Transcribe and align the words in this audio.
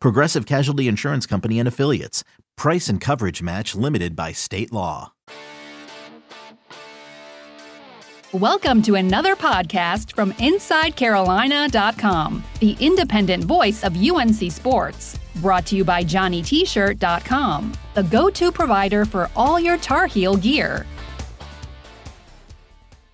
Progressive 0.00 0.46
Casualty 0.46 0.88
Insurance 0.88 1.26
Company 1.26 1.58
and 1.58 1.68
Affiliates. 1.68 2.24
Price 2.56 2.88
and 2.88 2.98
coverage 3.00 3.42
match 3.42 3.74
limited 3.74 4.16
by 4.16 4.32
state 4.32 4.72
law. 4.72 5.12
Welcome 8.32 8.80
to 8.84 8.94
another 8.94 9.36
podcast 9.36 10.14
from 10.14 10.32
InsideCarolina.com, 10.32 12.42
the 12.60 12.74
independent 12.80 13.44
voice 13.44 13.84
of 13.84 13.94
UNC 13.94 14.50
Sports. 14.50 15.18
Brought 15.36 15.66
to 15.66 15.76
you 15.76 15.84
by 15.84 16.02
JohnnyT-shirt.com, 16.02 17.72
the 17.92 18.04
go-to 18.04 18.50
provider 18.50 19.04
for 19.04 19.30
all 19.36 19.60
your 19.60 19.76
Tar 19.76 20.06
Heel 20.06 20.36
gear. 20.36 20.86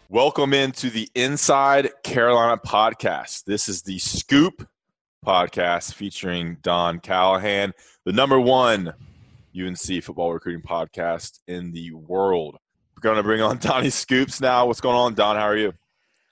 Welcome 0.08 0.54
into 0.54 0.88
the 0.88 1.08
Inside 1.16 1.90
Carolina 2.04 2.60
podcast. 2.64 3.44
This 3.44 3.68
is 3.68 3.82
the 3.82 3.98
Scoop 3.98 4.68
podcast 5.28 5.92
featuring 5.92 6.56
Don 6.62 7.00
Callahan, 7.00 7.74
the 8.06 8.12
number 8.12 8.40
one 8.40 8.94
UNC 9.54 10.02
football 10.02 10.32
recruiting 10.32 10.62
podcast 10.62 11.40
in 11.48 11.70
the 11.70 11.92
world. 11.92 12.56
We're 12.96 13.02
going 13.02 13.18
to 13.18 13.22
bring 13.22 13.42
on 13.42 13.58
Donnie 13.60 13.90
Scoops 13.90 14.40
now. 14.40 14.64
What's 14.66 14.80
going 14.80 14.96
on, 14.96 15.12
Don? 15.12 15.36
How 15.36 15.42
are 15.42 15.56
you? 15.56 15.74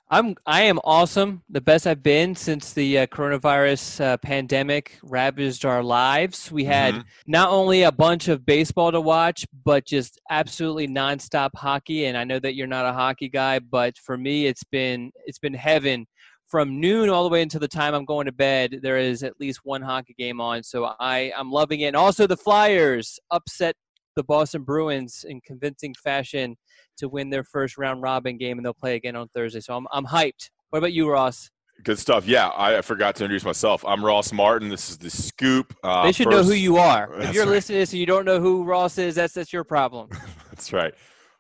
I'm 0.09 0.37
I 0.47 0.63
am 0.63 0.79
awesome. 0.85 1.43
The 1.51 1.61
best 1.61 1.85
I've 1.87 2.03
been 2.03 2.35
since 2.37 2.73
the 2.73 3.01
uh, 3.01 3.07
coronavirus 3.09 4.01
uh, 4.03 4.17
pandemic 4.19 4.99
ravaged 5.03 5.65
our 5.67 5.83
lives. 5.83 6.51
We 6.51 6.63
had 6.65 6.95
Mhm. 6.95 7.05
not 7.27 7.51
only 7.51 7.83
a 7.83 7.91
bunch 7.93 8.29
of 8.29 8.47
baseball 8.47 8.93
to 8.93 9.01
watch, 9.01 9.45
but 9.65 9.85
just 9.85 10.21
absolutely 10.31 10.87
nonstop 10.87 11.51
hockey. 11.57 12.07
And 12.07 12.17
I 12.17 12.23
know 12.23 12.39
that 12.39 12.55
you're 12.55 12.69
not 12.69 12.87
a 12.87 12.93
hockey 12.93 13.29
guy, 13.29 13.59
but 13.59 13.99
for 13.99 14.17
me, 14.17 14.47
it's 14.47 14.63
been 14.65 15.11
it's 15.27 15.41
been 15.41 15.55
heaven. 15.55 16.07
From 16.49 16.81
noon 16.81 17.09
all 17.09 17.25
the 17.25 17.29
way 17.29 17.43
until 17.43 17.61
the 17.61 17.69
time 17.69 17.93
I'm 17.93 18.05
going 18.05 18.27
to 18.27 18.33
bed, 18.33 18.79
there 18.83 18.99
is 18.99 19.23
at 19.25 19.41
least 19.41 19.61
one 19.65 19.83
hockey 19.83 20.15
game 20.17 20.41
on. 20.41 20.63
So 20.63 20.93
I 21.01 21.33
I'm 21.37 21.51
loving 21.51 21.81
it. 21.81 21.87
And 21.87 21.97
also 21.97 22.27
the 22.27 22.37
Flyers 22.37 23.19
upset 23.31 23.75
the 24.15 24.23
Boston 24.23 24.63
Bruins 24.63 25.25
in 25.29 25.41
convincing 25.43 25.95
fashion 26.03 26.57
to 26.99 27.09
win 27.09 27.31
their 27.31 27.45
first 27.45 27.77
round 27.77 28.01
robin 28.01 28.39
game, 28.39 28.59
and 28.59 28.65
they'll 28.65 28.75
play 28.75 28.95
again 28.95 29.17
on 29.17 29.29
Thursday. 29.35 29.61
So 29.61 29.77
I'm 29.77 29.87
I'm 29.93 30.07
hyped. 30.07 30.51
What 30.71 30.79
about 30.79 30.93
you, 30.93 31.11
Ross? 31.11 31.51
Good 31.85 31.99
stuff. 31.99 32.27
Yeah, 32.27 32.51
I 32.57 32.81
forgot 32.81 33.17
to 33.17 33.25
introduce 33.25 33.45
myself. 33.45 33.85
I'm 33.87 34.05
Ross 34.05 34.33
Martin. 34.33 34.71
This 34.71 34.89
is 34.89 34.99
the 34.99 35.11
Scoop. 35.11 35.77
Uh, 35.85 36.05
they 36.05 36.13
should 36.13 36.29
know 36.29 36.43
who 36.43 36.53
you 36.55 36.79
are. 36.79 37.13
If 37.13 37.21
That's 37.21 37.35
you're 37.35 37.45
right. 37.45 37.51
listening 37.53 37.77
to 37.77 37.81
this 37.81 37.93
and 37.93 38.01
you 38.01 38.07
don't 38.07 38.25
know 38.25 38.41
who 38.41 38.65
Ross 38.65 38.97
is, 38.99 39.15
that's 39.15 39.35
that's 39.35 39.53
your 39.53 39.65
problem. 39.65 40.09
That's 40.51 40.73
right. 40.73 40.95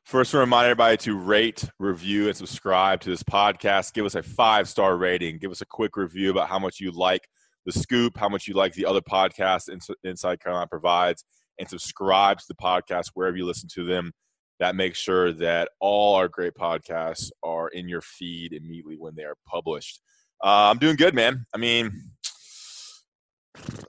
First, 0.06 0.36
I 0.36 0.38
remind 0.38 0.66
everybody 0.66 0.96
to 0.98 1.16
rate, 1.16 1.68
review, 1.80 2.28
and 2.28 2.36
subscribe 2.36 3.00
to 3.00 3.10
this 3.10 3.24
podcast. 3.24 3.92
Give 3.92 4.06
us 4.06 4.14
a 4.14 4.22
five 4.22 4.68
star 4.68 4.96
rating. 4.96 5.38
Give 5.38 5.50
us 5.50 5.62
a 5.62 5.66
quick 5.66 5.96
review 5.96 6.30
about 6.30 6.48
how 6.48 6.60
much 6.60 6.78
you 6.78 6.92
like 6.92 7.26
the 7.64 7.72
scoop, 7.72 8.16
how 8.16 8.28
much 8.28 8.46
you 8.46 8.54
like 8.54 8.72
the 8.74 8.86
other 8.86 9.00
podcasts 9.00 9.68
Inside 10.04 10.38
Carolina 10.38 10.68
provides, 10.68 11.24
and 11.58 11.68
subscribe 11.68 12.38
to 12.38 12.44
the 12.46 12.54
podcast 12.54 13.06
wherever 13.14 13.36
you 13.36 13.44
listen 13.44 13.68
to 13.74 13.84
them. 13.84 14.12
That 14.60 14.76
makes 14.76 14.96
sure 14.96 15.32
that 15.32 15.70
all 15.80 16.14
our 16.14 16.28
great 16.28 16.54
podcasts 16.54 17.32
are 17.42 17.66
in 17.70 17.88
your 17.88 18.00
feed 18.00 18.52
immediately 18.52 18.94
when 18.96 19.16
they 19.16 19.24
are 19.24 19.34
published. 19.44 20.00
Uh, 20.40 20.70
I'm 20.70 20.78
doing 20.78 20.94
good, 20.94 21.16
man. 21.16 21.44
I 21.52 21.58
mean, 21.58 21.90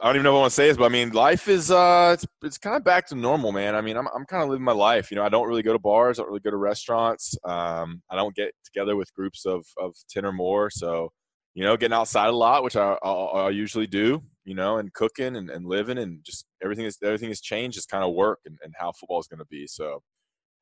I 0.02 0.06
don't 0.06 0.16
even 0.16 0.24
know 0.24 0.34
what 0.34 0.40
I 0.40 0.42
want 0.42 0.52
to 0.52 0.56
say 0.56 0.68
this, 0.68 0.78
but 0.78 0.86
I 0.86 0.90
mean, 0.90 1.10
life 1.12 1.48
is 1.48 1.72
uh, 1.72 2.12
it's 2.14 2.26
it's 2.44 2.58
kind 2.58 2.76
of 2.76 2.84
back 2.84 3.08
to 3.08 3.16
normal, 3.16 3.52
man. 3.52 3.76
I 3.76 3.82
mean, 3.82 3.98
I'm 3.98 4.08
I'm 4.16 4.26
kind 4.26 4.44
of 4.44 4.50
living 4.50 4.64
my 4.64 4.72
life. 4.72 5.10
You 5.12 5.18
know, 5.18 5.24
I 5.24 5.30
don't 5.30 5.48
really 5.48 5.64
go 5.64 5.74
to 5.74 5.80
bars, 5.80 6.20
I 6.20 6.22
don't 6.22 6.30
really 6.30 6.42
go 6.42 6.52
to 6.52 6.58
restaurants. 6.58 7.36
Um, 7.44 8.02
I 8.10 8.16
don't 8.16 8.36
get 8.36 8.52
together 8.64 8.96
with 8.96 9.14
groups 9.14 9.46
of 9.46 9.66
of 9.78 9.96
ten 10.10 10.26
or 10.26 10.32
more. 10.32 10.70
So, 10.70 11.12
you 11.56 11.64
know, 11.64 11.78
getting 11.78 11.96
outside 11.96 12.28
a 12.28 12.36
lot, 12.36 12.64
which 12.64 12.76
I 12.76 12.98
I, 13.04 13.50
usually 13.50 13.88
do. 13.88 14.24
You 14.46 14.56
know, 14.56 14.78
and 14.78 14.94
cooking 14.94 15.36
and, 15.36 15.50
and 15.50 15.66
living 15.66 15.98
and 15.98 16.24
just 16.24 16.46
everything 16.64 16.86
is 16.86 16.98
everything 17.04 17.30
has 17.30 17.42
changed. 17.42 17.78
It's 17.78 17.86
kind 17.86 18.04
of 18.04 18.14
work 18.14 18.40
and, 18.46 18.58
and 18.64 18.74
how 18.80 18.94
football 18.94 19.20
is 19.20 19.28
going 19.28 19.40
to 19.40 19.46
be. 19.50 19.68
So, 19.68 20.02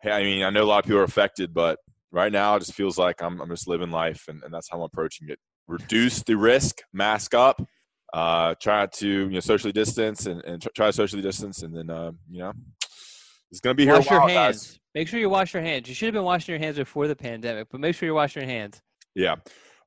hey, 0.02 0.12
I 0.12 0.24
mean, 0.24 0.44
I 0.44 0.50
know 0.50 0.64
a 0.64 0.66
lot 0.66 0.80
of 0.80 0.86
people 0.86 1.02
are 1.02 1.04
affected, 1.04 1.54
but 1.54 1.78
right 2.12 2.32
now 2.32 2.56
it 2.56 2.62
just 2.62 2.74
feels 2.74 2.98
like 2.98 3.22
I'm 3.22 3.40
I'm 3.42 3.50
just 3.50 3.68
living 3.68 3.92
life, 3.92 4.24
and, 4.28 4.42
and 4.44 4.52
that's 4.52 4.70
how 4.72 4.78
I'm 4.78 4.84
approaching 4.84 5.30
it. 5.30 5.38
Reduce 5.68 6.24
the 6.24 6.36
risk, 6.36 6.80
mask 6.94 7.36
up, 7.36 7.62
uh, 8.16 8.56
try 8.62 8.86
to 8.86 9.08
you 9.08 9.30
know 9.30 9.42
socially 9.42 9.74
distance 9.74 10.26
and, 10.26 10.42
and 10.46 10.66
try 10.74 10.88
to 10.88 10.94
socially 10.94 11.22
distance, 11.22 11.64
and 11.64 11.76
then 11.76 11.90
uh, 11.90 12.12
you 12.32 12.40
know 12.40 12.54
it's 13.52 13.60
gonna 13.60 13.76
be 13.76 13.84
here. 13.84 13.96
wash 13.96 14.10
a 14.10 14.14
while, 14.14 14.20
your 14.22 14.30
guys. 14.30 14.36
hands. 14.36 14.80
Make 14.96 15.10
sure 15.10 15.20
you 15.20 15.30
wash 15.30 15.54
your 15.54 15.62
hands. 15.62 15.90
You 15.90 15.94
should 15.94 16.06
have 16.06 16.14
been 16.14 16.24
washing 16.24 16.54
your 16.54 16.60
hands 16.60 16.78
before 16.78 17.10
the 17.10 17.16
pandemic, 17.16 17.68
but 17.70 17.82
make 17.82 17.94
sure 17.94 18.08
you 18.08 18.16
wash 18.16 18.34
your 18.34 18.46
hands. 18.46 18.82
Yeah. 19.16 19.36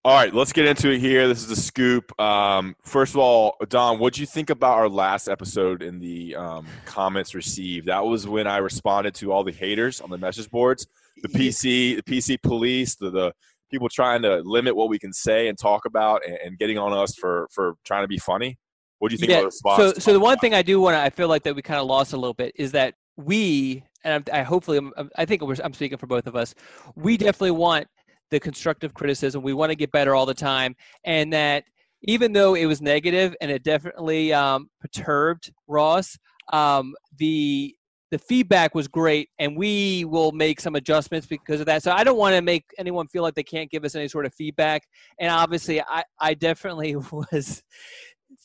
All 0.04 0.14
right, 0.14 0.32
let's 0.32 0.52
get 0.52 0.66
into 0.66 0.90
it 0.90 1.00
here. 1.00 1.26
This 1.26 1.38
is 1.38 1.48
the 1.48 1.56
scoop. 1.56 2.18
Um, 2.20 2.76
first 2.84 3.14
of 3.14 3.18
all, 3.18 3.56
Don, 3.68 3.98
what 3.98 4.12
do 4.12 4.20
you 4.20 4.26
think 4.26 4.50
about 4.50 4.76
our 4.76 4.88
last 4.88 5.28
episode 5.28 5.82
in 5.82 5.98
the 5.98 6.36
um, 6.36 6.66
comments 6.84 7.34
received? 7.34 7.88
That 7.88 8.04
was 8.04 8.28
when 8.28 8.46
I 8.46 8.58
responded 8.58 9.14
to 9.16 9.32
all 9.32 9.42
the 9.42 9.52
haters 9.52 10.00
on 10.02 10.10
the 10.10 10.18
message 10.18 10.50
boards, 10.50 10.86
the 11.22 11.28
PC, 11.28 11.96
the 11.96 12.02
PC 12.02 12.40
police, 12.42 12.94
the, 12.94 13.10
the 13.10 13.32
people 13.70 13.88
trying 13.88 14.22
to 14.22 14.36
limit 14.44 14.74
what 14.76 14.88
we 14.88 14.98
can 14.98 15.12
say 15.12 15.48
and 15.48 15.58
talk 15.58 15.84
about, 15.84 16.22
and, 16.26 16.38
and 16.44 16.58
getting 16.58 16.78
on 16.78 16.92
us 16.92 17.14
for 17.14 17.48
for 17.52 17.74
trying 17.84 18.04
to 18.04 18.08
be 18.08 18.18
funny. 18.18 18.58
What 18.98 19.10
do 19.10 19.14
you 19.14 19.18
think 19.18 19.30
Yeah. 19.30 19.38
of 19.38 19.42
the 19.42 19.46
response? 19.46 19.94
So, 19.94 20.00
so 20.00 20.12
the 20.12 20.20
one 20.20 20.38
thing 20.38 20.54
I 20.54 20.62
do 20.62 20.80
want 20.80 20.94
to, 20.94 21.00
I 21.00 21.10
feel 21.10 21.28
like 21.28 21.44
that 21.44 21.54
we 21.54 21.62
kind 21.62 21.78
of 21.78 21.86
lost 21.86 22.12
a 22.12 22.16
little 22.16 22.34
bit 22.34 22.52
is 22.56 22.72
that 22.72 22.94
we, 23.16 23.84
and 24.02 24.28
I 24.32 24.42
hopefully, 24.42 24.78
I'm, 24.78 25.10
I 25.16 25.24
think 25.24 25.42
I'm 25.42 25.72
speaking 25.72 25.98
for 25.98 26.06
both 26.06 26.26
of 26.26 26.34
us. 26.34 26.54
We 26.96 27.16
definitely 27.16 27.52
want 27.52 27.86
the 28.30 28.40
constructive 28.40 28.94
criticism. 28.94 29.42
We 29.42 29.54
want 29.54 29.70
to 29.70 29.76
get 29.76 29.92
better 29.92 30.14
all 30.14 30.26
the 30.26 30.34
time, 30.34 30.74
and 31.04 31.32
that 31.32 31.64
even 32.02 32.32
though 32.32 32.54
it 32.54 32.66
was 32.66 32.80
negative 32.80 33.34
and 33.40 33.50
it 33.50 33.62
definitely 33.62 34.32
um, 34.32 34.68
perturbed 34.80 35.52
Ross, 35.66 36.18
um, 36.52 36.94
the 37.18 37.74
the 38.10 38.18
feedback 38.18 38.74
was 38.74 38.88
great, 38.88 39.28
and 39.38 39.56
we 39.56 40.04
will 40.06 40.32
make 40.32 40.60
some 40.60 40.74
adjustments 40.76 41.26
because 41.26 41.60
of 41.60 41.66
that. 41.66 41.82
So 41.82 41.92
I 41.92 42.04
don't 42.04 42.16
want 42.16 42.34
to 42.34 42.42
make 42.42 42.64
anyone 42.78 43.06
feel 43.08 43.22
like 43.22 43.34
they 43.34 43.42
can't 43.42 43.70
give 43.70 43.84
us 43.84 43.94
any 43.94 44.08
sort 44.08 44.24
of 44.24 44.34
feedback. 44.34 44.82
And 45.20 45.30
obviously, 45.30 45.80
I, 45.82 46.02
I 46.20 46.34
definitely 46.34 46.96
was 47.12 47.62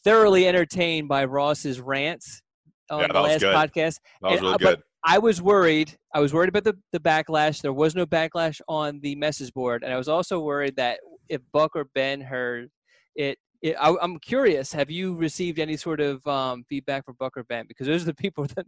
thoroughly 0.04 0.48
entertained 0.48 1.08
by 1.08 1.26
Ross's 1.26 1.80
rants 1.80 2.42
on 2.90 3.02
Yeah, 3.02 3.08
the 3.08 3.22
last 3.22 3.44
podcast. 3.44 4.00
that 4.22 4.32
was 4.32 4.34
and, 4.34 4.42
really 4.42 4.54
uh, 4.54 4.58
but 4.58 4.76
good. 4.78 4.84
I 5.06 5.18
was 5.18 5.42
worried. 5.42 5.98
I 6.14 6.20
was 6.20 6.34
worried 6.34 6.50
about 6.50 6.64
the, 6.64 6.78
the 6.92 7.00
backlash. 7.00 7.62
There 7.62 7.74
was 7.74 7.96
no 7.96 8.06
backlash 8.06 8.62
on 8.68 9.00
the 9.02 9.16
message 9.16 9.54
board, 9.54 9.84
and 9.84 9.94
I 9.94 9.98
was 9.98 10.08
also 10.08 10.40
worried 10.40 10.76
that 10.78 11.00
if 11.30 11.42
Buck 11.52 11.72
or 11.76 11.86
Ben 11.96 12.22
heard 12.22 12.70
it, 13.16 13.38
it 13.64 13.76
I, 13.80 13.96
I'm 14.02 14.20
curious. 14.20 14.72
Have 14.74 14.92
you 14.92 15.16
received 15.16 15.58
any 15.58 15.78
sort 15.78 16.02
of 16.02 16.26
um, 16.28 16.64
feedback 16.70 17.06
from 17.06 17.16
Buck 17.18 17.38
or 17.38 17.44
Ben? 17.46 17.66
Because 17.68 17.88
those 17.88 18.04
are 18.04 18.08
the 18.08 18.14
people 18.26 18.46
that 18.56 18.66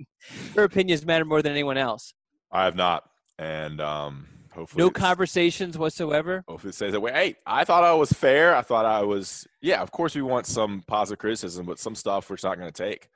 their 0.55 0.63
opinions 0.63 1.05
matter 1.05 1.25
more 1.25 1.41
than 1.41 1.51
anyone 1.51 1.77
else. 1.77 2.13
I 2.51 2.63
have 2.63 2.75
not, 2.75 3.03
and 3.37 3.81
um, 3.81 4.25
hopefully 4.53 4.83
No 4.83 4.89
conversations 4.89 5.77
whatsoever. 5.77 6.43
Hopefully 6.47 6.69
it 6.69 6.75
says 6.75 6.93
that 6.93 7.01
way. 7.01 7.11
Hey, 7.11 7.35
I 7.45 7.65
thought 7.65 7.83
I 7.83 7.93
was 7.93 8.11
fair. 8.11 8.55
I 8.55 8.61
thought 8.61 8.85
I 8.85 9.03
was. 9.03 9.45
Yeah, 9.61 9.81
of 9.81 9.91
course 9.91 10.15
we 10.15 10.21
want 10.21 10.47
some 10.47 10.83
positive 10.87 11.19
criticism, 11.19 11.65
but 11.65 11.77
some 11.77 11.93
stuff 11.93 12.29
we're 12.29 12.37
just 12.37 12.45
not 12.45 12.57
going 12.57 12.71
to 12.71 12.83
take. 12.83 13.09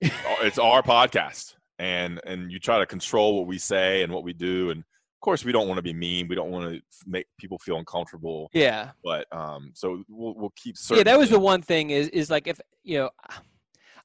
it's 0.00 0.58
our 0.58 0.82
podcast, 0.82 1.56
and 1.80 2.20
and 2.24 2.52
you 2.52 2.60
try 2.60 2.78
to 2.78 2.86
control 2.86 3.36
what 3.36 3.48
we 3.48 3.58
say 3.58 4.02
and 4.02 4.12
what 4.12 4.22
we 4.22 4.32
do, 4.32 4.70
and 4.70 4.84
of 5.18 5.20
course 5.20 5.44
we 5.44 5.50
don't 5.50 5.66
want 5.66 5.78
to 5.78 5.82
be 5.82 5.92
mean. 5.92 6.28
We 6.28 6.36
don't 6.36 6.50
want 6.50 6.72
to 6.72 6.80
make 7.04 7.26
people 7.40 7.58
feel 7.58 7.76
uncomfortable. 7.78 8.50
Yeah. 8.52 8.90
But 9.02 9.26
um, 9.32 9.72
so 9.74 10.04
we'll 10.08 10.34
we'll 10.36 10.52
keep. 10.54 10.76
yeah 10.92 11.02
that 11.02 11.18
was 11.18 11.28
the 11.30 11.40
one 11.40 11.60
thing 11.60 11.90
is 11.90 12.06
is 12.10 12.30
like 12.30 12.46
if 12.46 12.60
you 12.84 12.98
know 12.98 13.10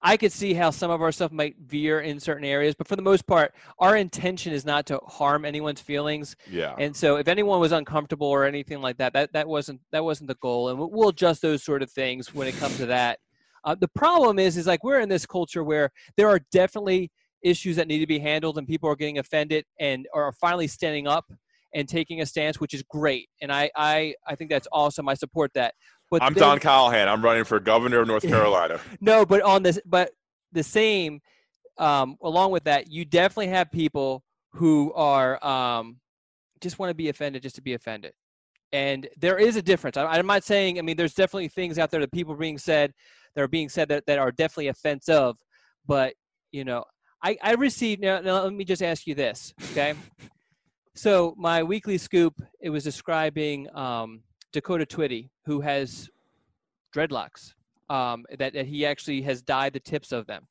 i 0.01 0.17
could 0.17 0.31
see 0.31 0.53
how 0.53 0.69
some 0.69 0.91
of 0.91 1.01
our 1.01 1.11
stuff 1.13 1.31
might 1.31 1.55
veer 1.65 2.01
in 2.01 2.19
certain 2.19 2.43
areas 2.43 2.75
but 2.75 2.85
for 2.87 2.95
the 2.97 3.01
most 3.01 3.25
part 3.25 3.53
our 3.79 3.95
intention 3.95 4.51
is 4.51 4.65
not 4.65 4.85
to 4.85 4.99
harm 5.07 5.45
anyone's 5.45 5.79
feelings 5.79 6.35
Yeah. 6.51 6.75
and 6.77 6.93
so 6.93 7.15
if 7.17 7.27
anyone 7.29 7.59
was 7.61 7.71
uncomfortable 7.71 8.27
or 8.27 8.43
anything 8.43 8.81
like 8.81 8.97
that 8.97 9.13
that 9.13 9.31
that 9.31 9.47
wasn't 9.47 9.79
that 9.93 10.03
wasn't 10.03 10.27
the 10.27 10.35
goal 10.41 10.69
and 10.69 10.77
we'll- 10.79 10.89
we'll 10.91 11.09
adjust 11.09 11.41
those 11.41 11.63
sort 11.63 11.81
of 11.83 11.89
things 11.91 12.33
when 12.33 12.47
it 12.49 12.57
comes 12.57 12.75
to 12.77 12.85
that 12.87 13.19
uh, 13.63 13.75
the 13.75 13.87
problem 13.89 14.39
is 14.39 14.57
is 14.57 14.67
like 14.67 14.83
we're 14.83 14.99
in 14.99 15.07
this 15.07 15.25
culture 15.25 15.63
where 15.63 15.89
there 16.17 16.27
are 16.27 16.41
definitely 16.51 17.09
issues 17.43 17.75
that 17.75 17.87
need 17.87 17.99
to 17.99 18.07
be 18.07 18.19
handled 18.19 18.57
and 18.57 18.67
people 18.67 18.89
are 18.89 18.95
getting 18.95 19.19
offended 19.19 19.65
and 19.79 20.07
are 20.13 20.31
finally 20.33 20.67
standing 20.67 21.07
up 21.07 21.25
and 21.75 21.89
taking 21.89 22.21
a 22.21 22.25
stance 22.25 22.59
which 22.59 22.73
is 22.73 22.83
great 22.83 23.27
and 23.41 23.51
i 23.51 23.69
i 23.75 24.13
i 24.27 24.35
think 24.35 24.49
that's 24.49 24.67
awesome 24.71 25.09
i 25.09 25.13
support 25.13 25.51
that 25.53 25.73
but 26.13 26.21
I'm 26.21 26.35
Don 26.35 26.59
Callahan. 26.59 27.09
I'm 27.09 27.23
running 27.23 27.43
for 27.43 27.59
governor 27.59 28.01
of 28.01 28.07
North 28.07 28.21
Carolina. 28.27 28.79
no, 29.01 29.25
but 29.25 29.41
on 29.41 29.63
this, 29.63 29.79
but 29.83 30.11
the 30.51 30.61
same. 30.61 31.21
um, 31.79 32.17
along 32.21 32.51
with 32.51 32.65
that, 32.65 32.91
you 32.91 33.03
definitely 33.03 33.47
have 33.47 33.71
people 33.71 34.23
who 34.51 34.93
are 34.93 35.43
um, 35.43 35.99
just 36.61 36.77
want 36.77 36.91
to 36.91 36.93
be 36.93 37.09
offended 37.09 37.41
just 37.41 37.55
to 37.55 37.63
be 37.63 37.73
offended. 37.73 38.13
And 38.71 39.07
there 39.17 39.39
is 39.39 39.55
a 39.55 39.61
difference. 39.63 39.97
I, 39.97 40.05
I'm 40.05 40.27
not 40.27 40.43
saying, 40.43 40.77
I 40.77 40.83
mean, 40.83 40.97
there's 40.97 41.15
definitely 41.15 41.47
things 41.47 41.79
out 41.79 41.89
there 41.89 42.01
that 42.01 42.11
people 42.11 42.33
are 42.33 42.37
being 42.37 42.59
said 42.59 42.93
that 43.35 43.41
are 43.41 43.47
being 43.47 43.69
said 43.69 43.89
that, 43.89 44.05
that 44.05 44.19
are 44.19 44.31
definitely 44.31 44.67
offensive. 44.67 45.35
But, 45.87 46.13
you 46.51 46.63
know, 46.63 46.83
I, 47.23 47.37
I 47.41 47.53
received, 47.53 48.01
now, 48.01 48.19
now 48.19 48.43
let 48.43 48.53
me 48.53 48.65
just 48.65 48.83
ask 48.83 49.07
you 49.07 49.15
this, 49.15 49.53
okay? 49.71 49.93
so 50.93 51.33
my 51.37 51.63
weekly 51.63 51.97
scoop, 51.97 52.33
it 52.59 52.69
was 52.69 52.83
describing 52.83 53.73
um, 53.75 54.21
Dakota 54.51 54.85
Twitty, 54.85 55.29
who 55.45 55.61
has 55.61 56.09
dreadlocks, 56.93 57.53
um, 57.89 58.25
that, 58.37 58.53
that 58.53 58.65
he 58.65 58.85
actually 58.85 59.21
has 59.21 59.41
dyed 59.41 59.71
the 59.71 59.79
tips 59.79 60.11
of 60.11 60.27
them. 60.27 60.47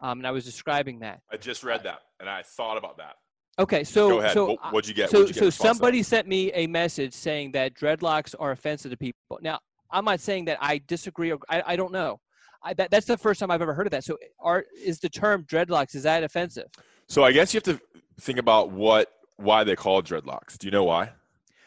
Um, 0.00 0.18
and 0.18 0.26
I 0.26 0.32
was 0.32 0.44
describing 0.44 0.98
that. 1.00 1.20
I 1.32 1.36
just 1.36 1.62
read 1.62 1.84
that 1.84 2.00
and 2.20 2.28
I 2.28 2.42
thought 2.42 2.76
about 2.76 2.98
that. 2.98 3.14
Okay, 3.58 3.84
so 3.84 4.10
Go 4.10 4.18
ahead. 4.18 4.32
so 4.32 4.46
What- 4.48 4.72
what'd 4.72 4.88
you 4.88 4.94
get? 4.94 5.08
So 5.10 5.20
you 5.20 5.26
get 5.28 5.36
so 5.36 5.48
somebody 5.48 6.02
sent 6.02 6.28
me 6.28 6.52
a 6.52 6.66
message 6.66 7.14
saying 7.14 7.52
that 7.52 7.72
dreadlocks 7.72 8.34
are 8.38 8.50
offensive 8.50 8.90
to 8.90 8.96
people. 8.98 9.38
Now 9.40 9.60
I'm 9.90 10.04
not 10.04 10.20
saying 10.20 10.46
that 10.46 10.58
I 10.60 10.82
disagree 10.86 11.32
or 11.32 11.38
I, 11.48 11.62
I 11.68 11.76
don't 11.76 11.92
know. 11.92 12.20
I, 12.66 12.74
that, 12.74 12.90
that's 12.90 13.06
the 13.06 13.16
first 13.16 13.38
time 13.40 13.50
I've 13.50 13.62
ever 13.62 13.74
heard 13.74 13.86
of 13.86 13.92
that. 13.92 14.04
So 14.04 14.18
are 14.40 14.64
is 14.84 14.98
the 14.98 15.08
term 15.08 15.44
dreadlocks 15.44 15.94
is 15.94 16.02
that 16.02 16.24
offensive? 16.24 16.66
So 17.06 17.22
I 17.22 17.32
guess 17.32 17.54
you 17.54 17.58
have 17.58 17.78
to 17.78 17.80
think 18.20 18.38
about 18.38 18.70
what 18.70 19.12
why 19.36 19.62
they 19.64 19.76
call 19.76 20.02
dreadlocks. 20.02 20.58
Do 20.58 20.66
you 20.66 20.70
know 20.72 20.84
why? 20.84 21.10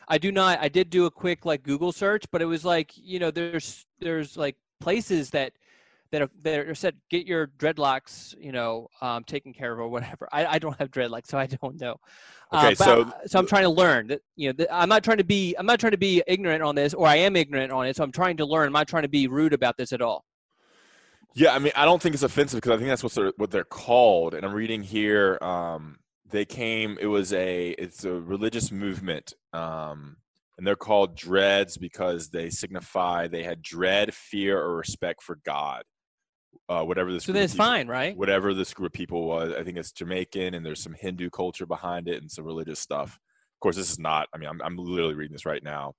I 0.08 0.18
do 0.18 0.32
not. 0.32 0.60
I 0.60 0.68
did 0.70 0.90
do 0.90 1.06
a 1.06 1.12
quick 1.12 1.46
like 1.46 1.64
Google 1.64 1.92
search, 1.92 2.26
but 2.32 2.42
it 2.42 2.46
was 2.46 2.66
like 2.66 2.92
you 2.96 3.20
know 3.20 3.32
there's 3.32 3.86
there's 4.00 4.36
like 4.36 4.56
places 4.82 5.30
that 5.30 5.54
that 6.12 6.24
are 6.24 6.30
that 6.42 6.68
are 6.68 6.74
said 6.76 6.96
get 7.12 7.28
your 7.28 7.48
dreadlocks 7.60 8.36
you 8.40 8.52
know 8.52 8.88
um, 9.02 9.24
taken 9.24 9.54
care 9.54 9.72
of 9.72 9.80
or 9.80 9.88
whatever. 9.88 10.28
I, 10.34 10.46
I 10.48 10.60
don't 10.60 10.78
have 10.80 10.90
dreadlocks, 10.92 11.28
so 11.28 11.38
I 11.38 11.46
don't 11.46 11.80
know. 11.80 11.98
Okay, 12.52 12.72
Uh, 12.72 12.76
so- 12.76 13.04
I- 13.04 13.28
so 13.28 13.38
I'm 13.40 13.46
trying 13.48 13.64
to 13.64 13.70
learn 13.70 14.08
that 14.08 14.22
you 14.36 14.50
know 14.50 14.54
that 14.58 14.74
I'm 14.74 14.90
not 14.90 15.04
trying 15.04 15.18
to 15.20 15.24
be 15.24 15.56
I'm 15.58 15.68
not 15.68 15.80
trying 15.80 15.92
to 15.92 15.98
be 15.98 16.24
ignorant 16.28 16.64
on 16.64 16.74
this, 16.76 16.94
or 16.96 17.06
I 17.08 17.16
am 17.18 17.36
ignorant 17.36 17.72
on 17.72 17.86
it. 17.86 17.96
So 17.96 18.04
I'm 18.04 18.12
trying 18.12 18.36
to 18.38 18.46
learn. 18.46 18.66
I'm 18.68 18.74
not 18.74 18.88
trying 18.88 19.04
to 19.04 19.10
be 19.10 19.28
rude 19.28 19.54
about 19.54 19.78
this 19.78 19.94
at 19.94 20.02
all. 20.02 20.26
Yeah, 21.36 21.54
I 21.54 21.60
mean, 21.60 21.72
I 21.76 21.86
don't 21.86 22.02
think 22.02 22.14
it's 22.16 22.24
offensive 22.24 22.58
because 22.58 22.72
I 22.72 22.78
think 22.78 22.90
that's 22.90 23.04
what 23.04 23.14
they're 23.14 23.34
what 23.38 23.52
they're 23.52 23.64
called. 23.64 24.34
And 24.34 24.46
I'm 24.46 24.54
reading 24.54 24.82
here, 24.84 25.38
um, 25.42 26.00
they 26.30 26.46
came. 26.46 26.98
It 27.00 27.06
was 27.08 27.34
a 27.34 27.70
it's 27.72 28.04
a 28.04 28.12
religious 28.14 28.72
movement, 28.72 29.34
um, 29.54 30.18
and 30.58 30.66
they're 30.66 30.76
called 30.76 31.16
dreads 31.16 31.78
because 31.78 32.30
they 32.30 32.50
signify 32.50 33.28
they 33.28 33.44
had 33.44 33.62
dread, 33.62 34.14
fear, 34.14 34.60
or 34.60 34.76
respect 34.76 35.22
for 35.24 35.38
God. 35.46 35.84
Uh, 36.68 36.84
whatever 36.84 37.12
this 37.12 37.24
So 37.24 37.28
group 37.28 37.36
then 37.36 37.42
of 37.44 37.46
it's 37.46 37.54
people- 37.54 37.66
fine, 37.66 37.88
right? 37.88 38.18
whatever 38.18 38.54
this 38.54 38.74
group 38.74 38.88
of 38.88 38.94
people 38.94 39.28
was. 39.28 39.54
I 39.54 39.64
think 39.64 39.78
it's 39.78 39.92
Jamaican, 39.92 40.54
and 40.56 40.66
there's 40.66 40.82
some 40.82 40.94
Hindu 40.94 41.30
culture 41.30 41.66
behind 41.66 42.08
it 42.08 42.22
and 42.22 42.30
some 42.32 42.44
religious 42.46 42.80
stuff. 42.80 43.14
Of 43.14 43.60
course, 43.62 43.76
this 43.76 43.92
is 43.92 44.00
not. 44.00 44.28
I 44.34 44.38
mean, 44.40 44.50
I'm 44.50 44.62
I'm 44.64 44.78
literally 44.78 45.14
reading 45.16 45.34
this 45.34 45.46
right 45.46 45.64
now. 45.64 45.94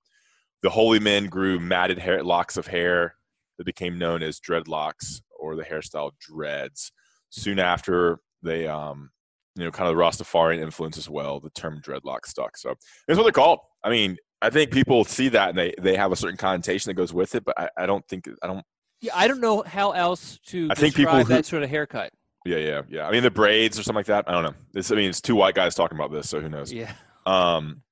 The 0.61 0.69
holy 0.69 0.99
men 0.99 1.25
grew 1.27 1.59
matted 1.59 1.97
hair, 1.99 2.21
locks 2.23 2.57
of 2.57 2.67
hair 2.67 3.15
that 3.57 3.65
became 3.65 3.97
known 3.97 4.23
as 4.23 4.39
dreadlocks 4.39 5.21
or 5.39 5.55
the 5.55 5.63
hairstyle 5.63 6.11
dreads. 6.19 6.91
Soon 7.29 7.59
after, 7.59 8.19
they, 8.43 8.67
um, 8.67 9.09
you 9.55 9.63
know, 9.63 9.71
kind 9.71 9.89
of 9.89 9.95
the 9.95 10.01
Rastafarian 10.01 10.59
influence 10.61 10.97
as 10.97 11.09
well. 11.09 11.39
The 11.39 11.49
term 11.51 11.81
dreadlock 11.85 12.25
stuck. 12.25 12.57
So 12.57 12.75
that's 13.07 13.17
what 13.17 13.23
they're 13.23 13.31
called. 13.31 13.59
I 13.83 13.89
mean, 13.89 14.17
I 14.41 14.49
think 14.49 14.71
people 14.71 15.03
see 15.03 15.29
that 15.29 15.49
and 15.49 15.57
they 15.57 15.73
they 15.79 15.95
have 15.95 16.11
a 16.11 16.15
certain 16.15 16.37
connotation 16.37 16.89
that 16.89 16.95
goes 16.95 17.13
with 17.13 17.35
it, 17.35 17.45
but 17.45 17.59
I, 17.59 17.69
I 17.77 17.85
don't 17.85 18.05
think 18.07 18.27
I 18.41 18.47
don't. 18.47 18.65
Yeah, 19.01 19.13
I 19.15 19.27
don't 19.27 19.39
know 19.41 19.63
how 19.65 19.91
else 19.91 20.39
to 20.47 20.67
I 20.71 20.75
think 20.75 20.95
people 20.95 21.15
who- 21.17 21.23
that 21.25 21.45
sort 21.45 21.63
of 21.63 21.69
haircut. 21.69 22.11
Yeah, 22.43 22.57
yeah, 22.57 22.81
yeah. 22.89 23.07
I 23.07 23.11
mean, 23.11 23.21
the 23.21 23.29
braids 23.29 23.77
or 23.77 23.83
something 23.83 23.97
like 23.99 24.07
that. 24.07 24.25
I 24.27 24.31
don't 24.31 24.41
know. 24.43 24.53
This, 24.73 24.91
I 24.91 24.95
mean, 24.95 25.09
it's 25.09 25.21
two 25.21 25.35
white 25.35 25.53
guys 25.53 25.75
talking 25.75 25.95
about 25.95 26.11
this, 26.11 26.27
so 26.27 26.41
who 26.41 26.49
knows? 26.49 26.73
Yeah. 26.73 26.91
Um, 27.27 27.83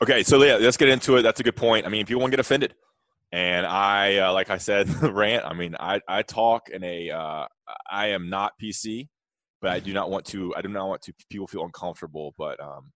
okay, 0.00 0.22
so 0.22 0.42
yeah, 0.42 0.56
let's 0.56 0.78
get 0.78 0.88
into 0.88 1.16
it. 1.16 1.22
That's 1.22 1.40
a 1.40 1.42
good 1.42 1.56
point. 1.56 1.84
I 1.84 1.90
mean, 1.90 2.06
people 2.06 2.20
won't 2.20 2.30
get 2.30 2.40
offended, 2.40 2.72
and 3.32 3.66
I, 3.66 4.18
uh, 4.18 4.32
like 4.32 4.50
I 4.50 4.58
said, 4.58 4.88
rant. 5.02 5.44
I 5.44 5.52
mean, 5.52 5.76
I 5.78 6.00
I 6.08 6.22
talk 6.22 6.68
in 6.68 6.82
a. 6.84 7.10
Uh, 7.10 7.46
I 7.90 8.08
am 8.08 8.30
not 8.30 8.52
PC, 8.62 9.08
but 9.60 9.70
I 9.70 9.80
do 9.80 9.92
not 9.92 10.10
want 10.10 10.24
to. 10.26 10.54
I 10.56 10.62
do 10.62 10.68
not 10.68 10.88
want 10.88 11.02
to 11.02 11.12
people 11.30 11.46
feel 11.46 11.64
uncomfortable. 11.64 12.34
But 12.38 12.62
um, 12.62 12.92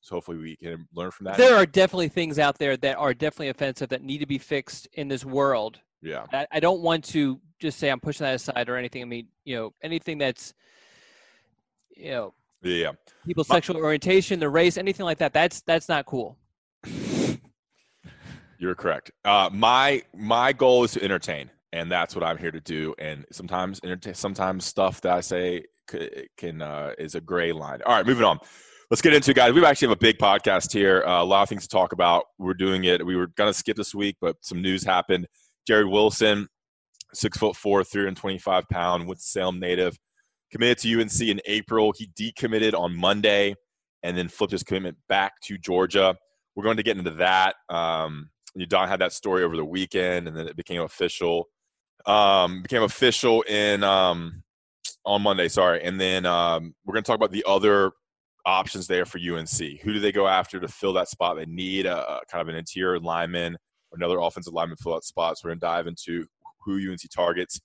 so 0.00 0.16
hopefully 0.16 0.38
we 0.38 0.56
can 0.56 0.88
learn 0.94 1.10
from 1.10 1.24
that. 1.24 1.36
There 1.36 1.56
are 1.56 1.66
definitely 1.66 2.08
things 2.08 2.38
out 2.38 2.58
there 2.58 2.76
that 2.78 2.96
are 2.96 3.14
definitely 3.14 3.48
offensive 3.48 3.88
that 3.90 4.02
need 4.02 4.18
to 4.18 4.26
be 4.26 4.38
fixed 4.38 4.88
in 4.94 5.08
this 5.08 5.24
world. 5.24 5.80
yeah, 6.02 6.26
I, 6.32 6.46
I 6.52 6.60
don't 6.60 6.80
want 6.80 7.04
to 7.06 7.40
just 7.60 7.78
say 7.78 7.90
I'm 7.90 8.00
pushing 8.00 8.24
that 8.24 8.34
aside 8.34 8.68
or 8.68 8.76
anything. 8.76 9.02
I 9.02 9.06
mean, 9.06 9.28
you 9.44 9.56
know, 9.56 9.74
anything 9.82 10.18
that's, 10.18 10.52
you 11.96 12.10
know, 12.10 12.34
yeah, 12.62 12.92
people's 13.26 13.48
My- 13.48 13.56
sexual 13.56 13.76
orientation, 13.76 14.40
their 14.40 14.50
race, 14.50 14.76
anything 14.78 15.04
like 15.04 15.18
that. 15.18 15.32
That's 15.32 15.60
that's 15.62 15.88
not 15.88 16.06
cool. 16.06 16.38
You're 18.58 18.74
correct. 18.74 19.10
Uh, 19.24 19.50
my 19.52 20.02
my 20.14 20.52
goal 20.52 20.84
is 20.84 20.92
to 20.92 21.02
entertain, 21.02 21.50
and 21.72 21.90
that's 21.90 22.14
what 22.14 22.24
I'm 22.24 22.38
here 22.38 22.50
to 22.50 22.60
do. 22.60 22.94
And 22.98 23.24
sometimes 23.32 23.80
sometimes 24.12 24.64
stuff 24.64 25.00
that 25.02 25.12
I 25.12 25.20
say 25.20 25.64
can 26.36 26.62
uh, 26.62 26.92
is 26.98 27.14
a 27.14 27.20
gray 27.20 27.52
line. 27.52 27.80
All 27.84 27.94
right, 27.94 28.06
moving 28.06 28.24
on. 28.24 28.38
Let's 28.90 29.02
get 29.02 29.14
into 29.14 29.30
it, 29.30 29.34
guys. 29.34 29.52
We 29.52 29.64
actually 29.64 29.88
have 29.88 29.96
a 29.96 30.00
big 30.00 30.18
podcast 30.18 30.72
here. 30.72 31.02
Uh, 31.04 31.22
a 31.22 31.24
lot 31.24 31.42
of 31.42 31.48
things 31.48 31.62
to 31.62 31.68
talk 31.68 31.92
about. 31.92 32.24
We're 32.38 32.54
doing 32.54 32.84
it. 32.84 33.04
We 33.04 33.16
were 33.16 33.28
gonna 33.28 33.54
skip 33.54 33.76
this 33.76 33.94
week, 33.94 34.16
but 34.20 34.36
some 34.42 34.62
news 34.62 34.84
happened. 34.84 35.26
Jared 35.66 35.88
Wilson, 35.88 36.48
six 37.12 37.38
foot 37.38 37.56
four, 37.56 37.82
325 37.82 38.64
pound, 38.70 39.06
Winston 39.06 39.40
Salem 39.40 39.58
native, 39.58 39.98
committed 40.50 40.78
to 40.78 41.00
UNC 41.00 41.20
in 41.22 41.40
April. 41.46 41.92
He 41.96 42.08
decommitted 42.08 42.74
on 42.74 42.94
Monday, 42.96 43.54
and 44.04 44.16
then 44.16 44.28
flipped 44.28 44.52
his 44.52 44.62
commitment 44.62 44.98
back 45.08 45.32
to 45.44 45.58
Georgia. 45.58 46.14
We're 46.54 46.64
going 46.64 46.76
to 46.76 46.82
get 46.82 46.96
into 46.96 47.10
that. 47.12 47.56
Um, 47.68 48.30
Don 48.68 48.88
had 48.88 49.00
that 49.00 49.12
story 49.12 49.42
over 49.42 49.56
the 49.56 49.64
weekend, 49.64 50.28
and 50.28 50.36
then 50.36 50.46
it 50.46 50.56
became 50.56 50.82
official. 50.82 51.48
Um, 52.06 52.62
became 52.62 52.82
official 52.82 53.42
in 53.42 53.82
um, 53.82 54.42
on 55.04 55.22
Monday. 55.22 55.48
Sorry, 55.48 55.82
and 55.82 56.00
then 56.00 56.26
um, 56.26 56.74
we're 56.84 56.94
going 56.94 57.02
to 57.02 57.06
talk 57.06 57.16
about 57.16 57.32
the 57.32 57.44
other 57.46 57.92
options 58.46 58.86
there 58.86 59.06
for 59.06 59.18
UNC. 59.18 59.80
Who 59.82 59.92
do 59.92 60.00
they 60.00 60.12
go 60.12 60.28
after 60.28 60.60
to 60.60 60.68
fill 60.68 60.92
that 60.94 61.08
spot? 61.08 61.36
They 61.36 61.46
need 61.46 61.86
a, 61.86 61.98
a 61.98 62.20
kind 62.30 62.42
of 62.42 62.48
an 62.48 62.56
interior 62.56 63.00
lineman, 63.00 63.56
another 63.92 64.18
offensive 64.18 64.52
lineman 64.52 64.76
fill 64.76 64.94
out 64.94 65.04
spots. 65.04 65.42
We're 65.42 65.50
going 65.50 65.60
to 65.60 65.66
dive 65.66 65.86
into 65.86 66.26
who 66.64 66.76
UNC 66.76 67.00
targets. 67.14 67.60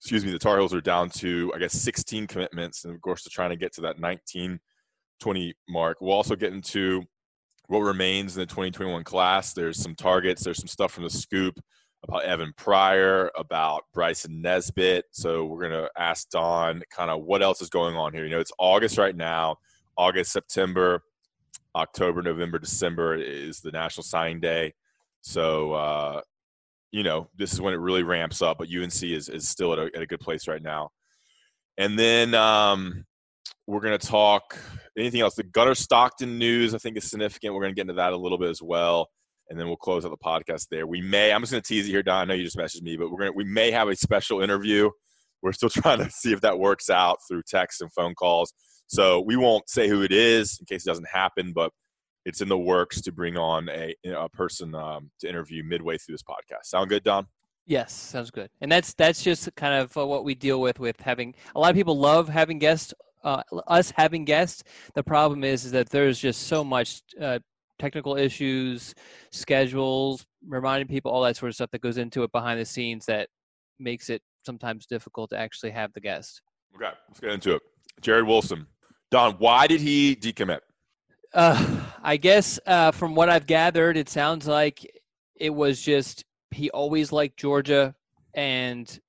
Excuse 0.00 0.24
me, 0.24 0.30
the 0.30 0.38
Tar 0.38 0.56
Heels 0.56 0.72
are 0.72 0.80
down 0.80 1.10
to 1.10 1.52
I 1.54 1.58
guess 1.58 1.74
16 1.74 2.26
commitments, 2.26 2.84
and 2.84 2.94
of 2.94 3.00
course 3.02 3.22
they're 3.22 3.30
trying 3.32 3.50
to 3.50 3.56
get 3.56 3.74
to 3.74 3.82
that 3.82 3.98
19, 3.98 4.58
20 5.20 5.54
mark. 5.68 5.98
We'll 6.00 6.14
also 6.14 6.36
get 6.36 6.52
into 6.52 7.04
what 7.70 7.80
remains 7.80 8.36
in 8.36 8.40
the 8.40 8.46
2021 8.46 9.04
class. 9.04 9.52
There's 9.52 9.80
some 9.80 9.94
targets. 9.94 10.42
There's 10.42 10.58
some 10.58 10.68
stuff 10.68 10.92
from 10.92 11.04
the 11.04 11.10
scoop 11.10 11.58
about 12.02 12.24
Evan 12.24 12.52
Pryor, 12.56 13.30
about 13.36 13.84
Bryson 13.92 14.40
Nesbitt. 14.40 15.04
So 15.12 15.44
we're 15.44 15.68
going 15.68 15.82
to 15.84 15.90
ask 15.98 16.28
Don 16.30 16.82
kind 16.90 17.10
of 17.10 17.22
what 17.22 17.42
else 17.42 17.60
is 17.62 17.68
going 17.68 17.96
on 17.96 18.12
here. 18.12 18.24
You 18.24 18.30
know, 18.30 18.40
it's 18.40 18.52
August 18.58 18.98
right 18.98 19.14
now. 19.14 19.56
August, 19.96 20.32
September, 20.32 21.02
October, 21.76 22.22
November, 22.22 22.58
December 22.58 23.16
is 23.16 23.60
the 23.60 23.70
National 23.70 24.02
Signing 24.02 24.40
Day. 24.40 24.74
So, 25.20 25.72
uh, 25.72 26.20
you 26.90 27.02
know, 27.02 27.28
this 27.36 27.52
is 27.52 27.60
when 27.60 27.74
it 27.74 27.80
really 27.80 28.02
ramps 28.02 28.42
up, 28.42 28.58
but 28.58 28.68
UNC 28.68 29.02
is, 29.02 29.28
is 29.28 29.48
still 29.48 29.72
at 29.74 29.78
a, 29.78 29.90
at 29.94 30.02
a 30.02 30.06
good 30.06 30.20
place 30.20 30.48
right 30.48 30.62
now. 30.62 30.90
And 31.78 31.98
then 31.98 32.34
um, 32.34 33.04
we're 33.70 33.80
going 33.80 33.98
to 33.98 34.06
talk 34.06 34.58
anything 34.98 35.20
else. 35.20 35.34
The 35.34 35.44
Gunner 35.44 35.74
Stockton 35.74 36.38
news, 36.38 36.74
I 36.74 36.78
think, 36.78 36.96
is 36.96 37.08
significant. 37.08 37.54
We're 37.54 37.62
going 37.62 37.72
to 37.72 37.76
get 37.76 37.82
into 37.82 37.94
that 37.94 38.12
a 38.12 38.16
little 38.16 38.36
bit 38.36 38.50
as 38.50 38.60
well, 38.60 39.08
and 39.48 39.58
then 39.58 39.68
we'll 39.68 39.76
close 39.76 40.04
out 40.04 40.10
the 40.10 40.16
podcast 40.16 40.66
there. 40.70 40.86
We 40.86 41.00
may. 41.00 41.32
I'm 41.32 41.40
just 41.40 41.52
going 41.52 41.62
to 41.62 41.68
tease 41.68 41.86
you 41.86 41.94
here, 41.94 42.02
Don. 42.02 42.22
I 42.22 42.24
know 42.24 42.34
you 42.34 42.44
just 42.44 42.56
messaged 42.56 42.82
me, 42.82 42.96
but 42.96 43.10
we're 43.10 43.18
going 43.18 43.32
to. 43.32 43.36
We 43.36 43.44
may 43.44 43.70
have 43.70 43.88
a 43.88 43.94
special 43.94 44.42
interview. 44.42 44.90
We're 45.42 45.52
still 45.52 45.68
trying 45.70 45.98
to 45.98 46.10
see 46.10 46.32
if 46.32 46.40
that 46.40 46.58
works 46.58 46.90
out 46.90 47.18
through 47.28 47.42
text 47.48 47.80
and 47.80 47.92
phone 47.92 48.14
calls. 48.14 48.52
So 48.88 49.20
we 49.20 49.36
won't 49.36 49.70
say 49.70 49.88
who 49.88 50.02
it 50.02 50.10
is 50.10 50.58
in 50.58 50.66
case 50.66 50.84
it 50.84 50.88
doesn't 50.88 51.08
happen, 51.08 51.52
but 51.54 51.70
it's 52.24 52.40
in 52.40 52.48
the 52.48 52.58
works 52.58 53.00
to 53.02 53.12
bring 53.12 53.38
on 53.38 53.68
a, 53.68 53.94
a 54.04 54.28
person 54.30 54.74
um, 54.74 55.10
to 55.20 55.28
interview 55.28 55.62
midway 55.62 55.96
through 55.96 56.14
this 56.14 56.24
podcast. 56.24 56.64
Sound 56.64 56.88
good, 56.88 57.04
Don? 57.04 57.26
Yes, 57.66 57.92
sounds 57.92 58.32
good. 58.32 58.50
And 58.60 58.72
that's 58.72 58.94
that's 58.94 59.22
just 59.22 59.54
kind 59.54 59.74
of 59.74 59.94
what 59.94 60.24
we 60.24 60.34
deal 60.34 60.60
with 60.60 60.80
with 60.80 61.00
having 61.00 61.36
a 61.54 61.60
lot 61.60 61.70
of 61.70 61.76
people 61.76 61.96
love 61.96 62.28
having 62.28 62.58
guests. 62.58 62.92
Uh, 63.22 63.42
us 63.66 63.90
having 63.90 64.24
guests. 64.24 64.62
The 64.94 65.02
problem 65.02 65.44
is, 65.44 65.66
is 65.66 65.72
that 65.72 65.90
there's 65.90 66.18
just 66.18 66.46
so 66.46 66.64
much 66.64 67.02
uh, 67.20 67.38
technical 67.78 68.16
issues, 68.16 68.94
schedules, 69.30 70.24
reminding 70.46 70.88
people, 70.88 71.10
all 71.10 71.22
that 71.22 71.36
sort 71.36 71.50
of 71.50 71.54
stuff 71.54 71.70
that 71.72 71.80
goes 71.80 71.98
into 71.98 72.22
it 72.22 72.32
behind 72.32 72.60
the 72.60 72.64
scenes 72.64 73.06
that 73.06 73.28
makes 73.78 74.10
it 74.10 74.22
sometimes 74.46 74.86
difficult 74.86 75.30
to 75.30 75.38
actually 75.38 75.70
have 75.70 75.92
the 75.92 76.00
guest. 76.00 76.42
Okay, 76.76 76.90
let's 77.08 77.20
get 77.20 77.30
into 77.30 77.56
it. 77.56 77.62
Jared 78.00 78.26
Wilson, 78.26 78.66
Don, 79.10 79.34
why 79.34 79.66
did 79.66 79.80
he 79.80 80.16
decommit? 80.16 80.60
Uh, 81.34 81.80
I 82.02 82.16
guess 82.16 82.58
uh, 82.66 82.90
from 82.90 83.14
what 83.14 83.28
I've 83.28 83.46
gathered, 83.46 83.96
it 83.96 84.08
sounds 84.08 84.46
like 84.46 84.88
it 85.36 85.50
was 85.50 85.80
just 85.80 86.24
he 86.50 86.70
always 86.70 87.12
liked 87.12 87.38
Georgia, 87.38 87.94
and 88.34 89.00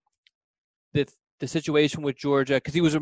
the 0.93 1.07
the 1.41 1.48
situation 1.48 2.01
with 2.01 2.15
Georgia 2.15 2.53
because 2.53 2.74
he 2.74 2.79
was. 2.79 2.98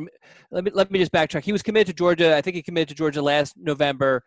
Let 0.49 0.63
me 0.63 0.71
let 0.73 0.89
me 0.89 0.97
just 0.97 1.11
backtrack. 1.11 1.43
He 1.43 1.51
was 1.51 1.61
committed 1.61 1.87
to 1.87 1.93
Georgia. 1.93 2.35
I 2.35 2.41
think 2.41 2.55
he 2.55 2.63
committed 2.63 2.89
to 2.89 2.95
Georgia 2.95 3.21
last 3.21 3.55
November. 3.57 4.23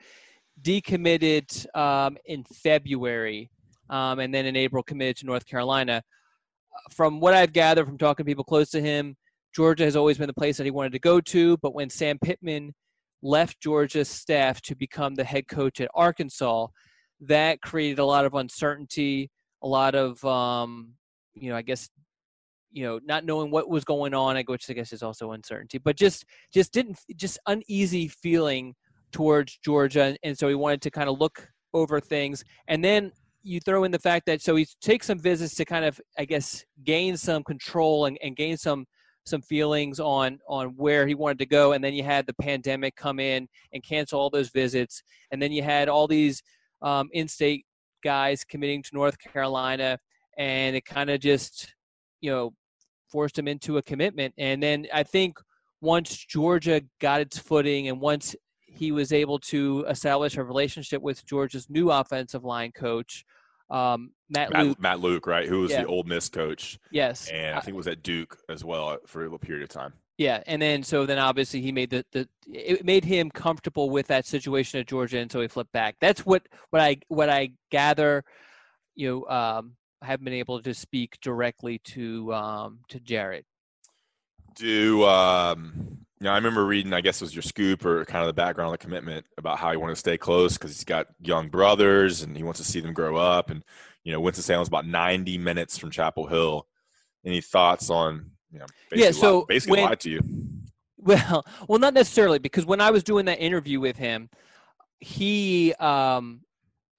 Decommitted 0.61 1.67
um, 1.75 2.17
in 2.27 2.45
February, 2.45 3.51
um, 3.91 4.21
and 4.21 4.33
then 4.33 4.47
in 4.47 4.55
April 4.55 4.83
committed 4.83 5.17
to 5.17 5.27
North 5.27 5.47
Carolina. 5.47 6.03
From 6.93 7.21
what 7.21 7.35
I've 7.35 7.53
gathered 7.53 7.87
from 7.87 7.99
talking 7.99 8.25
to 8.25 8.31
people 8.31 8.45
close 8.45 8.71
to 8.71 8.81
him, 8.81 9.17
Georgia 9.55 9.85
has 9.85 9.97
always 9.97 10.19
been 10.19 10.27
the 10.27 10.35
place 10.35 10.59
that 10.59 10.65
he 10.65 10.71
wanted 10.71 10.93
to 10.93 10.99
go 10.99 11.21
to. 11.21 11.57
But 11.59 11.75
when 11.75 11.91
Sam 11.91 12.19
Pittman 12.23 12.75
left 13.23 13.61
Georgia's 13.61 14.09
staff 14.09 14.61
to 14.63 14.75
become 14.75 15.15
the 15.15 15.25
head 15.25 15.49
coach 15.49 15.81
at 15.81 15.89
Arkansas, 15.95 16.67
that 17.23 17.63
created 17.63 17.99
a 17.99 18.05
lot 18.05 18.27
of 18.27 18.35
uncertainty, 18.35 19.31
a 19.63 19.69
lot 19.69 19.95
of 19.95 20.23
um, 20.25 20.93
you 21.35 21.51
know, 21.51 21.57
I 21.57 21.63
guess 21.63 21.89
you 22.73 22.85
know, 22.85 22.99
not 23.05 23.25
knowing 23.25 23.51
what 23.51 23.69
was 23.69 23.85
going 23.85 24.15
on, 24.15 24.43
which 24.47 24.69
I 24.71 24.73
guess 24.73 24.93
is 24.93 25.03
also 25.03 25.33
uncertainty, 25.33 25.79
but 25.79 25.97
just 25.97 26.25
just 26.53 26.73
didn't 26.73 26.99
just 27.17 27.39
uneasy 27.47 28.09
feeling 28.09 28.75
towards 29.13 29.59
Georgia, 29.63 30.17
and, 30.23 30.37
so 30.37 30.49
he 30.49 30.55
wanted 30.55 30.81
to 30.83 30.91
kind 30.91 31.09
of 31.09 31.19
look 31.19 31.49
over 31.75 32.01
things, 32.01 32.45
and 32.69 32.85
then 32.85 33.13
you 33.43 33.61
throw 33.61 33.85
in 33.85 33.91
the 33.91 33.99
fact 33.99 34.27
that 34.27 34.41
so 34.41 34.55
he 34.57 34.67
takes 34.81 35.07
some 35.07 35.19
visits 35.19 35.55
to 35.57 35.65
kind 35.65 35.85
of 35.85 36.01
I 36.19 36.25
guess 36.25 36.65
gain 36.85 37.17
some 37.17 37.43
control 37.43 38.07
and, 38.07 38.19
and 38.23 38.37
gain 38.37 38.57
some 38.57 38.87
some 39.25 39.43
feelings 39.43 40.01
on 40.01 40.39
on 40.49 40.69
where 40.77 41.07
he 41.07 41.15
wanted 41.15 41.39
to 41.39 41.47
go 41.47 41.73
and 41.73 41.83
then 41.83 41.95
you 41.95 42.03
had 42.03 42.27
the 42.27 42.35
pandemic 42.35 42.97
come 42.97 43.21
in 43.21 43.49
and 43.73 43.83
cancel 43.83 44.21
all 44.21 44.31
those 44.31 44.51
visits 44.51 45.03
and 45.31 45.41
then 45.41 45.53
you 45.53 45.63
had 45.63 45.89
all 45.89 46.09
these 46.09 46.43
um, 46.83 47.09
in-state 47.13 47.65
guys 48.03 48.45
committing 48.45 48.83
to 48.83 48.91
north 48.95 49.17
carolina 49.19 49.97
and 50.39 50.75
it 50.75 50.85
kind 50.85 51.09
of 51.09 51.21
just 51.21 51.73
you 52.21 52.31
know 52.31 52.53
forced 53.13 53.39
him 53.39 53.47
into 53.47 53.77
a 53.77 53.83
commitment 53.83 54.33
and 54.39 54.63
then 54.63 54.87
i 54.93 55.03
think 55.03 55.39
once 55.81 56.17
georgia 56.25 56.81
got 57.01 57.21
its 57.21 57.39
footing 57.39 57.89
and 57.89 58.01
once 58.01 58.35
he 58.59 58.91
was 58.91 59.13
able 59.13 59.39
to 59.39 59.85
establish 59.89 60.37
a 60.37 60.43
relationship 60.43 61.01
with 61.03 61.25
georgia's 61.27 61.69
new 61.69 61.91
offensive 61.91 62.43
line 62.45 62.73
coach 62.73 63.25
um, 63.71 64.11
Matt, 64.29 64.53
Matt, 64.53 64.67
Luke. 64.67 64.81
Matt 64.81 65.01
Luke, 65.01 65.27
right? 65.27 65.49
Who 65.49 65.61
was 65.61 65.71
Yeah. 65.71 65.83
the 65.83 65.87
Ole 65.89 66.03
Miss 66.03 66.29
coach, 66.29 66.79
Yes. 66.91 67.31
and 67.31 67.57
I 67.57 67.61
think 67.61 67.75
it 67.75 67.79
was 67.79 67.87
at 67.87 68.03
Duke 68.03 68.37
as 68.51 68.63
well 68.63 68.99
for 69.07 69.21
a 69.21 69.25
little 69.25 69.39
period 69.39 69.63
of 69.63 69.71
time. 69.71 69.95
Yeah, 70.19 70.43
and 70.47 70.61
then 70.61 70.83
so 70.83 71.07
then 71.07 71.19
obviously 71.19 71.63
he 71.63 71.73
made 71.73 71.89
the 71.89 72.05
the 72.13 72.29
it 72.53 72.85
made 72.85 73.05
him 73.05 73.31
comfortable 73.31 73.89
with 73.89 74.07
that 74.09 74.27
situation 74.27 74.79
at 74.79 74.87
Georgia, 74.87 75.19
and 75.19 75.33
so 75.33 75.41
he 75.41 75.49
flipped 75.49 75.73
back. 75.73 75.97
That's 76.01 76.27
what 76.27 76.47
what 76.69 76.83
I 76.83 76.99
what 77.09 77.31
I 77.31 77.53
gather. 77.71 78.25
You 78.95 79.25
know, 79.27 79.35
um, 79.35 79.77
I 80.03 80.07
haven't 80.07 80.25
been 80.25 80.35
able 80.35 80.61
to 80.61 80.75
speak 80.75 81.19
directly 81.21 81.79
to 81.79 82.35
um, 82.35 82.81
to 82.89 82.99
Jared. 83.01 83.45
Do 84.57 85.05
um, 85.05 85.99
you 86.21 86.25
know, 86.25 86.33
I 86.33 86.37
remember 86.37 86.67
reading, 86.67 86.93
I 86.93 87.01
guess 87.01 87.23
it 87.23 87.25
was 87.25 87.35
your 87.35 87.43
scoop 87.43 87.85
or 87.85 88.05
kind 88.05 88.23
of 88.23 88.27
the 88.27 88.33
background 88.33 88.67
on 88.69 88.73
the 88.73 88.79
commitment 88.79 89.25
about 89.39 89.59
how 89.59 89.71
he 89.71 89.77
wanted 89.77 89.95
to 89.95 90.01
stay 90.01 90.19
close 90.19 90.55
because 90.55 90.73
he's 90.73 90.85
got 90.85 91.07
young 91.21 91.49
brothers 91.49 92.23
and 92.23 92.37
he 92.37 92.43
wants 92.43 92.61
to 92.61 92.67
see 92.67 92.81
them 92.81 92.93
grow 92.93 93.17
up. 93.17 93.51
And 93.51 93.65
you 94.05 94.13
know, 94.13 94.21
Winston 94.21 94.43
Salem's 94.43 94.69
about 94.69 94.87
90 94.87 95.39
minutes 95.39 95.79
from 95.79 95.91
Chapel 95.91 96.27
Hill. 96.27 96.67
Any 97.25 97.41
thoughts 97.41 97.89
on 97.89 98.33
you 98.53 98.59
know, 98.59 98.67
Yeah, 98.93 99.13
so 99.13 99.39
lied, 99.39 99.47
basically 99.49 99.81
when- 99.81 99.89
lied 99.89 100.01
to 100.01 100.11
you? 100.11 100.21
Well, 100.99 101.45
well, 101.69 101.79
not 101.79 101.95
necessarily 101.95 102.39
because 102.39 102.67
when 102.67 102.81
I 102.81 102.91
was 102.91 103.03
doing 103.03 103.25
that 103.27 103.41
interview 103.41 103.81
with 103.81 103.97
him, 103.97 104.29
he, 105.01 105.73
um, 105.75 106.43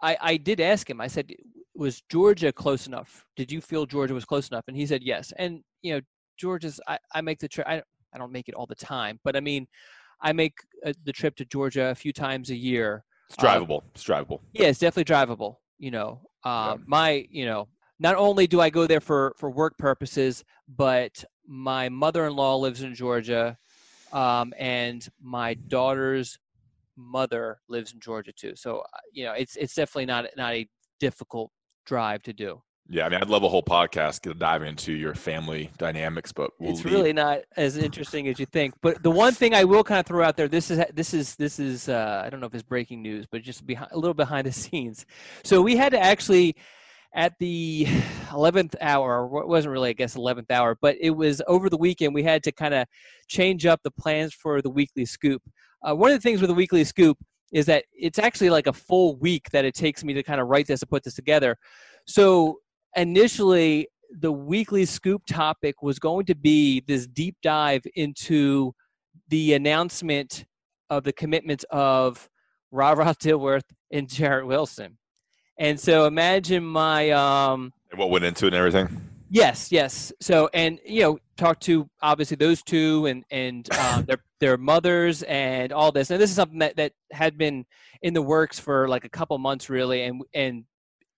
I, 0.01 0.17
I 0.19 0.37
did 0.37 0.59
ask 0.59 0.89
him. 0.89 0.99
I 0.99 1.07
said, 1.07 1.31
"Was 1.75 2.01
Georgia 2.09 2.51
close 2.51 2.87
enough? 2.87 3.25
Did 3.35 3.51
you 3.51 3.61
feel 3.61 3.85
Georgia 3.85 4.13
was 4.13 4.25
close 4.25 4.49
enough?" 4.49 4.65
And 4.67 4.77
he 4.77 4.85
said, 4.85 5.03
"Yes." 5.03 5.33
And 5.37 5.61
you 5.81 5.95
know, 5.95 6.01
Georgia's. 6.37 6.79
I, 6.87 6.97
I 7.13 7.21
make 7.21 7.39
the 7.39 7.47
trip. 7.47 7.67
I, 7.67 7.81
I 8.13 8.17
don't 8.17 8.31
make 8.31 8.47
it 8.49 8.55
all 8.55 8.65
the 8.67 8.75
time, 8.75 9.19
but 9.23 9.35
I 9.35 9.39
mean, 9.39 9.67
I 10.21 10.33
make 10.33 10.53
uh, 10.85 10.93
the 11.03 11.11
trip 11.11 11.35
to 11.37 11.45
Georgia 11.45 11.89
a 11.89 11.95
few 11.95 12.13
times 12.13 12.49
a 12.49 12.55
year. 12.55 13.03
It's 13.29 13.37
drivable. 13.37 13.81
It's 13.95 14.03
drivable. 14.03 14.39
Yeah, 14.53 14.67
it's 14.67 14.79
definitely 14.79 15.11
drivable. 15.13 15.55
You 15.79 15.91
know, 15.91 16.21
um, 16.43 16.65
Yeah. 16.65 16.75
my, 16.85 17.27
you 17.29 17.45
know, 17.45 17.67
not 17.99 18.15
only 18.15 18.47
do 18.47 18.61
I 18.61 18.69
go 18.69 18.87
there 18.87 19.01
for 19.01 19.33
for 19.37 19.49
work 19.49 19.77
purposes, 19.77 20.43
but 20.67 21.23
my 21.47 21.89
mother-in-law 21.89 22.57
lives 22.57 22.81
in 22.81 22.93
Georgia, 22.95 23.57
um, 24.11 24.53
and 24.57 25.07
my 25.21 25.55
daughter's 25.55 26.37
mother 26.95 27.59
lives 27.67 27.93
in 27.93 27.99
Georgia 27.99 28.31
too. 28.31 28.55
So, 28.55 28.79
uh, 28.79 28.99
you 29.11 29.25
know, 29.25 29.33
it's 29.33 29.55
it's 29.55 29.73
definitely 29.73 30.05
not 30.05 30.25
not 30.37 30.53
a 30.53 30.69
difficult 30.99 31.51
drive 31.85 32.23
to 32.23 32.33
do. 32.33 32.61
Yeah, 32.89 33.05
I 33.05 33.09
mean, 33.09 33.21
I'd 33.21 33.29
love 33.29 33.43
a 33.43 33.49
whole 33.49 33.63
podcast 33.63 34.21
to 34.21 34.33
dive 34.33 34.61
into 34.61 34.91
your 34.91 35.15
family 35.15 35.71
dynamics, 35.77 36.33
but 36.33 36.51
we'll 36.59 36.71
it's 36.71 36.83
leave- 36.83 36.93
really 36.93 37.13
not 37.13 37.39
as 37.55 37.77
interesting 37.77 38.27
as 38.27 38.39
you 38.39 38.45
think. 38.45 38.73
But 38.81 39.01
the 39.01 39.09
one 39.09 39.33
thing 39.33 39.53
I 39.53 39.63
will 39.63 39.85
kind 39.85 39.99
of 39.99 40.05
throw 40.05 40.23
out 40.23 40.35
there, 40.35 40.49
this 40.49 40.69
is 40.69 40.83
this 40.93 41.13
is 41.13 41.35
this 41.35 41.59
is 41.59 41.87
uh, 41.87 42.21
I 42.25 42.29
don't 42.29 42.41
know 42.41 42.47
if 42.47 42.53
it's 42.53 42.63
breaking 42.63 43.01
news, 43.01 43.25
but 43.31 43.41
just 43.41 43.65
behind, 43.65 43.91
a 43.93 43.97
little 43.97 44.13
behind 44.13 44.47
the 44.47 44.51
scenes. 44.51 45.05
So 45.45 45.61
we 45.61 45.77
had 45.77 45.93
to 45.93 45.99
actually 45.99 46.55
at 47.15 47.33
the 47.39 47.85
11th 48.29 48.75
hour, 48.81 49.27
or 49.27 49.41
it 49.43 49.47
wasn't 49.47 49.71
really 49.71 49.91
I 49.91 49.93
guess 49.93 50.15
11th 50.15 50.51
hour, 50.51 50.77
but 50.81 50.97
it 50.99 51.11
was 51.11 51.41
over 51.47 51.69
the 51.69 51.77
weekend. 51.77 52.13
We 52.13 52.23
had 52.23 52.43
to 52.43 52.51
kind 52.51 52.73
of 52.73 52.85
change 53.29 53.65
up 53.65 53.79
the 53.83 53.91
plans 53.91 54.33
for 54.33 54.61
the 54.61 54.69
weekly 54.69 55.05
scoop. 55.05 55.41
Uh, 55.87 55.95
one 55.95 56.11
of 56.11 56.17
the 56.17 56.21
things 56.21 56.41
with 56.41 56.49
the 56.49 56.53
weekly 56.53 56.83
scoop 56.83 57.17
is 57.53 57.67
that 57.67 57.85
it's 57.93 58.19
actually 58.19 58.49
like 58.49 58.67
a 58.67 58.73
full 58.73 59.15
week 59.17 59.49
that 59.51 59.63
it 59.63 59.75
takes 59.75 60.03
me 60.03 60.13
to 60.13 60.23
kind 60.23 60.41
of 60.41 60.47
write 60.47 60.67
this 60.67 60.81
and 60.81 60.89
put 60.89 61.03
this 61.03 61.13
together. 61.13 61.55
So 62.05 62.59
initially 62.95 63.87
the 64.19 64.31
weekly 64.31 64.85
scoop 64.85 65.21
topic 65.25 65.81
was 65.81 65.99
going 65.99 66.25
to 66.25 66.35
be 66.35 66.81
this 66.87 67.07
deep 67.07 67.35
dive 67.41 67.83
into 67.95 68.73
the 69.29 69.53
announcement 69.53 70.45
of 70.89 71.03
the 71.03 71.13
commitments 71.13 71.63
of 71.69 72.27
Rob 72.71 72.97
Ross 72.97 73.15
Dilworth 73.17 73.63
and 73.91 74.09
Jared 74.09 74.45
Wilson. 74.45 74.97
And 75.57 75.79
so 75.79 76.05
imagine 76.05 76.65
my 76.65 77.11
um 77.11 77.71
and 77.91 77.99
what 77.99 78.09
went 78.09 78.25
into 78.25 78.45
it 78.45 78.53
and 78.53 78.55
everything. 78.55 79.09
yes, 79.29 79.71
yes. 79.71 80.11
So 80.19 80.49
and 80.53 80.79
you 80.85 81.01
know, 81.01 81.19
talk 81.37 81.59
to 81.61 81.89
obviously 82.01 82.37
those 82.37 82.61
two 82.63 83.05
and 83.05 83.23
and 83.31 83.67
um, 83.77 84.05
their 84.05 84.17
their 84.39 84.57
mothers 84.57 85.23
and 85.23 85.71
all 85.71 85.91
this. 85.91 86.11
And 86.11 86.21
this 86.21 86.29
is 86.29 86.35
something 86.35 86.59
that, 86.59 86.75
that 86.77 86.93
had 87.11 87.37
been 87.37 87.65
in 88.01 88.13
the 88.13 88.21
works 88.21 88.59
for 88.59 88.87
like 88.87 89.05
a 89.05 89.09
couple 89.09 89.37
months 89.37 89.69
really 89.69 90.03
and 90.03 90.21
and 90.33 90.63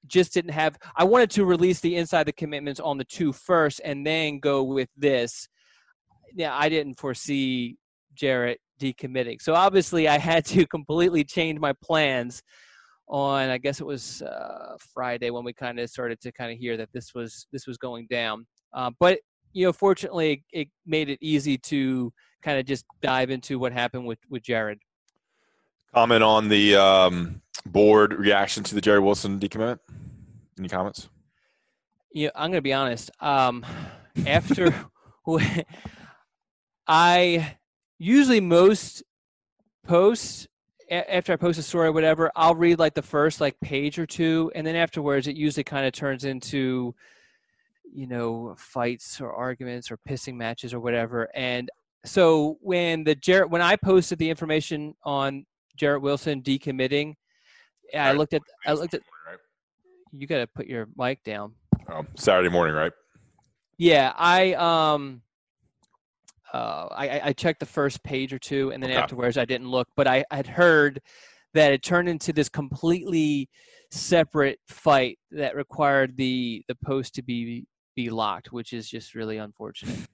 just 0.07 0.33
didn't 0.33 0.51
have 0.51 0.77
I 0.95 1.03
wanted 1.03 1.31
to 1.31 1.45
release 1.45 1.79
the 1.79 1.95
inside 1.95 2.25
the 2.25 2.33
commitments 2.33 2.79
on 2.79 2.97
the 2.97 3.05
two 3.05 3.33
first 3.33 3.81
and 3.83 4.05
then 4.05 4.39
go 4.39 4.63
with 4.63 4.89
this. 4.95 5.47
Yeah, 6.33 6.55
I 6.55 6.69
didn't 6.69 6.99
foresee 6.99 7.77
Jared 8.13 8.59
decommitting. 8.79 9.41
So 9.41 9.53
obviously 9.55 10.07
I 10.07 10.17
had 10.17 10.45
to 10.47 10.65
completely 10.75 11.23
change 11.23 11.59
my 11.59 11.73
plans 11.81 12.43
on 13.07 13.49
I 13.49 13.57
guess 13.57 13.79
it 13.79 13.85
was 13.85 14.21
uh, 14.23 14.77
Friday 14.93 15.29
when 15.29 15.43
we 15.43 15.53
kind 15.53 15.79
of 15.79 15.89
started 15.89 16.19
to 16.21 16.31
kind 16.31 16.51
of 16.51 16.57
hear 16.57 16.75
that 16.77 16.89
this 16.93 17.13
was 17.13 17.47
this 17.51 17.67
was 17.67 17.77
going 17.77 18.07
down. 18.09 18.45
Uh, 18.73 18.91
but 18.99 19.19
you 19.55 19.65
know, 19.65 19.73
fortunately, 19.73 20.43
it, 20.51 20.67
made 20.85 21.09
it 21.09 21.17
easy 21.21 21.57
to 21.57 22.11
kind 22.43 22.59
of 22.59 22.65
just 22.65 22.85
dive 23.01 23.29
into 23.29 23.57
what 23.57 23.71
happened 23.71 24.05
with 24.05 24.19
with 24.29 24.43
Jared. 24.43 24.79
Comment 25.93 26.21
on 26.21 26.49
the 26.49 26.75
um, 26.75 27.41
board 27.65 28.13
reaction 28.13 28.63
to 28.65 28.75
the 28.75 28.81
Jared 28.81 29.01
Wilson 29.01 29.39
decommitment. 29.39 29.79
Any 30.59 30.67
comments? 30.67 31.07
Yeah, 32.13 32.29
I'm 32.35 32.51
gonna 32.51 32.61
be 32.61 32.73
honest. 32.73 33.09
Um, 33.21 33.65
after 34.27 34.75
I 36.87 37.55
usually 37.97 38.41
most 38.41 39.03
posts 39.87 40.47
after 40.91 41.31
I 41.31 41.37
post 41.37 41.57
a 41.57 41.63
story 41.63 41.87
or 41.87 41.91
whatever, 41.93 42.29
I'll 42.35 42.55
read 42.55 42.77
like 42.77 42.93
the 42.93 43.01
first 43.01 43.39
like 43.39 43.57
page 43.61 43.97
or 43.97 44.05
two, 44.05 44.51
and 44.53 44.67
then 44.67 44.75
afterwards, 44.75 45.27
it 45.27 45.37
usually 45.37 45.63
kind 45.63 45.85
of 45.85 45.93
turns 45.93 46.25
into 46.25 46.93
you 47.95 48.07
know 48.07 48.53
fights 48.57 49.21
or 49.21 49.31
arguments 49.33 49.89
or 49.89 49.97
pissing 50.07 50.35
matches 50.35 50.73
or 50.73 50.79
whatever. 50.79 51.29
And 51.33 51.69
so 52.03 52.57
when 52.61 53.03
the 53.05 53.15
Jared 53.15 53.49
when 53.49 53.61
I 53.61 53.75
posted 53.77 54.19
the 54.19 54.29
information 54.29 54.93
on 55.03 55.45
Jared 55.77 56.01
Wilson 56.03 56.41
decommitting, 56.41 57.13
I 57.93 58.11
looked 58.11 58.33
at 58.33 58.41
I 58.65 58.73
looked 58.73 58.93
at 58.93 59.01
you 60.11 60.27
got 60.27 60.37
to 60.37 60.47
put 60.47 60.67
your 60.67 60.87
mic 60.95 61.23
down. 61.23 61.53
Um, 61.87 62.07
Saturday 62.15 62.49
morning, 62.49 62.75
right? 62.75 62.91
Yeah, 63.77 64.13
I 64.15 64.53
um 64.53 65.21
uh 66.53 66.87
I 66.91 67.09
I- 67.09 67.21
I 67.27 67.33
checked 67.33 67.59
the 67.59 67.65
first 67.65 68.03
page 68.03 68.33
or 68.33 68.39
two 68.39 68.71
and 68.71 68.81
then 68.83 68.91
Okay. 68.91 68.99
afterwards 68.99 69.37
I 69.37 69.45
didn't 69.45 69.69
look, 69.69 69.87
but 69.95 70.07
I 70.07 70.25
had 70.31 70.47
heard 70.47 71.01
that 71.53 71.71
it 71.73 71.81
turned 71.83 72.09
into 72.09 72.33
this 72.33 72.49
completely 72.49 73.49
separate 73.91 74.59
fight 74.67 75.17
that 75.31 75.55
required 75.55 76.17
the 76.17 76.63
the 76.67 76.75
post 76.85 77.15
to 77.15 77.21
be 77.21 77.65
be 77.95 78.09
locked, 78.09 78.51
which 78.51 78.73
is 78.73 78.89
just 78.89 79.15
really 79.15 79.37
unfortunate. 79.37 80.07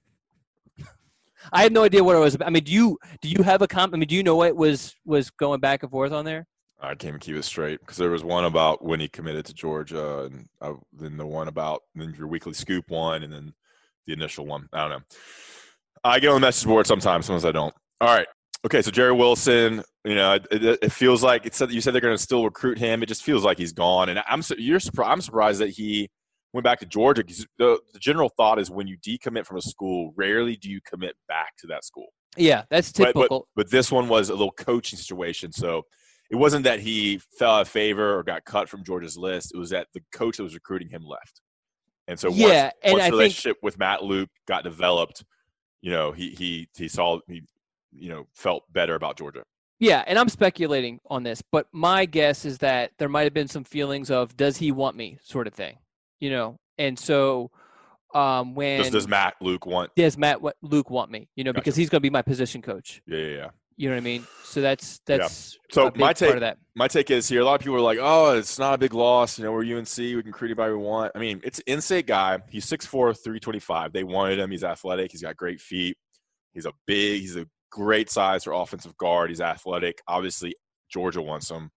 I 1.52 1.62
had 1.62 1.72
no 1.72 1.84
idea 1.84 2.04
what 2.04 2.16
it 2.16 2.20
was 2.20 2.34
about. 2.34 2.46
I 2.46 2.50
mean, 2.50 2.64
do 2.64 2.72
you 2.72 2.98
do 3.20 3.28
you 3.28 3.42
have 3.42 3.62
a 3.62 3.68
comp? 3.68 3.94
I 3.94 3.98
mean, 3.98 4.08
do 4.08 4.14
you 4.14 4.22
know 4.22 4.36
what 4.36 4.56
was 4.56 4.94
was 5.04 5.30
going 5.30 5.60
back 5.60 5.82
and 5.82 5.90
forth 5.90 6.12
on 6.12 6.24
there? 6.24 6.46
I 6.80 6.88
can't 6.88 7.04
even 7.04 7.20
keep 7.20 7.36
it 7.36 7.44
straight 7.44 7.78
because 7.80 7.96
there 7.96 8.10
was 8.10 8.24
one 8.24 8.44
about 8.44 8.84
when 8.84 8.98
he 8.98 9.08
committed 9.08 9.44
to 9.46 9.54
Georgia, 9.54 10.24
and 10.24 10.48
uh, 10.60 10.74
then 10.92 11.16
the 11.16 11.26
one 11.26 11.48
about 11.48 11.82
then 11.94 12.14
your 12.18 12.26
weekly 12.26 12.54
scoop 12.54 12.90
one, 12.90 13.22
and 13.22 13.32
then 13.32 13.54
the 14.06 14.12
initial 14.12 14.46
one. 14.46 14.68
I 14.72 14.88
don't 14.88 14.90
know. 14.90 15.04
I 16.04 16.18
get 16.18 16.28
on 16.28 16.40
the 16.40 16.46
message 16.46 16.66
board 16.66 16.86
sometimes, 16.86 17.26
sometimes 17.26 17.44
I 17.44 17.52
don't. 17.52 17.74
All 18.00 18.08
right. 18.08 18.26
Okay, 18.64 18.82
so 18.82 18.90
Jared 18.90 19.16
Wilson, 19.16 19.82
you 20.04 20.14
know, 20.14 20.34
it, 20.34 20.78
it 20.82 20.92
feels 20.92 21.22
like 21.22 21.46
it 21.46 21.54
said 21.54 21.72
you 21.72 21.80
said 21.80 21.94
they're 21.94 22.00
going 22.00 22.16
to 22.16 22.22
still 22.22 22.44
recruit 22.44 22.78
him. 22.78 23.02
It 23.02 23.06
just 23.06 23.22
feels 23.22 23.44
like 23.44 23.58
he's 23.58 23.72
gone, 23.72 24.08
and 24.08 24.20
I'm 24.28 24.42
you're 24.58 24.80
surprised. 24.80 25.10
I'm 25.10 25.20
surprised 25.20 25.60
that 25.60 25.70
he 25.70 26.10
went 26.52 26.64
back 26.64 26.80
to 26.80 26.86
Georgia. 26.86 27.22
Because 27.22 27.46
the, 27.58 27.78
the 27.92 27.98
general 27.98 28.28
thought 28.28 28.58
is 28.58 28.70
when 28.70 28.86
you 28.86 28.96
decommit 28.98 29.46
from 29.46 29.58
a 29.58 29.62
school, 29.62 30.12
rarely 30.16 30.56
do 30.56 30.70
you 30.70 30.80
commit 30.80 31.14
back 31.28 31.56
to 31.58 31.66
that 31.68 31.84
school. 31.84 32.08
Yeah, 32.36 32.64
that's 32.70 32.92
typical. 32.92 33.22
But, 33.22 33.28
but, 33.28 33.42
but 33.56 33.70
this 33.70 33.92
one 33.92 34.08
was 34.08 34.30
a 34.30 34.32
little 34.32 34.52
coaching 34.52 34.98
situation, 34.98 35.52
so 35.52 35.82
it 36.30 36.36
wasn't 36.36 36.64
that 36.64 36.80
he 36.80 37.18
fell 37.38 37.56
out 37.56 37.60
of 37.60 37.68
favor 37.68 38.18
or 38.18 38.22
got 38.22 38.44
cut 38.46 38.70
from 38.70 38.84
Georgia's 38.84 39.18
list. 39.18 39.52
It 39.54 39.58
was 39.58 39.70
that 39.70 39.88
the 39.92 40.00
coach 40.12 40.38
that 40.38 40.42
was 40.42 40.54
recruiting 40.54 40.88
him 40.88 41.04
left, 41.04 41.42
and 42.08 42.18
so 42.18 42.30
once, 42.30 42.40
yeah, 42.40 42.70
and 42.82 42.94
once 42.94 43.04
I 43.04 43.10
the 43.10 43.16
relationship 43.16 43.56
think, 43.56 43.62
with 43.62 43.78
Matt 43.78 44.02
Luke 44.02 44.30
got 44.48 44.64
developed, 44.64 45.24
you 45.82 45.90
know, 45.90 46.10
he 46.10 46.30
he 46.30 46.68
he 46.74 46.88
saw 46.88 47.18
he 47.28 47.42
you 47.92 48.08
know 48.08 48.26
felt 48.32 48.64
better 48.72 48.94
about 48.94 49.18
Georgia. 49.18 49.42
Yeah, 49.78 50.02
and 50.06 50.18
I'm 50.18 50.30
speculating 50.30 51.00
on 51.10 51.24
this, 51.24 51.42
but 51.52 51.66
my 51.72 52.06
guess 52.06 52.46
is 52.46 52.56
that 52.58 52.92
there 52.98 53.10
might 53.10 53.24
have 53.24 53.34
been 53.34 53.48
some 53.48 53.64
feelings 53.64 54.10
of 54.10 54.34
"Does 54.38 54.56
he 54.56 54.72
want 54.72 54.96
me?" 54.96 55.18
sort 55.22 55.46
of 55.46 55.52
thing, 55.52 55.76
you 56.22 56.30
know, 56.30 56.56
and 56.78 56.96
so 56.96 57.50
um, 58.14 58.54
when 58.54 58.78
does, 58.78 58.90
does 58.90 59.08
Matt 59.08 59.34
Luke 59.40 59.66
want? 59.66 59.90
Does 59.96 60.16
Matt 60.16 60.38
Luke 60.62 60.88
want 60.88 61.10
me? 61.10 61.28
You 61.34 61.42
know, 61.42 61.52
gotcha. 61.52 61.60
because 61.60 61.76
he's 61.76 61.90
going 61.90 61.98
to 61.98 62.02
be 62.02 62.10
my 62.10 62.22
position 62.22 62.62
coach. 62.62 63.02
Yeah, 63.08 63.18
yeah, 63.18 63.26
yeah. 63.26 63.50
You 63.76 63.88
know 63.88 63.96
what 63.96 64.02
I 64.02 64.04
mean? 64.04 64.26
So 64.44 64.60
that's 64.60 65.00
that's 65.04 65.58
yeah. 65.68 65.74
so 65.74 65.92
my 65.96 66.12
take. 66.12 66.40
My 66.76 66.86
take 66.86 67.10
is 67.10 67.28
here. 67.28 67.40
A 67.40 67.44
lot 67.44 67.54
of 67.54 67.60
people 67.60 67.74
are 67.74 67.80
like, 67.80 67.98
"Oh, 68.00 68.36
it's 68.36 68.56
not 68.56 68.74
a 68.74 68.78
big 68.78 68.94
loss. 68.94 69.36
You 69.36 69.44
know, 69.44 69.52
we're 69.52 69.64
UNC. 69.76 69.98
We 69.98 70.12
can 70.12 70.26
recruit 70.26 70.48
anybody 70.48 70.72
we 70.74 70.78
want." 70.78 71.10
I 71.16 71.18
mean, 71.18 71.40
it's 71.42 71.58
in-state 71.60 72.06
guy. 72.06 72.38
He's 72.50 72.66
6'4", 72.66 72.88
325. 72.88 73.92
They 73.92 74.04
wanted 74.04 74.38
him. 74.38 74.52
He's 74.52 74.62
athletic. 74.62 75.10
He's 75.10 75.22
got 75.22 75.36
great 75.36 75.60
feet. 75.60 75.96
He's 76.52 76.66
a 76.66 76.72
big. 76.86 77.22
He's 77.22 77.36
a 77.36 77.46
great 77.72 78.10
size 78.10 78.44
for 78.44 78.52
offensive 78.52 78.96
guard. 78.96 79.30
He's 79.30 79.40
athletic. 79.40 80.00
Obviously, 80.06 80.54
Georgia 80.88 81.20
wants 81.20 81.50
him. 81.50 81.70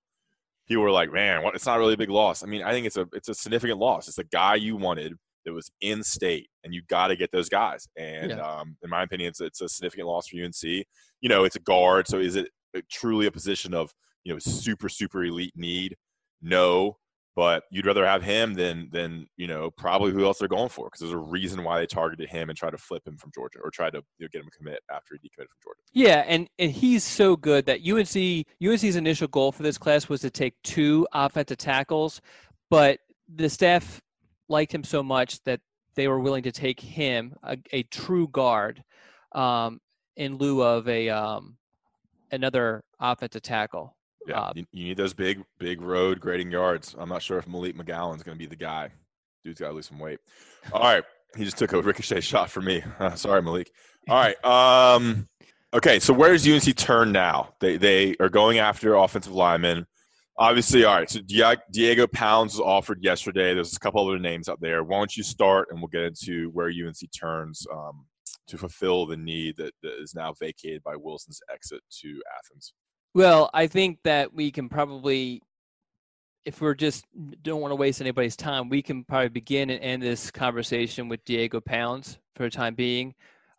People 0.67 0.83
were 0.83 0.91
like, 0.91 1.11
"Man, 1.11 1.43
what? 1.43 1.55
It's 1.55 1.65
not 1.65 1.79
really 1.79 1.93
a 1.93 1.97
big 1.97 2.09
loss." 2.09 2.43
I 2.43 2.47
mean, 2.47 2.63
I 2.63 2.71
think 2.71 2.87
it's 2.87 2.97
a 2.97 3.07
it's 3.13 3.29
a 3.29 3.35
significant 3.35 3.79
loss. 3.79 4.07
It's 4.07 4.17
the 4.17 4.23
guy 4.23 4.55
you 4.55 4.75
wanted 4.75 5.13
that 5.45 5.53
was 5.53 5.71
in 5.81 6.03
state, 6.03 6.49
and 6.63 6.73
you 6.73 6.81
got 6.89 7.07
to 7.07 7.15
get 7.15 7.31
those 7.31 7.49
guys. 7.49 7.87
And 7.97 8.31
yeah. 8.31 8.37
um, 8.37 8.77
in 8.83 8.89
my 8.89 9.03
opinion, 9.03 9.29
it's 9.29 9.41
it's 9.41 9.61
a 9.61 9.69
significant 9.69 10.07
loss 10.07 10.27
for 10.27 10.37
UNC. 10.43 10.63
You 10.63 11.29
know, 11.29 11.43
it's 11.43 11.55
a 11.55 11.61
guard, 11.61 12.07
so 12.07 12.19
is 12.19 12.35
it 12.35 12.49
truly 12.91 13.27
a 13.27 13.31
position 13.31 13.73
of 13.73 13.93
you 14.23 14.33
know 14.33 14.39
super 14.39 14.89
super 14.89 15.23
elite 15.23 15.53
need? 15.55 15.95
No, 16.41 16.97
but 17.35 17.63
you'd 17.69 17.85
rather 17.85 18.05
have 18.05 18.23
him 18.23 18.53
than 18.53 18.89
than 18.91 19.27
you 19.35 19.47
know 19.47 19.69
probably 19.71 20.11
who 20.11 20.25
else 20.25 20.39
they're 20.39 20.47
going 20.47 20.69
for 20.69 20.85
because 20.85 21.01
there's 21.01 21.11
a 21.11 21.17
reason 21.17 21.63
why 21.63 21.79
they 21.79 21.85
targeted 21.85 22.29
him 22.29 22.49
and 22.49 22.57
tried 22.57 22.71
to 22.71 22.77
flip 22.77 23.05
him 23.05 23.17
from 23.17 23.31
Georgia 23.33 23.59
or 23.63 23.69
tried 23.69 23.91
to 23.91 24.01
you 24.17 24.25
know, 24.25 24.29
get 24.31 24.41
him 24.41 24.49
to 24.49 24.57
commit 24.57 24.79
after 24.91 25.15
he 25.15 25.27
decommitted 25.27 25.49
from 25.49 25.59
Georgia. 25.63 25.81
Yeah, 25.93 26.23
and 26.27 26.49
and 26.57 26.71
he's 26.71 27.03
so 27.03 27.35
good 27.35 27.65
that 27.65 27.81
UNC 27.87 28.45
UNC's 28.63 28.95
initial 28.95 29.27
goal 29.27 29.51
for 29.51 29.63
this 29.63 29.77
class 29.77 30.07
was 30.07 30.21
to 30.21 30.29
take 30.29 30.55
two 30.63 31.07
offensive 31.13 31.57
tackles, 31.57 32.21
but 32.69 32.99
the 33.33 33.49
staff 33.49 34.01
liked 34.47 34.73
him 34.73 34.83
so 34.83 35.03
much 35.03 35.43
that 35.43 35.59
they 35.95 36.07
were 36.07 36.19
willing 36.19 36.43
to 36.43 36.51
take 36.51 36.79
him 36.79 37.33
a, 37.43 37.57
a 37.71 37.83
true 37.83 38.27
guard 38.27 38.83
um, 39.33 39.79
in 40.15 40.37
lieu 40.37 40.61
of 40.61 40.87
a 40.87 41.09
um, 41.09 41.57
another 42.31 42.83
offensive 42.99 43.41
tackle. 43.41 43.94
Yeah, 44.27 44.41
uh, 44.41 44.53
you, 44.55 44.65
you, 44.71 44.85
need 44.85 44.97
those 44.97 45.13
big, 45.13 45.43
big 45.59 45.81
road 45.81 46.19
grading 46.19 46.51
yards. 46.51 46.95
I'm 46.97 47.09
not 47.09 47.21
sure 47.21 47.37
if 47.37 47.47
Malik 47.47 47.77
McGowan's 47.77 48.23
going 48.23 48.37
to 48.37 48.39
be 48.39 48.47
the 48.47 48.55
guy. 48.55 48.89
Dude's 49.43 49.59
got 49.59 49.69
to 49.69 49.73
lose 49.73 49.87
some 49.87 49.99
weight. 49.99 50.19
All 50.73 50.81
right, 50.81 51.03
he 51.35 51.43
just 51.43 51.57
took 51.57 51.73
a 51.73 51.81
ricochet 51.81 52.21
shot 52.21 52.49
for 52.49 52.61
me. 52.61 52.83
Uh, 52.99 53.15
sorry, 53.15 53.41
Malik. 53.41 53.71
All 54.09 54.17
right. 54.17 54.45
Um, 54.45 55.27
okay, 55.73 55.99
so 55.99 56.13
where 56.13 56.31
does 56.31 56.47
UNC 56.47 56.75
turn 56.75 57.11
now? 57.11 57.53
They 57.59 57.77
they 57.77 58.15
are 58.19 58.29
going 58.29 58.59
after 58.59 58.95
offensive 58.95 59.33
linemen. 59.33 59.85
Obviously, 60.37 60.83
all 60.83 60.95
right. 60.95 61.09
So 61.09 61.21
Diego 61.71 62.07
Pounds 62.07 62.53
was 62.53 62.59
offered 62.59 63.03
yesterday. 63.03 63.53
There's 63.53 63.75
a 63.75 63.79
couple 63.79 64.05
other 64.05 64.19
names 64.19 64.49
out 64.49 64.59
there. 64.59 64.83
Why 64.83 64.97
don't 64.97 65.15
you 65.15 65.23
start, 65.23 65.69
and 65.71 65.79
we'll 65.79 65.87
get 65.87 66.01
into 66.01 66.49
where 66.49 66.67
UNC 66.67 66.97
turns 67.17 67.65
um, 67.71 68.05
to 68.47 68.57
fulfill 68.57 69.05
the 69.05 69.15
need 69.15 69.55
that, 69.57 69.73
that 69.81 70.01
is 70.01 70.13
now 70.13 70.33
vacated 70.33 70.83
by 70.83 70.95
Wilson's 70.97 71.39
exit 71.51 71.81
to 72.01 72.21
Athens. 72.37 72.73
Well, 73.15 73.49
I 73.53 73.67
think 73.67 73.99
that 74.03 74.33
we 74.33 74.51
can 74.51 74.67
probably, 74.67 75.41
if 76.43 76.59
we're 76.59 76.75
just 76.75 77.05
don't 77.41 77.61
want 77.61 77.71
to 77.71 77.75
waste 77.75 78.01
anybody's 78.01 78.35
time, 78.35 78.67
we 78.67 78.81
can 78.81 79.05
probably 79.05 79.29
begin 79.29 79.69
and 79.69 79.81
end 79.81 80.03
this 80.03 80.29
conversation 80.29 81.07
with 81.07 81.23
Diego 81.23 81.61
Pounds 81.61 82.19
for 82.35 82.43
the 82.43 82.49
time 82.49 82.75
being. 82.75 83.15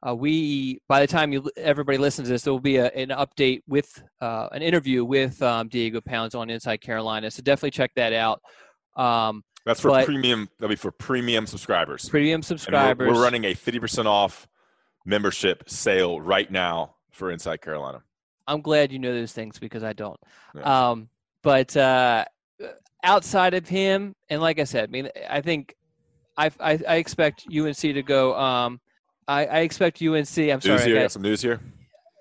Uh, 0.07 0.15
we, 0.15 0.79
by 0.91 1.01
the 1.01 1.07
time 1.07 1.33
you 1.33 1.51
everybody 1.57 1.97
listens 1.97 2.29
to 2.29 2.33
this, 2.33 2.43
there 2.43 2.53
will 2.53 2.61
be 2.61 2.77
a, 2.77 2.89
an 2.89 3.09
update 3.09 3.63
with 3.67 4.03
uh, 4.21 4.49
an 4.53 4.61
interview 4.61 5.07
with 5.07 5.41
um, 5.41 5.69
Diego 5.69 6.03
Pounds 6.03 6.35
on 6.35 6.51
Inside 6.51 6.83
Carolina. 6.83 7.31
So 7.31 7.43
definitely 7.43 7.71
check 7.71 7.93
that 7.97 8.13
out. 8.13 8.43
Um, 8.95 9.43
That's 9.65 9.81
for 9.81 10.05
premium. 10.05 10.51
That'll 10.59 10.69
be 10.69 10.77
for 10.77 10.93
premium 10.93 11.47
subscribers. 11.47 12.11
Premium 12.11 12.43
subscribers. 12.43 13.09
We're, 13.09 13.15
we're 13.15 13.23
running 13.23 13.45
a 13.45 13.55
fifty 13.55 13.81
percent 13.81 14.07
off 14.07 14.47
membership 15.07 15.71
sale 15.71 16.21
right 16.21 16.51
now 16.51 16.97
for 17.11 17.31
Inside 17.31 17.63
Carolina. 17.63 18.03
I'm 18.47 18.61
glad 18.61 18.93
you 18.93 18.99
know 18.99 19.13
those 19.13 19.33
things 19.33 19.59
because 19.59 19.83
I 19.83 19.93
don't. 19.93 20.19
Yeah. 20.55 20.91
Um, 20.91 21.09
but 21.43 21.77
uh, 21.77 22.25
outside 23.03 23.55
of 23.55 23.69
him, 23.69 24.15
and 24.29 24.41
like 24.41 24.59
I 24.59 24.65
said, 24.65 24.89
I 24.89 24.93
mean, 24.93 25.09
I 25.29 25.41
think 25.41 25.75
I, 26.37 26.51
I, 26.61 26.79
I 26.89 26.97
expect 26.97 27.47
UNC 27.55 27.77
to 27.77 28.03
go. 28.03 28.37
Um, 28.37 28.81
I, 29.29 29.47
I 29.47 29.59
expect 29.61 30.03
UNC. 30.03 30.13
I'm 30.13 30.25
news 30.25 30.65
sorry. 30.65 30.83
Here, 30.83 30.99
I 30.99 31.03
got 31.03 31.13
some 31.13 31.23
news 31.23 31.43
here. 31.43 31.61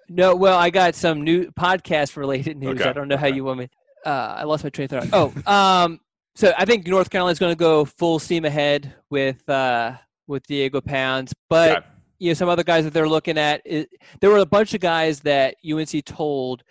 No, 0.09 0.35
well, 0.35 0.57
I 0.57 0.69
got 0.69 0.95
some 0.95 1.23
new 1.23 1.51
podcast 1.51 2.15
related 2.15 2.57
news. 2.57 2.79
Okay. 2.79 2.89
I 2.89 2.93
don't 2.93 3.07
know 3.07 3.15
okay. 3.15 3.29
how 3.29 3.35
you 3.35 3.43
want 3.43 3.59
me. 3.59 3.69
Uh, 4.05 4.35
I 4.37 4.43
lost 4.43 4.63
my 4.63 4.69
train 4.69 4.87
of 4.91 5.09
thought. 5.09 5.33
Oh, 5.47 5.51
um, 5.51 5.99
so 6.35 6.53
I 6.57 6.65
think 6.65 6.85
North 6.87 7.09
Carolina's 7.09 7.39
going 7.39 7.51
to 7.51 7.57
go 7.57 7.85
full 7.85 8.19
steam 8.19 8.45
ahead 8.45 8.93
with 9.09 9.47
uh, 9.49 9.93
with 10.27 10.45
Diego 10.47 10.81
Pounds, 10.81 11.33
but. 11.49 11.83
Yeah 11.83 11.91
you 12.25 12.31
know 12.31 12.33
some 12.33 12.49
other 12.49 12.63
guys 12.63 12.83
that 12.85 12.93
they're 12.93 13.07
looking 13.07 13.37
at. 13.37 13.61
It, 13.65 13.87
there 14.19 14.31
were 14.31 14.39
a 14.39 14.47
bunch 14.47 14.73
of 14.73 14.81
guys 14.81 15.19
that 15.21 15.55
UNC 15.63 16.03
told 16.05 16.63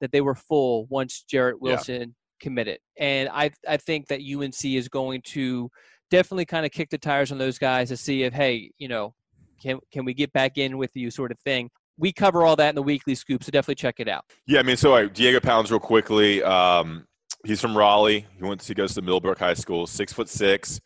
that 0.00 0.10
they 0.10 0.20
were 0.20 0.34
full 0.34 0.86
once 0.86 1.22
Jared 1.22 1.60
Wilson 1.60 2.00
yeah. 2.00 2.06
committed, 2.40 2.80
and 2.98 3.28
I 3.32 3.52
I 3.68 3.76
think 3.76 4.08
that 4.08 4.20
UNC 4.20 4.64
is 4.64 4.88
going 4.88 5.22
to 5.26 5.70
definitely 6.10 6.44
kind 6.44 6.66
of 6.66 6.72
kick 6.72 6.90
the 6.90 6.98
tires 6.98 7.30
on 7.30 7.38
those 7.38 7.56
guys 7.56 7.88
to 7.90 7.96
see 7.96 8.24
if 8.24 8.32
hey 8.32 8.72
you 8.78 8.88
know 8.88 9.14
can 9.62 9.78
can 9.92 10.04
we 10.04 10.12
get 10.12 10.32
back 10.32 10.58
in 10.58 10.76
with 10.76 10.90
you 10.94 11.08
sort 11.12 11.30
of 11.30 11.38
thing. 11.38 11.70
We 11.98 12.12
cover 12.12 12.44
all 12.44 12.56
that 12.56 12.70
in 12.70 12.74
the 12.74 12.82
weekly 12.82 13.14
scoop, 13.14 13.44
so 13.44 13.52
definitely 13.52 13.76
check 13.76 14.00
it 14.00 14.08
out. 14.08 14.24
Yeah, 14.46 14.58
I 14.58 14.64
mean, 14.64 14.76
so 14.76 14.94
uh, 14.94 15.06
Diego 15.06 15.38
Pounds, 15.38 15.70
real 15.70 15.80
quickly. 15.80 16.42
Um, 16.42 17.06
he's 17.44 17.60
from 17.60 17.76
Raleigh. 17.76 18.26
He 18.36 18.42
went. 18.42 18.60
To, 18.60 18.66
he 18.66 18.74
goes 18.74 18.92
to 18.94 19.02
Millbrook 19.02 19.38
High 19.38 19.54
School. 19.54 19.86
Six 19.86 20.12
foot 20.12 20.28
six, 20.28 20.80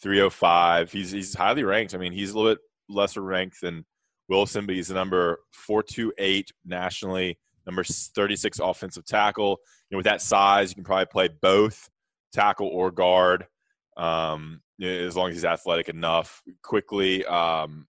three 0.00 0.20
oh 0.20 0.30
five. 0.30 0.92
He's 0.92 1.10
he's 1.10 1.34
highly 1.34 1.64
ranked. 1.64 1.92
I 1.92 1.98
mean, 1.98 2.12
he's 2.12 2.30
a 2.30 2.38
little 2.38 2.52
bit 2.52 2.60
lesser 2.88 3.22
ranked 3.22 3.60
than 3.60 3.84
Wilson, 4.28 4.66
but 4.66 4.74
he's 4.74 4.88
the 4.88 4.94
number 4.94 5.40
428 5.52 6.52
nationally, 6.64 7.38
number 7.66 7.84
36 7.84 8.58
offensive 8.60 9.04
tackle. 9.04 9.58
You 9.90 9.94
know, 9.94 9.98
with 9.98 10.06
that 10.06 10.22
size, 10.22 10.70
you 10.70 10.74
can 10.74 10.84
probably 10.84 11.06
play 11.06 11.28
both 11.40 11.88
tackle 12.32 12.68
or 12.68 12.90
guard 12.90 13.46
um, 13.96 14.60
as 14.82 15.16
long 15.16 15.30
as 15.30 15.36
he's 15.36 15.44
athletic 15.44 15.88
enough. 15.88 16.42
Quickly, 16.62 17.24
um, 17.26 17.86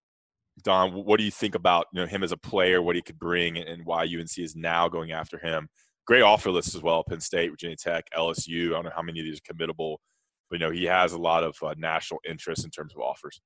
Don, 0.64 0.94
what 0.94 1.18
do 1.18 1.24
you 1.24 1.32
think 1.32 1.56
about 1.56 1.88
you 1.94 2.02
know 2.02 2.08
him 2.08 2.24
as 2.24 2.32
a 2.32 2.38
player, 2.38 2.82
what 2.82 2.96
he 2.96 3.02
could 3.02 3.20
bring, 3.20 3.58
and 3.58 3.86
why 3.86 4.04
UNC 4.04 4.38
is 4.38 4.56
now 4.56 4.88
going 4.88 5.12
after 5.12 5.38
him? 5.38 5.68
Great 6.08 6.22
offer 6.22 6.52
list 6.52 6.76
as 6.76 6.82
well: 6.82 7.04
Penn 7.04 7.20
State, 7.20 7.50
Virginia 7.50 7.76
Tech, 7.76 8.06
LSU. 8.16 8.68
I 8.68 8.74
don't 8.76 8.86
know 8.86 8.92
how 8.96 9.02
many 9.02 9.20
of 9.20 9.26
these 9.26 9.40
are 9.40 9.54
committable, 9.54 9.98
but 10.50 10.60
you 10.60 10.66
know 10.66 10.72
he 10.72 10.86
has 10.86 11.14
a 11.14 11.18
lot 11.18 11.44
of 11.44 11.56
uh, 11.62 11.74
national 11.78 12.20
interest 12.28 12.64
in 12.64 12.72
terms 12.72 12.94
of 12.94 13.02
offers. 13.02 13.42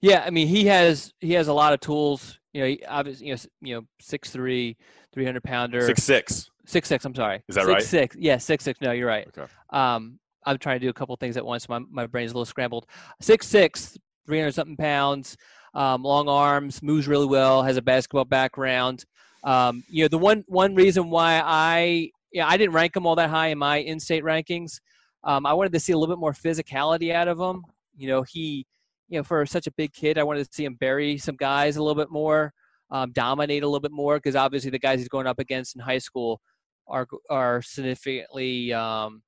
Yeah, 0.00 0.22
I 0.24 0.30
mean 0.30 0.48
he 0.48 0.66
has 0.66 1.12
he 1.20 1.32
has 1.34 1.48
a 1.48 1.52
lot 1.52 1.72
of 1.72 1.80
tools. 1.80 2.38
You 2.52 2.60
know, 2.62 2.66
he 2.68 2.84
obviously 2.86 3.26
you 3.28 3.34
know 3.34 3.40
you 3.60 3.74
know 3.74 3.86
six 4.00 4.30
three, 4.30 4.76
three 5.12 5.24
hundred 5.24 5.44
pounder, 5.44 5.82
six 5.82 6.02
six, 6.02 6.50
six 6.66 6.88
six. 6.88 7.04
I'm 7.04 7.14
sorry, 7.14 7.42
is 7.48 7.54
that 7.54 7.62
six, 7.62 7.68
right? 7.68 7.82
Six, 7.82 8.16
yeah, 8.18 8.38
six 8.38 8.64
six. 8.64 8.80
No, 8.80 8.92
you're 8.92 9.06
right. 9.06 9.28
Okay. 9.28 9.50
Um, 9.70 10.18
I'm 10.46 10.58
trying 10.58 10.80
to 10.80 10.86
do 10.86 10.90
a 10.90 10.94
couple 10.94 11.14
things 11.16 11.36
at 11.36 11.44
once. 11.44 11.68
My 11.68 11.78
my 11.90 12.06
brain's 12.06 12.32
a 12.32 12.34
little 12.34 12.46
scrambled. 12.46 12.86
Six 13.20 13.46
six, 13.46 13.98
three 14.26 14.38
hundred 14.38 14.54
something 14.54 14.76
pounds. 14.76 15.36
Um, 15.74 16.02
long 16.02 16.28
arms, 16.28 16.82
moves 16.82 17.06
really 17.06 17.26
well. 17.26 17.62
Has 17.62 17.76
a 17.76 17.82
basketball 17.82 18.24
background. 18.24 19.04
Um, 19.44 19.84
you 19.88 20.04
know, 20.04 20.08
the 20.08 20.18
one 20.18 20.44
one 20.48 20.74
reason 20.74 21.10
why 21.10 21.42
I 21.44 22.10
yeah 22.32 22.46
I 22.46 22.56
didn't 22.56 22.74
rank 22.74 22.96
him 22.96 23.06
all 23.06 23.16
that 23.16 23.30
high 23.30 23.48
in 23.48 23.58
my 23.58 23.78
in-state 23.78 24.24
rankings. 24.24 24.80
Um, 25.22 25.46
I 25.46 25.52
wanted 25.52 25.72
to 25.72 25.80
see 25.80 25.92
a 25.92 25.98
little 25.98 26.14
bit 26.14 26.20
more 26.20 26.32
physicality 26.32 27.12
out 27.12 27.28
of 27.28 27.38
him. 27.38 27.64
You 27.96 28.08
know, 28.08 28.22
he 28.22 28.66
you 29.10 29.18
know, 29.18 29.24
for 29.24 29.44
such 29.44 29.66
a 29.66 29.72
big 29.72 29.92
kid, 29.92 30.16
I 30.16 30.22
wanted 30.22 30.44
to 30.46 30.54
see 30.54 30.64
him 30.64 30.76
bury 30.76 31.18
some 31.18 31.36
guys 31.36 31.76
a 31.76 31.82
little 31.82 32.00
bit 32.00 32.10
more, 32.10 32.52
um, 32.90 33.10
dominate 33.12 33.64
a 33.64 33.66
little 33.66 33.80
bit 33.80 33.92
more, 33.92 34.16
because 34.16 34.36
obviously 34.36 34.70
the 34.70 34.78
guys 34.78 35.00
he's 35.00 35.08
going 35.08 35.26
up 35.26 35.40
against 35.40 35.74
in 35.74 35.82
high 35.82 35.98
school 35.98 36.40
are 36.86 37.06
are 37.28 37.60
significantly 37.60 38.72
um, 38.72 39.22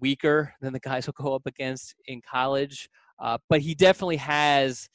weaker 0.00 0.52
than 0.60 0.72
the 0.72 0.80
guys 0.80 1.06
he'll 1.06 1.14
go 1.24 1.34
up 1.34 1.46
against 1.46 1.94
in 2.06 2.20
college. 2.28 2.88
Uh, 3.20 3.38
but 3.48 3.60
he 3.60 3.74
definitely 3.74 4.16
has 4.16 4.88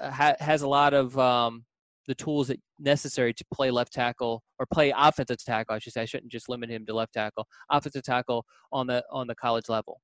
uh, 0.00 0.10
ha- 0.10 0.36
has 0.38 0.62
a 0.62 0.68
lot 0.68 0.94
of 0.94 1.18
um, 1.18 1.64
the 2.06 2.14
tools 2.14 2.48
that 2.48 2.60
necessary 2.78 3.34
to 3.34 3.44
play 3.52 3.72
left 3.72 3.92
tackle 3.92 4.44
or 4.60 4.66
play 4.72 4.92
offensive 4.96 5.42
tackle. 5.44 5.74
I 5.74 5.80
should 5.80 5.92
say 5.92 6.02
I 6.02 6.04
shouldn't 6.04 6.30
just 6.30 6.48
limit 6.48 6.70
him 6.70 6.86
to 6.86 6.94
left 6.94 7.14
tackle, 7.14 7.46
offensive 7.68 8.04
tackle 8.04 8.44
on 8.72 8.86
the 8.86 9.04
on 9.10 9.26
the 9.26 9.34
college 9.34 9.68
level. 9.68 10.00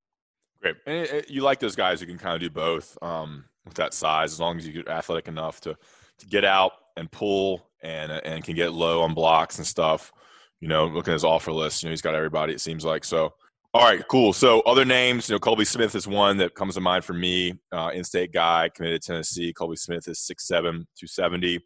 Great, 0.61 0.77
and 0.87 1.07
it, 1.07 1.31
you 1.31 1.42
like 1.42 1.61
those 1.61 1.77
guys 1.77 2.01
who 2.01 2.07
can 2.07 2.18
kind 2.18 2.35
of 2.35 2.40
do 2.40 2.51
both 2.51 2.96
um, 3.03 3.44
with 3.64 3.75
that 3.75 3.94
size, 3.94 4.33
as 4.33 4.40
long 4.40 4.59
as 4.59 4.66
you're 4.66 4.88
athletic 4.88 5.29
enough 5.29 5.61
to 5.62 5.77
to 6.18 6.27
get 6.27 6.44
out 6.44 6.72
and 6.96 7.11
pull 7.11 7.70
and 7.83 8.12
and 8.12 8.44
can 8.44 8.55
get 8.55 8.72
low 8.72 9.03
on 9.03 9.14
blocks 9.14 9.59
and 9.59 9.66
stuff. 9.66 10.12
You 10.61 10.68
know, 10.68 10.87
looking 10.87 11.12
at 11.12 11.16
his 11.16 11.25
offer 11.25 11.53
list, 11.53 11.83
you 11.83 11.88
know, 11.88 11.92
he's 11.92 12.03
got 12.03 12.14
everybody. 12.14 12.53
It 12.53 12.61
seems 12.61 12.85
like 12.85 13.05
so. 13.05 13.33
All 13.75 13.85
right, 13.85 14.07
cool. 14.09 14.35
So 14.35 14.61
other 14.61 14.85
names, 14.85 15.29
you 15.29 15.35
know, 15.35 15.38
Colby 15.38 15.64
Smith 15.64 15.94
is 15.94 16.07
one 16.07 16.37
that 16.37 16.55
comes 16.55 16.75
to 16.75 16.81
mind 16.81 17.05
for 17.05 17.14
me. 17.14 17.55
Uh, 17.72 17.90
in-state 17.94 18.31
guy, 18.31 18.68
committed 18.75 19.01
to 19.01 19.07
Tennessee. 19.12 19.53
Colby 19.55 19.77
Smith 19.77 20.07
is 20.09 20.18
6'7", 20.18 20.61
270, 20.61 21.59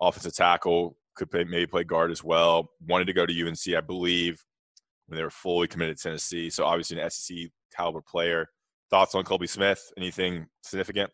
offensive 0.00 0.36
tackle. 0.36 0.96
Could 1.16 1.32
play, 1.32 1.42
maybe 1.42 1.66
play 1.66 1.82
guard 1.82 2.12
as 2.12 2.22
well. 2.22 2.70
Wanted 2.86 3.06
to 3.06 3.12
go 3.12 3.26
to 3.26 3.46
UNC, 3.46 3.76
I 3.76 3.80
believe, 3.80 4.40
when 5.08 5.16
they 5.16 5.24
were 5.24 5.30
fully 5.30 5.66
committed 5.66 5.96
to 5.96 6.02
Tennessee. 6.04 6.48
So 6.48 6.64
obviously 6.64 7.00
an 7.00 7.10
SEC 7.10 7.36
caliber 7.76 8.02
player. 8.02 8.46
Thoughts 8.88 9.16
on 9.16 9.24
Colby 9.24 9.48
Smith? 9.48 9.82
Anything 9.96 10.46
significant? 10.62 11.10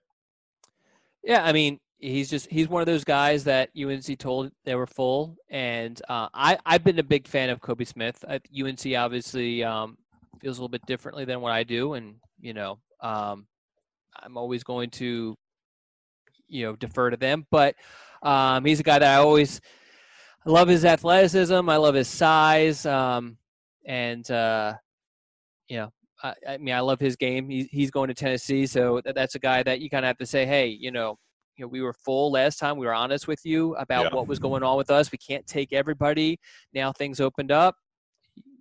Yeah, 1.25 1.43
I 1.45 1.53
mean, 1.53 1.81
he's 1.99 2.29
just 2.29 2.51
he's 2.51 2.69
one 2.69 2.83
of 2.83 2.87
those 2.87 3.05
guys 3.05 3.45
that 3.45 3.71
UNC 3.81 4.19
told 4.19 4.53
they 4.65 4.75
were 4.75 4.87
full, 4.87 5.37
and 5.49 6.01
uh, 6.09 6.29
I 6.35 6.59
I've 6.67 6.85
been 6.85 6.99
a 6.99 7.03
big 7.05 7.27
fan 7.27 7.49
of 7.51 7.61
Colby 7.61 7.87
Smith. 7.87 8.23
At 8.29 8.43
UNC 8.55 8.95
obviously 8.97 9.65
um, 9.65 9.97
feels 10.41 10.59
a 10.59 10.61
little 10.61 10.69
bit 10.69 10.85
differently 10.87 11.25
than 11.25 11.41
what 11.41 11.53
I 11.53 11.65
do, 11.65 11.95
and 11.95 12.17
you 12.41 12.53
know, 12.53 12.79
um, 13.01 13.47
I'm 14.23 14.37
always 14.37 14.63
going 14.65 14.91
to, 14.91 15.35
you 16.49 16.67
know, 16.67 16.77
defer 16.77 17.09
to 17.11 17.17
them. 17.17 17.47
But 17.51 17.75
um, 18.23 18.65
he's 18.67 18.81
a 18.81 18.85
guy 18.85 18.99
that 18.99 19.19
I 19.19 19.23
always 19.23 19.63
I 20.47 20.51
love 20.51 20.69
his 20.69 20.85
athleticism. 20.85 21.71
I 21.71 21.77
love 21.77 21.95
his 21.95 22.09
size, 22.09 22.85
um, 22.85 23.39
and 23.87 24.31
uh, 24.31 24.75
you 25.69 25.79
know, 25.79 25.93
I, 26.25 26.35
I, 26.49 26.59
mean, 26.59 26.75
I 26.75 26.81
love 26.81 26.99
his 26.99 27.17
game. 27.17 27.51
He's 27.51 27.69
he's 27.71 27.91
going 27.91 28.09
to 28.09 28.15
Tennessee, 28.15 28.67
so 28.67 29.01
that, 29.05 29.15
that's 29.15 29.35
a 29.35 29.39
guy 29.39 29.63
that 29.63 29.81
you 29.81 29.91
kind 29.91 30.05
of 30.05 30.09
have 30.09 30.19
to 30.19 30.27
say, 30.27 30.47
hey, 30.47 30.67
you 30.67 30.91
know. 30.91 31.19
You 31.57 31.65
know, 31.65 31.69
we 31.69 31.83
were 31.83 31.93
full 31.93 32.33
last 32.33 32.59
time. 32.59 32.79
We 32.79 32.87
were 32.87 32.93
honest 32.93 33.29
with 33.29 33.39
you 33.45 33.77
about 33.77 34.07
yeah. 34.07 34.17
what 34.17 34.27
was 34.27 34.41
going 34.41 34.65
on 34.65 34.77
with 34.77 34.91
us. 34.91 35.13
We 35.13 35.19
can't 35.19 35.47
take 35.47 35.73
everybody. 35.73 36.41
Now 36.73 36.91
things 36.91 37.21
opened 37.21 37.53
up. 37.53 37.77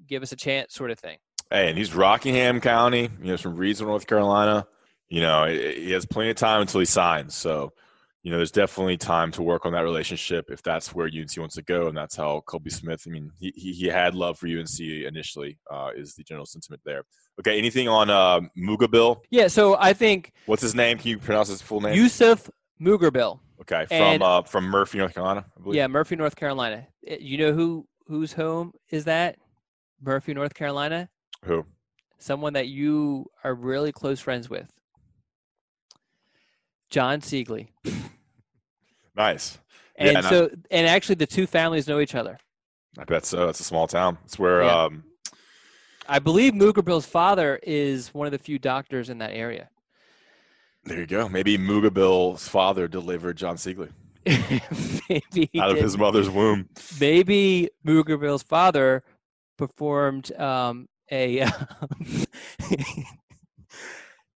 Give 0.08 0.22
us 0.22 0.32
a 0.32 0.36
chance, 0.36 0.76
sort 0.76 0.92
of 0.92 1.00
thing. 1.00 1.18
Hey, 1.50 1.70
and 1.70 1.76
he's 1.76 1.96
Rockingham 1.96 2.62
County, 2.62 3.10
you 3.20 3.32
know, 3.32 3.38
from 3.38 3.58
Reidsville, 3.58 3.88
North 3.88 4.06
Carolina. 4.06 4.68
You 5.10 5.22
know, 5.22 5.46
he 5.48 5.90
has 5.90 6.06
plenty 6.06 6.30
of 6.30 6.36
time 6.36 6.62
until 6.62 6.82
he 6.82 6.86
signs. 6.86 7.34
So, 7.34 7.74
you 8.22 8.32
know, 8.32 8.38
there's 8.38 8.52
definitely 8.52 8.98
time 8.98 9.32
to 9.32 9.42
work 9.42 9.66
on 9.66 9.74
that 9.74 9.82
relationship 9.82 10.52
if 10.52 10.62
that's 10.62 10.94
where 10.94 11.08
UNC 11.08 11.36
wants 11.38 11.56
to 11.56 11.64
go, 11.64 11.88
and 11.88 11.98
that's 11.98 12.16
how 12.16 12.42
Colby 12.46 12.70
Smith. 12.70 13.06
I 13.08 13.10
mean, 13.10 13.32
he 13.40 13.52
he, 13.56 13.74
he 13.74 13.88
had 13.88 14.14
love 14.14 14.38
for 14.38 14.48
UNC 14.48 14.80
initially. 14.80 15.58
Uh, 15.70 15.90
is 15.96 16.14
the 16.14 16.24
general 16.24 16.46
sentiment 16.46 16.82
there? 16.86 17.04
Okay, 17.40 17.58
anything 17.58 17.88
on 17.88 18.10
uh, 18.10 18.42
Mugabil? 18.58 19.20
Yeah, 19.32 19.48
so 19.48 19.76
I 19.80 19.94
think 19.94 20.34
what's 20.46 20.62
his 20.62 20.76
name? 20.76 20.98
Can 20.98 21.10
you 21.10 21.18
pronounce 21.18 21.48
his 21.48 21.62
full 21.62 21.82
name? 21.82 21.96
Yusuf 21.96 22.50
Mugerbill. 22.82 23.40
Okay, 23.62 23.86
from 23.88 24.22
uh, 24.22 24.42
from 24.44 24.66
Murphy, 24.66 24.98
North 24.98 25.14
Carolina. 25.14 25.46
Yeah, 25.66 25.88
Murphy, 25.88 26.16
North 26.16 26.36
Carolina. 26.36 26.88
Eh, 27.08 27.18
you 27.20 27.38
know 27.38 27.54
who 27.54 27.88
whose 28.08 28.34
home 28.34 28.74
is 28.90 29.06
that? 29.06 29.38
Murphy, 30.02 30.34
North 30.34 30.54
Carolina. 30.54 31.10
Who? 31.46 31.66
Someone 32.20 32.54
that 32.54 32.68
you 32.68 33.26
are 33.44 33.56
really 33.56 33.92
close 33.92 34.20
friends 34.20 34.50
with. 34.50 34.70
John 36.90 37.22
Siegley. 37.22 37.70
nice. 39.16 39.58
And 39.96 40.12
yeah, 40.12 40.22
so, 40.22 40.46
and, 40.46 40.68
and 40.72 40.88
actually, 40.88 41.16
the 41.16 41.28
two 41.28 41.48
families 41.48 41.88
know 41.88 42.00
each 42.00 42.16
other. 42.16 42.38
I 42.98 43.06
bet 43.06 43.26
so. 43.26 43.50
It's 43.50 43.60
a 43.60 43.64
small 43.64 43.88
town. 43.88 44.18
It's 44.26 44.38
where. 44.38 44.64
Yeah. 44.64 44.84
Um, 44.84 45.04
I 46.08 46.20
believe 46.20 46.54
Mugerbill's 46.54 47.06
father 47.06 47.60
is 47.64 48.14
one 48.14 48.28
of 48.28 48.32
the 48.32 48.38
few 48.40 48.60
doctors 48.60 49.10
in 49.10 49.18
that 49.20 49.32
area. 49.32 49.70
There 50.86 51.00
you 51.00 51.06
go. 51.06 51.30
Maybe 51.30 51.58
Mugabill's 51.58 52.48
father 52.48 52.88
delivered 52.90 53.38
John 53.38 53.56
Siegley. 53.56 53.90
maybe 54.26 55.50
out 55.60 55.72
of 55.72 55.78
his 55.78 55.98
mother's 55.98 56.30
womb. 56.30 56.68
Maybe 57.00 57.70
Mugerbill's 57.86 58.44
father 58.44 59.04
performed 59.58 60.34
um, 60.40 60.88
a 61.12 61.46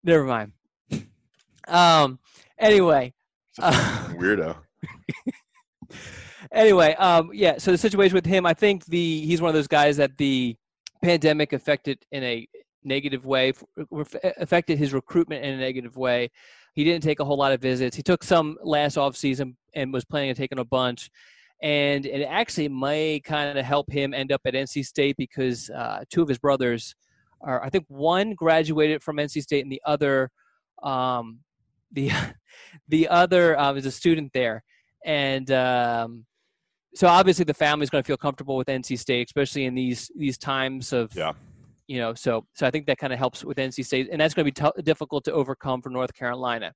never 0.05 0.25
mind. 0.25 0.53
Um. 1.67 2.19
Anyway. 2.59 3.15
Uh, 3.59 4.09
weirdo. 4.15 4.57
anyway, 6.53 6.95
um, 6.95 7.31
yeah. 7.33 7.59
So 7.59 7.71
the 7.71 7.79
situation 7.79 8.15
with 8.15 8.27
him, 8.27 8.45
I 8.47 8.55
think 8.55 8.85
the 8.87 9.25
he's 9.25 9.41
one 9.41 9.49
of 9.49 9.55
those 9.55 9.69
guys 9.69 9.97
that 9.99 10.17
the 10.19 10.57
pandemic 11.05 11.53
affected 11.53 11.99
in 12.13 12.23
a 12.25 12.47
negative 12.83 13.25
way, 13.25 13.53
affected 14.39 14.79
his 14.79 14.93
recruitment 14.93 15.45
in 15.45 15.55
a 15.55 15.59
negative 15.59 15.97
way. 15.97 16.31
He 16.75 16.85
didn't 16.85 17.03
take 17.03 17.21
a 17.21 17.25
whole 17.25 17.39
lot 17.39 17.53
of 17.53 17.61
visits. 17.61 17.97
He 17.97 18.03
took 18.03 18.23
some 18.23 18.57
last 18.63 18.97
off 18.97 19.17
season 19.17 19.57
and 19.75 19.93
was 19.93 20.05
planning 20.05 20.31
on 20.31 20.37
taking 20.37 20.59
a 20.59 20.65
bunch 20.65 21.11
and 21.65 22.05
it 22.05 22.23
actually 22.25 22.69
may 22.69 23.21
kind 23.21 23.59
of 23.59 23.65
help 23.65 23.91
him 23.91 24.13
end 24.13 24.33
up 24.33 24.43
at 24.45 24.53
NC 24.53 24.85
State 24.85 25.17
because 25.17 25.71
uh, 25.71 26.05
two 26.11 26.21
of 26.23 26.29
his 26.29 26.39
brothers 26.39 26.95
are, 27.41 27.65
I 27.65 27.71
think, 27.71 27.87
one 27.89 28.35
graduated 28.35 29.03
from 29.03 29.17
NC 29.17 29.43
State 29.43 29.63
and 29.63 29.73
the 29.73 29.81
other, 29.87 30.31
um, 30.83 31.41
the 31.91 32.11
the 32.89 33.09
other 33.09 33.59
uh, 33.59 33.73
is 33.73 33.87
a 33.87 33.91
student 33.91 34.33
there, 34.35 34.63
and 35.07 35.51
um, 35.51 36.27
so 36.95 37.09
obviously 37.09 37.45
the 37.45 37.55
family's 37.55 37.91
going 37.91 38.03
to 38.03 38.07
feel 38.07 38.17
comfortable 38.17 38.57
with 38.57 38.69
NC 38.69 38.99
State, 38.99 39.29
especially 39.29 39.65
in 39.65 39.75
these 39.75 40.11
these 40.17 40.39
times 40.39 40.93
of 40.93 41.15
yeah. 41.15 41.33
You 41.87 41.99
know, 41.99 42.15
so 42.15 42.47
so 42.55 42.67
I 42.67 42.71
think 42.71 42.87
that 42.87 42.97
kind 42.97 43.13
of 43.13 43.19
helps 43.19 43.45
with 43.45 43.59
NC 43.59 43.85
State, 43.85 44.09
and 44.11 44.19
that's 44.19 44.33
going 44.33 44.47
to 44.47 44.51
be 44.51 44.69
t- 44.79 44.83
difficult 44.83 45.23
to 45.25 45.33
overcome 45.33 45.83
for 45.83 45.91
North 45.91 46.15
Carolina. 46.15 46.73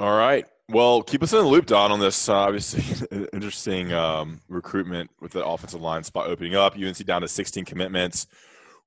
All 0.00 0.16
right. 0.16 0.44
Well, 0.68 1.02
keep 1.02 1.22
us 1.22 1.32
in 1.32 1.38
the 1.38 1.46
loop, 1.46 1.66
Don, 1.66 1.92
on 1.92 2.00
this. 2.00 2.28
Uh, 2.28 2.34
obviously, 2.34 2.82
interesting 3.32 3.92
um, 3.92 4.40
recruitment 4.48 5.10
with 5.20 5.32
the 5.32 5.44
offensive 5.44 5.80
line 5.80 6.02
spot 6.02 6.26
opening 6.26 6.56
up. 6.56 6.76
UNC 6.76 6.96
down 7.04 7.20
to 7.20 7.28
16 7.28 7.64
commitments. 7.64 8.26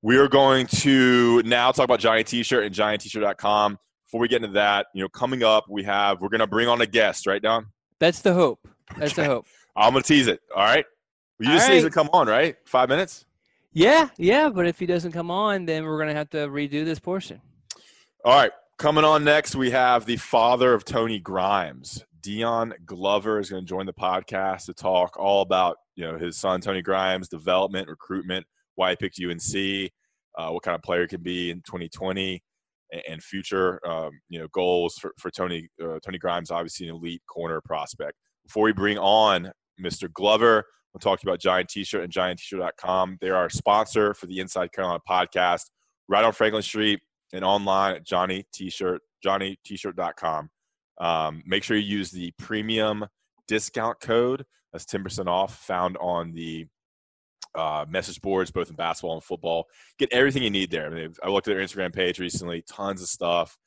We 0.02 0.18
are 0.18 0.28
going 0.28 0.68
to 0.68 1.42
now 1.44 1.72
talk 1.72 1.86
about 1.86 2.00
Johnny 2.00 2.24
T-shirt 2.24 2.66
and 2.66 2.74
JohnnyT-shirt.com. 2.74 3.78
Before 4.06 4.20
we 4.20 4.28
get 4.28 4.44
into 4.44 4.54
that, 4.54 4.88
you 4.94 5.04
know, 5.04 5.10
coming 5.10 5.44
up, 5.44 5.66
we 5.70 5.84
have 5.84 6.22
we're 6.22 6.30
going 6.30 6.40
to 6.40 6.48
bring 6.48 6.68
on 6.68 6.82
a 6.82 6.86
guest, 6.86 7.28
right, 7.28 7.42
Don? 7.42 7.68
That's 8.00 8.22
the 8.22 8.34
hope. 8.34 8.68
That's 8.98 9.14
okay. 9.14 9.24
the 9.24 9.28
hope. 9.28 9.46
I'm 9.78 9.94
to 9.94 10.02
tease 10.02 10.28
it. 10.28 10.42
All 10.56 10.64
right. 10.64 10.86
You 11.40 11.52
just 11.52 11.70
need 11.70 11.82
to 11.82 11.92
come 11.92 12.10
on, 12.14 12.28
right? 12.28 12.56
Five 12.66 12.90
minutes. 12.90 13.26
Yeah, 13.72 14.10
yeah. 14.18 14.50
But 14.50 14.66
if 14.66 14.80
he 14.80 14.88
doesn't 14.88 15.12
come 15.12 15.30
on, 15.30 15.66
then 15.66 15.86
we're 15.86 15.98
going 15.98 16.10
to 16.10 16.16
have 16.16 16.32
to 16.32 16.48
redo 16.48 16.84
this 16.84 17.00
portion. 17.00 17.40
All 18.26 18.34
right. 18.34 18.52
Coming 18.80 19.04
on 19.04 19.24
next, 19.24 19.56
we 19.56 19.70
have 19.72 20.06
the 20.06 20.18
father 20.18 20.74
of 20.74 20.84
Tony 20.84 21.20
Grimes. 21.20 22.04
Deon 22.22 22.74
Glover 22.86 23.40
is 23.40 23.50
going 23.50 23.64
to 23.64 23.70
join 23.70 23.86
the 23.86 23.94
podcast 23.94 24.66
to 24.66 24.74
talk 24.74 25.18
all 25.18 25.42
about 25.42 25.78
you 25.96 26.06
know 26.06 26.18
his 26.18 26.38
son 26.38 26.60
Tony 26.60 26.82
Grimes' 26.82 27.30
development, 27.30 27.88
recruitment, 27.88 28.46
why 28.76 28.92
he 28.92 28.96
picked 28.96 29.20
UNC, 29.20 29.92
uh, 30.38 30.52
what 30.52 30.64
kind 30.64 30.76
of 30.76 30.82
player 30.82 31.02
he 31.02 31.08
can 31.08 31.22
be 31.22 31.52
in 31.52 31.58
2020, 31.66 32.44
and, 32.92 33.02
and 33.10 33.24
future 33.24 33.80
um, 33.88 34.12
you 34.30 34.40
know 34.40 34.48
goals 34.52 34.96
for, 34.96 35.14
for 35.18 35.32
Tony 35.32 35.70
uh, 35.82 36.00
Tony 36.04 36.18
Grimes. 36.18 36.52
Obviously, 36.52 36.88
an 36.88 36.96
elite 36.96 37.22
corner 37.28 37.62
prospect. 37.62 38.14
Before 38.46 38.64
we 38.64 38.74
bring 38.74 38.98
on 38.98 39.52
Mr. 39.82 40.12
Glover, 40.12 40.66
we'll 40.94 41.00
talk 41.00 41.24
about 41.24 41.40
Johnny 41.40 41.66
T-shirt 41.68 42.04
and 42.04 42.12
JohnnyT-shirt.com. 42.12 43.18
They're 43.22 43.36
our 43.36 43.50
sponsor 43.50 44.14
for 44.14 44.28
the 44.28 44.40
Inside 44.40 44.72
Carolina 44.72 45.00
podcast, 45.08 45.64
right 46.08 46.24
on 46.24 46.34
Franklin 46.34 46.64
Street 46.64 47.00
and 47.34 47.44
online 47.44 47.96
at 47.96 48.06
Johnny 48.06 48.46
T-shirt, 48.54 49.02
JohnnyT-shirt.com. 49.26 50.50
Um, 51.00 51.44
make 51.46 51.64
sure 51.64 51.78
you 51.78 51.98
use 51.98 52.12
the 52.12 52.32
premium 52.38 53.06
discount 53.48 54.00
code. 54.00 54.46
That's 54.72 54.86
10% 54.86 55.28
off 55.28 55.58
found 55.58 55.98
on 55.98 56.34
the 56.34 56.66
uh, 57.56 57.86
message 57.88 58.22
boards, 58.22 58.52
both 58.52 58.70
in 58.70 58.76
basketball 58.76 59.16
and 59.16 59.24
football. 59.24 59.66
Get 59.98 60.14
everything 60.14 60.44
you 60.44 60.50
need 60.50 60.72
there. 60.72 60.88
I, 60.88 60.90
mean, 60.90 61.14
I 61.24 61.30
looked 61.30 61.48
at 61.48 61.56
their 61.56 61.64
Instagram 61.64 61.94
page 61.94 62.20
recently, 62.20 62.64
tons 62.70 63.02
of 63.02 63.08
stuff, 63.08 63.58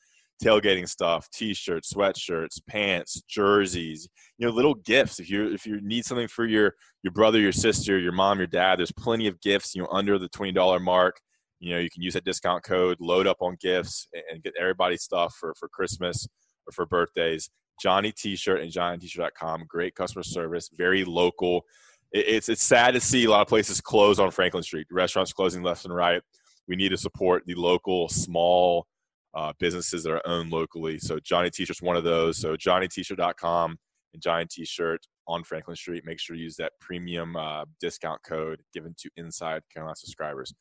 tailgating 0.42 0.88
stuff, 0.88 1.28
t-shirts, 1.32 1.92
sweatshirts, 1.92 2.60
pants, 2.66 3.22
jerseys, 3.28 4.08
you 4.38 4.46
know, 4.46 4.52
little 4.52 4.74
gifts. 4.74 5.20
If 5.20 5.30
you 5.30 5.52
if 5.52 5.66
you 5.66 5.80
need 5.80 6.04
something 6.04 6.28
for 6.28 6.46
your 6.46 6.74
your 7.02 7.12
brother, 7.12 7.38
your 7.38 7.52
sister, 7.52 7.98
your 7.98 8.12
mom, 8.12 8.38
your 8.38 8.46
dad, 8.46 8.78
there's 8.78 8.92
plenty 8.92 9.26
of 9.26 9.40
gifts, 9.40 9.74
you 9.74 9.82
know, 9.82 9.88
under 9.90 10.18
the 10.18 10.28
$20 10.28 10.82
mark. 10.82 11.20
You 11.60 11.74
know 11.74 11.80
you 11.80 11.90
can 11.90 12.02
use 12.02 12.14
that 12.14 12.24
discount 12.24 12.64
code 12.64 12.96
load 13.00 13.26
up 13.26 13.36
on 13.40 13.56
gifts 13.60 14.08
and 14.30 14.42
get 14.42 14.54
everybody 14.58 14.96
stuff 14.96 15.36
for 15.38 15.54
for 15.58 15.68
christmas 15.68 16.26
or 16.66 16.72
for 16.72 16.86
birthdays. 16.86 17.50
Johnny 17.80 18.12
t-shirt 18.12 18.60
and 18.60 18.72
johnnyt-shirt.com 18.72 19.64
great 19.68 19.94
customer 19.94 20.22
service 20.22 20.70
very 20.74 21.04
local. 21.04 21.64
It's 22.12 22.48
it's 22.48 22.62
sad 22.62 22.94
to 22.94 23.00
see 23.00 23.24
a 23.26 23.30
lot 23.30 23.42
of 23.42 23.48
places 23.48 23.80
close 23.80 24.18
on 24.18 24.30
franklin 24.30 24.62
street. 24.62 24.86
Restaurants 24.90 25.34
closing 25.34 25.62
left 25.62 25.84
and 25.84 25.94
right. 25.94 26.22
We 26.66 26.76
need 26.76 26.90
to 26.90 26.96
support 26.96 27.42
the 27.46 27.54
local 27.56 28.08
small 28.08 28.86
uh, 29.34 29.52
businesses 29.58 30.02
that 30.02 30.12
are 30.12 30.26
owned 30.26 30.50
locally 30.50 30.98
so 30.98 31.18
johnny 31.22 31.50
t-shirt's 31.50 31.82
one 31.82 31.96
of 31.96 32.04
those 32.04 32.36
so 32.36 32.56
johnnyt-shirt.com 32.56 33.76
and 34.12 34.22
johnny 34.22 34.46
t-shirt 34.50 35.06
on 35.30 35.44
Franklin 35.44 35.76
Street. 35.76 36.04
Make 36.04 36.20
sure 36.20 36.36
you 36.36 36.44
use 36.44 36.56
that 36.56 36.72
premium 36.80 37.36
uh, 37.36 37.64
discount 37.80 38.20
code 38.26 38.60
given 38.74 38.94
to 38.98 39.10
Inside 39.16 39.62
Carolina 39.72 39.96
subscribers. 39.96 40.52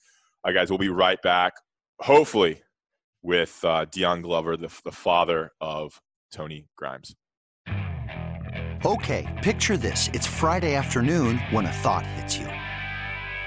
All 0.43 0.51
right, 0.51 0.59
guys, 0.59 0.69
we'll 0.69 0.77
be 0.77 0.89
right 0.89 1.21
back. 1.21 1.53
Hopefully, 1.99 2.61
with 3.21 3.59
uh, 3.63 3.85
Deon 3.87 4.21
Glover, 4.21 4.55
the, 4.55 4.71
the 4.85 4.91
father 4.91 5.51
of 5.59 5.99
Tony 6.31 6.67
Grimes. 6.77 7.15
Okay, 8.85 9.27
picture 9.43 9.75
this. 9.75 10.09
It's 10.13 10.25
Friday 10.25 10.75
afternoon 10.75 11.39
when 11.51 11.65
a 11.65 11.71
thought 11.71 12.05
hits 12.05 12.37
you. 12.37 12.47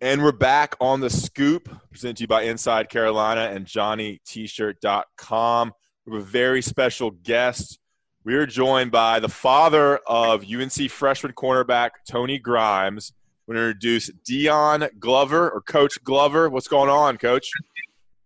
And 0.00 0.22
we're 0.22 0.30
back 0.30 0.76
on 0.80 1.00
the 1.00 1.10
scoop, 1.10 1.68
presented 1.90 2.18
to 2.18 2.22
you 2.22 2.28
by 2.28 2.42
Inside 2.42 2.88
Carolina 2.88 3.50
and 3.52 3.66
JohnnyT-shirt.com. 3.66 5.72
We 6.06 6.12
have 6.12 6.22
a 6.22 6.24
very 6.24 6.62
special 6.62 7.10
guest. 7.10 7.80
We 8.22 8.36
are 8.36 8.46
joined 8.46 8.92
by 8.92 9.18
the 9.18 9.28
father 9.28 9.96
of 10.06 10.44
UNC 10.48 10.88
freshman 10.90 11.32
cornerback 11.32 11.90
Tony 12.08 12.38
Grimes. 12.38 13.12
We're 13.48 13.56
going 13.56 13.64
to 13.64 13.70
introduce 13.70 14.08
Deon 14.24 14.88
Glover 15.00 15.50
or 15.50 15.62
Coach 15.62 15.98
Glover. 16.04 16.48
What's 16.48 16.68
going 16.68 16.90
on, 16.90 17.18
Coach? 17.18 17.50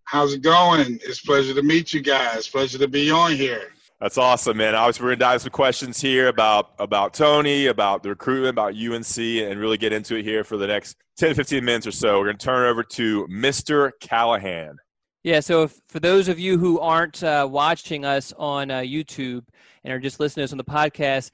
How's 0.05 0.35
it 0.35 0.43
going? 0.43 1.01
It's 1.03 1.23
pleasure 1.23 1.55
to 1.55 1.63
meet 1.63 1.95
you 1.95 2.03
guys. 2.03 2.49
Pleasure 2.49 2.77
to 2.77 2.89
be 2.89 3.11
on 3.11 3.33
here. 3.33 3.72
That's 4.03 4.19
awesome, 4.19 4.57
man. 4.57 4.75
Obviously, 4.75 5.05
we're 5.05 5.11
gonna 5.11 5.19
dive 5.21 5.43
some 5.43 5.53
questions 5.53 6.01
here 6.01 6.27
about 6.27 6.73
about 6.81 7.15
Tony, 7.15 7.67
about 7.67 8.03
the 8.03 8.09
recruitment, 8.09 8.51
about 8.51 8.75
UNC, 8.75 9.17
and 9.17 9.61
really 9.61 9.79
get 9.79 9.93
into 9.93 10.17
it 10.17 10.25
here 10.25 10.43
for 10.43 10.57
the 10.57 10.67
next 10.67 10.97
10 11.19 11.37
15 11.37 11.65
minutes 11.65 11.87
or 11.87 11.93
so. 11.93 12.19
We're 12.19 12.27
gonna 12.27 12.39
turn 12.39 12.67
it 12.67 12.71
over 12.71 12.83
to 12.83 13.29
Mr. 13.29 13.93
Callahan. 14.01 14.75
Yeah. 15.23 15.39
So, 15.39 15.63
if, 15.63 15.81
for 15.89 16.01
those 16.01 16.27
of 16.27 16.41
you 16.41 16.59
who 16.59 16.81
aren't 16.81 17.23
uh, 17.23 17.47
watching 17.49 18.05
us 18.05 18.33
on 18.37 18.73
uh, 18.73 18.79
YouTube 18.79 19.45
and 19.85 19.93
are 19.93 20.01
just 20.01 20.19
listening 20.19 20.43
to 20.43 20.45
us 20.47 20.53
on 20.53 20.59
the 20.59 20.65
podcast, 20.65 21.31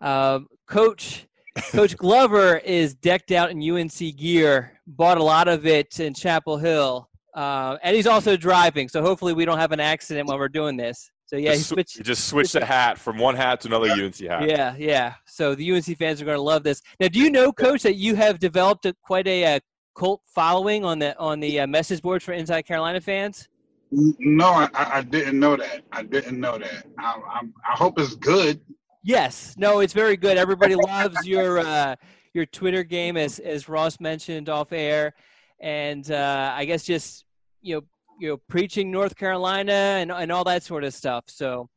uh, 0.00 0.38
Coach 0.68 1.26
Coach 1.72 1.96
Glover 1.96 2.58
is 2.58 2.94
decked 2.94 3.32
out 3.32 3.50
in 3.50 3.60
UNC 3.60 3.98
gear. 4.16 4.78
Bought 4.86 5.18
a 5.18 5.24
lot 5.24 5.48
of 5.48 5.66
it 5.66 5.98
in 5.98 6.14
Chapel 6.14 6.56
Hill. 6.56 7.08
Uh, 7.34 7.78
and 7.82 7.96
he's 7.96 8.06
also 8.06 8.36
driving, 8.36 8.88
so 8.88 9.02
hopefully 9.02 9.32
we 9.32 9.44
don't 9.44 9.58
have 9.58 9.72
an 9.72 9.80
accident 9.80 10.28
while 10.28 10.38
we're 10.38 10.48
doing 10.48 10.76
this. 10.76 11.10
So 11.32 11.38
yeah, 11.38 11.54
he 11.54 11.60
switched. 11.60 11.96
He 11.96 12.02
just 12.02 12.28
switched 12.28 12.52
the 12.52 12.64
hat 12.64 12.98
from 12.98 13.16
one 13.16 13.34
hat 13.34 13.62
to 13.62 13.68
another 13.68 13.90
UNC 13.90 14.18
hat. 14.18 14.46
Yeah, 14.46 14.76
yeah. 14.78 15.14
So 15.24 15.54
the 15.54 15.72
UNC 15.72 15.96
fans 15.96 16.20
are 16.20 16.26
going 16.26 16.36
to 16.36 16.42
love 16.42 16.62
this. 16.62 16.82
Now, 17.00 17.08
do 17.08 17.18
you 17.18 17.30
know, 17.30 17.52
Coach, 17.52 17.82
that 17.84 17.94
you 17.94 18.14
have 18.16 18.38
developed 18.38 18.84
a, 18.84 18.94
quite 19.02 19.26
a, 19.26 19.42
a, 19.42 19.56
uh, 19.56 19.60
cult 19.96 20.20
following 20.26 20.84
on 20.84 20.98
the 20.98 21.18
on 21.18 21.40
the 21.40 21.60
uh, 21.60 21.66
message 21.66 22.02
boards 22.02 22.22
for 22.22 22.32
Inside 22.32 22.62
Carolina 22.62 23.00
fans? 23.00 23.48
No, 23.90 24.46
I, 24.46 24.68
I 24.74 25.02
didn't 25.02 25.40
know 25.40 25.56
that. 25.56 25.82
I 25.90 26.02
didn't 26.02 26.38
know 26.38 26.58
that. 26.58 26.86
I, 26.98 27.18
I, 27.26 27.40
I 27.40 27.76
hope 27.76 27.98
it's 27.98 28.14
good. 28.14 28.60
Yes. 29.02 29.54
No, 29.56 29.80
it's 29.80 29.94
very 29.94 30.18
good. 30.18 30.36
Everybody 30.36 30.74
loves 30.74 31.26
your 31.26 31.60
uh, 31.60 31.96
your 32.34 32.44
Twitter 32.44 32.84
game, 32.84 33.16
as 33.16 33.38
as 33.38 33.70
Ross 33.70 34.00
mentioned 34.00 34.50
off 34.50 34.70
air 34.72 35.14
and 35.62 36.10
uh, 36.10 36.52
I 36.54 36.64
guess 36.66 36.82
just 36.82 37.24
you 37.62 37.76
know 37.76 37.82
you 38.22 38.28
know 38.28 38.36
preaching 38.48 38.92
North 38.92 39.16
Carolina 39.16 39.72
and 39.72 40.12
and 40.12 40.30
all 40.30 40.44
that 40.44 40.62
sort 40.62 40.84
of 40.84 40.94
stuff. 40.94 41.24
So, 41.26 41.68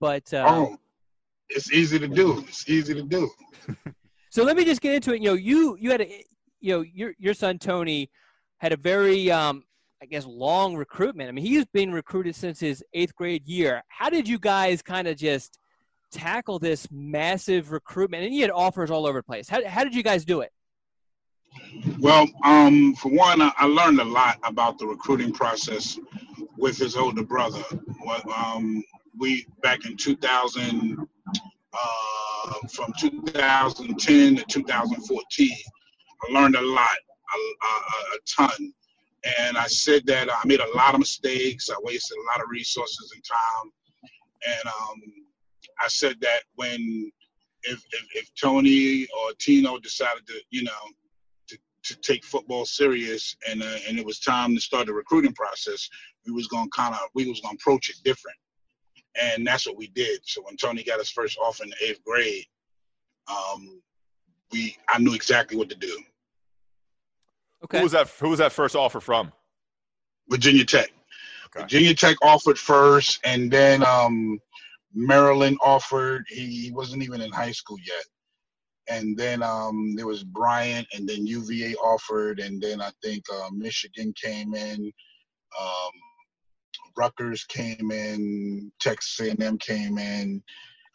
but 0.00 0.34
uh, 0.34 0.44
oh, 0.46 0.76
it's 1.48 1.72
easy 1.72 1.98
to 2.00 2.08
do. 2.08 2.40
It's 2.48 2.68
easy 2.68 2.92
to 2.92 3.04
do. 3.04 3.30
so 4.30 4.42
let 4.42 4.56
me 4.56 4.64
just 4.64 4.80
get 4.80 4.94
into 4.94 5.14
it. 5.14 5.22
You 5.22 5.28
know, 5.28 5.34
you 5.34 5.76
you 5.80 5.92
had 5.92 6.00
a 6.00 6.24
you 6.60 6.74
know 6.74 6.80
your 6.80 7.14
your 7.18 7.34
son 7.34 7.58
Tony 7.58 8.10
had 8.58 8.72
a 8.72 8.76
very 8.76 9.30
um, 9.30 9.62
I 10.02 10.06
guess 10.06 10.26
long 10.26 10.74
recruitment. 10.74 11.28
I 11.28 11.32
mean, 11.32 11.46
he's 11.46 11.66
been 11.66 11.92
recruited 11.92 12.34
since 12.34 12.58
his 12.58 12.82
eighth 12.92 13.14
grade 13.14 13.46
year. 13.46 13.84
How 13.86 14.10
did 14.10 14.28
you 14.28 14.40
guys 14.40 14.82
kind 14.82 15.06
of 15.06 15.16
just 15.16 15.56
tackle 16.10 16.58
this 16.58 16.88
massive 16.90 17.70
recruitment? 17.70 18.24
And 18.24 18.32
he 18.32 18.40
had 18.40 18.50
offers 18.50 18.90
all 18.90 19.06
over 19.06 19.20
the 19.20 19.22
place. 19.22 19.48
How 19.48 19.64
how 19.68 19.84
did 19.84 19.94
you 19.94 20.02
guys 20.02 20.24
do 20.24 20.40
it? 20.40 20.50
Well, 21.98 22.28
um, 22.44 22.94
for 22.94 23.10
one, 23.10 23.40
I, 23.40 23.66
learned 23.66 24.00
a 24.00 24.04
lot 24.04 24.38
about 24.44 24.78
the 24.78 24.86
recruiting 24.86 25.32
process 25.32 25.98
with 26.56 26.78
his 26.78 26.96
older 26.96 27.24
brother. 27.24 27.62
Um, 28.34 28.82
we 29.18 29.46
back 29.62 29.84
in 29.86 29.96
2000, 29.96 30.98
uh, 31.72 32.52
from 32.68 32.92
2010 32.98 34.36
to 34.36 34.44
2014, 34.44 35.50
I 36.22 36.32
learned 36.32 36.56
a 36.56 36.60
lot, 36.60 36.88
a, 37.34 37.66
a, 37.66 38.16
a, 38.16 38.18
ton. 38.36 38.72
And 39.40 39.56
I 39.56 39.66
said 39.66 40.06
that 40.06 40.28
I 40.30 40.46
made 40.46 40.60
a 40.60 40.76
lot 40.76 40.94
of 40.94 41.00
mistakes. 41.00 41.70
I 41.70 41.76
wasted 41.82 42.18
a 42.18 42.26
lot 42.32 42.44
of 42.44 42.50
resources 42.50 43.12
and 43.14 43.24
time. 43.24 43.72
And 44.46 44.66
um, 44.66 45.00
I 45.80 45.88
said 45.88 46.16
that 46.20 46.42
when 46.56 47.10
if, 47.64 47.82
if, 47.92 48.06
if 48.14 48.34
Tony 48.34 49.06
or 49.06 49.32
Tino 49.38 49.78
decided 49.78 50.26
to, 50.26 50.34
you 50.50 50.64
know, 50.64 50.70
to 51.84 51.96
take 51.96 52.24
football 52.24 52.64
serious 52.64 53.36
and 53.48 53.62
uh, 53.62 53.76
and 53.88 53.98
it 53.98 54.04
was 54.04 54.20
time 54.20 54.54
to 54.54 54.60
start 54.60 54.86
the 54.86 54.92
recruiting 54.92 55.32
process 55.32 55.88
we 56.26 56.32
was 56.32 56.46
gonna 56.48 56.68
kind 56.74 56.94
of 56.94 57.00
we 57.14 57.28
was 57.28 57.40
gonna 57.40 57.54
approach 57.54 57.88
it 57.90 57.96
different. 58.04 58.36
And 59.20 59.46
that's 59.46 59.66
what 59.66 59.76
we 59.76 59.88
did. 59.88 60.20
So 60.24 60.42
when 60.42 60.56
tony 60.56 60.82
got 60.82 60.98
his 60.98 61.10
first 61.10 61.38
offer 61.38 61.64
in 61.64 61.70
the 61.70 61.76
eighth 61.84 62.02
grade 62.04 62.44
um 63.28 63.80
we 64.50 64.76
i 64.88 64.98
knew 64.98 65.14
exactly 65.14 65.56
what 65.56 65.68
to 65.70 65.76
do. 65.76 66.02
Okay. 67.64 67.78
Who 67.78 67.84
was 67.84 67.92
that 67.92 68.08
who 68.08 68.30
was 68.30 68.38
that 68.38 68.52
first 68.52 68.76
offer 68.76 69.00
from? 69.00 69.32
Virginia 70.28 70.64
tech. 70.64 70.90
Okay. 71.46 71.62
virginia 71.62 71.94
tech 71.94 72.16
offered 72.22 72.58
first 72.58 73.20
and 73.24 73.50
then 73.50 73.84
um 73.84 74.38
maryland 74.94 75.58
offered 75.62 76.24
he, 76.28 76.46
he 76.46 76.70
wasn't 76.70 77.02
even 77.02 77.20
in 77.20 77.30
high 77.32 77.50
school 77.52 77.78
yet 77.78 78.04
and 78.88 79.16
then 79.16 79.42
um, 79.42 79.94
there 79.96 80.06
was 80.06 80.24
Bryant, 80.24 80.86
and 80.92 81.08
then 81.08 81.26
UVA 81.26 81.74
offered, 81.76 82.40
and 82.40 82.60
then 82.60 82.80
I 82.80 82.90
think 83.02 83.24
uh, 83.32 83.48
Michigan 83.52 84.12
came 84.20 84.54
in, 84.54 84.92
um, 85.60 85.90
Rutgers 86.96 87.44
came 87.44 87.90
in, 87.90 88.72
Texas 88.80 89.20
A&M 89.20 89.58
came 89.58 89.98
in, 89.98 90.42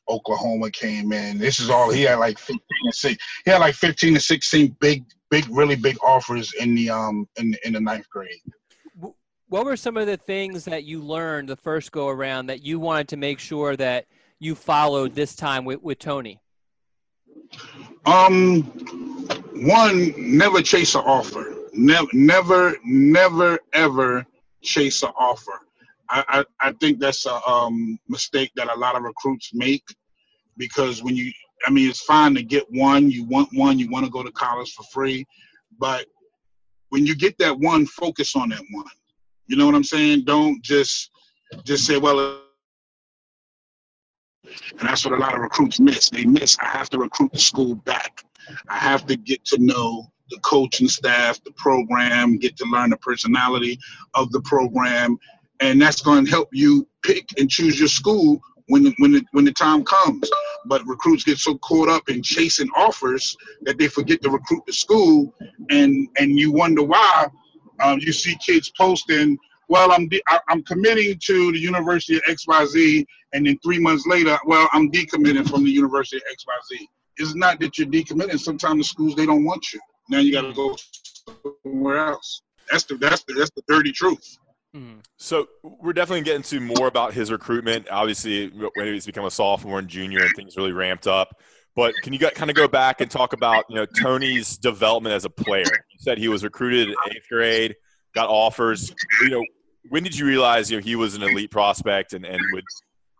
Oklahoma 0.09 0.71
came 0.71 1.11
in. 1.11 1.37
This 1.37 1.59
is 1.59 1.69
all 1.69 1.91
he 1.91 2.03
had 2.03 2.15
like 2.15 2.37
15 2.37 2.59
to 2.85 2.91
six. 2.91 3.23
He 3.45 3.51
had 3.51 3.59
like 3.59 3.75
15 3.75 4.15
to 4.15 4.19
16 4.19 4.75
big, 4.79 5.03
big, 5.29 5.45
really 5.49 5.75
big 5.75 5.97
offers 6.03 6.53
in 6.59 6.75
the 6.75 6.89
um 6.89 7.27
in 7.37 7.55
in 7.65 7.73
the 7.73 7.81
ninth 7.81 8.09
grade. 8.09 8.39
What 9.49 9.65
were 9.65 9.77
some 9.77 9.95
of 9.95 10.07
the 10.07 10.17
things 10.17 10.65
that 10.65 10.83
you 10.83 11.01
learned 11.01 11.47
the 11.47 11.55
first 11.55 11.93
go 11.93 12.09
around 12.09 12.47
that 12.47 12.63
you 12.63 12.79
wanted 12.79 13.07
to 13.09 13.17
make 13.17 13.39
sure 13.39 13.77
that 13.77 14.05
you 14.39 14.55
followed 14.55 15.15
this 15.15 15.37
time 15.37 15.63
with, 15.63 15.81
with 15.81 15.99
Tony? 15.99 16.41
Um, 18.05 18.63
one, 19.53 20.13
never 20.17 20.61
chase 20.61 20.95
an 20.95 21.01
offer. 21.01 21.55
Never, 21.73 22.07
never, 22.13 22.75
never, 22.85 23.59
ever 23.73 24.25
chase 24.63 25.03
an 25.03 25.11
offer. 25.17 25.59
I, 26.09 26.23
I, 26.61 26.67
I 26.69 26.71
think 26.73 26.99
that's 26.99 27.25
a 27.25 27.35
um, 27.47 27.99
mistake 28.07 28.51
that 28.55 28.73
a 28.73 28.79
lot 28.79 28.95
of 28.95 29.03
recruits 29.03 29.53
make 29.53 29.83
because 30.57 31.03
when 31.03 31.15
you, 31.15 31.31
I 31.65 31.71
mean, 31.71 31.89
it's 31.89 32.03
fine 32.03 32.33
to 32.35 32.43
get 32.43 32.65
one. 32.69 33.11
You 33.11 33.25
want 33.25 33.49
one. 33.53 33.77
You 33.77 33.89
want 33.89 34.05
to 34.05 34.11
go 34.11 34.23
to 34.23 34.31
college 34.31 34.71
for 34.71 34.83
free, 34.93 35.25
but 35.79 36.05
when 36.89 37.05
you 37.05 37.15
get 37.15 37.37
that 37.39 37.57
one, 37.59 37.85
focus 37.85 38.35
on 38.35 38.49
that 38.49 38.63
one. 38.71 38.85
You 39.47 39.57
know 39.57 39.65
what 39.65 39.75
I'm 39.75 39.83
saying? 39.83 40.23
Don't 40.25 40.61
just 40.63 41.11
just 41.63 41.85
say, 41.85 41.97
well, 41.97 42.41
and 44.79 44.87
that's 44.87 45.05
what 45.05 45.13
a 45.13 45.17
lot 45.17 45.33
of 45.33 45.41
recruits 45.41 45.79
miss. 45.79 46.09
They 46.09 46.25
miss, 46.25 46.57
I 46.61 46.67
have 46.67 46.89
to 46.91 46.99
recruit 46.99 47.31
the 47.33 47.39
school 47.39 47.75
back. 47.75 48.23
I 48.69 48.77
have 48.77 49.05
to 49.07 49.15
get 49.15 49.43
to 49.45 49.57
know 49.59 50.11
the 50.29 50.39
coaching 50.39 50.87
staff, 50.87 51.41
the 51.43 51.51
program, 51.51 52.37
get 52.37 52.57
to 52.57 52.65
learn 52.65 52.89
the 52.89 52.97
personality 52.97 53.79
of 54.13 54.31
the 54.31 54.41
program. 54.41 55.17
And 55.59 55.81
that's 55.81 56.01
going 56.01 56.25
to 56.25 56.31
help 56.31 56.49
you 56.51 56.87
pick 57.03 57.27
and 57.37 57.49
choose 57.49 57.79
your 57.79 57.87
school 57.87 58.41
when 58.67 58.83
the, 58.83 58.93
when 58.97 59.13
the, 59.13 59.23
when 59.31 59.45
the 59.45 59.51
time 59.51 59.83
comes. 59.83 60.29
But 60.65 60.85
recruits 60.85 61.23
get 61.23 61.37
so 61.37 61.57
caught 61.59 61.89
up 61.89 62.09
in 62.09 62.21
chasing 62.21 62.69
offers 62.75 63.35
that 63.61 63.77
they 63.77 63.87
forget 63.87 64.21
to 64.23 64.29
recruit 64.29 64.63
the 64.67 64.73
school, 64.73 65.33
and 65.69 66.07
and 66.19 66.37
you 66.37 66.51
wonder 66.51 66.83
why. 66.83 67.27
Um, 67.83 67.99
you 67.99 68.11
see 68.11 68.35
kids 68.45 68.71
posting, 68.77 69.37
well, 69.69 69.91
I'm 69.91 70.07
de- 70.07 70.23
I'm 70.47 70.63
committing 70.63 71.19
to 71.25 71.51
the 71.51 71.59
University 71.59 72.17
of 72.17 72.23
XYZ, 72.23 73.05
and 73.33 73.45
then 73.45 73.57
three 73.63 73.79
months 73.79 74.05
later, 74.07 74.37
well, 74.45 74.69
I'm 74.73 74.91
decommitting 74.91 75.49
from 75.49 75.63
the 75.63 75.71
University 75.71 76.17
of 76.17 76.23
XYZ. 76.23 76.85
It's 77.17 77.35
not 77.35 77.59
that 77.59 77.77
you're 77.77 77.87
decommitting. 77.87 78.39
Sometimes 78.39 78.79
the 78.79 78.83
schools 78.83 79.15
they 79.15 79.25
don't 79.25 79.43
want 79.43 79.73
you. 79.73 79.79
Now 80.09 80.19
you 80.19 80.31
got 80.31 80.41
to 80.41 80.53
go 80.53 80.75
somewhere 81.63 81.97
else. 81.97 82.41
That's 82.71 82.83
the 82.83 82.95
that's 82.95 83.23
the 83.23 83.33
that's 83.33 83.51
the 83.51 83.63
dirty 83.67 83.91
truth. 83.91 84.37
Mm-hmm. 84.75 84.99
So 85.17 85.47
we're 85.63 85.93
definitely 85.93 86.23
getting 86.23 86.43
to 86.43 86.59
more 86.59 86.87
about 86.87 87.13
his 87.13 87.31
recruitment. 87.31 87.89
Obviously, 87.89 88.49
when 88.49 88.87
he's 88.87 89.05
become 89.05 89.25
a 89.25 89.31
sophomore 89.31 89.79
and 89.79 89.87
junior, 89.87 90.19
and 90.23 90.35
things 90.35 90.57
really 90.57 90.73
ramped 90.73 91.07
up. 91.07 91.41
But 91.75 91.93
can 92.01 92.11
you 92.11 92.19
kind 92.19 92.49
of 92.49 92.55
go 92.55 92.67
back 92.67 93.01
and 93.01 93.09
talk 93.09 93.33
about 93.33 93.65
you 93.69 93.75
know 93.75 93.85
Tony's 93.85 94.57
development 94.57 95.13
as 95.13 95.25
a 95.25 95.29
player? 95.29 95.63
You 95.63 95.99
said 95.99 96.17
he 96.17 96.27
was 96.27 96.43
recruited 96.43 96.89
in 96.89 96.95
eighth 97.11 97.27
grade, 97.29 97.75
got 98.13 98.29
offers. 98.29 98.93
You 99.21 99.29
know, 99.29 99.45
when 99.89 100.03
did 100.03 100.17
you 100.17 100.25
realize 100.25 100.69
you 100.69 100.77
know 100.77 100.83
he 100.83 100.95
was 100.95 101.15
an 101.15 101.23
elite 101.23 101.51
prospect 101.51 102.13
and, 102.13 102.25
and 102.25 102.39
would 102.53 102.63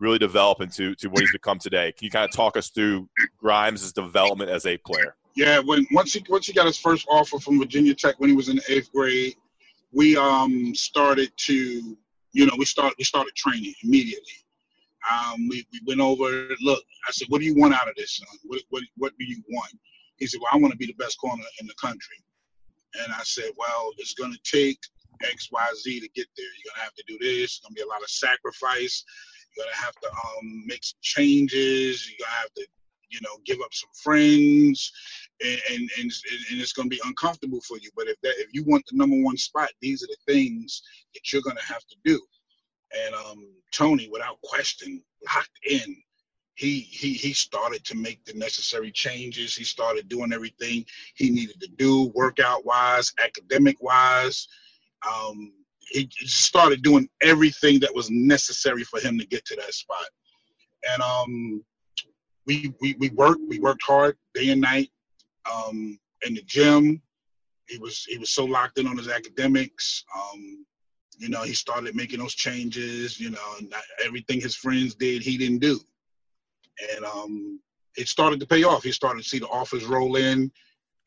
really 0.00 0.18
develop 0.18 0.60
into 0.60 0.94
to 0.96 1.08
what 1.08 1.20
he's 1.20 1.32
become 1.32 1.58
today? 1.58 1.92
Can 1.92 2.04
you 2.04 2.10
kind 2.10 2.24
of 2.24 2.34
talk 2.34 2.56
us 2.56 2.70
through 2.70 3.08
Grimes' 3.38 3.92
development 3.92 4.50
as 4.50 4.66
a 4.66 4.76
player? 4.78 5.16
Yeah, 5.34 5.60
when 5.60 5.86
once 5.92 6.12
he 6.12 6.24
once 6.28 6.46
he 6.46 6.52
got 6.52 6.66
his 6.66 6.78
first 6.78 7.06
offer 7.08 7.38
from 7.38 7.58
Virginia 7.58 7.94
Tech 7.94 8.18
when 8.18 8.30
he 8.30 8.36
was 8.36 8.48
in 8.48 8.56
the 8.56 8.62
eighth 8.68 8.92
grade, 8.92 9.34
we 9.92 10.16
um 10.16 10.74
started 10.74 11.30
to 11.36 11.96
you 12.32 12.46
know 12.46 12.52
we 12.58 12.64
started 12.64 12.94
we 12.98 13.04
started 13.04 13.34
training 13.34 13.74
immediately. 13.82 14.32
Um, 15.10 15.48
we, 15.48 15.66
we 15.72 15.80
went 15.86 16.00
over. 16.00 16.48
Look, 16.60 16.82
I 17.06 17.12
said, 17.12 17.28
"What 17.28 17.40
do 17.40 17.46
you 17.46 17.54
want 17.54 17.72
out 17.72 17.88
of 17.88 17.94
this, 17.96 18.16
son? 18.16 18.26
What 18.44 18.62
what 18.70 18.82
what 18.96 19.12
do 19.18 19.24
you 19.24 19.42
want?" 19.48 19.72
He 20.16 20.26
said, 20.26 20.40
"Well, 20.40 20.50
I 20.52 20.58
want 20.58 20.72
to 20.72 20.78
be 20.78 20.86
the 20.86 20.94
best 20.94 21.18
corner 21.20 21.44
in 21.60 21.66
the 21.66 21.74
country." 21.74 22.16
And 23.02 23.12
I 23.12 23.22
said, 23.22 23.50
"Well, 23.56 23.92
it's 23.98 24.14
going 24.14 24.32
to 24.32 24.38
take 24.44 24.78
X, 25.22 25.48
Y, 25.52 25.66
Z 25.76 26.00
to 26.00 26.08
get 26.14 26.26
there. 26.36 26.46
You're 26.46 26.74
to 26.74 26.80
have 26.80 26.94
to 26.94 27.04
do 27.06 27.18
this. 27.20 27.44
It's 27.44 27.60
to 27.60 27.72
be 27.72 27.82
a 27.82 27.86
lot 27.86 28.02
of 28.02 28.10
sacrifice. 28.10 29.04
You're 29.56 29.66
to 29.66 29.76
have 29.76 29.94
to 29.94 30.08
um, 30.08 30.66
make 30.66 30.84
some 30.84 30.98
changes. 31.02 32.08
You're 32.08 32.26
to 32.26 32.32
have 32.32 32.52
to, 32.54 32.66
you 33.08 33.18
know, 33.22 33.38
give 33.44 33.58
up 33.60 33.72
some 33.72 33.90
friends, 34.02 34.92
and 35.42 35.60
and 35.70 35.90
and, 35.98 36.12
and 36.50 36.60
it's 36.60 36.72
to 36.72 36.84
be 36.84 37.00
uncomfortable 37.04 37.60
for 37.62 37.78
you. 37.78 37.90
But 37.96 38.08
if 38.08 38.20
that 38.22 38.34
if 38.38 38.48
you 38.52 38.64
want 38.64 38.84
the 38.86 38.96
number 38.96 39.16
one 39.22 39.36
spot, 39.36 39.70
these 39.80 40.02
are 40.02 40.08
the 40.08 40.32
things 40.32 40.82
that 41.14 41.32
you're 41.32 41.42
to 41.56 41.64
have 41.64 41.84
to 41.86 41.96
do." 42.04 42.20
And 42.92 43.14
um, 43.14 43.46
Tony, 43.72 44.08
without 44.10 44.40
question, 44.42 45.02
locked 45.34 45.58
in. 45.68 45.96
He 46.54 46.80
he 46.80 47.12
he 47.12 47.32
started 47.32 47.84
to 47.84 47.96
make 47.96 48.24
the 48.24 48.34
necessary 48.34 48.90
changes. 48.90 49.54
He 49.54 49.62
started 49.62 50.08
doing 50.08 50.32
everything 50.32 50.84
he 51.14 51.30
needed 51.30 51.60
to 51.60 51.68
do, 51.68 52.10
workout 52.14 52.64
wise, 52.64 53.12
academic 53.24 53.80
wise. 53.80 54.48
Um, 55.06 55.52
he 55.90 56.08
started 56.16 56.82
doing 56.82 57.08
everything 57.22 57.80
that 57.80 57.94
was 57.94 58.10
necessary 58.10 58.84
for 58.84 59.00
him 59.00 59.18
to 59.18 59.26
get 59.26 59.44
to 59.46 59.56
that 59.56 59.72
spot. 59.72 60.06
And 60.92 61.02
um, 61.02 61.64
we, 62.46 62.72
we 62.80 62.94
we 62.98 63.10
worked 63.10 63.40
we 63.48 63.58
worked 63.58 63.82
hard 63.82 64.16
day 64.34 64.50
and 64.50 64.60
night 64.60 64.90
um, 65.50 65.98
in 66.26 66.34
the 66.34 66.42
gym. 66.42 67.00
He 67.68 67.78
was 67.78 68.04
he 68.08 68.18
was 68.18 68.30
so 68.30 68.44
locked 68.44 68.78
in 68.78 68.86
on 68.86 68.96
his 68.96 69.08
academics. 69.08 70.04
Um, 70.16 70.64
you 71.18 71.28
know, 71.28 71.42
he 71.42 71.52
started 71.52 71.96
making 71.96 72.20
those 72.20 72.34
changes. 72.34 73.18
You 73.18 73.30
know, 73.30 73.56
everything 74.04 74.40
his 74.40 74.54
friends 74.54 74.94
did, 74.94 75.22
he 75.22 75.36
didn't 75.36 75.58
do, 75.58 75.80
and 76.94 77.04
um, 77.04 77.60
it 77.96 78.08
started 78.08 78.40
to 78.40 78.46
pay 78.46 78.62
off. 78.64 78.84
He 78.84 78.92
started 78.92 79.22
to 79.22 79.28
see 79.28 79.38
the 79.38 79.48
offers 79.48 79.84
roll 79.84 80.16
in, 80.16 80.50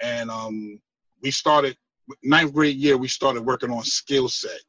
and 0.02 0.30
um, 0.30 0.80
we 1.24 1.32
started 1.32 1.78
ninth 2.24 2.54
grade 2.54 2.78
year. 2.78 2.98
We 2.98 3.08
started 3.08 3.46
working 3.46 3.72
on 3.72 3.84
skill 3.84 4.28
set, 4.28 4.62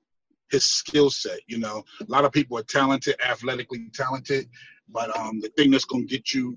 his 0.51 0.64
skill 0.64 1.11
set. 1.11 1.40
You 1.47 1.59
know, 1.59 1.85
a 2.01 2.05
lot 2.11 2.25
of 2.25 2.33
people 2.33 2.59
are 2.59 2.64
talented, 2.64 3.16
athletically 3.27 3.88
talented, 3.95 4.49
but 4.88 5.16
um, 5.18 5.40
the 5.40 5.49
thing 5.51 5.71
that's 5.71 5.85
gonna 5.85 6.05
get 6.05 6.33
you, 6.35 6.57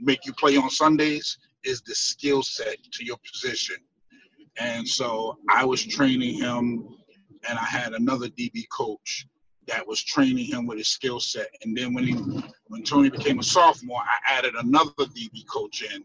make 0.00 0.24
you 0.26 0.32
play 0.32 0.56
on 0.56 0.70
Sundays 0.70 1.38
is 1.64 1.82
the 1.82 1.94
skill 1.94 2.42
set 2.42 2.76
to 2.92 3.04
your 3.04 3.16
position. 3.30 3.76
And 4.58 4.88
so 4.88 5.36
I 5.50 5.64
was 5.64 5.84
training 5.84 6.40
him 6.40 6.88
and 7.48 7.58
I 7.58 7.64
had 7.64 7.92
another 7.92 8.28
DB 8.28 8.64
coach 8.70 9.26
that 9.66 9.86
was 9.86 10.02
training 10.02 10.46
him 10.46 10.66
with 10.66 10.78
his 10.78 10.88
skill 10.88 11.20
set. 11.20 11.48
And 11.62 11.76
then 11.76 11.92
when 11.92 12.04
he, 12.04 12.14
when 12.68 12.82
Tony 12.82 13.10
became 13.10 13.40
a 13.40 13.42
sophomore, 13.42 14.00
I 14.00 14.38
added 14.38 14.54
another 14.54 14.92
DB 14.98 15.46
coach 15.46 15.82
in. 15.82 16.04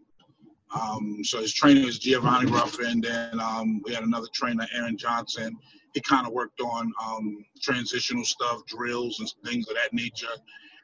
Um, 0.79 1.23
so 1.23 1.41
his 1.41 1.53
trainer 1.53 1.85
was 1.85 1.99
Giovanni 1.99 2.49
Ruffin. 2.49 2.85
and 2.85 3.03
then 3.03 3.39
um, 3.39 3.81
we 3.83 3.93
had 3.93 4.03
another 4.03 4.27
trainer, 4.33 4.67
Aaron 4.73 4.97
Johnson. 4.97 5.57
He 5.93 6.01
kind 6.01 6.25
of 6.25 6.33
worked 6.33 6.61
on 6.61 6.93
um, 7.03 7.45
transitional 7.61 8.23
stuff, 8.23 8.65
drills, 8.65 9.19
and 9.19 9.31
things 9.45 9.67
of 9.67 9.75
that 9.75 9.93
nature. 9.93 10.27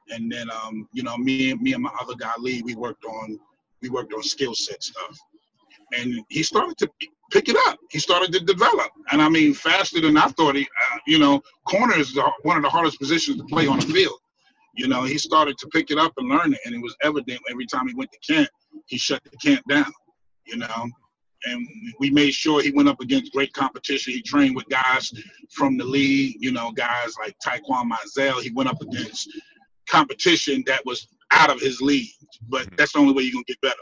And 0.10 0.32
then, 0.32 0.50
um, 0.50 0.88
you 0.93 1.04
know, 1.04 1.17
me 1.17 1.52
and 1.52 1.62
me 1.62 1.73
and 1.73 1.84
my 1.84 1.91
other 2.02 2.15
guy 2.15 2.34
Lee, 2.39 2.62
we 2.62 2.76
worked 2.76 3.06
on 3.06 3.39
we 3.82 3.89
worked 3.89 4.13
on 4.13 4.23
skill 4.23 4.56
set 4.56 4.84
stuff. 4.84 5.17
And 5.93 6.21
he 6.30 6.43
started 6.43 6.78
to 6.80 6.89
pick 7.32 7.47
it 7.47 7.56
up. 7.67 7.78
He 7.91 8.00
started 8.00 8.34
to 8.34 8.39
develop, 8.41 8.91
and 9.12 9.21
I 9.21 9.30
mean 9.30 9.54
faster 9.54 10.02
than 10.02 10.17
I 10.17 10.28
thought. 10.30 10.56
He, 10.56 10.63
uh, 10.63 10.97
you 11.06 11.19
know, 11.19 11.41
corner 11.65 11.97
is 11.97 12.13
the, 12.13 12.30
one 12.43 12.58
of 12.58 12.63
the 12.63 12.69
hardest 12.69 13.00
positions 13.00 13.38
to 13.38 13.43
play 13.45 13.67
on 13.67 13.80
the 13.80 13.86
field. 13.86 14.19
You 14.76 14.88
know, 14.88 15.04
he 15.04 15.17
started 15.17 15.58
to 15.60 15.67
pick 15.67 15.89
it 15.89 15.97
up 15.97 16.13
and 16.17 16.28
learn 16.30 16.54
it, 16.54 16.60
and 16.65 16.76
it 16.76 16.82
was 16.82 16.95
evident 17.02 17.39
every 17.50 17.65
time 17.65 17.88
he 17.88 17.93
went 17.95 18.12
to 18.12 18.34
camp, 18.34 18.50
he 18.86 18.98
shut 18.98 19.22
the 19.24 19.38
camp 19.38 19.63
down. 19.68 19.92
You 20.46 20.58
know, 20.58 20.90
and 21.46 21.68
we 22.00 22.10
made 22.10 22.34
sure 22.34 22.62
he 22.62 22.72
went 22.72 22.90
up 22.90 23.00
against 23.02 23.34
great 23.34 23.54
competition. 23.54 24.13
He 24.13 24.22
trained 24.22 24.56
with 24.56 24.68
guys 24.70 25.12
from 25.52 25.78
the 25.78 25.84
league, 25.84 26.38
you 26.40 26.52
know, 26.52 26.72
guys 26.72 27.13
like 27.20 27.36
Taquan 27.46 27.90
Mizzell. 27.90 28.42
He 28.42 28.52
went 28.52 28.70
up 28.70 28.82
against 28.82 29.30
competition 29.90 30.63
that 30.68 30.86
was 30.86 31.08
out 31.32 31.50
of 31.50 31.60
his 31.60 31.82
league, 31.82 32.10
but 32.50 32.66
mm-hmm. 32.66 32.76
that's 32.78 32.94
the 32.94 33.00
only 33.00 33.13
way 33.13 33.24
you're 33.24 33.34
gonna 33.34 33.44
get 33.48 33.62
better. 33.62 33.76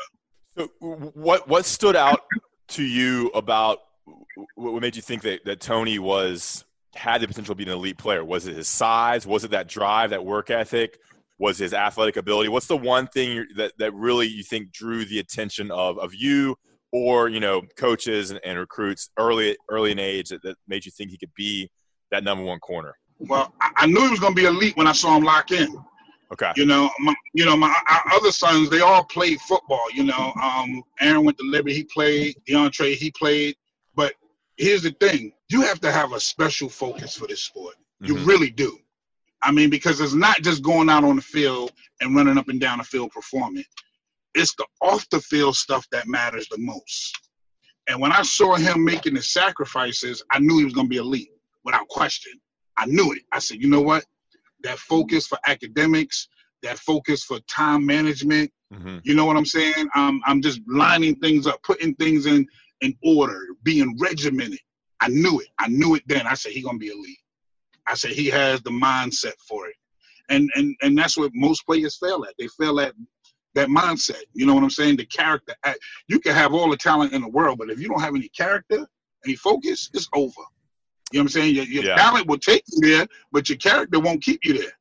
So 0.58 0.68
what 1.14 1.48
what 1.48 1.66
stood 1.66 1.96
out 1.96 2.22
to 2.70 2.84
you 2.84 3.30
about 3.30 3.80
what 4.56 4.82
made 4.82 4.96
you 4.96 5.02
think 5.02 5.22
that, 5.24 5.46
that 5.46 5.60
Tony 5.60 6.00
was 6.00 6.66
had 6.96 7.22
the 7.22 7.28
potential 7.28 7.54
to 7.54 7.58
be 7.58 7.64
an 7.64 7.70
elite 7.70 7.98
player? 7.98 8.24
Was 8.24 8.48
it 8.48 8.56
his 8.56 8.68
size? 8.68 9.28
Was 9.28 9.44
it 9.44 9.52
that 9.52 9.68
drive, 9.68 10.12
that 10.12 10.24
work 10.24 10.50
ethic? 10.50 11.00
Was 11.38 11.58
his 11.58 11.74
athletic 11.74 12.16
ability? 12.16 12.48
What's 12.48 12.68
the 12.68 12.78
one 12.78 13.08
thing 13.08 13.46
that, 13.58 13.74
that 13.78 13.94
really 13.94 14.26
you 14.26 14.42
think 14.42 14.72
drew 14.72 15.04
the 15.04 15.20
attention 15.20 15.70
of, 15.70 16.00
of 16.00 16.14
you 16.16 16.56
or 16.92 17.28
you 17.28 17.42
know 17.42 17.62
coaches 17.78 18.32
and, 18.32 18.40
and 18.46 18.58
recruits 18.58 19.10
early 19.18 19.58
early 19.70 19.92
in 19.92 20.00
age 20.00 20.30
that, 20.30 20.42
that, 20.44 20.56
made 20.68 20.86
you 20.86 20.92
think 20.92 21.12
he 21.12 21.18
could 21.18 21.34
be 21.36 21.70
that 22.12 22.24
number 22.24 22.44
one 22.44 22.60
corner? 22.60 22.96
Well, 23.20 23.54
I 23.60 23.86
knew 23.86 24.02
he 24.02 24.10
was 24.10 24.20
going 24.20 24.36
to 24.36 24.42
be 24.42 24.48
elite 24.48 24.78
when 24.78 24.88
I 24.88 24.92
saw 24.94 25.16
him 25.18 25.24
lock 25.24 25.52
in. 25.52 25.76
Okay. 26.32 26.52
You 26.56 26.66
know, 26.66 26.90
my, 27.00 27.14
you 27.34 27.46
know, 27.46 27.56
my 27.56 27.74
other 28.12 28.32
sons, 28.32 28.70
they 28.70 28.82
all 28.82 29.04
played 29.06 29.40
football. 29.42 29.86
You 29.94 30.06
know, 30.06 30.34
um, 30.42 30.84
Aaron 31.00 31.24
went 31.24 31.38
to 31.38 31.46
Liberty, 31.46 31.76
he 31.76 31.84
played. 31.84 32.36
DeAndre, 32.48 32.96
he 32.96 33.12
played. 33.12 33.56
But 33.96 34.14
here's 34.58 34.84
the 34.84 34.92
thing: 34.92 35.34
you 35.50 35.62
have 35.62 35.80
to 35.82 35.92
have 35.92 36.14
a 36.14 36.20
special 36.20 36.70
focus 36.70 37.16
for 37.16 37.28
this 37.28 37.42
sport. 37.42 37.76
You 38.02 38.16
mm-hmm. 38.16 38.26
really 38.26 38.50
do. 38.50 38.78
I 39.42 39.52
mean, 39.52 39.70
because 39.70 40.02
it's 40.02 40.14
not 40.14 40.42
just 40.42 40.64
going 40.64 40.90
out 40.90 41.04
on 41.04 41.18
the 41.18 41.22
field 41.22 41.72
and 42.02 42.16
running 42.16 42.38
up 42.38 42.50
and 42.50 42.60
down 42.60 42.80
the 42.80 42.84
field 42.84 43.12
performing. 43.12 43.64
It's 44.34 44.56
the 44.56 44.66
off 44.82 45.08
the 45.10 45.20
field 45.22 45.56
stuff 45.56 45.88
that 45.92 46.08
matters 46.08 46.48
the 46.50 46.58
most. 46.58 47.14
And 47.88 48.02
when 48.02 48.12
I 48.12 48.24
saw 48.24 48.56
him 48.56 48.84
making 48.84 49.14
the 49.14 49.22
sacrifices, 49.22 50.24
I 50.32 50.40
knew 50.40 50.58
he 50.58 50.66
was 50.66 50.74
going 50.74 50.88
to 50.88 50.90
be 50.90 50.98
elite 50.98 51.30
without 51.64 51.88
question. 51.88 52.34
I 52.78 52.88
knew 52.88 53.14
it. 53.14 53.22
I 53.32 53.40
said, 53.40 53.62
you 53.62 53.70
know 53.70 53.82
what? 53.82 54.04
that 54.66 54.80
focus 54.80 55.28
for 55.28 55.38
academics, 55.48 56.28
that 56.64 56.78
focus 56.80 57.24
for 57.24 57.40
time 57.42 57.86
management. 57.86 58.52
Mm-hmm. 58.74 58.98
You 59.04 59.16
know 59.16 59.26
what 59.26 59.38
I'm 59.38 59.46
saying? 59.46 59.88
Um, 59.96 60.22
I'm 60.26 60.42
just 60.42 60.60
lining 60.68 61.16
things 61.18 61.48
up, 61.48 61.62
putting 61.64 61.96
things 61.96 62.26
in 62.26 62.46
in 62.82 62.96
order, 63.04 63.40
being 63.64 63.98
regimented. 64.00 64.60
I 65.00 65.08
knew 65.08 65.40
it. 65.40 65.48
I 65.60 65.70
knew 65.70 65.96
it 65.96 66.04
then. 66.08 66.28
I 66.28 66.34
said 66.34 66.52
he 66.52 66.62
gonna 66.62 66.78
be 66.78 66.88
elite. 66.88 67.20
I 67.88 67.96
said 67.96 68.12
he 68.12 68.28
has 68.28 68.62
the 68.62 68.72
mindset 68.72 69.34
for 69.48 69.68
it, 69.68 69.76
and 70.30 70.50
and 70.56 70.76
and 70.82 70.98
that's 70.98 71.18
what 71.18 71.32
most 71.34 71.66
players 71.66 71.98
fail 71.98 72.26
at. 72.26 72.34
They 72.38 72.48
fail 72.48 72.80
at 72.80 72.94
that 73.54 73.70
mindset. 73.70 74.22
You 74.34 74.46
know 74.46 74.54
what 74.54 74.64
I'm 74.64 74.70
saying? 74.70 74.98
The 74.98 75.06
character. 75.06 75.54
You 76.08 76.20
can 76.20 76.34
have 76.34 76.54
all 76.54 76.70
the 76.70 76.78
talent 76.78 77.14
in 77.14 77.22
the 77.22 77.30
world, 77.30 77.58
but 77.58 77.70
if 77.70 77.80
you 77.80 77.88
don't 77.88 78.02
have 78.02 78.16
any 78.16 78.30
character, 78.30 78.86
any 79.26 79.36
focus, 79.36 79.90
it's 79.94 80.10
over. 80.14 80.32
You 81.12 81.20
know 81.20 81.22
what 81.22 81.22
I'm 81.22 81.28
saying? 81.30 81.56
Your, 81.56 81.66
your 81.66 81.84
yeah. 81.84 81.96
talent 81.96 82.28
will 82.28 82.40
take 82.40 82.64
you 82.68 82.82
there, 82.82 83.08
but 83.32 83.48
your 83.48 83.58
character 83.58 84.00
won't 84.00 84.22
keep 84.22 84.44
you 84.44 84.58
there. 84.58 84.74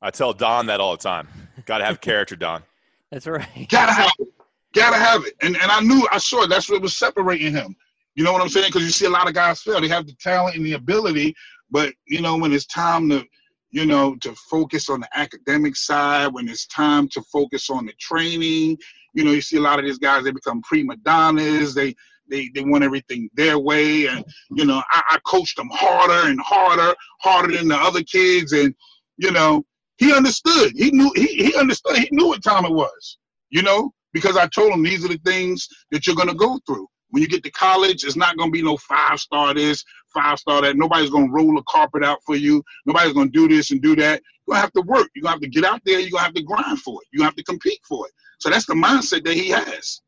I 0.00 0.10
tell 0.10 0.32
Don 0.32 0.66
that 0.66 0.80
all 0.80 0.92
the 0.92 1.02
time. 1.02 1.28
Got 1.66 1.78
to 1.78 1.84
have 1.84 2.00
character, 2.00 2.36
Don. 2.36 2.62
That's 3.10 3.26
right. 3.26 3.68
Gotta 3.68 3.92
have 3.92 4.10
it. 4.18 4.28
Gotta 4.74 4.96
have 4.96 5.24
it. 5.24 5.34
And 5.42 5.56
and 5.56 5.70
I 5.70 5.80
knew 5.80 6.06
I 6.10 6.18
saw 6.18 6.42
it. 6.42 6.48
That's 6.48 6.68
what 6.68 6.82
was 6.82 6.96
separating 6.96 7.52
him. 7.52 7.76
You 8.16 8.24
know 8.24 8.32
what 8.32 8.42
I'm 8.42 8.48
saying? 8.48 8.66
Because 8.68 8.82
you 8.82 8.90
see 8.90 9.06
a 9.06 9.10
lot 9.10 9.28
of 9.28 9.34
guys 9.34 9.60
fail. 9.60 9.80
They 9.80 9.88
have 9.88 10.06
the 10.06 10.14
talent 10.14 10.56
and 10.56 10.66
the 10.66 10.72
ability, 10.72 11.34
but 11.70 11.92
you 12.06 12.20
know 12.20 12.36
when 12.36 12.52
it's 12.52 12.66
time 12.66 13.08
to, 13.10 13.24
you 13.70 13.86
know, 13.86 14.14
to 14.16 14.34
focus 14.50 14.88
on 14.88 15.00
the 15.00 15.08
academic 15.14 15.76
side, 15.76 16.32
when 16.32 16.48
it's 16.48 16.66
time 16.66 17.08
to 17.08 17.22
focus 17.22 17.70
on 17.70 17.86
the 17.86 17.92
training, 17.98 18.78
you 19.14 19.24
know, 19.24 19.32
you 19.32 19.40
see 19.40 19.56
a 19.56 19.60
lot 19.60 19.78
of 19.78 19.84
these 19.84 19.98
guys. 19.98 20.24
They 20.24 20.30
become 20.30 20.62
prima 20.62 20.96
donnas. 20.98 21.74
They 21.74 21.94
they 22.30 22.50
they 22.54 22.62
want 22.62 22.84
everything 22.84 23.28
their 23.34 23.58
way, 23.58 24.06
and 24.06 24.24
you 24.50 24.64
know 24.64 24.82
I, 24.90 25.02
I 25.10 25.18
coached 25.26 25.56
them 25.56 25.70
harder 25.72 26.28
and 26.28 26.40
harder, 26.40 26.94
harder 27.20 27.56
than 27.56 27.68
the 27.68 27.76
other 27.76 28.02
kids, 28.02 28.52
and 28.52 28.74
you 29.16 29.30
know 29.30 29.64
he 29.96 30.12
understood. 30.12 30.72
He 30.74 30.90
knew 30.90 31.10
he 31.14 31.26
he 31.26 31.54
understood. 31.56 31.96
He 31.96 32.08
knew 32.12 32.28
what 32.28 32.42
time 32.42 32.64
it 32.64 32.72
was. 32.72 33.18
You 33.50 33.62
know 33.62 33.92
because 34.14 34.36
I 34.36 34.46
told 34.46 34.72
him 34.72 34.82
these 34.82 35.04
are 35.04 35.08
the 35.08 35.20
things 35.26 35.68
that 35.90 36.06
you're 36.06 36.16
gonna 36.16 36.34
go 36.34 36.58
through. 36.66 36.86
When 37.14 37.22
you 37.22 37.28
get 37.28 37.44
to 37.44 37.50
college, 37.52 38.02
it's 38.02 38.16
not 38.16 38.36
gonna 38.36 38.50
be 38.50 38.60
no 38.60 38.76
five 38.76 39.20
star 39.20 39.54
this, 39.54 39.84
five 40.12 40.36
star 40.36 40.62
that. 40.62 40.74
Nobody's 40.74 41.10
gonna 41.10 41.30
roll 41.30 41.56
a 41.58 41.62
carpet 41.68 42.02
out 42.02 42.18
for 42.26 42.34
you. 42.34 42.60
Nobody's 42.86 43.12
gonna 43.12 43.30
do 43.30 43.46
this 43.46 43.70
and 43.70 43.80
do 43.80 43.94
that. 43.94 44.20
You're 44.20 44.54
gonna 44.54 44.62
have 44.62 44.72
to 44.72 44.80
work. 44.80 45.08
You're 45.14 45.22
gonna 45.22 45.34
have 45.34 45.40
to 45.42 45.48
get 45.48 45.64
out 45.64 45.80
there. 45.84 46.00
You're 46.00 46.10
gonna 46.10 46.24
have 46.24 46.34
to 46.34 46.42
grind 46.42 46.80
for 46.80 47.00
it. 47.00 47.06
You're 47.12 47.18
gonna 47.18 47.28
have 47.28 47.36
to 47.36 47.44
compete 47.44 47.78
for 47.88 48.04
it. 48.08 48.12
So 48.40 48.50
that's 48.50 48.66
the 48.66 48.74
mindset 48.74 49.22
that 49.26 49.34
he 49.34 49.50
has. 49.50 50.00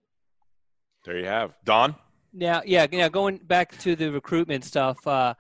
There 1.05 1.17
you 1.17 1.27
have 1.27 1.55
Don. 1.65 1.95
Now, 2.33 2.63
yeah, 2.67 2.89
yeah. 2.91 3.09
Going 3.09 3.37
back 3.37 3.79
to 3.83 3.95
the 3.95 4.11
recruitment 4.11 4.65
stuff, 4.65 5.07
uh, 5.07 5.35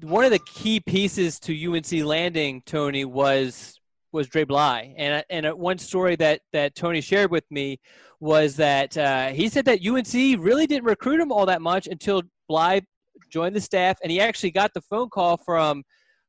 one 0.00 0.24
of 0.24 0.30
the 0.30 0.38
key 0.38 0.80
pieces 0.80 1.38
to 1.40 1.70
UNC 1.70 2.02
landing 2.02 2.62
Tony 2.64 3.04
was 3.04 3.78
was 4.12 4.28
Dre 4.28 4.44
Bly, 4.44 4.94
and 4.96 5.24
and 5.30 5.46
one 5.54 5.78
story 5.78 6.16
that 6.16 6.40
that 6.52 6.74
Tony 6.74 7.00
shared 7.00 7.30
with 7.30 7.44
me 7.50 7.78
was 8.20 8.56
that 8.56 8.96
uh, 8.96 9.28
he 9.28 9.48
said 9.48 9.64
that 9.64 9.84
UNC 9.84 10.12
really 10.44 10.66
didn't 10.66 10.84
recruit 10.84 11.20
him 11.20 11.32
all 11.32 11.46
that 11.46 11.60
much 11.60 11.86
until 11.86 12.22
Bly 12.48 12.82
joined 13.30 13.56
the 13.56 13.60
staff, 13.60 13.98
and 14.02 14.12
he 14.12 14.20
actually 14.20 14.50
got 14.50 14.72
the 14.74 14.80
phone 14.82 15.08
call 15.08 15.36
from 15.36 15.82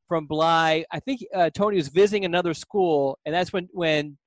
from 0.07 0.25
Bly. 0.25 0.85
I 0.91 0.99
think 0.99 1.21
uh, 1.35 1.49
Tony 1.49 1.77
was 1.77 1.89
visiting 1.89 2.25
another 2.25 2.53
school, 2.53 3.17
and 3.25 3.35
that's 3.35 3.53
when 3.53 3.67
when 3.71 4.17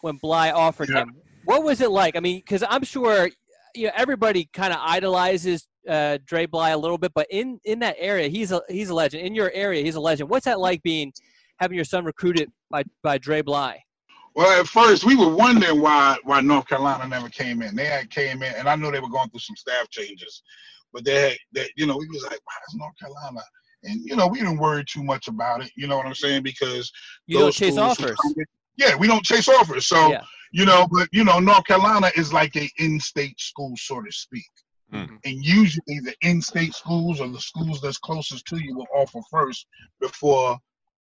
when 0.00 0.16
Bly 0.16 0.50
offered 0.50 0.90
yeah. 0.90 1.02
him. 1.02 1.14
What 1.44 1.62
was 1.62 1.80
it 1.80 1.90
like? 1.90 2.16
I 2.16 2.20
mean, 2.20 2.38
because 2.38 2.62
I'm 2.68 2.82
sure 2.82 3.30
you 3.74 3.86
know 3.86 3.92
everybody 3.96 4.48
kind 4.52 4.72
of 4.72 4.80
idolizes 4.82 5.66
uh, 5.88 6.18
Dre 6.26 6.46
Bly 6.46 6.70
a 6.70 6.78
little 6.78 6.98
bit, 6.98 7.12
but 7.14 7.26
in 7.30 7.58
in 7.64 7.78
that 7.78 7.96
area, 7.98 8.28
he's 8.28 8.52
a 8.52 8.60
he's 8.68 8.90
a 8.90 8.94
legend. 8.94 9.24
In 9.24 9.34
your 9.34 9.50
area, 9.54 9.82
he's 9.82 9.94
a 9.94 10.00
legend. 10.00 10.28
What's 10.28 10.44
that 10.44 10.60
like 10.60 10.82
being 10.82 11.12
having 11.58 11.76
your 11.76 11.84
son 11.84 12.04
recruited 12.04 12.50
by 12.70 12.84
by 13.02 13.18
Dre 13.18 13.42
Bly? 13.42 13.82
Well, 14.34 14.60
at 14.60 14.68
first 14.68 15.04
we 15.04 15.16
were 15.16 15.34
wondering 15.34 15.80
why 15.80 16.16
why 16.24 16.40
North 16.40 16.68
Carolina 16.68 17.06
never 17.08 17.28
came 17.28 17.62
in. 17.62 17.74
They 17.74 17.86
had 17.86 18.10
came 18.10 18.42
in, 18.42 18.54
and 18.54 18.68
I 18.68 18.76
knew 18.76 18.90
they 18.90 19.00
were 19.00 19.08
going 19.08 19.28
through 19.30 19.40
some 19.40 19.56
staff 19.56 19.90
changes, 19.90 20.42
but 20.92 21.04
they 21.04 21.30
had 21.30 21.38
that 21.52 21.70
you 21.76 21.86
know 21.86 21.96
we 21.96 22.06
was 22.08 22.22
like, 22.22 22.40
why 22.44 22.54
is 22.68 22.74
North 22.74 22.94
Carolina? 23.00 23.40
And 23.84 24.00
you 24.04 24.16
know 24.16 24.26
we 24.26 24.38
didn't 24.38 24.58
worry 24.58 24.84
too 24.84 25.02
much 25.02 25.28
about 25.28 25.62
it. 25.62 25.70
You 25.76 25.86
know 25.86 25.96
what 25.96 26.06
I'm 26.06 26.14
saying? 26.14 26.42
Because 26.42 26.90
you 27.26 27.38
don't 27.38 27.52
chase 27.52 27.76
offers. 27.76 28.16
Yeah, 28.76 28.94
we 28.94 29.08
don't 29.08 29.24
chase 29.24 29.48
offers. 29.48 29.86
So 29.86 30.10
yeah. 30.10 30.22
you 30.52 30.64
know, 30.64 30.86
but 30.90 31.08
you 31.12 31.24
know, 31.24 31.40
North 31.40 31.64
Carolina 31.64 32.10
is 32.16 32.32
like 32.32 32.54
a 32.56 32.70
in-state 32.78 33.40
school, 33.40 33.74
so 33.76 34.00
to 34.00 34.12
speak. 34.12 34.46
Mm-hmm. 34.92 35.16
And 35.24 35.44
usually 35.44 36.00
the 36.00 36.14
in-state 36.22 36.74
schools 36.74 37.20
or 37.20 37.28
the 37.28 37.40
schools 37.40 37.80
that's 37.80 37.98
closest 37.98 38.46
to 38.46 38.56
you 38.56 38.74
will 38.74 38.86
offer 38.94 39.20
first 39.30 39.66
before, 40.00 40.56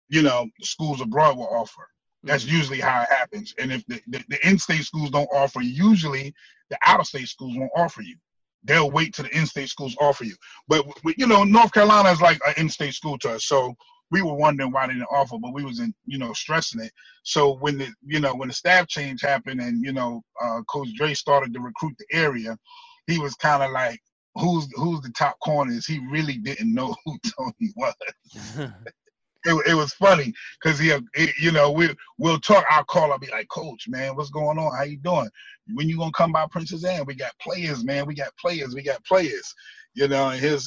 you 0.10 0.22
know, 0.22 0.48
schools 0.62 1.02
abroad 1.02 1.38
will 1.38 1.50
offer. 1.50 1.88
That's 2.24 2.46
mm-hmm. 2.46 2.56
usually 2.56 2.80
how 2.80 3.04
it 3.04 3.10
happens. 3.10 3.54
And 3.60 3.72
if 3.72 3.86
the, 3.88 4.02
the, 4.08 4.24
the 4.30 4.48
in-state 4.48 4.84
schools 4.84 5.12
don't 5.12 5.30
offer, 5.34 5.62
usually 5.62 6.34
the 6.70 6.78
out-of-state 6.86 7.28
schools 7.28 7.56
won't 7.58 7.72
offer 7.76 8.02
you. 8.02 8.16
They'll 8.64 8.92
wait 8.92 9.14
till 9.14 9.26
the 9.26 9.38
in-state 9.38 9.70
schools 9.70 9.96
offer 10.02 10.26
you. 10.26 10.36
But 10.68 10.86
you 11.18 11.28
know, 11.28 11.44
North 11.44 11.72
Carolina 11.72 12.10
is 12.10 12.22
like 12.22 12.40
an 12.46 12.54
in-state 12.58 12.94
school 12.94 13.18
to 13.20 13.32
us. 13.32 13.46
So 13.46 13.76
we 14.12 14.22
were 14.22 14.34
wondering 14.34 14.72
why 14.72 14.88
they 14.88 14.94
didn't 14.94 15.08
offer, 15.12 15.38
but 15.38 15.54
we 15.54 15.64
was 15.64 15.80
in, 15.80 15.94
you 16.06 16.18
know, 16.18 16.34
stressing 16.34 16.82
it. 16.82 16.92
So 17.24 17.58
when 17.58 17.78
the, 17.78 17.88
you 18.06 18.20
know, 18.20 18.34
when 18.36 18.48
the 18.48 18.54
staff 18.54 18.88
change 18.88 19.22
happened 19.22 19.62
and 19.62 19.84
you 19.84 19.94
know, 19.94 20.22
uh, 20.42 20.62
Coach 20.70 20.90
Dre 20.96 21.14
started 21.14 21.54
to 21.54 21.60
recruit 21.60 21.96
the 22.00 22.06
area, 22.12 22.58
he 23.08 23.20
was 23.20 23.36
kind 23.36 23.64
of 23.64 23.72
like, 23.72 24.02
who's 24.36 24.68
who's 24.76 25.02
the 25.02 25.12
top 25.12 25.38
corners? 25.40 25.86
He 25.86 26.00
really 26.12 26.38
didn't 26.38 26.74
know 26.74 26.96
who 27.06 27.18
Tony 27.38 27.74
was. 27.76 27.94
it, 29.48 29.68
it 29.68 29.74
was 29.74 29.94
funny 29.94 30.34
because 30.62 30.78
he, 30.78 30.94
you 31.40 31.52
know, 31.52 31.72
we 31.72 31.90
we'll 32.18 32.40
talk. 32.40 32.66
I'll 32.70 32.84
call. 32.84 33.12
I'll 33.12 33.20
be 33.20 33.32
like, 33.32 33.48
Coach, 33.50 33.88
man, 33.88 34.16
what's 34.16 34.30
going 34.30 34.58
on? 34.58 34.76
How 34.76 34.84
you 34.84 34.98
doing? 34.98 35.30
When 35.74 35.90
you 35.90 35.98
gonna 35.98 36.12
come 36.12 36.32
by 36.32 36.46
Princess 36.52 36.84
Anne? 36.84 37.06
We 37.06 37.16
got 37.16 37.38
players, 37.40 37.84
man. 37.84 38.06
We 38.06 38.16
got 38.16 38.36
players. 38.38 38.76
We 38.76 38.84
got 38.84 39.04
players. 39.06 39.54
You 39.94 40.08
know, 40.08 40.30
and 40.30 40.40
he'll 40.40 40.60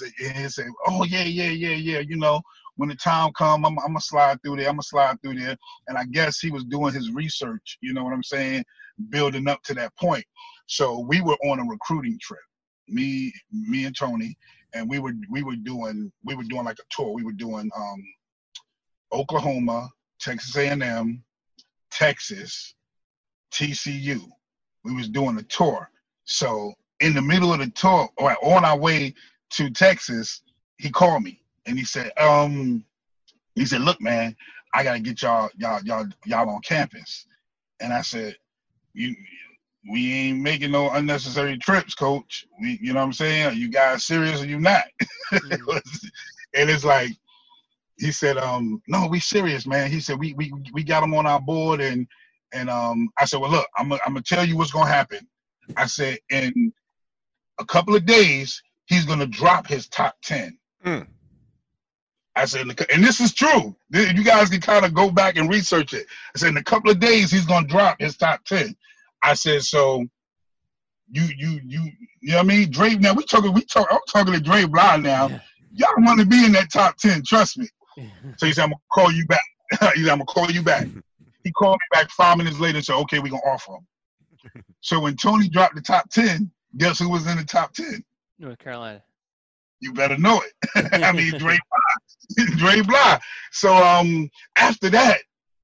oh 0.89 1.05
yeah, 1.05 1.22
yeah, 1.22 1.51
yeah, 1.51 1.76
yeah. 1.76 2.01
You 2.01 2.16
know, 2.16 2.41
when 2.76 2.89
the 2.89 2.97
time 2.97 3.33
come, 3.33 3.64
I'm, 3.64 3.78
I'm 3.81 3.89
gonna 3.89 4.01
slide 4.01 4.43
through 4.43 4.57
there. 4.57 4.68
I'm 4.68 4.74
gonna 4.74 4.83
slide 4.83 5.20
through 5.22 5.39
there. 5.39 5.57
And 5.89 5.99
I 5.99 6.05
guess 6.05 6.41
he 6.41 6.51
was 6.51 6.64
doing 6.64 6.95
his 6.95 7.12
research. 7.12 7.78
You 7.81 7.93
know 7.93 8.03
what 8.03 8.12
I'm 8.12 8.22
saying? 8.22 8.64
Building 9.11 9.49
up 9.49 9.62
to 9.64 9.74
that 9.74 9.95
point. 9.97 10.24
So 10.66 11.01
we 11.01 11.20
were 11.20 11.37
on 11.45 11.61
a 11.61 11.64
recruiting 11.64 12.18
trip, 12.20 12.41
me, 12.89 13.33
me 13.51 13.85
and 13.85 13.97
Tony, 13.97 14.37
and 14.72 14.89
we 14.89 14.99
were 14.99 15.12
we 15.31 15.43
were 15.43 15.57
doing 15.57 16.11
we 16.24 16.35
were 16.35 16.45
doing 16.45 16.64
like 16.64 16.78
a 16.78 16.95
tour. 16.95 17.12
We 17.12 17.24
were 17.24 17.33
doing 17.33 17.70
um, 17.76 18.03
Oklahoma, 19.13 19.91
Texas 20.21 20.57
A&M, 20.57 21.23
Texas, 21.91 22.75
TCU. 23.53 24.21
We 24.85 24.95
was 24.95 25.09
doing 25.09 25.39
a 25.39 25.43
tour. 25.43 25.91
So 26.25 26.75
in 27.01 27.15
the 27.15 27.23
middle 27.23 27.53
of 27.53 27.59
the 27.59 27.71
tour, 27.71 28.09
or 28.17 28.37
on 28.43 28.65
our 28.65 28.79
way 28.79 29.15
to 29.51 29.71
Texas, 29.71 30.43
he 30.79 30.91
called 30.91 31.23
me 31.23 31.43
and 31.67 31.79
he 31.79 31.85
said, 31.85 32.13
um, 32.19 32.85
he 33.55 33.67
said, 33.67 33.83
look, 33.83 34.01
man, 34.01 34.37
I 34.73 34.85
gotta 34.85 35.01
get 35.01 35.23
y'all 35.23 35.51
y'all 35.57 35.83
y'all 35.83 36.07
y'all 36.25 36.49
on 36.49 36.61
campus. 36.63 37.27
And 37.81 37.93
I 37.93 38.03
said, 38.03 38.37
you 38.95 39.15
we 39.91 40.13
ain't 40.13 40.41
making 40.41 40.73
no 40.73 40.91
unnecessary 40.91 41.57
trips, 41.57 41.95
coach. 41.95 42.47
We, 42.61 42.79
you 42.83 42.93
know 42.93 43.01
what 43.01 43.07
I'm 43.07 43.13
saying? 43.15 43.47
Are 43.47 43.53
you 43.53 43.69
guys 43.69 44.05
serious 44.05 44.43
or 44.43 44.47
you 44.47 44.61
not? 44.61 44.85
Mm-hmm. 45.33 45.79
and 46.55 46.69
it's 46.69 46.85
like 46.85 47.13
he 48.01 48.11
said, 48.12 48.38
um, 48.38 48.82
no, 48.88 49.07
we 49.07 49.20
serious, 49.20 49.66
man. 49.66 49.90
He 49.90 50.01
said, 50.01 50.18
we 50.18 50.32
we 50.34 50.53
we 50.72 50.82
got 50.82 51.03
him 51.03 51.14
on 51.14 51.26
our 51.26 51.40
board 51.40 51.80
and 51.80 52.07
and 52.53 52.70
um 52.70 53.09
I 53.18 53.26
said, 53.26 53.40
well 53.40 53.51
look, 53.51 53.66
I'm 53.76 53.90
gonna 53.90 54.01
I'm 54.07 54.14
gonna 54.14 54.22
tell 54.22 54.44
you 54.44 54.57
what's 54.57 54.72
gonna 54.72 54.90
happen. 54.90 55.26
I 55.76 55.86
said, 55.86 56.18
in 56.30 56.72
a 57.59 57.64
couple 57.64 57.94
of 57.94 58.07
days, 58.07 58.62
he's 58.86 59.05
gonna 59.05 59.26
drop 59.26 59.66
his 59.66 59.86
top 59.88 60.16
ten. 60.22 60.59
Mm. 60.84 61.07
I 62.36 62.46
said, 62.46 62.66
and 62.92 63.05
this 63.05 63.20
is 63.20 63.34
true. 63.34 63.76
You 63.92 64.24
guys 64.24 64.48
can 64.48 64.61
kind 64.61 64.86
of 64.86 64.94
go 64.94 65.11
back 65.11 65.36
and 65.36 65.51
research 65.51 65.92
it. 65.92 66.07
I 66.34 66.38
said, 66.38 66.48
in 66.48 66.57
a 66.57 66.64
couple 66.64 66.90
of 66.90 66.98
days, 66.98 67.30
he's 67.30 67.44
gonna 67.44 67.66
drop 67.66 68.01
his 68.01 68.16
top 68.16 68.44
ten. 68.44 68.74
I 69.22 69.34
said, 69.34 69.62
so 69.62 70.05
you 71.12 71.24
you 71.36 71.61
you 71.66 71.90
you 72.22 72.30
know 72.30 72.36
what 72.36 72.44
I 72.44 72.46
mean? 72.46 72.70
Drake, 72.70 73.01
now 73.01 73.12
we 73.12 73.24
talking 73.24 73.53
we 73.53 73.62
talk 73.62 73.88
I'm 73.90 73.98
talking 74.09 74.32
to 74.32 74.40
Dre 74.40 74.64
Bly 74.64 74.96
now. 74.96 75.28
Yeah. 75.28 75.40
Y'all 75.72 76.05
want 76.05 76.18
to 76.20 76.26
be 76.26 76.44
in 76.44 76.53
that 76.53 76.72
top 76.72 76.96
ten, 76.96 77.22
trust 77.24 77.59
me. 77.59 77.68
So 78.36 78.47
he 78.47 78.53
said, 78.53 78.64
I'm 78.64 78.70
gonna 78.70 78.80
call 78.93 79.12
you 79.12 79.26
back. 79.26 79.45
he 79.95 80.03
said, 80.03 80.12
I'm 80.12 80.18
gonna 80.18 80.24
call 80.24 80.51
you 80.51 80.62
back. 80.62 80.86
He 81.43 81.51
called 81.53 81.76
me 81.76 81.99
back 81.99 82.11
five 82.11 82.36
minutes 82.36 82.61
later 82.61 82.76
and 82.76 82.84
said, 82.84 82.97
okay, 82.97 83.18
we're 83.18 83.30
gonna 83.30 83.43
offer 83.45 83.72
him. 83.72 84.62
so 84.82 85.01
when 85.01 85.16
Tony 85.16 85.49
dropped 85.49 85.74
the 85.74 85.80
top 85.80 86.11
ten, 86.11 86.51
guess 86.76 86.99
who 86.99 87.09
was 87.09 87.26
in 87.26 87.38
the 87.38 87.45
top 87.45 87.72
ten? 87.72 88.05
North 88.38 88.59
Carolina. 88.59 89.03
You 89.80 89.95
better 89.95 90.18
know 90.18 90.43
it. 90.43 90.93
I 91.03 91.12
mean 91.12 91.30
Dre 91.38 91.57
Bly. 91.57 92.47
Dre 92.59 92.82
Bly. 92.82 93.18
So 93.53 93.74
um 93.74 94.28
after 94.57 94.91
that, 94.91 95.20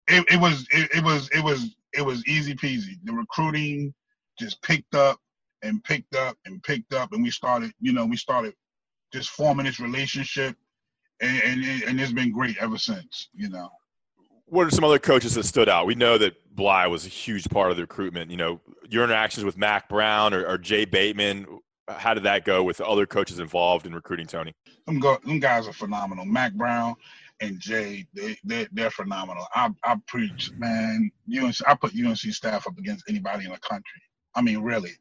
it, 0.08 0.24
it 0.32 0.40
was 0.40 0.66
it, 0.70 0.90
it 0.96 1.04
was 1.04 1.28
it 1.28 1.44
was 1.44 1.76
it 1.92 2.02
was 2.02 2.26
easy 2.26 2.54
peasy. 2.54 2.96
The 3.04 3.12
recruiting 3.12 3.92
just 4.38 4.62
picked 4.62 4.94
up 4.94 5.18
and 5.62 5.82
picked 5.84 6.14
up 6.14 6.36
and 6.44 6.62
picked 6.62 6.94
up, 6.94 7.12
and 7.12 7.22
we 7.22 7.30
started, 7.30 7.72
you 7.80 7.92
know, 7.92 8.06
we 8.06 8.16
started 8.16 8.54
just 9.12 9.30
forming 9.30 9.66
this 9.66 9.80
relationship, 9.80 10.56
and 11.20 11.42
and, 11.42 11.82
and 11.84 12.00
it's 12.00 12.12
been 12.12 12.32
great 12.32 12.56
ever 12.58 12.78
since, 12.78 13.28
you 13.34 13.48
know. 13.48 13.70
What 14.48 14.66
are 14.66 14.70
some 14.70 14.84
other 14.84 15.00
coaches 15.00 15.34
that 15.34 15.44
stood 15.44 15.68
out? 15.68 15.86
We 15.86 15.96
know 15.96 16.18
that 16.18 16.34
Bly 16.54 16.86
was 16.86 17.04
a 17.04 17.08
huge 17.08 17.48
part 17.48 17.70
of 17.70 17.76
the 17.76 17.82
recruitment. 17.82 18.30
You 18.30 18.36
know, 18.36 18.60
your 18.88 19.02
interactions 19.04 19.44
with 19.44 19.58
Mack 19.58 19.88
Brown 19.88 20.32
or, 20.32 20.46
or 20.46 20.58
Jay 20.58 20.84
Bateman. 20.84 21.46
How 21.88 22.14
did 22.14 22.24
that 22.24 22.44
go 22.44 22.62
with 22.62 22.80
other 22.80 23.06
coaches 23.06 23.38
involved 23.38 23.86
in 23.86 23.94
recruiting 23.94 24.26
Tony? 24.26 24.52
Them, 24.86 24.98
go, 24.98 25.18
them 25.24 25.40
guys 25.40 25.68
are 25.68 25.72
phenomenal. 25.72 26.24
Mack 26.24 26.52
Brown, 26.54 26.94
and 27.40 27.58
Jay, 27.60 28.06
they, 28.14 28.36
they 28.44 28.66
they're 28.72 28.90
phenomenal. 28.90 29.46
I 29.54 29.70
I 29.84 29.96
preach, 30.06 30.50
man. 30.56 31.10
UNC, 31.30 31.56
I 31.66 31.74
put 31.74 31.92
UNC 31.94 32.18
staff 32.18 32.66
up 32.66 32.78
against 32.78 33.04
anybody 33.08 33.44
in 33.44 33.52
the 33.52 33.58
country. 33.58 34.00
I 34.34 34.42
mean, 34.42 34.58
really. 34.58 34.92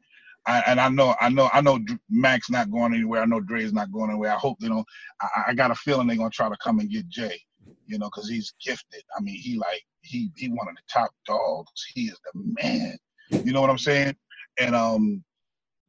I, 0.46 0.62
and 0.68 0.80
I 0.80 0.88
know, 0.90 1.14
I 1.20 1.30
know, 1.30 1.50
I 1.52 1.60
know. 1.62 1.78
Mack's 2.10 2.50
not 2.50 2.70
going 2.70 2.94
anywhere. 2.94 3.22
I 3.22 3.26
know 3.26 3.40
Dre's 3.40 3.72
not 3.72 3.92
going 3.92 4.10
anywhere. 4.10 4.32
I 4.32 4.36
hope 4.38 4.58
you 4.60 4.70
know. 4.70 4.84
I, 5.22 5.44
I 5.48 5.54
got 5.54 5.72
a 5.72 5.76
feeling 5.76 6.08
they're 6.08 6.16
gonna 6.18 6.30
try 6.30 6.48
to 6.50 6.56
come 6.62 6.80
and 6.80 6.90
get 6.90 7.08
Jay, 7.08 7.40
you 7.86 7.98
know, 7.98 8.06
because 8.14 8.28
he's 8.28 8.54
gifted. 8.64 9.02
I 9.18 9.22
mean, 9.22 9.36
he 9.36 9.58
like 9.58 9.82
he 10.02 10.30
he 10.36 10.48
one 10.48 10.68
of 10.68 10.76
the 10.76 10.82
top 10.92 11.10
dogs. 11.26 11.70
He 11.94 12.06
is 12.06 12.18
the 12.34 12.42
man. 12.62 12.98
You 13.44 13.52
know 13.52 13.62
what 13.62 13.70
I'm 13.70 13.78
saying? 13.78 14.16
And 14.60 14.74
um, 14.74 15.24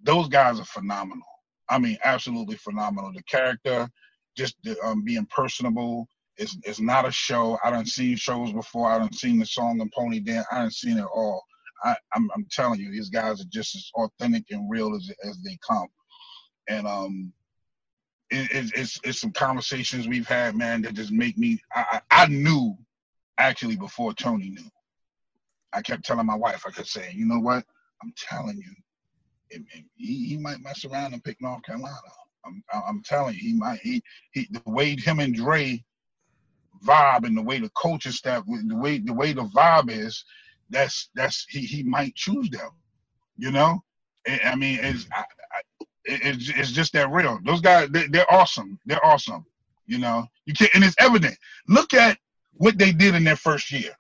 those 0.03 0.28
guys 0.30 0.60
are 0.60 0.66
phenomenal. 0.66 1.26
I 1.70 1.80
mean, 1.80 1.97
absolutely 2.03 2.58
phenomenal. 2.58 3.12
The 3.14 3.24
character, 3.24 3.89
just 4.38 4.55
the, 4.64 4.80
um, 4.84 5.03
being 5.03 5.28
personable, 5.28 6.08
it's 6.38 6.58
it's 6.66 6.80
not 6.80 7.08
a 7.08 7.12
show. 7.12 7.58
I 7.64 7.72
don't 7.72 7.88
seen 7.88 8.16
shows 8.18 8.53
before. 8.53 8.91
I 8.91 8.99
don't 8.99 9.16
seen 9.16 9.39
the 9.39 9.45
song 9.45 9.82
and 9.82 9.91
pony 9.91 10.20
dance. 10.20 10.47
I 10.51 10.60
don't 10.60 10.74
seen 10.74 10.97
it 10.99 11.05
all. 11.05 11.43
I, 11.84 11.95
I'm 12.13 12.30
I'm 12.36 12.47
telling 12.51 12.80
you, 12.80 12.91
these 12.91 13.09
guys 13.09 13.41
are 13.41 13.49
just 13.49 13.75
as 13.75 13.91
authentic 13.95 14.45
and 14.51 14.69
real 14.69 14.95
as 14.95 15.11
as 15.23 15.38
they 15.43 15.57
come. 15.67 15.88
And 16.69 16.88
um, 16.88 17.34
it, 18.30 18.51
it, 18.51 18.71
it's 18.75 18.99
it's 19.03 19.21
some 19.21 19.32
conversations 19.32 20.07
we've 20.07 20.28
had, 20.28 20.55
man, 20.55 20.82
that 20.84 20.93
just 20.93 21.11
make 21.11 21.38
me. 21.38 21.59
I, 21.73 22.01
I, 22.11 22.23
I 22.23 22.28
knew 22.28 22.78
actually 23.38 23.75
before 23.75 24.13
Tony 24.13 24.49
knew. 24.49 24.69
I 25.73 25.82
kept 25.82 26.05
telling 26.05 26.25
my 26.25 26.36
wife, 26.36 26.63
I 26.65 26.71
kept 26.71 26.88
saying, 26.88 27.17
you 27.17 27.25
know 27.25 27.39
what? 27.39 27.63
I'm 28.01 28.13
telling 28.17 28.57
you, 28.57 29.63
he, 29.95 30.28
he 30.28 30.38
might 30.38 30.61
mess 30.61 30.86
around 30.86 31.13
and 31.13 31.23
pick 31.23 31.38
North 31.41 31.63
Carolina. 31.63 31.97
I'm, 32.45 32.63
I'm 32.73 33.03
telling 33.03 33.36
you, 33.36 33.41
he 33.41 33.53
might. 33.53 33.80
He, 33.80 34.01
he 34.32 34.47
the 34.51 34.61
way 34.65 34.95
him 34.95 35.19
and 35.19 35.36
Dre 35.36 35.84
vibe 36.86 37.25
and 37.25 37.38
the 37.38 37.41
way 37.41 37.59
the 37.59 37.69
coaching 37.69 38.11
staff, 38.11 38.43
the 38.45 38.75
way 38.75 38.99
the 38.99 39.13
way 39.13 39.34
the 39.34 39.43
vibe 39.45 39.89
is, 39.89 40.23
that's 40.70 41.09
that's 41.15 41.45
he 41.49 41.61
he 41.61 41.84
might 41.84 42.15
choose 42.15 42.49
them. 42.49 42.70
You 43.38 43.51
know, 43.51 43.84
I 44.43 44.55
mean, 44.55 44.80
it's 44.82 45.07
I, 45.13 45.22
I, 45.22 45.86
it's, 46.05 46.49
it's 46.49 46.72
just 46.72 46.93
that 46.93 47.11
real. 47.11 47.39
Those 47.45 47.61
guys, 47.61 47.89
they, 47.89 48.07
they're 48.07 48.32
awesome. 48.34 48.80
They're 48.86 49.05
awesome. 49.05 49.45
You 49.86 49.99
know, 49.99 50.26
you 50.45 50.53
can't, 50.53 50.74
and 50.74 50.84
it's 50.84 50.95
evident. 50.99 51.38
Look 51.68 51.93
at 51.93 52.18
what 52.53 52.78
they 52.78 52.91
did 52.91 53.15
in 53.15 53.24
their 53.24 53.36
first 53.36 53.72
year. 53.72 53.91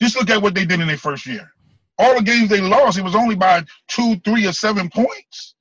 Just 0.00 0.16
look 0.16 0.30
at 0.30 0.40
what 0.40 0.54
they 0.54 0.64
did 0.64 0.80
in 0.80 0.86
their 0.86 0.96
first 0.96 1.26
year. 1.26 1.50
All 1.98 2.14
the 2.14 2.22
games 2.22 2.48
they 2.48 2.60
lost, 2.60 2.98
it 2.98 3.02
was 3.02 3.14
only 3.14 3.34
by 3.34 3.64
two, 3.88 4.16
three, 4.16 4.46
or 4.46 4.52
seven 4.52 4.90
points. 4.90 5.54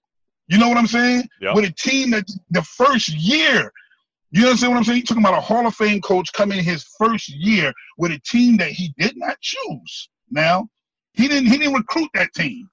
You 0.47 0.57
know 0.57 0.67
what 0.67 0.77
I'm 0.77 0.87
saying? 0.87 1.27
Yep. 1.41 1.55
With 1.55 1.65
a 1.65 1.73
team 1.73 2.11
that 2.11 2.25
the 2.51 2.61
first 2.61 3.09
year, 3.09 3.71
you 4.31 4.45
understand 4.45 4.73
what 4.73 4.77
I'm 4.77 4.83
saying? 4.83 4.97
You're 4.97 5.05
talking 5.05 5.23
about 5.23 5.37
a 5.37 5.41
Hall 5.41 5.65
of 5.65 5.75
Fame 5.75 6.01
coach 6.01 6.31
coming 6.33 6.63
his 6.63 6.83
first 6.97 7.29
year 7.29 7.73
with 7.97 8.11
a 8.11 8.19
team 8.19 8.57
that 8.57 8.71
he 8.71 8.93
did 8.97 9.17
not 9.17 9.39
choose. 9.39 10.09
Now, 10.35 10.67
he 11.13 11.27
didn't 11.27 11.49
he 11.49 11.57
didn't 11.57 11.73
recruit 11.73 12.09
that 12.13 12.33
team. 12.33 12.69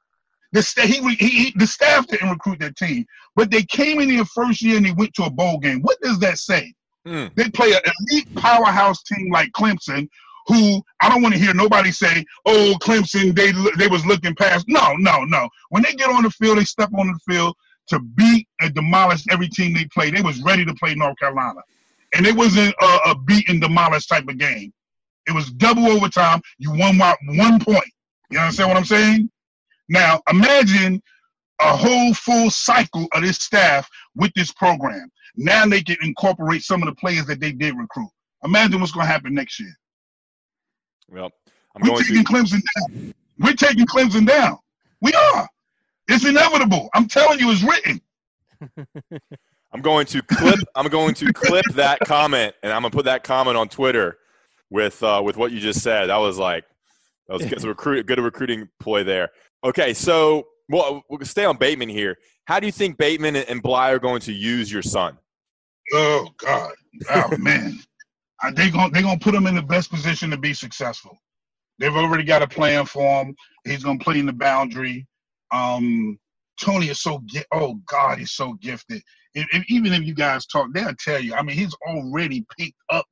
The, 0.50 0.62
st- 0.62 0.90
he, 0.90 1.14
he, 1.14 1.28
he, 1.28 1.54
the 1.56 1.66
staff 1.66 2.06
didn't 2.08 2.28
recruit 2.28 2.58
that 2.58 2.76
team, 2.76 3.06
but 3.34 3.50
they 3.50 3.62
came 3.62 4.00
in 4.00 4.14
their 4.14 4.26
first 4.26 4.60
year 4.60 4.76
and 4.76 4.84
they 4.84 4.92
went 4.92 5.14
to 5.14 5.24
a 5.24 5.30
bowl 5.30 5.58
game. 5.58 5.80
What 5.80 5.98
does 6.02 6.18
that 6.18 6.36
say? 6.36 6.74
Mm. 7.06 7.34
They 7.36 7.48
play 7.48 7.72
an 7.72 7.80
elite 8.10 8.28
powerhouse 8.34 9.02
team 9.04 9.30
like 9.32 9.50
Clemson, 9.52 10.08
who 10.46 10.82
I 11.00 11.08
don't 11.08 11.22
want 11.22 11.34
to 11.34 11.40
hear 11.40 11.54
nobody 11.54 11.90
say, 11.90 12.24
"Oh, 12.44 12.74
Clemson, 12.82 13.34
they 13.34 13.52
they 13.78 13.88
was 13.88 14.04
looking 14.04 14.34
past." 14.34 14.66
No, 14.68 14.94
no, 14.96 15.24
no. 15.24 15.48
When 15.70 15.82
they 15.82 15.92
get 15.92 16.10
on 16.10 16.24
the 16.24 16.30
field, 16.30 16.58
they 16.58 16.64
step 16.64 16.90
on 16.98 17.06
the 17.06 17.32
field 17.32 17.56
to 17.88 18.00
beat 18.00 18.46
and 18.60 18.74
demolish 18.74 19.24
every 19.30 19.48
team 19.48 19.72
they 19.72 19.86
play. 19.86 20.10
They 20.10 20.22
was 20.22 20.42
ready 20.42 20.64
to 20.64 20.74
play 20.74 20.94
North 20.94 21.18
Carolina, 21.18 21.60
and 22.14 22.26
it 22.26 22.36
wasn't 22.36 22.74
a, 22.80 22.98
a 23.10 23.14
beat 23.26 23.48
and 23.48 23.60
demolish 23.60 24.06
type 24.06 24.28
of 24.28 24.36
game. 24.36 24.72
It 25.26 25.32
was 25.32 25.50
double 25.52 25.86
overtime. 25.86 26.40
You 26.58 26.72
won 26.72 26.98
by 26.98 27.16
one 27.26 27.60
point. 27.60 27.84
You 28.30 28.38
understand 28.38 28.68
what 28.70 28.76
I'm 28.76 28.84
saying? 28.84 29.30
Now 29.88 30.20
imagine 30.30 31.02
a 31.60 31.76
whole 31.76 32.14
full 32.14 32.50
cycle 32.50 33.06
of 33.12 33.22
this 33.22 33.36
staff 33.36 33.88
with 34.16 34.32
this 34.34 34.52
program. 34.52 35.10
Now 35.36 35.66
they 35.66 35.82
can 35.82 35.96
incorporate 36.02 36.62
some 36.62 36.82
of 36.82 36.88
the 36.88 36.94
players 36.94 37.26
that 37.26 37.40
they 37.40 37.52
did 37.52 37.76
recruit. 37.76 38.10
Imagine 38.44 38.80
what's 38.80 38.92
going 38.92 39.06
to 39.06 39.12
happen 39.12 39.34
next 39.34 39.60
year. 39.60 39.72
Well, 41.08 41.30
I'm 41.76 41.88
we're 41.88 41.98
taking 41.98 42.24
to... 42.24 42.32
Clemson 42.32 42.60
down. 42.74 43.14
We're 43.38 43.54
taking 43.54 43.86
Clemson 43.86 44.26
down. 44.26 44.58
We 45.00 45.12
are. 45.14 45.48
It's 46.08 46.24
inevitable. 46.24 46.88
I'm 46.94 47.06
telling 47.06 47.38
you, 47.38 47.50
it's 47.50 47.62
written. 47.62 48.00
I'm 49.72 49.80
going 49.80 50.06
to 50.06 50.22
clip. 50.22 50.60
I'm 50.74 50.88
going 50.88 51.14
to 51.14 51.32
clip 51.32 51.64
that 51.74 52.00
comment, 52.00 52.54
and 52.62 52.72
I'm 52.72 52.82
gonna 52.82 52.92
put 52.92 53.06
that 53.06 53.24
comment 53.24 53.56
on 53.56 53.68
Twitter 53.68 54.18
with 54.72 55.02
uh, 55.02 55.20
with 55.24 55.36
what 55.36 55.52
you 55.52 55.60
just 55.60 55.82
said. 55.82 56.06
That 56.06 56.16
was 56.16 56.38
like 56.38 56.64
that 57.28 57.54
was 57.54 57.64
a 57.64 57.68
recruit, 57.68 58.06
good 58.06 58.18
recruiting 58.18 58.68
ploy 58.80 59.04
there. 59.04 59.30
Okay, 59.62 59.94
so 59.94 60.46
well, 60.68 61.02
we'll 61.08 61.24
stay 61.24 61.44
on 61.44 61.56
Bateman 61.58 61.88
here. 61.88 62.16
How 62.46 62.58
do 62.58 62.66
you 62.66 62.72
think 62.72 62.98
Bateman 62.98 63.36
and 63.36 63.62
Bly 63.62 63.92
are 63.92 63.98
going 63.98 64.20
to 64.22 64.32
use 64.32 64.72
your 64.72 64.82
son? 64.82 65.18
Oh 65.92 66.28
God, 66.38 66.72
oh 67.10 67.36
man, 67.38 67.78
they 68.54 68.70
gonna 68.70 68.90
they 68.90 69.02
gonna 69.02 69.20
put 69.20 69.34
him 69.34 69.46
in 69.46 69.54
the 69.54 69.62
best 69.62 69.90
position 69.90 70.30
to 70.30 70.36
be 70.38 70.54
successful. 70.54 71.16
They've 71.78 71.94
already 71.94 72.24
got 72.24 72.42
a 72.42 72.48
plan 72.48 72.86
for 72.86 73.24
him. 73.24 73.36
He's 73.64 73.84
gonna 73.84 73.98
play 73.98 74.18
in 74.18 74.26
the 74.26 74.32
boundary. 74.32 75.06
Um, 75.52 76.18
Tony 76.60 76.88
is 76.88 77.00
so 77.00 77.22
oh 77.52 77.78
God, 77.86 78.18
he's 78.18 78.32
so 78.32 78.54
gifted. 78.54 79.02
If, 79.34 79.46
if, 79.52 79.64
even 79.68 79.92
if 79.92 80.02
you 80.02 80.14
guys 80.14 80.46
talk, 80.46 80.68
they'll 80.72 80.94
tell 80.98 81.18
you. 81.18 81.34
I 81.34 81.42
mean, 81.42 81.56
he's 81.56 81.74
already 81.86 82.44
picked 82.58 82.76
up 82.90 83.06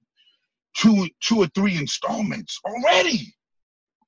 two 0.77 1.09
two 1.21 1.39
or 1.39 1.47
three 1.49 1.77
installments 1.77 2.59
already. 2.65 3.35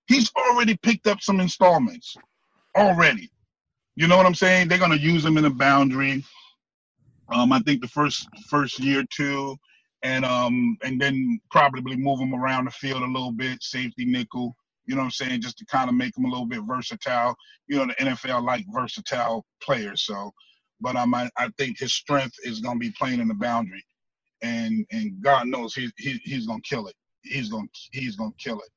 He's 0.06 0.30
already 0.36 0.76
picked 0.78 1.06
up 1.06 1.20
some 1.20 1.40
installments 1.40 2.16
already. 2.76 3.30
You 3.94 4.06
know 4.06 4.16
what 4.16 4.26
I'm 4.26 4.34
saying? 4.34 4.68
They're 4.68 4.78
gonna 4.78 4.96
use 4.96 5.24
him 5.24 5.36
in 5.36 5.44
the 5.44 5.50
boundary. 5.50 6.24
Um, 7.28 7.52
I 7.52 7.60
think 7.60 7.80
the 7.80 7.88
first 7.88 8.26
first 8.48 8.78
year 8.78 9.04
two, 9.14 9.56
and 10.02 10.24
um, 10.24 10.76
and 10.82 11.00
then 11.00 11.40
probably 11.50 11.96
move 11.96 12.20
him 12.20 12.34
around 12.34 12.66
the 12.66 12.70
field 12.70 13.02
a 13.02 13.06
little 13.06 13.32
bit, 13.32 13.62
safety 13.62 14.04
nickel. 14.04 14.56
You 14.86 14.94
know 14.94 15.02
what 15.02 15.06
I'm 15.06 15.10
saying? 15.12 15.40
Just 15.42 15.58
to 15.58 15.66
kind 15.66 15.88
of 15.88 15.94
make 15.94 16.16
him 16.16 16.24
a 16.24 16.28
little 16.28 16.46
bit 16.46 16.62
versatile. 16.66 17.36
You 17.68 17.78
know, 17.78 17.86
the 17.86 18.04
NFL 18.04 18.44
like 18.44 18.64
versatile 18.72 19.44
players. 19.62 20.02
So, 20.02 20.32
but 20.80 20.96
um, 20.96 21.14
I, 21.14 21.30
I 21.36 21.48
think 21.58 21.78
his 21.78 21.94
strength 21.94 22.34
is 22.44 22.60
gonna 22.60 22.78
be 22.78 22.92
playing 22.92 23.20
in 23.20 23.28
the 23.28 23.34
boundary, 23.34 23.84
and 24.42 24.86
and 24.90 25.20
God 25.22 25.46
knows 25.46 25.74
he, 25.74 25.90
he 25.96 26.20
he's 26.24 26.46
gonna 26.46 26.60
kill 26.62 26.86
it. 26.88 26.94
He's 27.22 27.48
gonna 27.48 27.68
he's 27.92 28.16
gonna 28.16 28.32
kill 28.38 28.58
it. 28.58 28.68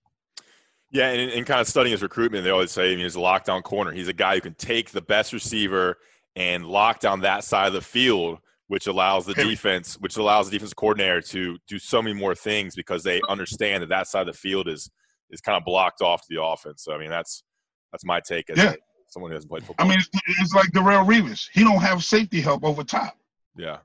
Yeah, 0.91 1.09
and, 1.09 1.31
and 1.31 1.45
kind 1.45 1.59
of 1.59 1.67
studying 1.67 1.91
his 1.91 2.01
recruitment, 2.01 2.43
they 2.43 2.51
always 2.51 2.71
say 2.71 2.93
I 2.93 2.95
mean, 2.95 3.03
he's 3.03 3.15
a 3.15 3.19
lockdown 3.19 3.63
corner. 3.63 3.91
He's 3.91 4.07
a 4.07 4.13
guy 4.13 4.35
who 4.35 4.41
can 4.41 4.53
take 4.53 4.91
the 4.91 5.01
best 5.01 5.33
receiver 5.33 5.97
and 6.35 6.65
lock 6.65 6.99
down 6.99 7.21
that 7.21 7.43
side 7.43 7.67
of 7.67 7.73
the 7.73 7.81
field, 7.81 8.39
which 8.67 8.87
allows 8.87 9.25
the 9.25 9.33
defense, 9.33 9.95
which 9.99 10.17
allows 10.17 10.49
the 10.49 10.51
defense 10.51 10.73
coordinator 10.73 11.21
to 11.21 11.57
do 11.67 11.79
so 11.79 12.01
many 12.01 12.17
more 12.17 12.35
things 12.35 12.75
because 12.75 13.03
they 13.03 13.21
understand 13.29 13.83
that 13.83 13.89
that 13.89 14.07
side 14.07 14.27
of 14.27 14.33
the 14.33 14.39
field 14.39 14.67
is 14.67 14.89
is 15.31 15.41
kind 15.41 15.57
of 15.57 15.65
blocked 15.65 16.01
off 16.01 16.21
to 16.21 16.27
the 16.29 16.41
offense. 16.41 16.83
So 16.83 16.93
I 16.93 16.99
mean, 16.99 17.09
that's 17.09 17.43
that's 17.91 18.05
my 18.05 18.19
take 18.19 18.49
as 18.49 18.57
yeah. 18.57 18.73
someone 19.07 19.31
who 19.31 19.35
hasn't 19.35 19.49
played 19.49 19.63
football. 19.63 19.85
I 19.85 19.89
mean, 19.89 19.99
it's, 19.99 20.09
it's 20.39 20.53
like 20.53 20.69
Darrelle 20.71 21.07
Revis. 21.07 21.47
He 21.53 21.63
don't 21.63 21.81
have 21.81 22.03
safety 22.03 22.41
help 22.41 22.63
over 22.63 22.83
top. 22.83 23.17
Yeah. 23.57 23.77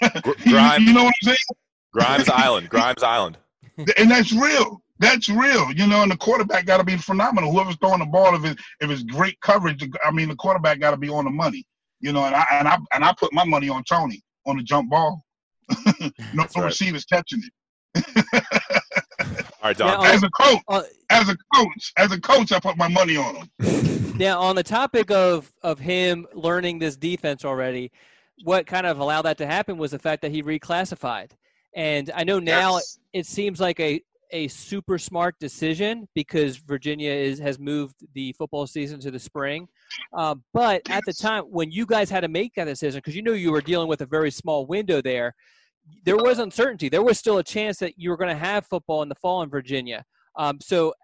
Grimes, 0.42 0.84
you 0.84 0.92
know 0.92 1.04
what 1.04 1.14
I'm 1.22 1.26
saying? 1.26 1.36
Grimes 1.92 2.28
Island. 2.28 2.68
Grimes 2.68 3.02
Island. 3.02 3.38
And 3.98 4.10
that's 4.10 4.32
real. 4.32 4.82
That's 5.00 5.28
real, 5.28 5.72
you 5.72 5.88
know, 5.88 6.02
and 6.02 6.12
the 6.12 6.16
quarterback 6.16 6.66
got 6.66 6.76
to 6.76 6.84
be 6.84 6.96
phenomenal. 6.96 7.50
Whoever's 7.50 7.76
throwing 7.76 7.98
the 7.98 8.06
ball, 8.06 8.36
if 8.36 8.44
it 8.44 8.58
if 8.80 8.90
it's 8.90 9.02
great 9.02 9.40
coverage, 9.40 9.86
I 10.04 10.12
mean, 10.12 10.28
the 10.28 10.36
quarterback 10.36 10.78
got 10.78 10.92
to 10.92 10.96
be 10.96 11.08
on 11.08 11.24
the 11.24 11.30
money, 11.30 11.64
you 12.00 12.12
know. 12.12 12.24
And 12.24 12.34
I 12.34 12.46
and 12.52 12.68
I 12.68 12.78
and 12.94 13.04
I 13.04 13.12
put 13.18 13.32
my 13.32 13.44
money 13.44 13.68
on 13.68 13.82
Tony 13.84 14.22
on 14.46 14.56
the 14.56 14.62
jump 14.62 14.90
ball. 14.90 15.24
no 16.00 16.46
right. 16.56 16.56
receivers 16.56 17.04
catching 17.04 17.42
it. 17.42 17.52
All 19.20 19.70
right, 19.70 19.76
Don. 19.76 19.88
Now, 19.88 20.04
as 20.04 20.22
a 20.22 20.30
coach, 20.30 20.62
uh, 20.68 20.82
as 21.10 21.28
a 21.28 21.36
coach, 21.54 21.92
as 21.96 22.12
a 22.12 22.20
coach, 22.20 22.52
I 22.52 22.60
put 22.60 22.76
my 22.76 22.88
money 22.88 23.16
on 23.16 23.36
him. 23.36 24.16
Now, 24.16 24.40
on 24.40 24.54
the 24.54 24.62
topic 24.62 25.10
of 25.10 25.52
of 25.62 25.80
him 25.80 26.26
learning 26.34 26.78
this 26.78 26.96
defense 26.96 27.44
already, 27.44 27.90
what 28.42 28.66
kind 28.66 28.86
of 28.86 28.98
allowed 28.98 29.22
that 29.22 29.38
to 29.38 29.46
happen 29.46 29.78
was 29.78 29.92
the 29.92 29.98
fact 29.98 30.22
that 30.22 30.30
he 30.30 30.42
reclassified. 30.42 31.30
And 31.74 32.10
I 32.14 32.24
know 32.24 32.38
now 32.38 32.74
yes. 32.74 32.98
it 33.12 33.26
seems 33.26 33.60
like 33.60 33.80
a 33.80 34.00
a 34.32 34.48
super 34.48 34.98
smart 34.98 35.38
decision 35.38 36.08
because 36.14 36.56
Virginia 36.56 37.10
is 37.10 37.38
has 37.38 37.58
moved 37.58 37.94
the 38.14 38.32
football 38.32 38.66
season 38.66 38.98
to 39.00 39.10
the 39.10 39.18
spring. 39.18 39.68
Uh, 40.12 40.34
but 40.52 40.82
at 40.90 41.04
the 41.06 41.12
time 41.12 41.44
when 41.44 41.70
you 41.70 41.86
guys 41.86 42.10
had 42.10 42.20
to 42.20 42.28
make 42.28 42.52
that 42.54 42.64
decision, 42.64 42.98
because 42.98 43.14
you 43.14 43.22
knew 43.22 43.34
you 43.34 43.52
were 43.52 43.60
dealing 43.60 43.88
with 43.88 44.00
a 44.00 44.06
very 44.06 44.30
small 44.30 44.66
window 44.66 45.00
there, 45.00 45.34
there 46.04 46.16
was 46.16 46.38
uncertainty. 46.38 46.88
There 46.88 47.02
was 47.02 47.18
still 47.18 47.38
a 47.38 47.44
chance 47.44 47.78
that 47.78 47.94
you 47.96 48.10
were 48.10 48.16
going 48.16 48.34
to 48.34 48.42
have 48.42 48.66
football 48.66 49.02
in 49.02 49.08
the 49.08 49.14
fall 49.14 49.42
in 49.42 49.50
Virginia. 49.50 50.04
Um, 50.36 50.58
so 50.60 50.94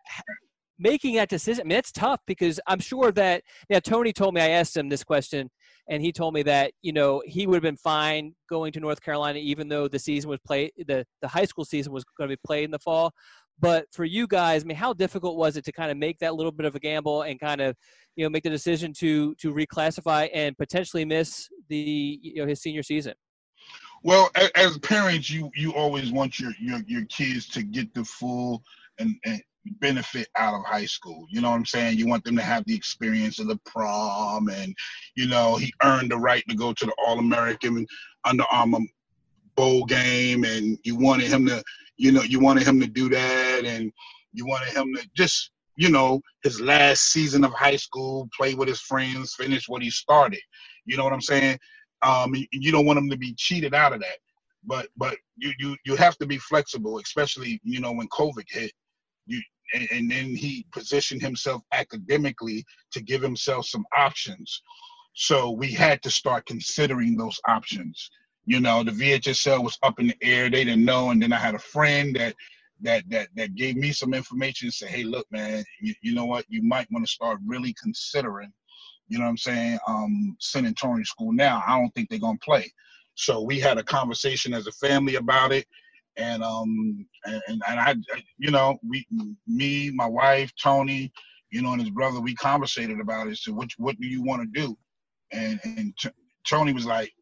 making 0.78 1.14
that 1.16 1.28
decision, 1.28 1.62
I 1.62 1.68
mean, 1.68 1.78
it's 1.78 1.93
tough 1.93 2.20
because 2.26 2.59
I'm 2.66 2.81
sure 2.81 3.12
that, 3.12 3.43
yeah, 3.68 3.81
Tony 3.81 4.12
told 4.12 4.35
me, 4.35 4.41
I 4.41 4.49
asked 4.49 4.76
him 4.76 4.89
this 4.89 5.05
question 5.05 5.51
and 5.91 6.01
he 6.01 6.12
told 6.12 6.32
me 6.32 6.43
that 6.45 6.72
you 6.80 6.93
know 6.93 7.22
he 7.26 7.47
would 7.47 7.57
have 7.57 7.62
been 7.62 7.76
fine 7.76 8.32
going 8.49 8.72
to 8.72 8.80
North 8.80 9.03
Carolina 9.03 9.38
even 9.38 9.68
though 9.68 9.88
the 9.88 9.99
season 9.99 10.30
was 10.30 10.38
played 10.47 10.70
the 10.78 11.05
the 11.20 11.28
high 11.28 11.45
school 11.45 11.64
season 11.64 11.93
was 11.93 12.05
going 12.16 12.30
to 12.30 12.34
be 12.34 12.41
played 12.47 12.64
in 12.64 12.70
the 12.70 12.78
fall. 12.78 13.12
But 13.59 13.84
for 13.93 14.07
you 14.07 14.26
guys, 14.26 14.64
I 14.64 14.66
mean, 14.66 14.76
how 14.78 14.95
difficult 14.95 15.36
was 15.36 15.59
it 15.59 15.66
to 15.66 15.72
kind 15.72 15.91
of 15.91 15.99
make 15.99 16.18
that 16.20 16.34
little 16.34 16.53
bit 16.53 16.64
of 16.64 16.74
a 16.74 16.80
gamble 16.80 17.22
and 17.22 17.38
kind 17.38 17.61
of 17.61 17.76
you 18.16 18.24
know 18.24 18.30
make 18.30 18.45
the 18.45 18.51
decision 18.51 18.95
to 19.01 19.34
to 19.34 19.53
reclassify 19.53 20.30
and 20.32 20.57
potentially 20.57 21.05
miss 21.05 21.49
the 21.68 22.18
you 22.22 22.36
know 22.36 22.47
his 22.47 22.62
senior 22.62 22.82
season? 22.82 23.14
Well, 24.03 24.30
as 24.55 24.78
parents, 24.78 25.28
you 25.28 25.51
you 25.55 25.74
always 25.74 26.11
want 26.11 26.41
your 26.41 26.53
your 26.59 26.80
your 26.86 27.05
kids 27.07 27.47
to 27.49 27.62
get 27.62 27.93
the 27.93 28.05
full 28.05 28.62
and, 28.99 29.14
and 29.26 29.43
benefit 29.81 30.29
out 30.37 30.55
of 30.55 30.65
high 30.65 30.87
school. 30.87 31.27
You 31.31 31.41
know 31.41 31.51
what 31.51 31.57
I'm 31.57 31.67
saying? 31.67 31.99
You 31.99 32.07
want 32.07 32.25
them 32.25 32.37
to 32.37 32.43
have 32.43 32.65
the 32.67 32.75
experience 32.75 33.39
of 33.39 33.49
the 33.49 33.59
prom, 33.67 34.49
and 34.49 34.75
you 35.17 35.29
know 35.29 35.57
he 35.57 35.73
earned 35.83 36.11
the 36.11 36.19
right 36.19 36.45
to 36.49 36.57
go 36.57 36.73
to 36.73 36.87
the 36.87 36.95
All 37.07 37.19
American 37.19 37.87
Under 38.25 38.45
Armour 38.51 38.81
bowl 39.57 39.85
game, 39.85 40.45
and 40.45 40.79
you 40.85 40.97
wanted 40.97 41.27
him 41.27 41.47
to, 41.47 41.63
you 41.97 42.13
know, 42.13 42.23
you 42.23 42.41
wanted 42.41 42.67
him 42.67 42.81
to 42.81 42.87
do 42.87 43.09
that, 43.11 43.63
and 43.65 43.93
you 44.33 44.47
wanted 44.47 44.73
him 44.73 44.95
to 44.95 45.07
just, 45.15 45.51
you 45.77 45.91
know, 45.91 46.21
his 46.43 46.61
last 46.61 47.13
season 47.13 47.45
of 47.45 47.53
high 47.53 47.77
school, 47.77 48.29
play 48.37 48.55
with 48.55 48.69
his 48.69 48.81
friends, 48.81 49.35
finish 49.35 49.69
what 49.69 49.83
he 49.83 49.91
started. 49.91 50.41
You 50.87 50.97
know 50.97 51.05
what 51.05 51.13
I'm 51.13 51.21
saying? 51.21 51.59
Um, 52.03 52.35
you 52.53 52.73
don't 52.73 52.87
want 52.87 52.99
him 52.99 53.11
to 53.11 53.19
be 53.19 53.35
cheated 53.35 53.75
out 53.75 53.93
of 53.93 54.01
that. 54.01 54.19
But 54.65 54.89
but 54.97 55.17
you 55.37 55.53
you 55.59 55.77
you 55.87 55.97
have 55.97 56.17
to 56.19 56.27
be 56.27 56.39
flexible, 56.39 56.99
especially 56.99 57.61
you 57.63 57.81
know 57.81 57.93
when 57.93 58.09
COVID 58.09 58.45
hit. 58.49 58.73
And, 59.75 59.89
and 59.91 60.11
then 60.11 60.35
he 60.35 60.66
positioned 60.73 61.23
himself 61.23 61.62
academically 61.73 62.64
to 62.93 63.01
give 63.01 63.23
himself 63.23 63.66
some 63.66 63.85
options. 63.97 64.62
So 65.14 65.51
we 65.51 65.73
had 65.73 66.03
to 66.03 66.11
start 66.11 66.47
considering 66.47 67.16
those 67.16 67.41
options. 67.47 68.11
You 68.47 68.61
know, 68.61 68.83
the 68.83 68.93
VHSL 68.93 69.62
was 69.62 69.79
up 69.83 70.01
in 70.01 70.09
the 70.09 70.16
air; 70.23 70.49
they 70.51 70.64
didn't 70.64 70.85
know. 70.85 71.11
And 71.11 71.23
then 71.23 71.33
I 71.33 71.39
had 71.39 71.55
a 71.55 71.59
friend 71.59 72.16
that 72.16 72.35
that 72.83 73.05
that 73.11 73.29
that 73.37 73.55
gave 73.55 73.77
me 73.77 73.93
some 73.93 74.14
information 74.14 74.66
and 74.66 74.75
said, 74.75 74.89
"Hey, 74.89 75.05
look, 75.05 75.27
man, 75.31 75.64
you, 75.81 75.95
you 76.03 76.14
know 76.14 76.25
what? 76.25 76.47
You 76.49 76.62
might 76.62 76.91
want 76.91 77.05
to 77.05 77.12
start 77.12 77.39
really 77.45 77.75
considering." 77.81 78.53
You 79.09 79.18
know 79.18 79.25
what 79.25 79.31
I'm 79.31 79.37
saying? 79.39 79.79
Um, 79.89 80.37
to 80.41 81.05
school 81.05 81.33
now. 81.33 81.62
I 81.66 81.79
don't 81.79 81.93
think 81.95 82.09
they're 82.09 82.18
gonna 82.18 82.39
play. 82.39 82.73
So 83.14 83.43
we 83.43 83.59
had 83.61 83.77
a 83.77 83.83
conversation 83.83 84.55
as 84.55 84.66
a 84.66 84.73
family 84.73 85.16
about 85.16 85.53
it, 85.53 85.66
and 86.17 86.43
um, 86.43 87.07
and, 87.25 87.43
and 87.49 87.63
I, 87.81 87.95
you 88.39 88.51
know, 88.51 88.79
we, 88.87 89.07
me, 89.47 89.91
my 89.91 90.07
wife, 90.07 90.53
Tony, 90.63 91.13
you 91.51 91.63
know, 91.63 91.73
and 91.73 91.81
his 91.81 91.91
brother, 91.91 92.21
we 92.21 92.35
conversated 92.35 93.01
about 93.01 93.29
it. 93.29 93.39
So, 93.39 93.53
what 93.53 93.69
what 93.79 93.99
do 94.01 94.07
you 94.07 94.23
want 94.23 94.43
to 94.43 94.61
do? 94.61 94.77
And 95.33 95.61
and 95.65 95.97
t- 95.99 96.11
Tony 96.47 96.73
was 96.73 96.87
like, 96.87 97.13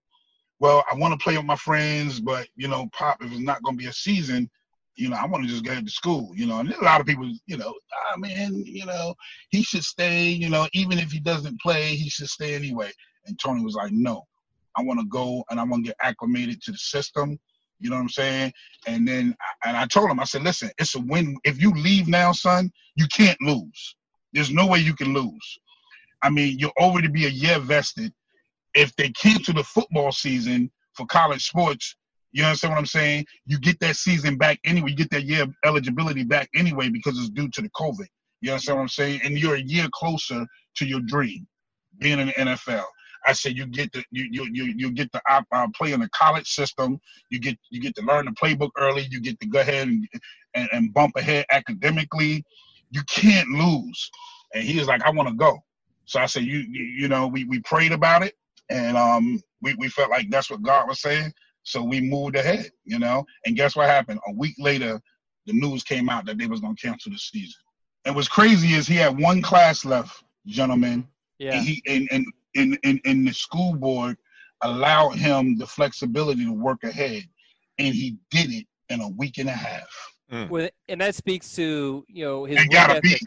well, 0.61 0.85
I 0.91 0.95
want 0.95 1.19
to 1.19 1.23
play 1.23 1.37
with 1.37 1.47
my 1.47 1.57
friends, 1.57 2.21
but 2.21 2.49
you 2.57 2.69
know, 2.69 2.89
Pop, 2.93 3.23
if 3.23 3.31
it's 3.31 3.41
not 3.41 3.61
to 3.65 3.73
be 3.73 3.87
a 3.87 3.93
season, 3.93 4.51
you 4.97 5.09
know, 5.09 5.17
I 5.17 5.27
want 5.27 5.45
to 5.45 5.51
just 5.51 5.65
get 5.65 5.85
to 5.85 5.91
school, 5.91 6.33
you 6.35 6.47
know. 6.47 6.59
And 6.59 6.73
a 6.73 6.85
lot 6.85 7.01
of 7.01 7.07
people, 7.07 7.31
you 7.47 7.57
know, 7.57 7.71
I 8.11 8.15
ah, 8.15 8.17
mean, 8.17 8.65
you 8.67 8.85
know, 8.85 9.15
he 9.51 9.63
should 9.63 9.85
stay, 9.85 10.29
you 10.29 10.49
know, 10.49 10.67
even 10.73 10.99
if 10.99 11.13
he 11.13 11.21
doesn't 11.21 11.61
play, 11.61 11.95
he 11.95 12.11
should 12.11 12.29
stay 12.29 12.55
anyway. 12.55 12.91
And 13.27 13.39
Tony 13.39 13.63
was 13.63 13.75
like, 13.75 13.93
no, 13.93 14.25
I 14.77 14.83
want 14.83 14.99
to 15.01 15.07
go 15.07 15.45
and 15.51 15.61
I 15.61 15.65
want 15.65 15.85
to 15.85 15.91
get 15.91 15.97
acclimated 16.03 16.61
to 16.63 16.73
the 16.73 16.79
system. 16.79 17.39
You 17.81 17.91
know 17.91 17.97
what 17.97 18.03
I'm 18.03 18.09
saying? 18.09 18.53
And 18.87 19.07
then, 19.07 19.37
and 19.65 19.77
I 19.77 19.87
told 19.87 20.11
him, 20.11 20.21
I 20.21 20.25
said, 20.25 20.43
listen, 20.43 20.71
it's 20.79 20.95
a 20.95 21.01
win. 21.01 21.37
If 21.45 21.61
you 21.61 21.73
leave 21.73 22.09
now, 22.09 22.33
son, 22.33 22.71
you 22.97 23.07
can't 23.15 23.41
lose. 23.41 23.97
There's 24.33 24.51
no 24.51 24.67
way 24.67 24.79
you 24.81 24.95
can 24.95 25.15
lose. 25.15 25.59
I 26.23 26.31
mean, 26.31 26.59
you'll 26.59 26.73
already 26.81 27.09
be 27.09 27.27
a 27.27 27.31
year 27.31 27.59
vested 27.59 28.13
if 28.75 28.95
they 28.97 29.11
cancel 29.11 29.55
the 29.55 29.65
football 29.65 30.13
season 30.13 30.71
for 30.95 31.07
college 31.07 31.45
sports, 31.47 31.97
you 32.33 32.45
understand 32.45 32.73
what 32.73 32.79
I'm 32.79 32.87
saying? 32.87 33.27
You 33.47 33.59
get 33.59 33.81
that 33.81 33.97
season 33.97 34.37
back 34.37 34.61
anyway. 34.65 34.91
You 34.91 34.97
get 34.97 35.11
that 35.11 35.25
year 35.25 35.47
eligibility 35.65 36.25
back 36.25 36.49
anyway 36.55 36.89
because 36.91 37.19
it's 37.19 37.31
due 37.31 37.49
to 37.49 37.63
the 37.63 37.71
COVID. 37.71 38.07
You 38.41 38.53
understand 38.53 38.77
what 38.77 38.83
I'm 38.83 38.89
saying? 38.89 39.21
And 39.25 39.39
you're 39.39 39.57
a 39.57 39.63
year 39.63 39.89
closer 39.93 40.47
to 40.77 40.87
your 40.87 41.01
dream, 41.01 41.47
being 41.99 42.21
in 42.21 42.29
the 42.29 42.33
NFL. 42.35 42.85
I 43.29 43.33
said 43.33 43.57
you 43.57 43.67
get 43.67 43.93
the 43.93 44.03
you 44.11 44.27
you 44.31 44.49
you, 44.53 44.75
you 44.77 44.91
get 44.91 45.13
the 45.13 45.21
uh, 45.31 45.43
uh, 45.53 45.69
play 45.77 45.93
in 45.93 46.01
the 46.01 46.09
college 46.09 46.49
system. 46.49 46.99
You 47.31 47.39
get 47.39 47.59
you 47.71 47.81
get 47.81 47.95
to 47.97 48.03
learn 48.03 48.25
the 48.25 48.33
playbook 48.33 48.71
early. 48.79 49.07
You 49.11 49.21
get 49.21 49.39
to 49.41 49.47
go 49.47 49.61
ahead 49.61 49.87
and, 49.87 50.09
and, 50.55 50.69
and 50.73 50.95
bump 50.95 51.15
ahead 51.17 51.45
academically. 51.51 52.45
You 52.91 53.03
can't 53.07 53.49
lose. 53.51 54.11
And 54.55 54.65
he 54.65 54.79
was 54.79 54.89
like, 54.89 55.03
I 55.03 55.11
want 55.11 55.29
to 55.29 55.35
go. 55.35 55.59
So 56.07 56.21
I 56.21 56.27
said, 56.27 56.45
you, 56.45 56.61
you 56.61 56.85
you 56.85 57.09
know 57.09 57.27
we 57.27 57.45
we 57.45 57.61
prayed 57.61 57.93
about 57.93 58.23
it 58.23 58.35
and 58.71 58.97
um, 58.97 59.43
we, 59.63 59.75
we 59.75 59.89
felt 59.89 60.11
like 60.11 60.31
that's 60.31 60.51
what 60.51 60.63
God 60.63 60.89
was 60.89 61.01
saying. 61.01 61.33
So 61.65 61.83
we 61.83 62.01
moved 62.01 62.37
ahead, 62.37 62.71
you 62.85 62.99
know. 62.99 63.27
And 63.45 63.57
guess 63.57 63.77
what 63.77 63.89
happened? 63.89 64.21
A 64.27 64.33
week 64.33 64.55
later, 64.59 65.01
the 65.47 65.53
news 65.53 65.83
came 65.83 66.09
out 66.09 66.25
that 66.27 66.39
they 66.39 66.47
was 66.47 66.61
gonna 66.61 66.75
cancel 66.75 67.13
the 67.13 67.19
season. 67.19 67.61
And 68.07 68.15
what's 68.15 68.29
crazy 68.29 68.69
is 68.69 68.87
he 68.87 68.97
had 68.97 69.21
one 69.21 69.43
class 69.43 69.85
left, 69.85 70.25
gentlemen. 70.47 71.07
Yeah. 71.39 71.59
And 71.59 71.67
he 71.67 71.83
and 71.87 72.09
and 72.11 72.25
in 72.59 72.79
in, 72.83 73.01
in 73.05 73.25
the 73.25 73.33
school 73.33 73.75
board 73.75 74.17
allowed 74.63 75.11
him 75.11 75.57
the 75.57 75.67
flexibility 75.67 76.45
to 76.45 76.53
work 76.53 76.85
ahead, 76.85 77.25
and 77.79 77.95
he 77.95 78.17
did 78.31 78.51
it 78.51 78.67
in 78.89 79.01
a 79.01 79.09
week 79.09 79.39
and 79.39 79.49
a 79.49 79.53
half. 79.53 79.89
Mm. 80.33 80.49
Well, 80.51 80.69
and 80.89 81.01
that 81.01 81.15
speaks 81.15 81.55
to 81.57 82.05
you 82.09 82.25
know 82.25 82.45
his 82.45 82.59
work 82.59 83.03
ethic. 83.05 83.21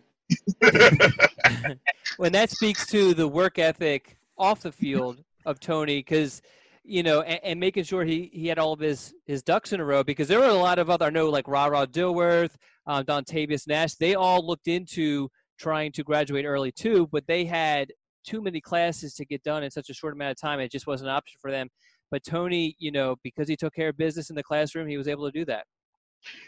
when 2.17 2.32
that 2.32 2.49
speaks 2.49 2.86
to 2.88 3.13
the 3.13 3.27
work 3.27 3.59
ethic 3.59 4.17
off 4.38 4.61
the 4.61 4.71
field 4.71 5.23
of 5.45 5.59
Tony 5.59 5.97
because 5.99 6.41
you 6.84 7.03
know, 7.03 7.21
and, 7.21 7.39
and, 7.43 7.59
making 7.59 7.84
sure 7.84 8.03
he, 8.03 8.29
he 8.34 8.47
had 8.47 8.57
all 8.57 8.73
of 8.73 8.79
his, 8.79 9.13
his 9.25 9.43
ducks 9.43 9.71
in 9.71 9.79
a 9.79 9.86
row 9.86 10.03
because 10.03 10.27
there 10.27 10.39
were 10.39 10.45
a 10.45 10.53
lot 10.53 10.79
of 10.79 10.89
other, 10.89 11.05
I 11.05 11.09
know 11.09 11.29
like 11.29 11.47
Ra 11.47 11.65
Ra 11.65 11.86
Dilworth, 11.86 12.55
um, 12.88 13.05
Dontavius 13.05 13.67
Nash, 13.67 13.95
they 13.95 14.15
all 14.15 14.45
looked 14.45 14.67
into 14.67 15.29
trying 15.59 15.91
to 15.93 16.03
graduate 16.03 16.45
early 16.45 16.71
too, 16.71 17.07
but 17.11 17.27
they 17.27 17.45
had 17.45 17.91
too 18.24 18.41
many 18.41 18.61
classes 18.61 19.13
to 19.15 19.26
get 19.26 19.43
done 19.43 19.63
in 19.63 19.72
such 19.72 19.89
a 19.89 19.93
short 19.93 20.13
amount 20.13 20.32
of 20.32 20.38
time. 20.38 20.59
It 20.59 20.72
just 20.72 20.88
wasn't 20.88 21.09
an 21.09 21.15
option 21.15 21.38
for 21.41 21.51
them. 21.51 21.69
But 22.09 22.24
Tony, 22.24 22.76
you 22.80 22.91
know, 22.91 23.15
because 23.24 23.47
he 23.47 23.55
took 23.55 23.74
care 23.74 23.89
of 23.89 23.97
business 23.97 24.30
in 24.30 24.36
the 24.36 24.43
classroom, 24.43 24.88
he 24.88 24.97
was 24.97 25.07
able 25.07 25.30
to 25.30 25.38
do 25.38 25.45
that. 25.45 25.65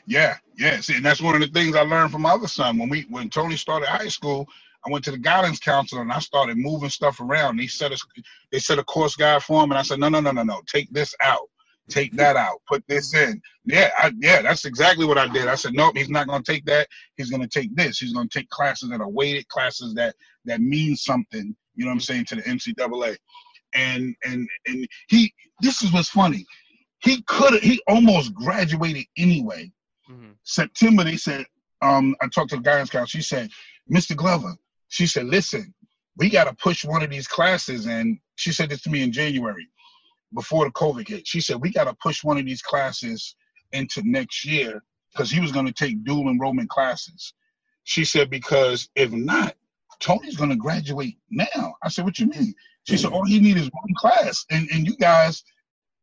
Yeah, 0.06 0.38
yeah. 0.58 0.80
See, 0.82 0.96
and 0.96 1.06
that's 1.06 1.22
one 1.22 1.36
of 1.36 1.42
the 1.42 1.48
things 1.48 1.76
I 1.76 1.82
learned 1.82 2.12
from 2.12 2.22
my 2.22 2.32
other 2.32 2.48
son. 2.48 2.78
When 2.78 2.90
we 2.90 3.08
when 3.10 3.30
Tony 3.30 3.56
started 3.56 3.88
high 3.88 4.08
school, 4.08 4.48
I 4.86 4.92
went 4.92 5.06
to 5.06 5.12
the 5.12 5.18
guidance 5.18 5.60
counselor 5.60 6.02
and 6.02 6.12
I 6.12 6.20
started 6.20 6.58
moving 6.58 6.90
stuff 6.90 7.20
around. 7.22 7.58
They 7.58 7.68
set 7.68 7.92
a 7.92 7.98
they 8.52 8.60
set 8.60 8.80
a 8.80 8.84
course 8.84 9.16
guide 9.16 9.44
for 9.44 9.64
him, 9.64 9.72
and 9.72 9.80
I 9.80 9.82
said, 9.82 10.00
no, 10.00 10.10
no, 10.10 10.20
no, 10.20 10.32
no, 10.32 10.44
no, 10.44 10.62
take 10.68 10.92
this 10.92 11.16
out, 11.22 11.50
take 11.90 12.12
that 12.18 12.36
out, 12.36 12.62
put 12.68 12.84
this 12.88 13.14
in. 13.14 13.42
Yeah, 13.66 13.92
I, 13.98 14.12
yeah, 14.20 14.42
that's 14.42 14.66
exactly 14.66 15.06
what 15.06 15.18
I 15.18 15.28
did. 15.28 15.48
I 15.48 15.56
said, 15.56 15.74
nope, 15.74 15.98
he's 15.98 16.10
not 16.10 16.28
going 16.28 16.44
to 16.44 16.52
take 16.52 16.66
that. 16.66 16.88
He's 17.16 17.30
going 17.30 17.42
to 17.42 17.48
take 17.48 17.76
this. 17.76 17.98
He's 17.98 18.14
going 18.14 18.28
to 18.28 18.40
take 18.40 18.50
classes 18.50 18.90
that 18.90 19.02
are 19.02 19.10
weighted, 19.10 19.48
classes 19.48 19.94
that 19.96 20.16
that 20.46 20.62
mean 20.62 20.96
something. 20.96 21.56
You 21.76 21.86
know 21.86 21.90
what 21.90 21.96
I'm 21.96 22.02
saying 22.02 22.26
to 22.26 22.36
the 22.36 22.44
NCAA, 22.44 23.18
and 23.74 24.16
and 24.24 24.48
and 24.68 24.88
he. 25.08 25.34
This 25.62 25.82
is 25.82 25.94
what's 25.94 26.10
funny. 26.10 26.46
He 27.00 27.22
could 27.24 27.62
he 27.62 27.82
almost 27.88 28.34
graduated 28.34 29.06
anyway. 29.18 29.72
Mm-hmm. 30.10 30.32
September, 30.44 31.04
they 31.04 31.18
said. 31.18 31.46
Um, 31.82 32.16
I 32.22 32.28
talked 32.28 32.52
to 32.52 32.56
the 32.56 32.62
guidance 32.62 32.90
counselor. 32.90 33.22
She 33.22 33.22
said, 33.22 33.50
Mr. 33.92 34.16
Glover, 34.16 34.56
she 34.88 35.06
said, 35.06 35.26
listen, 35.26 35.74
we 36.18 36.30
got 36.30 36.46
to 36.46 36.54
push 36.54 36.86
one 36.86 37.04
of 37.04 37.10
these 37.10 37.28
classes. 37.28 37.88
And 37.88 38.18
she 38.36 38.52
said 38.54 38.70
this 38.70 38.82
to 38.84 38.90
me 38.90 39.04
in 39.04 39.12
January 39.12 39.68
before 40.34 40.66
the 40.66 40.72
COVID 40.72 41.08
hit. 41.08 41.28
She 41.28 41.42
said, 41.42 41.62
we 41.62 41.72
got 41.72 41.86
to 41.86 41.96
push 41.96 42.24
one 42.24 42.38
of 42.38 42.46
these 42.46 42.62
classes 42.62 43.36
into 43.72 44.02
next 44.06 44.46
year 44.46 44.82
because 45.12 45.30
he 45.30 45.40
was 45.40 45.52
going 45.52 45.66
to 45.66 45.74
take 45.74 46.04
dual 46.04 46.30
enrollment 46.30 46.70
classes. 46.70 47.34
She 47.84 48.06
said, 48.06 48.30
because 48.30 48.90
if 48.96 49.12
not, 49.12 49.56
Tony's 50.04 50.36
going 50.36 50.50
to 50.50 50.56
graduate 50.56 51.18
now. 51.30 51.76
I 51.82 51.90
said, 51.90 52.06
what 52.06 52.20
you 52.20 52.28
mean? 52.28 52.54
She 52.86 52.98
said, 52.98 53.12
all 53.12 53.26
he 53.26 53.40
needs 53.40 53.62
is 53.62 53.70
one 53.72 53.94
class. 53.96 54.46
And, 54.52 54.70
and 54.72 54.86
you 54.86 54.96
guys, 54.98 55.44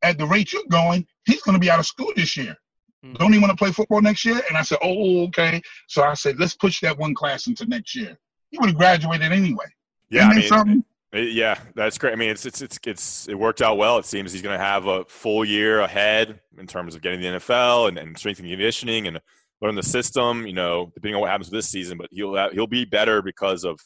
at 0.03 0.19
the 0.19 0.27
rate 0.27 0.53
you're 0.53 0.63
going, 0.71 1.07
he's 1.27 1.43
going 1.43 1.55
to 1.55 1.61
be 1.61 1.71
out 1.71 1.79
of 1.79 1.87
school 1.87 2.13
this 2.17 2.37
year. 2.37 2.57
Mm-hmm. 3.05 3.15
Don't 3.15 3.33
he 3.33 3.39
want 3.39 3.51
to 3.51 3.57
play 3.57 3.73
football 3.73 4.01
next 4.01 4.25
year? 4.25 4.41
And 4.49 4.57
I 4.57 4.63
said, 4.63 4.79
oh, 4.83 5.25
okay. 5.25 5.61
So 5.89 6.03
I 6.03 6.15
said, 6.15 6.39
let's 6.39 6.55
push 6.55 6.81
that 6.81 6.99
one 6.99 7.15
class 7.15 7.47
into 7.47 7.67
next 7.67 7.95
year 7.95 8.19
he 8.51 8.59
would 8.59 8.71
have 8.71 8.77
graduated 8.77 9.33
anyway. 9.33 9.67
Yeah, 10.11 10.29
I 10.29 10.35
mean, 10.35 10.49
something? 10.49 10.85
Yeah, 11.13 11.59
that's 11.75 11.99
great. 11.99 12.13
I 12.13 12.17
mean, 12.17 12.31
it's 12.31 12.47
it's 12.47 12.63
it's 12.63 12.79
it's 12.85 13.29
it 13.29 13.35
worked 13.35 13.63
out 13.63 13.79
well. 13.79 13.99
It 13.99 14.05
seems 14.05 14.33
he's 14.33 14.43
going 14.43 14.59
to 14.59 14.65
have 14.65 14.87
a 14.87 15.05
full 15.07 15.45
year 15.45 15.81
ahead 15.81 16.41
in 16.59 16.67
terms 16.67 16.95
of 16.95 17.03
getting 17.03 17.21
the 17.21 17.27
NFL 17.27 17.89
and, 17.89 17.99
and 17.99 18.17
strength 18.19 18.41
and 18.41 18.49
conditioning 18.49 19.07
and 19.07 19.21
learn 19.61 19.75
the 19.75 19.83
system. 19.83 20.47
You 20.47 20.53
know, 20.53 20.91
depending 20.95 21.17
on 21.17 21.21
what 21.21 21.31
happens 21.31 21.51
this 21.51 21.69
season, 21.69 21.99
but 21.99 22.09
he'll 22.11 22.51
he'll 22.51 22.67
be 22.67 22.85
better 22.85 23.23
because 23.23 23.65
of 23.65 23.81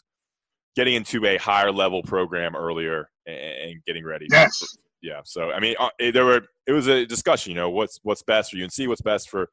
getting 0.77 0.95
into 0.95 1.25
a 1.27 1.37
higher 1.37 1.73
level 1.73 2.03
program 2.03 2.57
earlier 2.57 3.09
and, 3.27 3.83
getting 3.87 4.05
ready. 4.05 4.27
Yes. 4.31 4.77
Yeah. 5.03 5.21
So 5.25 5.51
I 5.51 5.61
mean, 5.61 5.75
uh, 5.79 5.91
there 5.99 6.25
were 6.25 6.43
it 6.67 6.73
was 6.73 6.87
a 6.87 7.05
discussion. 7.05 7.51
You 7.51 7.57
know, 7.57 7.71
what's 7.71 8.01
what's 8.03 8.23
best 8.23 8.51
for 8.51 8.57
UNC, 8.57 8.89
what's 8.89 9.03
best 9.03 9.29
for 9.29 9.49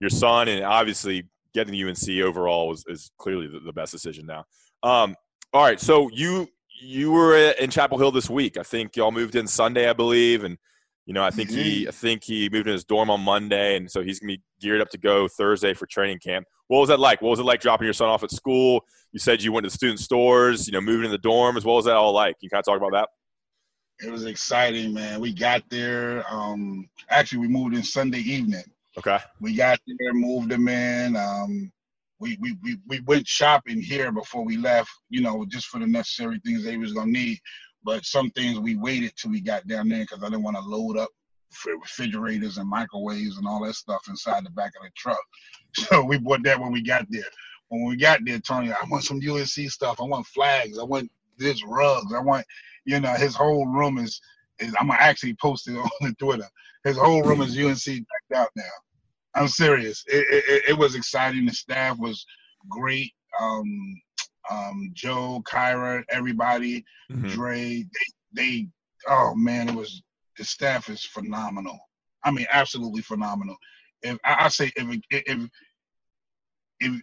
your 0.00 0.10
son, 0.10 0.48
and 0.48 0.64
obviously 0.64 1.28
getting 1.54 1.72
the 1.72 1.84
UNC 1.84 2.26
overall 2.26 2.72
is, 2.72 2.84
is 2.88 3.10
clearly 3.18 3.46
the, 3.46 3.60
the, 3.60 3.72
best 3.72 3.92
decision 3.92 4.26
now. 4.26 4.44
Um, 4.82 5.14
all 5.52 5.62
right, 5.62 5.78
so 5.78 6.10
you 6.12 6.48
you 6.80 7.12
were 7.12 7.36
in 7.36 7.70
Chapel 7.70 7.98
Hill 7.98 8.10
this 8.10 8.28
week. 8.28 8.56
I 8.56 8.62
think 8.62 8.96
y'all 8.96 9.12
moved 9.12 9.36
in 9.36 9.46
Sunday, 9.46 9.88
I 9.88 9.92
believe, 9.92 10.42
and 10.42 10.58
you 11.06 11.14
know 11.14 11.22
I 11.22 11.30
think 11.30 11.50
mm-hmm. 11.50 11.60
he 11.60 11.88
I 11.88 11.90
think 11.90 12.24
he 12.24 12.48
moved 12.50 12.66
in 12.66 12.72
his 12.72 12.84
dorm 12.84 13.10
on 13.10 13.20
Monday, 13.20 13.76
and 13.76 13.90
so 13.90 14.02
he's 14.02 14.18
gonna 14.20 14.34
be 14.34 14.42
geared 14.60 14.80
up 14.80 14.90
to 14.90 14.98
go 14.98 15.28
Thursday 15.28 15.74
for 15.74 15.86
training 15.86 16.18
camp. 16.18 16.46
What 16.68 16.80
was 16.80 16.88
that 16.88 17.00
like? 17.00 17.20
What 17.20 17.30
was 17.30 17.40
it 17.40 17.44
like 17.44 17.60
dropping 17.60 17.84
your 17.84 17.94
son 17.94 18.08
off 18.08 18.22
at 18.22 18.30
school? 18.30 18.84
You 19.12 19.18
said 19.20 19.42
you 19.42 19.52
went 19.52 19.64
to 19.64 19.70
the 19.70 19.76
student 19.76 20.00
stores, 20.00 20.66
you 20.66 20.72
know, 20.72 20.80
moving 20.80 21.04
in 21.04 21.10
the 21.10 21.18
dorm. 21.18 21.56
As 21.56 21.64
well 21.64 21.78
as 21.78 21.84
that 21.84 21.94
all 21.94 22.12
like? 22.12 22.38
Can 22.38 22.46
you 22.46 22.50
kind 22.50 22.60
of 22.60 22.64
talk 22.64 22.78
about 22.78 22.92
that? 22.92 23.08
It 24.04 24.10
was 24.10 24.24
exciting, 24.24 24.92
man. 24.92 25.20
We 25.20 25.32
got 25.32 25.62
there. 25.70 26.24
Um, 26.28 26.88
actually, 27.10 27.38
we 27.38 27.48
moved 27.48 27.76
in 27.76 27.82
Sunday 27.82 28.18
evening. 28.18 28.64
Okay. 28.98 29.18
We 29.40 29.54
got 29.54 29.78
there, 29.86 30.12
moved 30.12 30.50
them 30.50 30.68
in. 30.68 31.16
Um, 31.16 31.72
we, 32.18 32.36
we, 32.40 32.56
we, 32.62 32.78
we 32.86 33.00
went 33.00 33.26
shopping 33.26 33.80
here 33.80 34.10
before 34.10 34.44
we 34.44 34.56
left, 34.56 34.90
you 35.10 35.20
know, 35.20 35.44
just 35.48 35.66
for 35.66 35.78
the 35.78 35.86
necessary 35.86 36.40
things 36.44 36.64
they 36.64 36.76
was 36.76 36.92
gonna 36.92 37.10
need. 37.10 37.38
But 37.84 38.04
some 38.04 38.30
things 38.30 38.58
we 38.58 38.76
waited 38.76 39.14
till 39.16 39.30
we 39.30 39.40
got 39.40 39.66
down 39.66 39.88
there 39.88 40.00
because 40.00 40.22
I 40.22 40.28
didn't 40.28 40.42
want 40.42 40.56
to 40.56 40.62
load 40.62 40.96
up 40.96 41.10
refrigerators 41.66 42.58
and 42.58 42.68
microwaves 42.68 43.38
and 43.38 43.46
all 43.46 43.64
that 43.64 43.74
stuff 43.74 44.02
inside 44.08 44.44
the 44.44 44.50
back 44.50 44.72
of 44.76 44.82
the 44.82 44.90
truck. 44.96 45.20
So 45.76 46.04
we 46.04 46.18
bought 46.18 46.44
that 46.44 46.60
when 46.60 46.70
we 46.70 46.82
got 46.82 47.04
there. 47.10 47.24
When 47.66 47.84
we 47.84 47.96
got 47.96 48.20
there, 48.24 48.38
Tony, 48.38 48.70
I 48.70 48.76
want 48.88 49.02
some 49.02 49.20
UNC 49.28 49.48
stuff. 49.48 50.00
I 50.00 50.04
want 50.04 50.24
flags. 50.26 50.78
I 50.78 50.84
want 50.84 51.10
this 51.36 51.64
rugs. 51.64 52.14
I 52.14 52.20
want, 52.20 52.46
you 52.84 53.00
know, 53.00 53.12
his 53.14 53.34
whole 53.34 53.66
room 53.66 53.98
is. 53.98 54.20
is 54.60 54.72
I'm 54.78 54.86
gonna 54.86 55.00
actually 55.00 55.34
post 55.34 55.68
it 55.68 55.76
on 55.76 55.90
the 56.00 56.14
Twitter. 56.14 56.46
His 56.84 56.96
whole 56.96 57.24
room 57.24 57.40
is 57.40 57.58
UNC 57.58 57.84
decked 57.84 58.40
out 58.40 58.50
now. 58.54 58.62
I'm 59.34 59.48
serious. 59.48 60.04
It, 60.06 60.26
it, 60.30 60.64
it, 60.68 60.78
was 60.78 60.94
exciting. 60.94 61.46
The 61.46 61.52
staff 61.52 61.98
was 61.98 62.24
great. 62.68 63.12
Um, 63.40 64.00
um, 64.50 64.90
Joe, 64.92 65.42
Kyra, 65.44 66.04
everybody, 66.08 66.84
Mhm. 67.10 67.30
Dre, 67.30 67.82
they, 67.82 67.86
they, 68.32 68.68
oh 69.08 69.34
man, 69.34 69.68
it 69.68 69.74
was 69.74 70.02
the 70.36 70.44
staff 70.44 70.88
is 70.88 71.04
phenomenal. 71.04 71.78
I 72.24 72.30
mean, 72.30 72.46
absolutely 72.50 73.02
phenomenal. 73.02 73.56
If 74.02 74.18
I, 74.24 74.46
I 74.46 74.48
say 74.48 74.72
if 74.76 75.00
if 75.10 75.50
if 76.80 77.02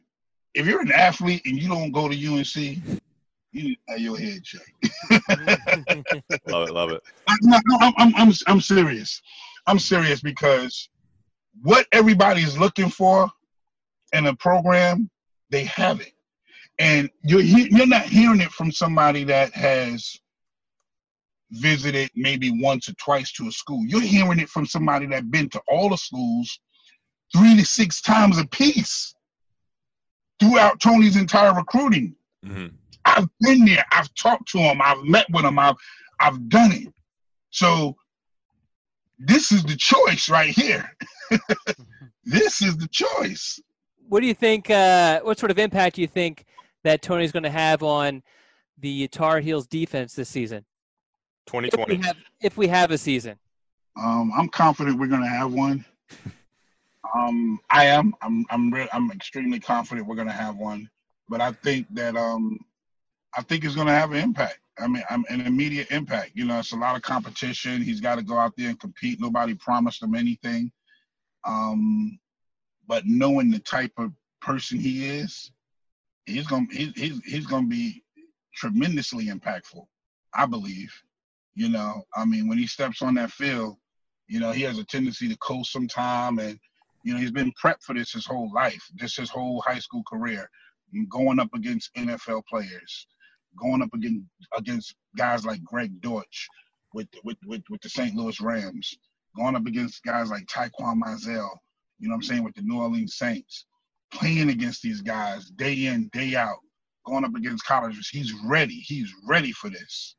if 0.53 0.65
you're 0.65 0.81
an 0.81 0.91
athlete 0.91 1.43
and 1.45 1.57
you 1.61 1.69
don't 1.69 1.91
go 1.91 2.09
to 2.09 2.15
UNC, 2.15 2.55
you 2.55 3.63
need 3.63 3.77
to 3.87 3.93
have 3.93 3.99
your 3.99 4.17
head 4.17 4.43
checked. 4.43 4.71
Love 6.47 6.69
it, 6.69 6.73
love 6.73 6.91
it. 6.91 7.01
no, 7.41 7.59
no, 7.65 7.77
I'm, 7.79 7.93
I'm, 7.97 8.13
I'm, 8.15 8.33
I'm 8.47 8.61
serious. 8.61 9.21
I'm 9.67 9.79
serious 9.79 10.21
because 10.21 10.89
what 11.61 11.85
everybody 11.91 12.41
is 12.41 12.57
looking 12.57 12.89
for 12.89 13.29
in 14.13 14.27
a 14.27 14.35
program, 14.35 15.09
they 15.49 15.65
have 15.65 16.01
it, 16.01 16.13
and 16.79 17.09
you're 17.23 17.41
you're 17.41 17.87
not 17.87 18.03
hearing 18.03 18.41
it 18.41 18.51
from 18.51 18.71
somebody 18.71 19.23
that 19.25 19.53
has 19.53 20.19
visited 21.51 22.09
maybe 22.15 22.51
once 22.61 22.89
or 22.89 22.93
twice 22.93 23.31
to 23.33 23.47
a 23.47 23.51
school. 23.51 23.83
You're 23.85 24.01
hearing 24.01 24.39
it 24.39 24.49
from 24.49 24.65
somebody 24.65 25.05
that 25.07 25.31
been 25.31 25.49
to 25.49 25.61
all 25.67 25.89
the 25.89 25.97
schools 25.97 26.59
three 27.35 27.55
to 27.57 27.65
six 27.65 28.01
times 28.01 28.37
a 28.37 28.45
piece 28.47 29.13
throughout 30.39 30.79
Tony's 30.81 31.17
entire 31.17 31.53
recruiting. 31.53 32.15
hmm 32.43 32.67
I've 33.03 33.27
been 33.39 33.65
there. 33.65 33.83
I've 33.91 34.13
talked 34.13 34.47
to 34.49 34.59
him. 34.59 34.79
I've 34.79 35.03
met 35.03 35.25
with 35.31 35.43
him. 35.43 35.57
I've 35.57 35.75
I've 36.19 36.47
done 36.49 36.71
it. 36.71 36.93
So 37.49 37.95
this 39.17 39.51
is 39.51 39.63
the 39.63 39.75
choice 39.75 40.29
right 40.29 40.49
here. 40.51 40.87
this 42.23 42.61
is 42.61 42.77
the 42.77 42.87
choice. 42.89 43.59
what 44.07 44.19
do 44.21 44.27
you 44.27 44.35
think? 44.35 44.69
Uh, 44.69 45.19
what 45.21 45.39
sort 45.39 45.49
of 45.51 45.57
impact 45.57 45.95
do 45.95 46.01
you 46.01 46.07
think 46.07 46.45
that 46.83 47.01
Tony's 47.01 47.31
going 47.31 47.43
to 47.43 47.49
have 47.49 47.81
on 47.81 48.21
the 48.77 49.07
Tar 49.07 49.39
Heels 49.39 49.65
defense 49.65 50.13
this 50.13 50.29
season? 50.29 50.63
If 51.47 51.53
we 51.53 51.69
2020. 51.69 52.05
have, 52.05 52.17
if 52.41 52.57
we 52.57 52.67
have 52.67 52.91
a 52.91 52.97
season. 52.97 53.37
Um, 53.97 54.31
I'm 54.35 54.47
confident 54.49 54.99
we're 54.99 55.07
gonna 55.07 55.27
have 55.27 55.51
one. 55.51 55.85
Um, 57.13 57.59
I 57.69 57.85
am. 57.85 58.13
I'm. 58.21 58.45
I'm. 58.49 58.71
Re- 58.71 58.89
I'm 58.93 59.11
extremely 59.11 59.59
confident 59.59 60.07
we're 60.07 60.15
gonna 60.15 60.31
have 60.31 60.55
one. 60.55 60.89
But 61.27 61.41
I 61.41 61.51
think 61.51 61.87
that 61.91 62.15
um, 62.15 62.57
I 63.35 63.41
think 63.41 63.65
it's 63.65 63.75
gonna 63.75 63.93
have 63.93 64.11
an 64.11 64.19
impact. 64.19 64.59
I 64.79 64.87
mean, 64.87 65.03
I'm 65.09 65.25
an 65.29 65.41
immediate 65.41 65.91
impact. 65.91 66.31
You 66.35 66.45
know, 66.45 66.59
it's 66.59 66.71
a 66.71 66.77
lot 66.77 66.95
of 66.95 67.01
competition. 67.01 67.81
He's 67.81 67.99
got 68.01 68.15
to 68.15 68.23
go 68.23 68.37
out 68.37 68.53
there 68.57 68.69
and 68.69 68.79
compete. 68.79 69.19
Nobody 69.19 69.53
promised 69.53 70.01
him 70.01 70.15
anything. 70.15 70.71
Um, 71.43 72.17
but 72.87 73.05
knowing 73.05 73.51
the 73.51 73.59
type 73.59 73.91
of 73.97 74.11
person 74.41 74.79
he 74.79 75.05
is, 75.05 75.51
he's 76.25 76.47
gonna 76.47 76.67
he's 76.71 76.93
he's, 76.95 77.23
he's 77.25 77.45
gonna 77.45 77.67
be 77.67 78.03
tremendously 78.53 79.27
impactful. 79.27 79.85
I 80.33 80.45
believe. 80.45 80.93
You 81.55 81.69
know, 81.69 82.03
I 82.15 82.25
mean, 82.25 82.47
when 82.47 82.57
he 82.57 82.67
steps 82.67 83.01
on 83.01 83.15
that 83.15 83.31
field, 83.31 83.75
you 84.27 84.39
know, 84.39 84.51
he 84.51 84.61
has 84.63 84.77
a 84.77 84.85
tendency 84.85 85.27
to 85.27 85.37
coast 85.37 85.71
sometime, 85.71 86.39
and 86.39 86.57
you 87.03 87.13
know, 87.13 87.19
he's 87.19 87.31
been 87.31 87.51
prepped 87.61 87.83
for 87.83 87.93
this 87.93 88.11
his 88.11 88.25
whole 88.25 88.51
life, 88.53 88.81
just 88.95 89.17
his 89.17 89.29
whole 89.29 89.61
high 89.61 89.79
school 89.79 90.03
career, 90.07 90.49
going 91.09 91.39
up 91.39 91.53
against 91.53 91.93
NFL 91.95 92.43
players, 92.49 93.07
going 93.59 93.81
up 93.81 93.93
against 93.93 94.25
against 94.57 94.95
guys 95.17 95.45
like 95.45 95.63
Greg 95.63 95.99
Dortch 96.01 96.47
with 96.93 97.07
with 97.23 97.37
with, 97.45 97.63
with 97.69 97.81
the 97.81 97.89
St. 97.89 98.15
Louis 98.15 98.39
Rams, 98.39 98.93
going 99.35 99.55
up 99.55 99.65
against 99.65 100.03
guys 100.03 100.29
like 100.29 100.45
Taquan 100.45 101.01
Mizzell, 101.01 101.49
you 101.99 102.07
know 102.07 102.13
what 102.13 102.15
I'm 102.15 102.23
saying, 102.23 102.43
with 102.43 102.55
the 102.55 102.61
New 102.61 102.79
Orleans 102.79 103.15
Saints, 103.15 103.65
playing 104.13 104.49
against 104.49 104.81
these 104.81 105.01
guys 105.01 105.49
day 105.51 105.87
in, 105.87 106.09
day 106.13 106.35
out, 106.35 106.59
going 107.05 107.25
up 107.25 107.35
against 107.35 107.65
colleges. 107.65 108.09
He's 108.09 108.33
ready. 108.45 108.75
He's 108.75 109.11
ready 109.27 109.51
for 109.51 109.69
this. 109.69 110.15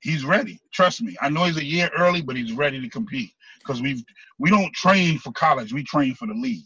He's 0.00 0.24
ready. 0.24 0.60
Trust 0.72 1.02
me. 1.02 1.16
I 1.20 1.28
know 1.28 1.44
he's 1.44 1.56
a 1.56 1.64
year 1.64 1.90
early, 1.96 2.22
but 2.22 2.36
he's 2.36 2.52
ready 2.52 2.80
to 2.80 2.88
compete 2.88 3.30
because 3.58 3.82
we've 3.82 4.02
we 4.38 4.50
don't 4.50 4.72
train 4.72 5.18
for 5.18 5.32
college. 5.32 5.72
We 5.72 5.82
train 5.82 6.14
for 6.14 6.26
the 6.26 6.34
league. 6.34 6.64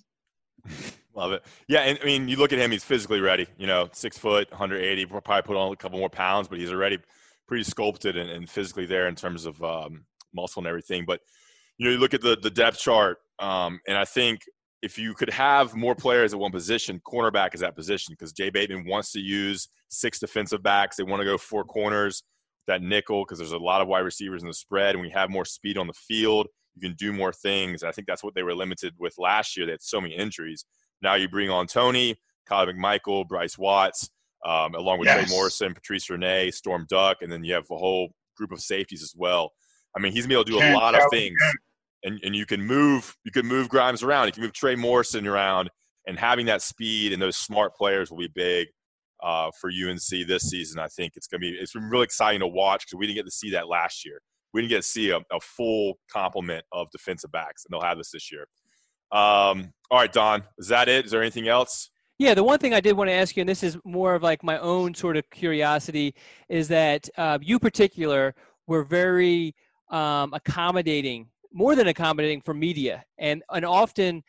Love 1.14 1.33
it. 1.33 1.45
Yeah, 1.68 1.80
and 1.80 1.99
I 2.03 2.07
mean, 2.07 2.28
you 2.28 2.37
look 2.37 2.53
at 2.53 2.59
him; 2.59 2.70
he's 2.70 2.85
physically 2.85 3.20
ready. 3.20 3.47
You 3.59 3.66
know, 3.66 3.89
six 3.93 4.16
foot, 4.16 4.51
180. 4.51 5.07
Probably 5.07 5.43
put 5.43 5.57
on 5.57 5.72
a 5.72 5.76
couple 5.76 5.99
more 5.99 6.09
pounds, 6.09 6.49
but 6.49 6.59
he's 6.59 6.72
already 6.72 6.99
pretty 7.47 7.64
sculpted 7.64 8.16
and, 8.16 8.30
and 8.30 8.49
physically 8.49 8.87
there 8.87 9.09
in 9.09 9.14
terms 9.14 9.45
of 9.45 9.62
um, 9.62 10.07
muscle 10.35 10.61
and 10.61 10.66
everything. 10.66 11.05
But 11.07 11.20
you 11.78 11.87
know, 11.87 11.93
you 11.93 11.99
look 11.99 12.14
at 12.14 12.22
the 12.22 12.37
the 12.41 12.51
depth 12.51 12.78
chart, 12.78 13.18
um, 13.41 13.80
and 13.87 13.99
I 13.99 14.05
think 14.05 14.41
if 14.83 14.99
you 14.99 15.14
could 15.14 15.30
have 15.30 15.74
more 15.74 15.95
players 15.95 16.33
at 16.33 16.41
one 16.41 16.51
position, 16.51 17.01
cornerback 17.07 17.55
is 17.55 17.61
that 17.61 17.76
position 17.76 18.12
because 18.12 18.33
Jay 18.33 18.51
Bateman 18.51 18.87
wants 18.87 19.12
to 19.12 19.20
use 19.20 19.68
six 19.89 20.18
defensive 20.18 20.62
backs. 20.62 20.97
They 20.97 21.05
want 21.05 21.20
to 21.20 21.24
go 21.24 21.39
four 21.39 21.64
corners, 21.64 22.22
that 22.66 22.82
nickel 22.82 23.24
because 23.24 23.38
there's 23.38 23.52
a 23.52 23.58
lot 23.58 23.80
of 23.80 23.88
wide 23.88 24.00
receivers 24.00 24.42
in 24.42 24.48
the 24.48 24.54
spread, 24.54 24.94
and 24.94 25.02
we 25.02 25.10
have 25.10 25.30
more 25.30 25.44
speed 25.44 25.78
on 25.78 25.86
the 25.86 25.92
field. 25.92 26.46
You 26.74 26.88
can 26.88 26.96
do 26.96 27.12
more 27.12 27.32
things. 27.32 27.82
And 27.82 27.88
I 27.88 27.92
think 27.92 28.06
that's 28.06 28.24
what 28.24 28.34
they 28.34 28.42
were 28.42 28.54
limited 28.54 28.94
with 28.98 29.14
last 29.18 29.56
year. 29.56 29.66
They 29.66 29.72
had 29.72 29.82
so 29.82 30.00
many 30.00 30.14
injuries. 30.14 30.64
Now 31.02 31.14
you 31.14 31.28
bring 31.28 31.50
on 31.50 31.66
Tony, 31.66 32.16
Kyler 32.50 32.72
McMichael, 32.74 33.26
Bryce 33.26 33.58
Watts, 33.58 34.08
um, 34.46 34.74
along 34.74 34.98
with 34.98 35.06
Yes. 35.06 35.26
Trey 35.28 35.36
Morrison, 35.36 35.74
Patrice 35.74 36.08
Rene, 36.08 36.50
Storm 36.50 36.86
Duck, 36.88 37.18
and 37.20 37.30
then 37.30 37.44
you 37.44 37.54
have 37.54 37.66
a 37.70 37.76
whole 37.76 38.10
group 38.36 38.52
of 38.52 38.60
safeties 38.60 39.02
as 39.02 39.14
well. 39.16 39.52
I 39.96 40.00
mean, 40.00 40.12
he's 40.12 40.26
going 40.26 40.44
to 40.44 40.50
be 40.50 40.54
able 40.54 40.60
to 40.62 40.66
do 40.66 40.74
a 40.74 40.78
lot 40.78 40.94
of 40.94 41.02
things, 41.10 41.38
and 42.04 42.18
and 42.22 42.34
you 42.34 42.46
can 42.46 42.62
move 42.62 43.14
you 43.24 43.30
can 43.30 43.46
move 43.46 43.68
Grimes 43.68 44.02
around. 44.02 44.26
You 44.26 44.32
can 44.32 44.42
move 44.42 44.54
Trey 44.54 44.74
Morrison 44.74 45.26
around, 45.26 45.68
and 46.06 46.18
having 46.18 46.46
that 46.46 46.62
speed 46.62 47.12
and 47.12 47.20
those 47.20 47.36
smart 47.36 47.74
players 47.76 48.10
will 48.10 48.18
be 48.18 48.28
big 48.28 48.68
uh, 49.22 49.50
for 49.60 49.70
UNC 49.70 50.26
this 50.26 50.42
season. 50.42 50.78
I 50.78 50.88
think 50.88 51.14
it's 51.16 51.26
going 51.26 51.40
to 51.40 51.50
be 51.50 51.56
it's 51.56 51.72
been 51.72 51.88
really 51.88 52.04
exciting 52.04 52.40
to 52.40 52.46
watch 52.46 52.86
because 52.86 52.98
we 52.98 53.06
didn't 53.06 53.16
get 53.16 53.24
to 53.26 53.30
see 53.30 53.50
that 53.50 53.68
last 53.68 54.04
year. 54.04 54.20
We 54.52 54.60
didn't 54.60 54.70
get 54.70 54.82
to 54.82 54.88
see 54.88 55.10
a, 55.10 55.18
a 55.30 55.40
full 55.40 55.98
complement 56.10 56.64
of 56.72 56.90
defensive 56.90 57.32
backs, 57.32 57.64
and 57.64 57.72
they'll 57.72 57.86
have 57.86 57.98
this 57.98 58.10
this 58.10 58.30
year. 58.30 58.46
Um, 59.12 59.72
all 59.90 59.98
right, 59.98 60.12
Don, 60.12 60.42
is 60.58 60.68
that 60.68 60.88
it? 60.88 61.04
Is 61.04 61.10
there 61.10 61.20
anything 61.20 61.48
else? 61.48 61.90
Yeah, 62.18 62.34
the 62.34 62.44
one 62.44 62.58
thing 62.58 62.72
I 62.72 62.80
did 62.80 62.96
want 62.96 63.08
to 63.08 63.14
ask 63.14 63.36
you, 63.36 63.40
and 63.40 63.48
this 63.48 63.62
is 63.62 63.76
more 63.84 64.14
of 64.14 64.22
like 64.22 64.42
my 64.42 64.58
own 64.58 64.94
sort 64.94 65.16
of 65.16 65.28
curiosity, 65.30 66.14
is 66.48 66.68
that 66.68 67.08
uh, 67.16 67.38
you 67.40 67.58
particular 67.58 68.34
were 68.66 68.84
very 68.84 69.54
um, 69.90 70.32
accommodating, 70.32 71.28
more 71.52 71.74
than 71.74 71.88
accommodating 71.88 72.40
for 72.40 72.54
media, 72.54 73.04
and 73.18 73.42
and 73.50 73.64
often 73.64 74.22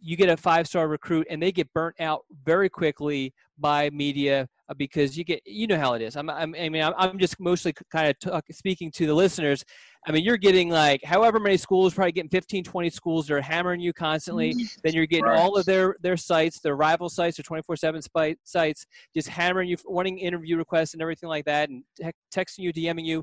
you 0.00 0.16
get 0.16 0.28
a 0.28 0.36
five 0.36 0.66
star 0.66 0.88
recruit 0.88 1.26
and 1.30 1.42
they 1.42 1.52
get 1.52 1.72
burnt 1.72 1.96
out 2.00 2.24
very 2.44 2.68
quickly 2.68 3.32
by 3.58 3.90
media 3.90 4.48
uh, 4.68 4.74
because 4.74 5.16
you 5.16 5.24
get 5.24 5.40
you 5.44 5.66
know 5.66 5.78
how 5.78 5.92
it 5.94 6.02
is. 6.02 6.16
I'm, 6.16 6.30
I'm 6.30 6.54
I 6.58 6.68
mean 6.68 6.82
I'm, 6.96 7.18
just 7.18 7.38
mostly 7.38 7.74
kind 7.92 8.08
of 8.08 8.18
talk, 8.18 8.44
speaking 8.50 8.90
to 8.92 9.06
the 9.06 9.14
listeners. 9.14 9.64
I 10.06 10.12
mean 10.12 10.24
you're 10.24 10.38
getting 10.38 10.70
like 10.70 11.02
however 11.04 11.38
many 11.38 11.56
schools, 11.56 11.94
probably 11.94 12.12
getting 12.12 12.30
15, 12.30 12.64
20 12.64 12.90
schools 12.90 13.26
that 13.26 13.34
are 13.34 13.40
hammering 13.42 13.80
you 13.80 13.92
constantly 13.92 14.54
then 14.82 14.94
you're 14.94 15.06
getting 15.06 15.26
Right. 15.26 15.38
all 15.38 15.56
of 15.56 15.66
their 15.66 15.96
their 16.00 16.16
sites, 16.16 16.60
their 16.60 16.76
rival 16.76 17.08
sites, 17.08 17.36
their 17.36 17.44
24/7 17.44 18.36
sites, 18.44 18.86
just 19.14 19.28
hammering 19.28 19.68
you, 19.68 19.76
wanting 19.84 20.18
interview 20.18 20.56
requests 20.56 20.94
and 20.94 21.02
everything 21.02 21.28
like 21.28 21.44
that, 21.44 21.68
and 21.68 21.84
te- 21.96 22.10
texting 22.34 22.60
you, 22.60 22.72
DMing 22.72 23.04
you. 23.04 23.22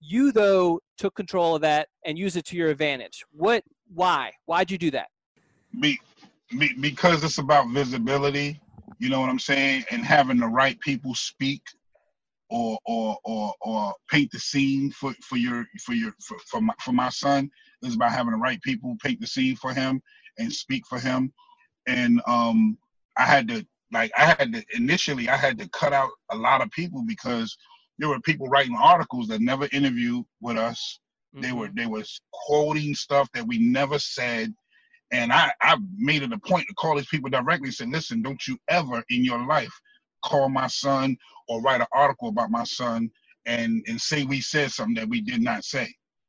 You 0.00 0.32
though 0.32 0.80
took 0.98 1.14
control 1.14 1.54
of 1.54 1.62
that 1.62 1.88
and 2.04 2.18
used 2.18 2.36
it 2.36 2.44
to 2.46 2.56
your 2.56 2.68
advantage. 2.68 3.24
What? 3.30 3.62
Why? 3.92 4.32
Why'd 4.46 4.70
you 4.70 4.78
do 4.78 4.90
that? 4.90 5.08
be, 5.80 6.00
be, 6.58 6.74
because 6.80 7.24
it's 7.24 7.38
about 7.38 7.70
visibility 7.70 8.60
you 9.00 9.10
know 9.10 9.20
what 9.20 9.30
i'm 9.30 9.40
saying? 9.40 9.84
And 9.92 10.04
having 10.04 10.38
the 10.38 10.48
right 10.48 10.80
people 10.80 11.14
speak 11.14 11.62
or 12.50 12.78
or 12.86 13.18
or, 13.24 13.54
or 13.62 13.94
paint 14.10 14.30
the 14.32 14.38
scene 14.38 14.90
for 14.92 15.14
for 15.22 15.36
your 15.36 15.66
for 15.84 15.94
your 15.94 16.12
for, 16.26 16.38
for 16.50 16.60
my 16.60 16.74
for 16.80 16.92
my 16.92 17.08
son 17.10 17.50
is 17.82 17.94
about 17.94 18.12
having 18.12 18.32
the 18.32 18.38
right 18.38 18.60
people 18.62 18.96
paint 19.02 19.20
the 19.20 19.26
scene 19.26 19.56
for 19.56 19.72
him 19.74 20.00
and 20.38 20.52
speak 20.52 20.84
for 20.88 20.98
him. 20.98 21.32
And 21.88 22.22
um 22.26 22.78
i 23.18 23.24
had 23.24 23.48
to 23.48 23.66
like 23.92 24.12
i 24.18 24.24
had 24.38 24.52
to 24.54 24.64
initially 24.76 25.28
i 25.28 25.36
had 25.36 25.58
to 25.58 25.68
cut 25.70 25.92
out 25.92 26.10
a 26.32 26.36
lot 26.36 26.62
of 26.62 26.70
people 26.72 27.04
because 27.06 27.56
there 27.98 28.08
were 28.10 28.20
people 28.20 28.48
writing 28.48 28.76
articles 28.80 29.28
that 29.28 29.40
never 29.42 29.68
interviewed 29.72 30.24
with 30.40 30.58
us. 30.58 31.00
They 31.40 31.52
were 31.52 31.68
Mhm. 31.68 31.76
they 31.76 31.86
was 31.86 32.20
quoting 32.32 32.94
stuff 32.94 33.28
that 33.34 33.46
we 33.46 33.58
never 33.58 33.98
said 33.98 34.54
and 35.10 35.32
I, 35.32 35.52
I 35.60 35.76
made 35.96 36.22
it 36.22 36.32
a 36.32 36.38
point 36.38 36.66
to 36.68 36.74
call 36.74 36.96
these 36.96 37.06
people 37.06 37.30
directly 37.30 37.68
and 37.68 37.74
say, 37.74 37.86
listen, 37.86 38.22
don't 38.22 38.46
you 38.46 38.58
ever 38.68 39.02
in 39.10 39.24
your 39.24 39.44
life 39.46 39.72
call 40.24 40.48
my 40.48 40.66
son 40.66 41.16
or 41.48 41.60
write 41.60 41.80
an 41.80 41.86
article 41.92 42.28
about 42.28 42.50
my 42.50 42.64
son 42.64 43.10
and, 43.46 43.84
and 43.86 44.00
say 44.00 44.24
we 44.24 44.40
said 44.40 44.70
something 44.70 44.94
that 44.94 45.08
we 45.08 45.20
did 45.20 45.42
not 45.42 45.64
say. 45.64 45.82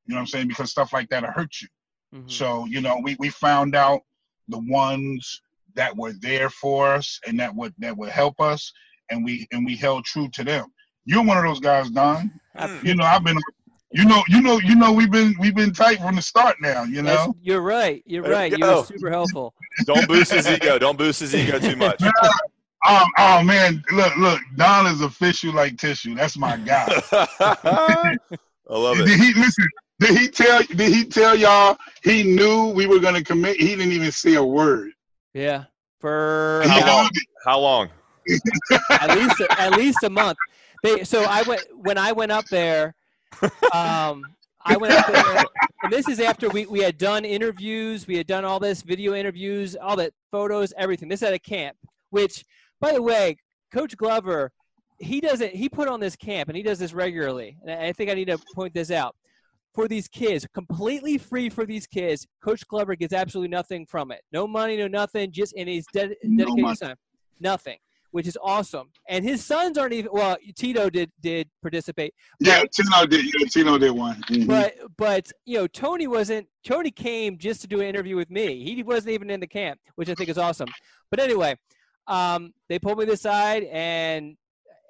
You 0.05 0.13
know 0.13 0.15
what 0.15 0.21
I'm 0.21 0.28
saying? 0.28 0.47
Because 0.49 0.69
stuff 0.71 0.93
like 0.93 1.09
that'll 1.09 1.32
hurt 1.32 1.53
you. 1.61 1.67
Mhm. 2.13 2.30
So, 2.30 2.65
you 2.65 2.82
know, 2.82 2.99
we, 3.01 3.15
we 3.19 3.30
found 3.30 3.76
out 3.76 4.01
the 4.49 4.59
ones 4.59 5.41
that 5.76 5.95
were 5.95 6.13
there 6.21 6.49
for 6.49 6.88
us 6.93 7.19
and 7.28 7.39
that 7.39 7.53
would 7.55 7.73
that 7.80 7.95
would 7.97 8.09
help 8.09 8.39
us 8.39 8.71
and 9.09 9.23
we 9.23 9.47
and 9.51 9.65
we 9.65 9.76
held 9.76 10.05
true 10.05 10.28
to 10.30 10.43
them. 10.43 10.67
You're 11.05 11.23
one 11.23 11.38
of 11.38 11.43
those 11.43 11.59
guys, 11.59 11.89
Don. 11.89 12.32
I- 12.55 12.65
You 12.84 12.95
know, 12.95 13.03
I've 13.05 13.23
been 13.23 13.38
you 13.96 14.06
know, 14.06 14.22
you 14.28 14.41
know, 14.41 14.60
you 14.60 14.76
know 14.76 14.91
we've 14.91 15.10
been 15.12 15.34
we've 15.39 15.56
been 15.56 15.72
tight 15.74 16.00
from 16.00 16.16
the 16.16 16.22
start 16.22 16.58
now, 16.62 16.84
you 16.84 17.02
That's- 17.02 17.28
know. 17.28 17.36
you're 17.41 17.62
right. 17.62 18.04
You're 18.06 18.24
There 18.24 18.32
right. 18.34 18.52
You 18.52 18.58
go. 18.58 18.82
were 18.82 18.86
super 18.86 19.10
helpful. 19.10 19.54
Don't 19.86 20.08
boost 20.08 20.32
his 20.34 20.48
ego. 20.48 20.78
Don't 20.78 20.98
boost 20.98 21.22
his 21.22 21.34
ego 21.34 21.60
too 21.60 21.76
much. 21.78 22.02
Oh, 22.86 23.06
oh 23.18 23.43
man, 23.43 23.84
look, 23.91 24.16
look, 24.18 24.39
Don 24.58 24.88
is 24.88 25.02
official 25.02 25.54
like 25.54 25.78
tissue. 25.78 26.14
That's 26.14 26.38
my 26.38 26.58
guy. 26.58 26.86
I 27.12 28.18
love 28.70 29.00
it. 29.00 29.06
Did 29.06 29.20
it. 29.20 29.20
he 29.20 29.34
listen? 29.34 29.68
Did 30.00 30.18
he 30.18 30.28
tell? 30.28 30.62
Did 30.64 30.93
he 30.93 31.06
tell 31.06 31.36
y'all 31.36 31.78
he 32.04 32.24
knew 32.24 32.68
we 32.68 32.86
were 32.88 33.00
gonna 33.00 33.24
commit? 33.24 33.58
He 33.58 33.76
didn't 33.76 33.93
even 33.93 34.12
say 34.12 34.34
a 34.36 34.43
word. 34.43 34.91
Yeah, 35.34 35.66
for 36.00 36.64
How 36.66 36.82
uh, 36.84 36.88
long? 36.88 37.10
How 37.46 37.60
long? 37.60 37.89
at 38.89 39.16
least 39.18 39.41
at 39.52 39.72
least 39.78 40.04
a 40.04 40.10
month. 40.10 40.38
They 40.84 41.04
so 41.04 41.24
I 41.24 41.43
went 41.43 41.62
when 41.74 41.98
I 41.98 42.12
went 42.12 42.32
up 42.32 42.46
there. 42.46 42.93
Um, 43.74 44.24
I 44.68 44.78
went 44.78 44.94
up 44.94 45.08
there, 45.08 45.44
and 45.84 45.94
this 45.94 46.08
is 46.08 46.20
after 46.20 46.50
we, 46.50 46.66
we 46.66 46.80
had 46.80 46.98
done 46.98 47.24
interviews, 47.24 48.08
we 48.08 48.18
had 48.18 48.26
done 48.28 48.44
all 48.46 48.60
this 48.60 48.82
video 48.82 49.14
interviews, 49.14 49.76
all 49.76 49.96
that 49.98 50.12
photos, 50.32 50.74
everything. 50.78 51.08
This 51.08 51.22
at 51.22 51.34
a 51.34 51.40
camp, 51.40 51.78
which 52.10 52.44
by 52.80 52.92
the 52.94 53.02
way, 53.02 53.38
Coach 53.72 53.96
Glover, 53.96 54.52
he 55.00 55.22
doesn't 55.22 55.54
he 55.54 55.70
put 55.70 55.88
on 55.88 56.00
this 56.00 56.16
camp 56.16 56.50
and 56.50 56.56
he 56.56 56.64
does 56.64 56.80
this 56.80 56.94
regularly, 56.94 57.58
and 57.62 57.72
I 57.72 57.92
think 57.94 58.10
I 58.10 58.14
need 58.14 58.28
to 58.28 58.40
point 58.56 58.74
this 58.74 58.92
out. 58.92 59.16
For 59.74 59.90
these 59.90 60.08
kids, 60.08 60.48
completely 60.54 61.18
free 61.18 61.50
for 61.50 61.66
these 61.66 61.86
kids. 61.86 62.26
Coach 62.42 62.66
Glover 62.70 62.96
gets 62.96 63.14
absolutely 63.14 63.50
nothing 63.50 63.86
from 63.86 64.10
it. 64.10 64.22
No 64.32 64.48
money, 64.48 64.78
no 64.78 64.88
nothing. 64.88 65.34
Just 65.34 65.54
and 65.58 65.68
he's 65.68 65.86
ded- 65.94 66.16
No 66.24 66.56
his 66.56 66.80
time. 66.80 66.96
Nothing 67.42 67.78
which 68.16 68.28
is 68.28 68.38
awesome. 68.41 68.88
And 69.09 69.26
his 69.26 69.43
sons 69.43 69.78
aren't 69.78 69.91
even 69.91 70.09
well. 70.13 70.38
Tito 70.55 70.89
did 70.89 71.11
did 71.20 71.49
participate, 71.61 72.13
Yeah, 72.39 72.63
Tino 72.74 73.05
did. 73.05 73.26
Yeah, 73.26 73.47
Tino 73.49 73.78
did 73.78 73.91
one. 73.91 74.16
Mhm. 74.30 74.47
but 74.47 74.74
but 74.95 75.30
you 75.43 75.57
know 75.57 75.68
Tony 75.68 76.07
wasn't. 76.07 76.47
Tony 76.66 76.91
came 76.91 77.38
just 77.38 77.59
to 77.61 77.68
do 77.68 77.82
an 77.82 77.88
interview 77.88 78.16
with 78.16 78.30
me. 78.32 78.63
He 78.63 78.82
wasn't 78.84 79.11
even 79.11 79.30
in 79.30 79.41
the 79.41 79.47
camp, 79.47 79.82
which 79.95 80.07
I 80.07 80.13
think 80.13 80.30
is 80.30 80.38
awesome. 80.38 80.70
But 81.11 81.20
anyway, 81.20 81.57
um, 82.07 82.53
they 82.70 82.80
pulled 82.80 82.99
me 82.99 83.05
aside 83.05 83.63
and 83.63 84.38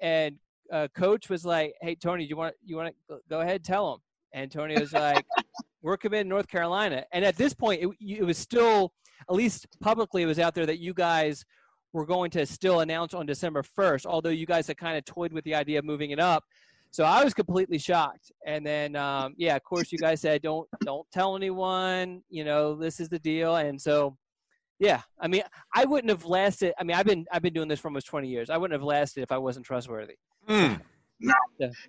and 0.00 0.36
uh, 0.72 0.86
coach 0.94 1.28
was 1.28 1.44
like, 1.44 1.74
"Hey 1.80 1.96
Tony, 1.96 2.26
do 2.26 2.28
you 2.28 2.36
want 2.36 2.54
you 2.64 2.76
want 2.76 2.94
to 3.10 3.18
go 3.28 3.40
ahead 3.40 3.64
tell 3.64 3.94
him?" 3.94 4.00
And 4.34 4.52
Tony 4.52 4.78
was 4.78 4.92
like, 4.92 5.26
"We're 5.82 5.96
committed 5.96 6.26
to 6.26 6.28
North 6.28 6.46
Carolina." 6.46 7.04
And 7.10 7.24
at 7.24 7.36
this 7.36 7.54
point, 7.54 7.82
it, 7.82 7.88
it 8.20 8.22
was 8.22 8.38
still 8.38 8.92
at 9.28 9.34
least 9.34 9.66
publicly 9.80 10.22
it 10.22 10.26
was 10.26 10.38
out 10.38 10.54
there 10.54 10.66
that 10.66 10.78
you 10.78 10.94
guys 10.94 11.44
were 11.96 12.04
going 12.04 12.30
to 12.30 12.44
still 12.44 12.80
announce 12.80 13.14
on 13.14 13.24
December 13.24 13.62
1st, 13.62 14.04
although 14.04 14.28
you 14.28 14.44
guys 14.44 14.66
had 14.66 14.76
kind 14.76 14.98
of 14.98 15.04
toyed 15.06 15.32
with 15.32 15.44
the 15.44 15.54
idea 15.54 15.78
of 15.78 15.84
moving 15.86 16.10
it 16.10 16.20
up. 16.20 16.44
So 16.90 17.04
I 17.04 17.24
was 17.24 17.32
completely 17.32 17.78
shocked. 17.78 18.30
And 18.46 18.64
then, 18.66 18.96
um, 18.96 19.34
yeah, 19.38 19.56
of 19.56 19.64
course, 19.64 19.90
you 19.90 19.98
guys 19.98 20.20
said 20.20 20.42
don't 20.42 20.68
don't 20.84 21.06
tell 21.10 21.36
anyone. 21.36 22.22
You 22.28 22.44
know, 22.44 22.74
this 22.76 23.00
is 23.00 23.08
the 23.08 23.18
deal. 23.18 23.56
And 23.56 23.80
so, 23.80 24.14
yeah, 24.78 25.00
I 25.18 25.26
mean, 25.26 25.42
I 25.74 25.86
wouldn't 25.86 26.10
have 26.10 26.26
lasted. 26.26 26.74
I 26.78 26.84
mean, 26.84 26.96
I've 26.96 27.06
been 27.06 27.24
I've 27.32 27.42
been 27.42 27.54
doing 27.54 27.68
this 27.68 27.80
for 27.80 27.88
almost 27.88 28.06
20 28.06 28.28
years. 28.28 28.50
I 28.50 28.58
wouldn't 28.58 28.78
have 28.78 28.86
lasted 28.86 29.22
if 29.22 29.32
I 29.32 29.38
wasn't 29.38 29.64
trustworthy. 29.64 30.16
Mm. 30.46 30.80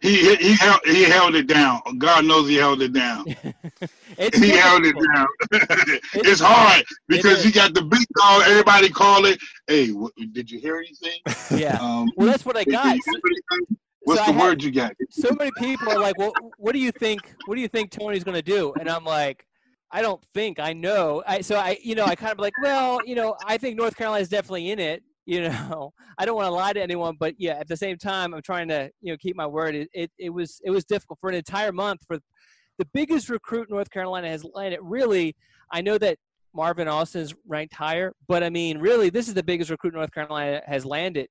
He 0.02 0.18
he 0.18 0.36
he 0.36 0.56
held, 0.56 0.80
he 0.86 1.04
held 1.04 1.36
it 1.36 1.48
down. 1.48 1.82
God 1.98 2.26
knows 2.26 2.48
he 2.48 2.56
held 2.56 2.82
it 2.82 2.94
down. 2.94 3.26
it's 4.18 4.38
he 4.38 4.50
held 4.50 4.86
it 4.86 4.96
down. 5.14 5.28
it's 6.14 6.40
hard 6.40 6.84
because 7.08 7.46
you 7.46 7.52
got 7.52 7.74
the 7.74 7.82
big 7.82 8.06
call. 8.18 8.42
Everybody 8.42 8.90
call 8.90 9.26
it. 9.26 9.40
Hey, 9.68 9.92
what, 9.92 10.14
did 10.32 10.50
you 10.50 10.60
hear 10.60 10.78
anything? 10.78 11.20
Yeah. 11.60 11.78
Um, 11.82 12.10
Well, 12.16 12.28
that's 12.28 12.46
what 12.46 12.58
I 12.58 12.64
got. 12.64 12.96
you 12.96 13.02
hear 13.06 13.22
anything? 13.26 13.78
What's 14.04 14.22
I 14.22 14.32
the 14.32 14.38
word 14.38 14.64
you 14.64 14.72
got? 14.72 14.94
so 15.10 15.32
many 15.38 15.52
people 15.58 15.90
are 15.92 16.00
like, 16.00 16.18
"Well, 16.18 16.34
what 16.58 16.72
do 16.72 16.80
you 16.80 16.92
think? 16.92 17.34
What 17.46 17.56
do 17.56 17.62
you 17.62 17.68
think 17.68 17.92
Tony's 17.92 18.24
going 18.24 18.36
to 18.36 18.42
do?" 18.42 18.74
And 18.80 18.90
I'm 18.90 19.04
like, 19.04 19.46
"I 19.92 20.02
don't 20.02 20.24
think. 20.34 20.60
I 20.60 20.72
know." 20.74 21.24
I 21.28 21.42
so 21.42 21.58
I 21.58 21.78
you 21.82 21.96
know 21.96 22.06
I 22.06 22.16
kind 22.16 22.32
of 22.32 22.40
like, 22.40 22.54
well, 22.62 23.00
you 23.06 23.16
know, 23.16 23.36
I 23.46 23.58
think 23.58 23.76
North 23.78 23.98
Carolina 23.98 24.22
is 24.22 24.30
definitely 24.30 24.72
in 24.72 24.80
it. 24.80 25.04
You 25.28 25.42
know, 25.50 25.92
I 26.18 26.26
don't 26.26 26.36
want 26.38 26.48
to 26.48 26.52
lie 26.52 26.74
to 26.74 26.82
anyone, 26.82 27.18
but 27.20 27.36
yeah, 27.38 27.54
at 27.60 27.68
the 27.68 27.78
same 27.78 27.98
time, 27.98 28.34
I'm 28.34 28.42
trying 28.42 28.70
to 28.70 28.90
you 29.02 29.12
know 29.14 29.18
keep 29.18 29.36
my 29.36 29.46
word. 29.46 29.76
It 29.76 29.90
it, 29.94 30.12
it 30.18 30.30
was 30.30 30.60
it 30.64 30.72
was 30.72 30.86
difficult 30.86 31.20
for 31.20 31.30
an 31.30 31.36
entire 31.36 31.72
month 31.74 32.02
for 32.08 32.18
the 32.80 32.86
biggest 32.94 33.30
recruit 33.30 33.70
North 33.70 33.92
Carolina 33.92 34.30
has 34.30 34.44
landed. 34.56 34.80
Really, 34.82 35.36
I 35.72 35.82
know 35.82 35.98
that 35.98 36.18
Marvin 36.56 36.88
Austin's 36.88 37.36
ranked 37.46 37.74
higher, 37.76 38.14
but 38.28 38.42
I 38.42 38.50
mean, 38.50 38.80
really, 38.80 39.10
this 39.10 39.28
is 39.28 39.34
the 39.34 39.44
biggest 39.44 39.70
recruit 39.70 39.94
North 39.94 40.14
Carolina 40.14 40.62
has 40.66 40.86
landed 40.86 41.28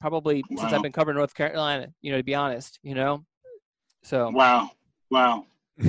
probably 0.00 0.44
since 0.56 0.72
I've 0.72 0.82
been 0.82 0.92
covering 0.92 1.16
North 1.16 1.34
Carolina. 1.34 1.88
You 2.02 2.12
know, 2.12 2.18
to 2.18 2.24
be 2.24 2.36
honest, 2.36 2.78
you 2.84 2.94
know. 2.94 3.24
So 4.04 4.30
Wow, 4.30 4.70
wow. 5.10 5.44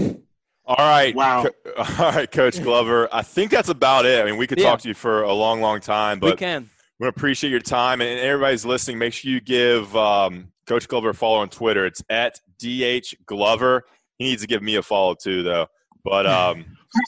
All 0.66 0.76
right. 0.78 1.14
Wow. 1.16 1.44
Co- 1.44 1.84
all 2.04 2.12
right, 2.12 2.32
Coach 2.32 2.62
Glover. 2.62 3.10
I 3.12 3.24
think 3.24 3.52
that's 3.52 3.70
about 3.70 4.06
it. 4.06 4.22
I 4.22 4.26
mean, 4.26 4.38
we 4.38 4.48
could 4.48 4.60
Yeah. 4.60 4.70
talk 4.70 4.82
to 4.82 4.88
you 4.88 4.94
for 4.94 5.24
a 5.24 5.34
long, 5.34 5.60
long 5.60 5.80
time, 5.80 6.20
but 6.20 6.32
we 6.32 6.38
can. 6.38 6.70
We 7.02 7.08
appreciate 7.08 7.50
your 7.50 7.60
time. 7.60 8.00
And 8.00 8.20
everybody's 8.20 8.64
listening, 8.64 9.00
make 9.00 9.12
sure 9.14 9.32
you 9.32 9.42
give 9.42 9.94
um, 9.98 10.52
Coach 10.68 10.88
Glover 10.88 11.10
a 11.10 11.14
follow 11.16 11.40
on 11.40 11.50
Twitter. 11.50 11.86
It's 11.86 12.04
at 12.12 12.40
DH 12.60 13.16
Glover. 13.26 13.86
He 14.20 14.26
needs 14.26 14.44
to 14.44 14.48
give 14.48 14.62
me 14.62 14.76
a 14.76 14.84
follow 14.84 15.16
too, 15.16 15.42
though. 15.42 15.66
But 16.06 16.28
um, 16.28 16.64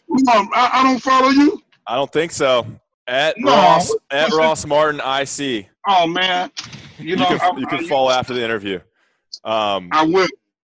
No, 0.10 0.34
I, 0.56 0.70
I 0.74 0.84
don't 0.84 1.00
follow 1.00 1.30
you. 1.30 1.62
I 1.86 1.96
don't 1.96 2.12
think 2.12 2.32
so. 2.32 2.66
At 3.08 3.36
No. 3.38 3.52
Ross 3.52 3.94
at 4.10 4.32
Ross 4.32 4.66
Martin 4.66 5.00
IC. 5.00 5.68
Oh 5.88 6.08
man, 6.08 6.50
you 6.98 7.10
You, 7.10 7.16
know 7.18 7.26
can 7.28 7.40
I, 7.42 7.60
you 7.60 7.68
can 7.68 7.84
I- 7.86 7.88
follow 7.88 8.10
after 8.10 8.34
the 8.34 8.44
interview. 8.44 8.80
Um, 9.44 9.90
I 9.92 10.04
will. 10.06 10.28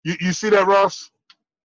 You, 0.04 0.14
you 0.20 0.32
see 0.32 0.48
that, 0.50 0.66
Ross? 0.66 1.10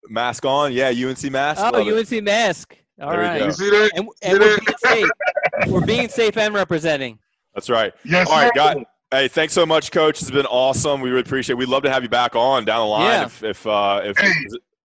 mask 0.08 0.46
on, 0.46 0.72
yeah. 0.74 0.90
UNC 0.90 1.24
mask. 1.32 1.62
Oh, 1.64 1.70
Love 1.78 1.88
it. 1.88 2.14
UNC 2.14 2.24
mask. 2.24 2.76
All 3.02 3.10
There 3.12 3.22
right. 3.22 3.42
You 3.44 3.52
see 3.52 3.70
that? 3.70 3.92
And, 3.96 4.06
See 4.22 4.30
and 4.30 4.40
we're 4.40 4.56
that? 4.58 4.66
being 4.66 4.78
safe. 4.84 5.72
We're 5.72 5.86
being 5.86 6.10
safe 6.10 6.38
and 6.38 6.54
representing. 6.54 7.18
That's 7.54 7.70
right. 7.70 7.94
Yes. 8.06 8.30
All 8.30 8.36
right, 8.38 8.48
sir. 8.48 8.52
got. 8.56 8.78
Hey, 9.12 9.28
thanks 9.28 9.54
so 9.54 9.66
much, 9.66 9.92
Coach. 9.92 10.22
It's 10.22 10.30
been 10.30 10.46
awesome. 10.46 11.02
We 11.02 11.10
really 11.10 11.22
appreciate. 11.22 11.54
it. 11.56 11.58
We'd 11.58 11.68
love 11.70 11.82
to 11.84 11.90
have 11.90 12.04
you 12.04 12.10
back 12.10 12.36
on 12.36 12.64
down 12.66 12.80
the 12.82 12.86
line 12.86 13.04
Yeah. 13.06 13.26
if 13.26 13.44
if 13.44 13.68
uh, 13.68 14.02
if 14.04 14.18
Hey. 14.18 14.32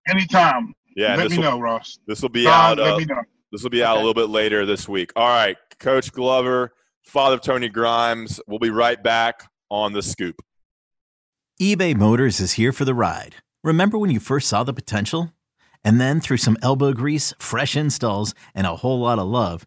Anytime. 0.09 0.75
yeah. 0.97 1.15
Let 1.17 1.25
This 1.25 1.33
me 1.33 1.39
will, 1.39 1.45
know, 1.53 1.61
Ross. 1.61 1.99
this 2.07 2.23
will 2.23 2.29
be 2.31 2.45
Don, 2.45 2.53
out. 2.53 2.79
let 2.79 2.93
Uh, 2.95 2.99
me 2.99 3.05
know. 3.05 3.21
this 3.53 3.63
will 3.63 3.71
be 3.71 3.85
out 3.85 3.97
a 3.97 3.99
little 4.01 4.15
bit 4.15 4.29
later 4.31 4.65
this 4.67 4.89
week. 4.89 5.13
All 5.17 5.29
right, 5.29 5.57
Coach 5.79 6.11
Glover, 6.13 6.73
father 7.05 7.35
of 7.37 7.43
Tony 7.43 7.69
Grimes. 7.69 8.41
We'll 8.47 8.59
be 8.59 8.71
right 8.71 9.03
back 9.03 9.43
on 9.71 9.93
the 9.93 10.03
scoop. 10.03 10.37
eBay 11.61 11.95
Motors 11.95 12.41
is 12.41 12.53
here 12.53 12.73
for 12.73 12.85
the 12.85 12.95
ride. 12.95 13.37
Remember 13.63 13.97
when 13.99 14.11
you 14.11 14.21
first 14.21 14.49
saw 14.49 14.65
the 14.65 14.73
potential? 14.75 15.33
And 15.87 16.01
then 16.01 16.19
through 16.21 16.39
some 16.39 16.57
elbow 16.63 16.93
grease, 16.95 17.35
fresh 17.39 17.77
installs, 17.77 18.35
and 18.55 18.67
a 18.67 18.77
whole 18.77 19.01
lot 19.01 19.19
of 19.19 19.27
love, 19.27 19.67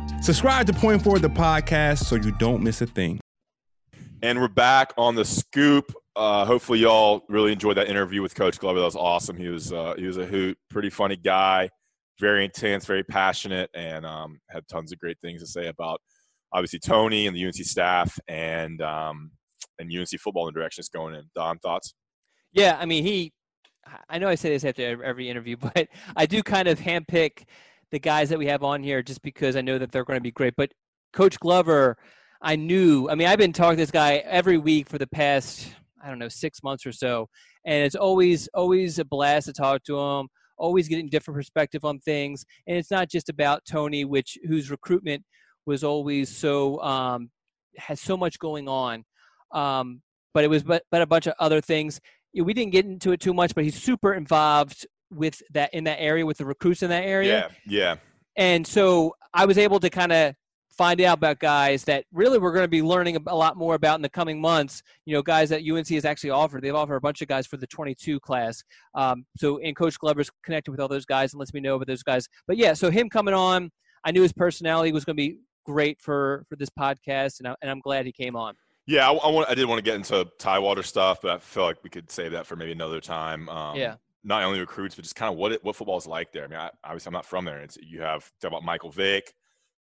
Subscribe 0.21 0.67
to 0.67 0.73
Point 0.73 1.01
Forward, 1.01 1.23
the 1.23 1.29
podcast, 1.29 2.03
so 2.03 2.15
you 2.15 2.31
don't 2.33 2.61
miss 2.61 2.79
a 2.81 2.85
thing. 2.85 3.19
And 4.21 4.39
we're 4.39 4.49
back 4.49 4.93
on 4.95 5.15
the 5.15 5.25
scoop. 5.25 5.91
Uh, 6.15 6.45
hopefully, 6.45 6.77
y'all 6.77 7.23
really 7.27 7.51
enjoyed 7.51 7.75
that 7.77 7.89
interview 7.89 8.21
with 8.21 8.35
Coach 8.35 8.59
Glover. 8.59 8.77
That 8.77 8.85
was 8.85 8.95
awesome. 8.95 9.35
He 9.35 9.47
was 9.47 9.73
uh, 9.73 9.95
he 9.97 10.05
was 10.05 10.17
a 10.17 10.25
hoot, 10.25 10.59
pretty 10.69 10.91
funny 10.91 11.15
guy, 11.15 11.69
very 12.19 12.45
intense, 12.45 12.85
very 12.85 13.03
passionate, 13.03 13.71
and 13.73 14.05
um, 14.05 14.39
had 14.51 14.67
tons 14.67 14.91
of 14.91 14.99
great 14.99 15.17
things 15.23 15.41
to 15.41 15.47
say 15.47 15.69
about 15.69 15.99
obviously 16.53 16.77
Tony 16.77 17.25
and 17.25 17.35
the 17.35 17.43
UNC 17.43 17.55
staff 17.55 18.19
and 18.27 18.79
um, 18.83 19.31
and 19.79 19.91
UNC 19.91 20.09
football 20.19 20.47
in 20.47 20.53
the 20.53 20.59
direction 20.59 20.81
it's 20.81 20.89
going 20.89 21.15
in. 21.15 21.23
Don, 21.33 21.57
thoughts? 21.57 21.95
Yeah, 22.53 22.77
I 22.79 22.85
mean, 22.85 23.03
he. 23.03 23.33
I 24.07 24.19
know 24.19 24.27
I 24.27 24.35
say 24.35 24.49
this 24.49 24.63
after 24.65 25.03
every 25.03 25.31
interview, 25.31 25.57
but 25.73 25.87
I 26.15 26.27
do 26.27 26.43
kind 26.43 26.67
of 26.67 26.79
handpick 26.79 27.45
the 27.91 27.99
guys 27.99 28.29
that 28.29 28.39
we 28.39 28.47
have 28.47 28.63
on 28.63 28.83
here 28.83 29.03
just 29.03 29.21
because 29.21 29.55
I 29.55 29.61
know 29.61 29.77
that 29.77 29.91
they're 29.91 30.05
going 30.05 30.17
to 30.17 30.23
be 30.23 30.31
great. 30.31 30.53
But 30.55 30.71
Coach 31.13 31.39
Glover, 31.39 31.97
I 32.41 32.55
knew. 32.55 33.09
I 33.09 33.15
mean, 33.15 33.27
I've 33.27 33.37
been 33.37 33.53
talking 33.53 33.77
to 33.77 33.83
this 33.83 33.91
guy 33.91 34.17
every 34.17 34.57
week 34.57 34.89
for 34.89 34.97
the 34.97 35.07
past 35.07 35.67
I 36.03 36.09
don't 36.09 36.19
know 36.19 36.29
six 36.29 36.63
months 36.63 36.85
or 36.85 36.91
so, 36.91 37.29
and 37.65 37.85
it's 37.85 37.95
always 37.95 38.47
always 38.53 38.99
a 38.99 39.05
blast 39.05 39.47
to 39.47 39.53
talk 39.53 39.83
to 39.83 39.99
him. 39.99 40.27
Always 40.57 40.87
getting 40.87 41.09
different 41.09 41.37
perspective 41.37 41.85
on 41.85 41.99
things, 41.99 42.45
and 42.67 42.77
it's 42.77 42.91
not 42.91 43.09
just 43.09 43.29
about 43.29 43.63
Tony, 43.65 44.05
which 44.05 44.37
whose 44.47 44.71
recruitment 44.71 45.23
was 45.65 45.83
always 45.83 46.35
so 46.35 46.81
um, 46.81 47.29
has 47.77 47.99
so 48.01 48.17
much 48.17 48.39
going 48.39 48.67
on. 48.67 49.03
Um, 49.51 50.01
but 50.33 50.43
it 50.43 50.49
was 50.49 50.63
but, 50.63 50.83
but 50.91 51.01
a 51.01 51.07
bunch 51.07 51.27
of 51.27 51.33
other 51.39 51.61
things. 51.61 51.99
We 52.33 52.53
didn't 52.53 52.71
get 52.71 52.85
into 52.85 53.11
it 53.11 53.19
too 53.19 53.33
much, 53.33 53.53
but 53.53 53.65
he's 53.65 53.81
super 53.81 54.13
involved 54.13 54.87
with 55.11 55.41
that 55.51 55.73
in 55.73 55.83
that 55.83 55.99
area 55.99 56.25
with 56.25 56.37
the 56.37 56.45
recruits 56.45 56.83
in 56.83 56.89
that 56.89 57.03
area. 57.03 57.49
Yeah, 57.67 57.79
yeah. 57.79 57.95
And 58.37 58.65
so 58.65 59.15
I 59.33 59.45
was 59.45 59.57
able 59.57 59.79
to 59.79 59.89
kind 59.89 60.11
of 60.11 60.35
find 60.69 61.01
out 61.01 61.17
about 61.17 61.39
guys 61.39 61.83
that 61.83 62.05
really 62.11 62.39
we're 62.39 62.53
going 62.53 62.63
to 62.63 62.69
be 62.69 62.81
learning 62.81 63.17
a 63.27 63.35
lot 63.35 63.57
more 63.57 63.75
about 63.75 63.95
in 63.97 64.01
the 64.01 64.09
coming 64.09 64.39
months. 64.39 64.81
You 65.05 65.13
know, 65.13 65.21
guys 65.21 65.49
that 65.49 65.61
UNC 65.69 65.89
has 65.89 66.05
actually 66.05 66.31
offered. 66.31 66.63
They've 66.63 66.73
offered 66.73 66.95
a 66.95 67.01
bunch 67.01 67.21
of 67.21 67.27
guys 67.27 67.45
for 67.45 67.57
the 67.57 67.67
22 67.67 68.19
class. 68.21 68.63
Um, 68.95 69.25
so, 69.37 69.59
and 69.59 69.75
Coach 69.75 69.99
Glover's 69.99 70.29
connected 70.43 70.71
with 70.71 70.79
all 70.79 70.87
those 70.87 71.05
guys 71.05 71.33
and 71.33 71.39
lets 71.39 71.53
me 71.53 71.59
know 71.59 71.75
about 71.75 71.87
those 71.87 72.03
guys. 72.03 72.27
But 72.47 72.57
yeah, 72.57 72.73
so 72.73 72.89
him 72.89 73.09
coming 73.09 73.33
on, 73.33 73.69
I 74.03 74.11
knew 74.11 74.21
his 74.21 74.33
personality 74.33 74.91
was 74.91 75.05
going 75.05 75.17
to 75.17 75.21
be 75.21 75.37
great 75.65 76.01
for 76.01 76.43
for 76.49 76.55
this 76.55 76.69
podcast, 76.69 77.39
and, 77.39 77.49
I, 77.49 77.55
and 77.61 77.69
I'm 77.69 77.81
glad 77.81 78.05
he 78.05 78.11
came 78.11 78.35
on. 78.35 78.55
Yeah, 78.87 79.09
I, 79.09 79.13
I, 79.13 79.29
want, 79.29 79.49
I 79.49 79.53
did 79.53 79.67
want 79.67 79.77
to 79.77 79.83
get 79.83 79.95
into 79.95 80.27
Tidewater 80.39 80.83
stuff, 80.83 81.19
but 81.21 81.31
I 81.31 81.37
feel 81.37 81.63
like 81.63 81.77
we 81.83 81.89
could 81.89 82.09
save 82.09 82.31
that 82.31 82.47
for 82.47 82.55
maybe 82.55 82.71
another 82.71 82.99
time. 82.99 83.47
Um, 83.47 83.77
yeah. 83.77 83.95
Not 84.23 84.43
only 84.43 84.59
recruits, 84.59 84.95
but 84.95 85.03
just 85.03 85.15
kind 85.15 85.31
of 85.31 85.37
what 85.37 85.51
it, 85.51 85.63
what 85.63 85.75
football 85.75 85.97
is 85.97 86.05
like 86.05 86.31
there. 86.31 86.43
I 86.43 86.47
mean, 86.47 86.59
I, 86.59 86.69
obviously, 86.83 87.09
I'm 87.09 87.13
not 87.13 87.25
from 87.25 87.45
there. 87.45 87.61
It's, 87.61 87.77
you 87.77 88.01
have 88.01 88.29
talk 88.39 88.49
about 88.49 88.63
Michael 88.63 88.91
Vick, 88.91 89.33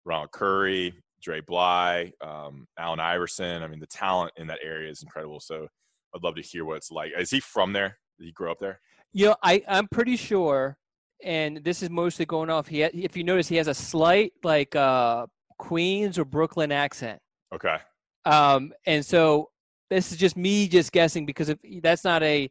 Ronald 0.06 0.32
Curry, 0.32 0.94
Dre 1.22 1.42
Bly, 1.42 2.14
um, 2.22 2.66
Allen 2.78 3.00
Iverson. 3.00 3.64
I 3.64 3.68
mean, 3.68 3.80
the 3.80 3.88
talent 3.88 4.32
in 4.38 4.48
that 4.48 4.60
area 4.64 4.90
is 4.90 5.04
incredible. 5.04 5.40
So 5.40 5.68
I'd 6.16 6.24
love 6.24 6.36
to 6.36 6.42
hear 6.42 6.66
what 6.66 6.78
it's 6.78 6.92
like. 6.92 7.12
Is 7.18 7.32
he 7.32 7.40
from 7.40 7.74
there? 7.74 7.98
Did 8.18 8.26
he 8.26 8.32
grow 8.32 8.52
up 8.52 8.60
there? 8.60 8.80
You 9.12 9.28
know, 9.28 9.36
I, 9.44 9.62
I'm 9.68 9.88
pretty 9.88 10.16
sure, 10.16 10.78
and 11.24 11.58
this 11.64 11.84
is 11.84 11.90
mostly 11.90 12.26
going 12.26 12.50
off. 12.50 12.68
He, 12.68 12.84
if 12.84 13.18
you 13.18 13.24
notice, 13.24 13.48
he 13.48 13.56
has 13.58 13.68
a 13.68 13.74
slight 13.74 14.34
like 14.44 14.76
uh, 14.76 15.26
Queens 15.58 16.18
or 16.18 16.26
Brooklyn 16.26 16.72
accent. 16.72 17.20
Okay. 17.54 17.78
Um, 18.26 18.74
and 18.86 19.06
so 19.06 19.50
this 19.90 20.12
is 20.12 20.18
just 20.18 20.38
me 20.38 20.68
just 20.68 20.92
guessing 20.92 21.26
because 21.26 21.50
if 21.50 21.58
that's 21.82 22.04
not 22.04 22.22
a 22.24 22.50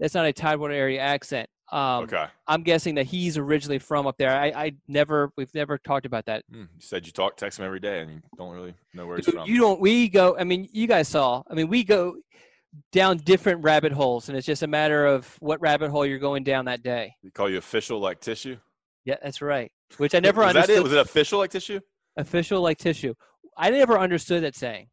that's 0.00 0.14
not 0.14 0.26
a 0.26 0.32
Tidewater 0.32 0.74
area 0.74 1.00
accent. 1.00 1.48
Um, 1.70 2.04
okay. 2.04 2.26
I'm 2.48 2.62
guessing 2.62 2.96
that 2.96 3.06
he's 3.06 3.38
originally 3.38 3.78
from 3.78 4.08
up 4.08 4.16
there. 4.18 4.32
I, 4.36 4.46
I 4.46 4.72
never, 4.88 5.30
we've 5.36 5.54
never 5.54 5.78
talked 5.78 6.04
about 6.04 6.26
that. 6.26 6.42
Mm, 6.52 6.62
you 6.62 6.66
said 6.80 7.06
you 7.06 7.12
talk, 7.12 7.36
text 7.36 7.60
him 7.60 7.64
every 7.64 7.78
day, 7.78 8.00
and 8.00 8.10
you 8.10 8.20
don't 8.36 8.52
really 8.52 8.74
know 8.92 9.06
where 9.06 9.18
he's 9.18 9.26
from. 9.28 9.48
You 9.48 9.60
don't. 9.60 9.80
We 9.80 10.08
go. 10.08 10.36
I 10.36 10.42
mean, 10.42 10.68
you 10.72 10.88
guys 10.88 11.06
saw. 11.06 11.44
I 11.48 11.54
mean, 11.54 11.68
we 11.68 11.84
go 11.84 12.16
down 12.90 13.18
different 13.18 13.62
rabbit 13.62 13.92
holes, 13.92 14.28
and 14.28 14.36
it's 14.36 14.46
just 14.46 14.64
a 14.64 14.66
matter 14.66 15.06
of 15.06 15.36
what 15.38 15.60
rabbit 15.60 15.90
hole 15.90 16.04
you're 16.04 16.18
going 16.18 16.42
down 16.42 16.64
that 16.64 16.82
day. 16.82 17.14
We 17.22 17.30
call 17.30 17.48
you 17.48 17.58
official 17.58 18.00
like 18.00 18.20
tissue. 18.20 18.56
Yeah, 19.04 19.16
that's 19.22 19.40
right. 19.40 19.70
Which 19.98 20.14
I 20.14 20.20
never 20.20 20.40
Was 20.40 20.50
understood. 20.56 20.76
that 20.76 20.80
it? 20.80 20.82
Was 20.82 20.92
it 20.92 20.98
official 20.98 21.38
like 21.38 21.50
tissue? 21.50 21.80
Official 22.16 22.60
like 22.60 22.78
tissue. 22.78 23.14
I 23.56 23.70
never 23.70 23.98
understood 23.98 24.42
that 24.42 24.56
saying. 24.56 24.88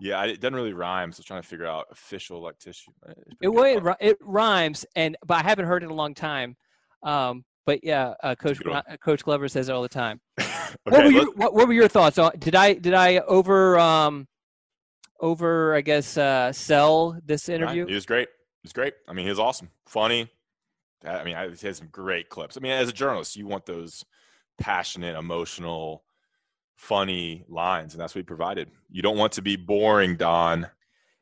Yeah, 0.00 0.18
I, 0.18 0.26
it 0.26 0.40
doesn't 0.40 0.54
really 0.54 0.72
rhyme. 0.72 1.12
So 1.12 1.18
I 1.18 1.20
was 1.20 1.26
trying 1.26 1.42
to 1.42 1.48
figure 1.48 1.66
out 1.66 1.86
official 1.90 2.42
like 2.42 2.58
tissue. 2.58 2.90
It 3.40 3.48
way 3.48 3.74
it, 3.74 3.82
it 4.00 4.18
rhymes, 4.20 4.84
and 4.96 5.16
but 5.24 5.44
I 5.44 5.48
haven't 5.48 5.66
heard 5.66 5.82
it 5.82 5.86
in 5.86 5.92
a 5.92 5.94
long 5.94 6.14
time. 6.14 6.56
Um, 7.02 7.44
but 7.66 7.84
yeah, 7.84 8.14
uh, 8.22 8.34
Coach 8.34 8.58
uh, 8.66 8.82
Coach 9.02 9.22
Glover 9.24 9.48
says 9.48 9.68
it 9.68 9.72
all 9.72 9.82
the 9.82 9.88
time. 9.88 10.20
okay, 10.40 10.48
what, 10.84 11.04
were 11.04 11.10
your, 11.10 11.32
what, 11.34 11.54
what, 11.54 11.68
were 11.68 11.74
your 11.74 11.88
thoughts? 11.88 12.18
Did 12.38 12.54
I 12.54 12.74
did 12.74 12.94
I 12.94 13.18
over 13.18 13.78
um, 13.78 14.26
over 15.20 15.74
I 15.74 15.80
guess 15.80 16.16
uh, 16.16 16.52
sell 16.52 17.18
this 17.24 17.48
interview? 17.48 17.86
He 17.86 17.94
was 17.94 18.06
great. 18.06 18.28
He 18.62 18.66
was 18.66 18.72
great. 18.72 18.94
I 19.08 19.12
mean, 19.12 19.24
he 19.24 19.30
was 19.30 19.38
awesome, 19.38 19.70
funny. 19.86 20.28
I 21.04 21.22
mean, 21.22 21.36
he 21.58 21.66
has 21.66 21.76
some 21.76 21.88
great 21.88 22.30
clips. 22.30 22.56
I 22.56 22.60
mean, 22.60 22.72
as 22.72 22.88
a 22.88 22.92
journalist, 22.92 23.36
you 23.36 23.46
want 23.46 23.66
those 23.66 24.04
passionate, 24.58 25.16
emotional 25.16 26.03
funny 26.76 27.44
lines, 27.48 27.94
and 27.94 28.00
that's 28.00 28.14
what 28.14 28.20
he 28.20 28.24
provided. 28.24 28.70
You 28.90 29.02
don't 29.02 29.16
want 29.16 29.32
to 29.32 29.42
be 29.42 29.56
boring, 29.56 30.16
Don. 30.16 30.68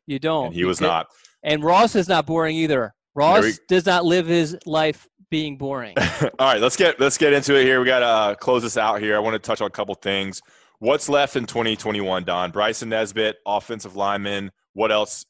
You 0.06 0.18
don't. 0.18 0.46
And 0.46 0.54
he 0.54 0.64
was 0.64 0.80
not. 0.80 1.08
And 1.42 1.62
Ross 1.62 1.96
is 1.96 2.08
not 2.08 2.26
boring 2.26 2.56
either. 2.56 2.94
Ross 3.14 3.42
we, 3.42 3.52
does 3.68 3.86
not 3.86 4.04
live 4.04 4.26
his 4.26 4.56
life 4.66 5.08
being 5.30 5.56
boring. 5.56 5.96
All 5.98 6.30
right, 6.40 6.60
let's 6.60 6.76
get 6.76 7.00
let's 7.00 7.18
get 7.18 7.32
into 7.32 7.58
it 7.58 7.64
here. 7.64 7.80
We 7.80 7.86
got 7.86 8.00
to 8.00 8.06
uh, 8.06 8.34
close 8.34 8.62
this 8.62 8.76
out 8.76 9.00
here. 9.00 9.16
I 9.16 9.18
want 9.18 9.34
to 9.34 9.38
touch 9.38 9.60
on 9.60 9.66
a 9.66 9.70
couple 9.70 9.94
things. 9.94 10.40
What's 10.78 11.08
left 11.08 11.36
in 11.36 11.46
2021, 11.46 12.24
Don? 12.24 12.50
Bryson 12.50 12.88
Nesbitt, 12.88 13.36
offensive 13.46 13.96
lineman. 13.96 14.50
What 14.74 14.90
else? 14.90 15.24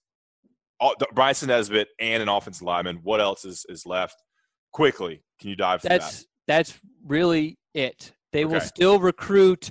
Bryson 1.14 1.48
Nesbitt 1.48 1.88
and 2.00 2.22
an 2.22 2.28
offensive 2.28 2.62
lineman. 2.62 3.00
What 3.02 3.20
else 3.20 3.44
is 3.44 3.64
is 3.68 3.86
left? 3.86 4.22
Quickly, 4.72 5.22
can 5.40 5.50
you 5.50 5.56
dive? 5.56 5.82
That's 5.82 6.20
that? 6.20 6.26
that's 6.48 6.80
really 7.06 7.58
it. 7.74 8.12
They 8.32 8.44
Okay. 8.44 8.54
will 8.54 8.60
still 8.60 8.98
recruit 8.98 9.70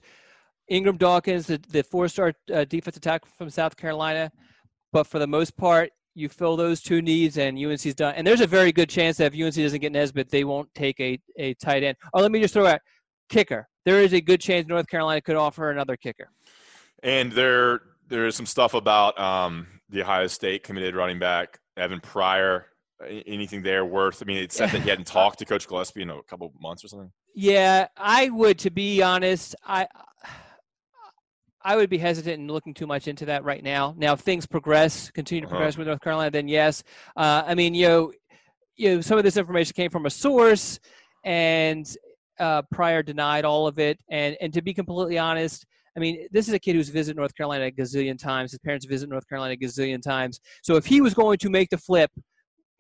Ingram 0.72 0.96
Dawkins, 0.96 1.48
the, 1.48 1.58
the 1.70 1.84
four-star 1.84 2.34
uh, 2.54 2.64
defensive 2.64 3.02
tackle 3.02 3.30
from 3.38 3.50
South 3.50 3.76
Carolina, 3.76 4.32
but 4.94 5.06
for 5.06 5.20
the 5.20 5.28
most 5.28 5.58
part, 5.58 5.92
you 6.16 6.30
fill 6.30 6.56
those 6.56 6.82
two 6.82 7.02
needs, 7.02 7.38
and 7.38 7.58
UNC's 7.58 7.94
done. 7.94 8.16
And 8.16 8.26
there's 8.26 8.42
a 8.42 8.48
very 8.48 8.72
good 8.72 8.90
chance 8.90 9.18
that 9.18 9.34
if 9.34 9.42
UNC 9.42 9.56
doesn't 9.56 9.82
get 9.82 9.92
Nesbitt, 9.92 10.30
they 10.30 10.46
won't 10.46 10.74
take 10.74 11.00
a, 11.00 11.20
a 11.38 11.54
tight 11.56 11.84
end. 11.84 11.98
Oh, 12.14 12.22
let 12.22 12.32
me 12.32 12.42
just 12.42 12.54
throw 12.54 12.66
out 12.66 12.80
kicker. 13.30 13.68
There 13.86 14.02
is 14.02 14.14
a 14.14 14.22
good 14.22 14.40
chance 14.40 14.68
North 14.68 14.88
Carolina 14.88 15.22
could 15.22 15.36
offer 15.36 15.72
another 15.72 15.98
kicker. 15.98 16.30
And 17.04 17.32
there 17.32 17.82
there 18.08 18.28
is 18.28 18.36
some 18.36 18.46
stuff 18.46 18.74
about 18.74 19.18
um, 19.20 19.68
the 19.90 20.02
Ohio 20.02 20.28
State 20.28 20.64
committed 20.64 20.96
running 20.96 21.20
back 21.20 21.60
Evan 21.78 22.00
Pryor. 22.00 22.68
Anything 23.26 23.64
there 23.64 23.84
worth? 23.84 24.22
I 24.22 24.26
mean, 24.26 24.38
it 24.38 24.52
said 24.52 24.70
that 24.70 24.82
he 24.82 24.90
hadn't 24.90 25.08
talked 25.08 25.40
to 25.40 25.46
Coach 25.46 25.68
Gillespie 25.68 26.04
in 26.04 26.10
a 26.12 26.22
couple 26.24 26.48
of 26.48 26.54
months 26.62 26.84
or 26.84 26.88
something. 26.88 27.12
Yeah, 27.34 27.88
I 27.98 28.30
would. 28.30 28.60
To 28.60 28.70
be 28.70 29.02
honest, 29.02 29.56
I 29.66 29.88
I 31.64 31.76
would 31.76 31.90
be 31.90 31.98
hesitant 31.98 32.40
in 32.42 32.48
looking 32.48 32.74
too 32.74 32.88
much 32.88 33.08
into 33.08 33.26
that 33.26 33.44
right 33.44 33.64
now. 33.64 33.94
Now, 33.98 34.14
if 34.14 34.22
things 34.22 34.46
progress, 34.46 35.12
continue 35.12 35.42
to 35.42 35.48
Uh-huh. 35.48 35.56
progress 35.58 35.78
with 35.78 35.88
North 35.88 36.02
Carolina, 36.02 36.32
then 36.32 36.48
yes. 36.48 36.84
Uh, 37.16 37.44
I 37.46 37.56
mean, 37.56 37.74
you 37.74 37.88
know, 37.88 38.12
you 38.76 38.96
know, 38.96 39.02
some 39.02 39.18
of 39.18 39.24
this 39.24 39.38
information 39.38 39.74
came 39.76 39.92
from 39.92 40.06
a 40.06 40.10
source, 40.10 40.80
and 41.24 41.86
uh, 42.40 42.64
Pryor 42.72 43.04
denied 43.04 43.46
all 43.46 43.68
of 43.68 43.78
it. 43.80 44.00
And 44.10 44.36
and 44.42 44.52
to 44.54 44.62
be 44.62 44.74
completely 44.74 45.20
honest, 45.20 45.66
I 45.96 46.00
mean, 46.00 46.28
this 46.32 46.48
is 46.48 46.54
a 46.54 46.60
kid 46.60 46.76
who's 46.76 46.90
visited 46.90 47.18
North 47.18 47.36
Carolina 47.36 47.66
a 47.66 47.72
gazillion 47.72 48.18
times. 48.18 48.52
His 48.52 48.60
parents 48.60 48.86
visit 48.86 49.10
North 49.10 49.28
Carolina 49.28 49.54
a 49.54 49.58
gazillion 49.58 50.02
times. 50.02 50.40
So 50.64 50.76
if 50.78 50.86
he 50.86 51.02
was 51.02 51.14
going 51.14 51.38
to 51.40 51.50
make 51.50 51.70
the 51.70 51.78
flip, 51.78 52.10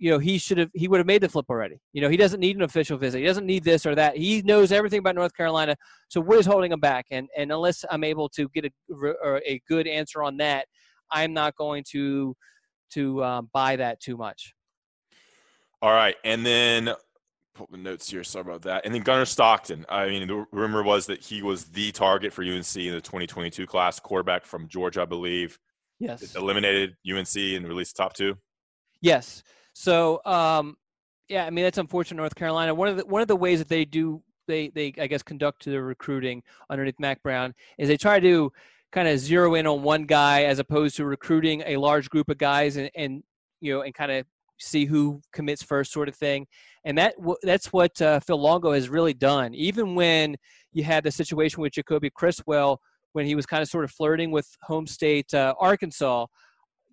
you 0.02 0.10
know, 0.10 0.18
he 0.18 0.39
should 0.39 0.58
have 0.58 0.72
he 0.74 0.88
would 0.88 0.97
have 0.97 1.06
made 1.06 1.22
the 1.22 1.30
flip 1.30 1.45
already. 1.47 1.80
You 1.93 2.02
know, 2.02 2.10
he 2.10 2.18
doesn't 2.18 2.39
need 2.39 2.56
an 2.56 2.64
official 2.64 2.97
visit. 2.97 3.20
He 3.20 3.26
doesn't 3.26 3.45
need 3.45 3.64
this 3.64 3.86
or 3.86 3.93
that. 3.93 4.18
He 4.18 4.41
knows 4.41 4.72
everything 4.72 4.97
about 4.97 5.14
North 5.14 5.38
Carolina. 5.38 5.76
So 6.10 6.20
what 6.20 6.39
is 6.39 6.45
holding 6.47 6.72
him 6.72 6.80
back? 6.80 7.06
And 7.12 7.30
and 7.38 7.52
unless 7.52 7.86
I'm 7.89 8.04
able 8.04 8.28
to 8.30 8.49
get 8.49 8.66
a 8.66 8.72
or 8.91 9.43
a 9.45 9.62
good 9.68 9.86
answer 9.86 10.24
on 10.24 10.38
that, 10.38 10.66
I'm 11.12 11.34
not 11.34 11.56
going 11.56 11.84
to 11.91 12.36
to 12.93 13.24
um, 13.24 13.49
buy 13.54 13.76
that 13.76 13.99
too 13.99 14.18
much. 14.18 14.56
All 15.84 15.93
right, 15.93 16.16
and 16.24 16.43
then 16.43 16.95
put 17.54 17.70
the 17.70 17.78
notes 17.78 18.10
here. 18.10 18.24
Sorry 18.24 18.41
about 18.41 18.64
that. 18.64 18.84
And 18.84 18.95
then 18.95 19.04
Gunnar 19.04 19.26
Stockton. 19.26 19.86
I 19.88 20.08
mean, 20.08 20.28
the 20.28 20.47
rumor 20.52 20.82
was 20.82 21.06
that 21.06 21.24
he 21.24 21.43
was 21.43 21.66
the 21.66 21.91
target 21.91 22.34
for 22.34 22.41
UNC 22.41 22.76
in 22.76 22.93
the 22.93 23.02
2022 23.02 23.68
class, 23.68 23.99
quarterback 23.99 24.45
from 24.45 24.68
Georgia, 24.68 25.04
I 25.04 25.06
believe. 25.06 25.60
Yes. 25.99 26.36
Eliminated 26.36 26.95
UNC 27.08 27.36
and 27.36 27.68
released 27.68 27.95
top 27.95 28.14
two. 28.14 28.36
Yes. 28.99 29.43
So, 29.82 30.22
um, 30.26 30.78
yeah, 31.28 31.44
I 31.46 31.50
mean 31.50 31.64
that's 31.64 31.80
unfortunate. 31.80 32.18
North 32.18 32.36
Carolina. 32.36 32.76
One 32.76 32.88
of 32.88 32.98
the 32.98 33.06
one 33.08 33.24
of 33.24 33.28
the 33.28 33.36
ways 33.36 33.58
that 33.58 33.68
they 33.68 33.84
do 33.84 34.22
they 34.48 34.68
they 34.70 34.94
I 35.00 35.08
guess 35.08 35.24
conduct 35.24 35.66
their 35.66 35.84
recruiting 35.84 36.44
underneath 36.70 37.00
Mack 37.00 37.24
Brown 37.24 37.56
is 37.80 37.88
they 37.88 37.98
try 37.98 38.20
to 38.20 38.52
kind 38.92 39.08
of 39.08 39.18
zero 39.18 39.56
in 39.56 39.66
on 39.66 39.82
one 39.82 40.04
guy 40.04 40.44
as 40.44 40.60
opposed 40.60 40.98
to 40.98 41.06
recruiting 41.06 41.64
a 41.66 41.78
large 41.78 42.12
group 42.12 42.30
of 42.30 42.38
guys 42.38 42.78
and 42.78 42.92
and 42.96 43.24
you 43.60 43.74
know 43.74 43.82
and 43.82 43.96
kind 43.96 44.12
of 44.12 44.24
see 44.60 44.86
who 44.86 45.20
commits 45.34 45.64
first 45.64 45.92
sort 45.92 46.08
of 46.08 46.16
thing. 46.16 46.46
And 46.86 46.96
that 47.00 47.16
that's 47.42 47.74
what 47.74 48.00
uh, 48.04 48.20
Phil 48.20 48.40
Longo 48.40 48.74
has 48.74 48.88
really 48.88 49.16
done. 49.16 49.56
Even 49.56 49.96
when 49.96 50.36
you 50.74 50.84
had 50.84 51.04
the 51.04 51.12
situation 51.12 51.60
with 51.60 51.74
Jacoby 51.74 52.12
Criswell 52.12 52.80
when 53.14 53.26
he 53.26 53.34
was 53.34 53.48
kind 53.48 53.64
of 53.64 53.68
sort 53.68 53.84
of 53.84 53.90
flirting 53.90 54.30
with 54.30 54.48
home 54.62 54.86
state 54.86 55.34
uh, 55.34 55.56
Arkansas 55.60 56.28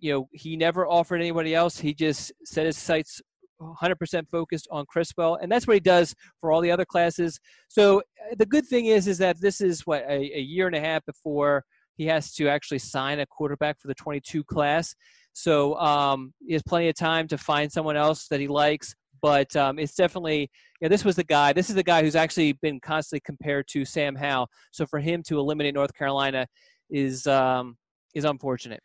you 0.01 0.13
know, 0.13 0.29
he 0.33 0.57
never 0.57 0.87
offered 0.87 1.21
anybody 1.21 1.55
else. 1.55 1.79
He 1.79 1.95
just 1.95 2.33
set 2.45 2.67
his 2.67 2.77
sights 2.77 3.21
100% 3.61 4.29
focused 4.29 4.69
on 4.71 4.87
Criswell, 4.87 5.37
and 5.37 5.51
that's 5.51 5.67
what 5.67 5.75
he 5.75 5.81
does 5.81 6.15
for 6.41 6.53
all 6.53 6.61
the 6.61 6.71
other 6.71 6.85
classes. 6.85 7.41
So 7.69 7.99
uh, 7.99 8.35
the 8.37 8.47
good 8.47 8.67
thing 8.67 8.87
is, 8.87 9.09
is 9.09 9.19
that 9.19 9.41
this 9.41 9.61
is 9.61 9.87
what 9.87 10.03
a, 10.03 10.39
a 10.39 10.41
year 10.41 10.67
and 10.67 10.77
a 10.77 10.81
half 10.81 11.05
before 11.05 11.65
he 11.97 12.07
has 12.07 12.33
to 12.35 12.49
actually 12.49 12.79
sign 12.79 13.19
a 13.19 13.27
quarterback 13.27 13.81
for 13.81 13.89
the 13.89 13.95
22 13.95 14.45
class. 14.45 14.95
So 15.33 15.77
um, 15.79 16.33
he 16.47 16.53
has 16.53 16.63
plenty 16.63 16.89
of 16.89 16.95
time 16.95 17.29
to 17.29 17.39
find 17.39 17.71
someone 17.71 17.97
else 17.97 18.29
that 18.29 18.41
he 18.41 18.49
likes. 18.49 18.95
But 19.21 19.55
um, 19.57 19.81
it's 19.81 19.97
definitely, 19.97 20.43
you 20.43 20.49
know, 20.83 20.89
this 20.89 21.05
was 21.05 21.17
the 21.17 21.25
guy. 21.25 21.53
This 21.53 21.69
is 21.69 21.75
the 21.75 21.83
guy 21.83 22.03
who's 22.03 22.15
actually 22.15 22.53
been 22.53 22.79
constantly 22.79 23.21
compared 23.25 23.67
to 23.69 23.85
Sam 23.85 24.15
Howell. 24.15 24.49
So 24.71 24.87
for 24.87 25.01
him 25.01 25.25
to 25.25 25.41
eliminate 25.41 25.75
North 25.75 25.93
Carolina 25.93 26.47
is 26.89 27.27
um, 27.27 27.77
is 28.15 28.25
unfortunate. 28.25 28.81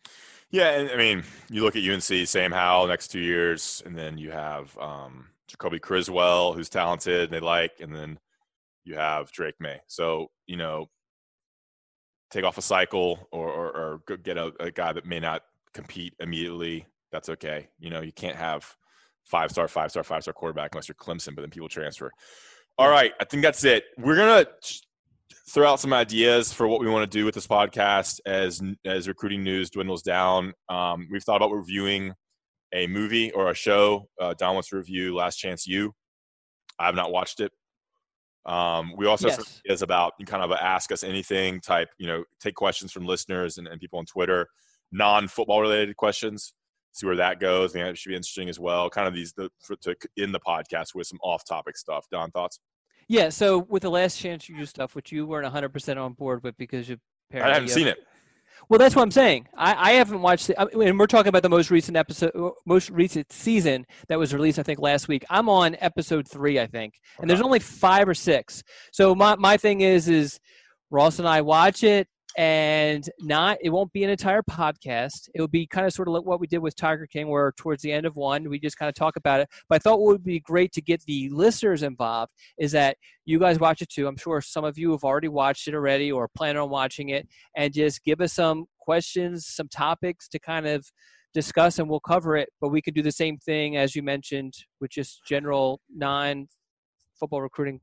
Yeah, 0.54 0.70
and 0.70 0.92
I 0.92 0.98
mean, 0.98 1.24
you 1.50 1.64
look 1.64 1.76
at 1.76 1.84
UNC, 1.84 2.28
Sam 2.28 2.52
Howell 2.52 2.86
next 2.86 3.08
two 3.08 3.20
years, 3.20 3.82
and 3.88 3.98
then 3.98 4.20
you 4.20 4.30
have 4.30 4.78
um, 4.78 5.30
Jacoby 5.48 5.80
Criswell, 5.80 6.54
who's 6.54 6.70
talented, 6.70 7.24
and 7.24 7.34
they 7.34 7.40
like, 7.40 7.80
and 7.80 7.94
then 7.94 8.20
you 8.84 8.94
have 8.94 9.32
Drake 9.32 9.56
Maye. 9.60 9.82
So 9.88 10.30
you 10.46 10.56
know, 10.56 10.92
take 12.30 12.44
off 12.44 12.60
a 12.60 12.62
cycle 12.62 13.28
or, 13.32 13.50
or, 13.50 14.00
or 14.06 14.18
get 14.18 14.38
a, 14.38 14.54
a, 14.60 14.70
guy 14.70 14.94
that 14.94 15.08
may 15.08 15.20
not 15.20 15.42
compete 15.74 16.14
immediately. 16.20 16.86
That's 17.12 17.30
okay. 17.30 17.70
You 17.80 17.90
know, 17.90 18.02
you 18.02 18.12
can't 18.12 18.36
have 18.36 18.76
five 19.24 19.50
star, 19.50 19.68
five 19.68 19.90
star, 19.90 20.04
five 20.04 20.22
star 20.22 20.36
quarterback 20.36 20.76
unless 20.76 20.88
you're 20.88 20.96
Clemson, 20.96 21.34
but 21.34 21.42
then 21.42 21.50
people 21.50 21.68
transfer. 21.68 22.12
All 22.78 22.90
right, 22.90 23.14
I 23.20 23.26
think 23.26 23.42
that's 23.42 23.64
it. 23.64 23.86
We're 23.98 24.18
gonna 24.18 24.46
throw 25.50 25.72
out 25.72 25.80
some 25.80 25.94
ideas 25.94 26.54
for 26.54 26.68
what 26.68 26.80
we 26.80 26.88
want 26.88 27.10
to 27.10 27.18
do 27.18 27.26
with 27.26 27.36
this 27.36 27.48
podcast 27.48 28.20
as 28.26 28.62
as 28.86 29.08
recruiting 29.08 29.44
news 29.44 29.70
dwindles 29.70 30.02
down. 30.02 30.54
Um, 30.70 31.08
we've 31.12 31.24
thought 31.24 31.38
about 31.38 31.52
reviewing 31.52 32.14
a 32.74 32.88
movie 32.88 33.32
or 33.32 33.50
a 33.50 33.54
show. 33.54 34.08
Uh, 34.20 34.34
Don 34.38 34.56
wants 34.56 34.70
to 34.70 34.78
review 34.78 35.16
Last 35.16 35.38
Chance 35.38 35.68
U. 35.68 35.94
I 36.80 36.86
have 36.86 36.96
not 36.96 37.12
watched 37.12 37.40
it. 37.40 37.52
Um, 38.46 38.94
we 38.98 39.08
also 39.08 39.28
yes. 39.28 39.38
have 39.38 39.48
ideas 39.66 39.82
about 39.82 40.14
kind 40.26 40.44
of 40.44 40.52
a 40.52 40.62
ask 40.62 40.92
us 40.92 41.04
anything 41.04 41.62
type, 41.62 41.90
you 41.98 42.08
know, 42.08 42.24
take 42.42 42.56
questions 42.56 42.92
from 42.92 43.06
listeners 43.06 43.58
and, 43.58 43.68
and 43.68 43.80
people 43.80 44.00
on 44.00 44.06
Twitter, 44.06 44.48
non 44.92 45.28
football 45.28 45.62
related 45.62 45.96
questions. 45.96 46.54
See 46.92 47.06
where 47.06 47.16
that 47.16 47.40
goes. 47.40 47.72
I 47.72 47.74
think 47.74 47.86
that 47.86 47.98
should 47.98 48.10
be 48.10 48.16
interesting 48.16 48.50
as 48.50 48.60
well. 48.60 48.90
Kind 48.90 49.08
of 49.08 49.16
these 49.16 49.34
the, 49.34 49.50
for, 49.60 49.76
to 49.78 49.96
in 50.18 50.32
the 50.32 50.40
podcast 50.40 50.94
with 50.94 51.08
some 51.08 51.20
off 51.24 51.44
topic 51.48 51.78
stuff. 51.78 52.06
Don, 52.12 52.32
thoughts? 52.32 52.60
Yeah, 53.08 53.30
so 53.30 53.60
with 53.60 53.84
the 53.84 53.92
last 53.92 54.18
chance 54.20 54.48
U 54.50 54.66
stuff, 54.66 54.96
which 54.96 55.12
you 55.12 55.26
weren't 55.26 55.52
100% 55.52 55.98
on 55.98 56.14
board 56.14 56.44
with 56.44 56.58
because 56.58 56.90
you 56.90 56.98
I 57.34 57.54
haven't 57.54 57.70
seen 57.70 57.88
it. 57.88 57.98
Well, 58.70 58.78
that's 58.78 58.96
what 58.96 59.02
I'm 59.02 59.12
saying. 59.12 59.48
I, 59.56 59.92
I 59.92 59.94
haven't 59.94 60.22
watched 60.22 60.50
it, 60.50 60.58
and 60.58 61.00
we're 61.00 61.08
talking 61.08 61.28
about 61.28 61.44
the 61.44 61.50
most 61.50 61.70
recent 61.70 61.98
episode, 61.98 62.32
most 62.66 62.90
recent 62.90 63.32
season 63.32 63.86
that 64.08 64.18
was 64.18 64.34
released, 64.34 64.58
I 64.58 64.64
think, 64.64 64.80
last 64.80 65.08
week. 65.08 65.26
I'm 65.30 65.50
on 65.50 65.76
episode 65.80 66.28
three, 66.28 66.60
I 66.60 66.68
think, 66.68 66.94
and 67.20 67.30
there's 67.30 67.42
only 67.42 67.60
five 67.60 68.08
or 68.08 68.14
six. 68.14 68.64
So 68.92 69.16
my 69.16 69.36
my 69.36 69.58
thing 69.58 69.82
is, 69.82 70.08
is 70.08 70.40
Ross 70.92 71.20
and 71.20 71.28
I 71.28 71.42
watch 71.42 71.84
it, 71.84 72.08
and 72.38 73.08
not 73.20 73.58
it 73.62 73.70
won't 73.70 73.94
be 73.94 74.04
an 74.04 74.10
entire 74.10 74.42
podcast. 74.42 75.30
It 75.36 75.42
will 75.42 75.48
be 75.48 75.68
kind 75.68 75.86
of 75.86 75.94
sort 75.94 76.08
of 76.08 76.14
like 76.16 76.26
what 76.26 76.40
we 76.40 76.48
did 76.48 76.60
with 76.60 76.76
tiger 76.76 77.06
king 77.06 77.28
where 77.28 77.52
towards 77.58 77.84
the 77.84 77.92
end 77.92 78.06
of 78.06 78.16
one 78.16 78.50
we 78.50 78.60
just 78.60 78.78
kind 78.78 78.90
of 78.90 78.96
talk 78.96 79.16
about 79.16 79.42
it. 79.42 79.50
But 79.70 79.76
i 79.76 79.80
thought 79.80 80.00
what 80.00 80.08
would 80.08 80.24
be 80.24 80.40
great 80.40 80.72
to 80.74 80.82
get 80.82 81.02
the 81.04 81.30
listeners 81.30 81.84
involved 81.84 82.32
is 82.58 82.72
that 82.72 82.98
you 83.26 83.40
guys 83.40 83.60
watch 83.60 83.82
it 83.82 83.90
too. 83.90 84.08
I'm 84.08 84.18
sure 84.18 84.42
some 84.42 84.66
of 84.66 84.78
you 84.78 84.92
have 84.92 85.04
already 85.04 85.28
watched 85.28 85.68
it 85.68 85.76
already 85.76 86.12
or 86.12 86.28
plan 86.28 86.58
on 86.58 86.70
watching 86.70 87.10
it 87.10 87.28
and 87.56 87.74
just 87.74 88.04
give 88.04 88.22
us 88.22 88.34
some 88.34 88.66
questions 88.80 89.48
some 89.48 89.68
topics 89.70 90.28
to 90.30 90.40
kind 90.40 90.68
of 90.68 90.86
discuss 91.34 91.80
and 91.80 91.90
we'll 91.90 92.00
cover 92.00 92.36
it. 92.36 92.50
But 92.60 92.70
we 92.70 92.82
could 92.82 92.96
do 92.96 93.02
the 93.02 93.12
same 93.12 93.38
thing 93.38 93.78
as 93.78 93.96
you 93.96 94.04
mentioned 94.04 94.54
with 94.82 94.92
just 94.92 95.22
general 95.26 95.82
non 95.94 96.48
football 97.20 97.42
recruiting 97.42 97.80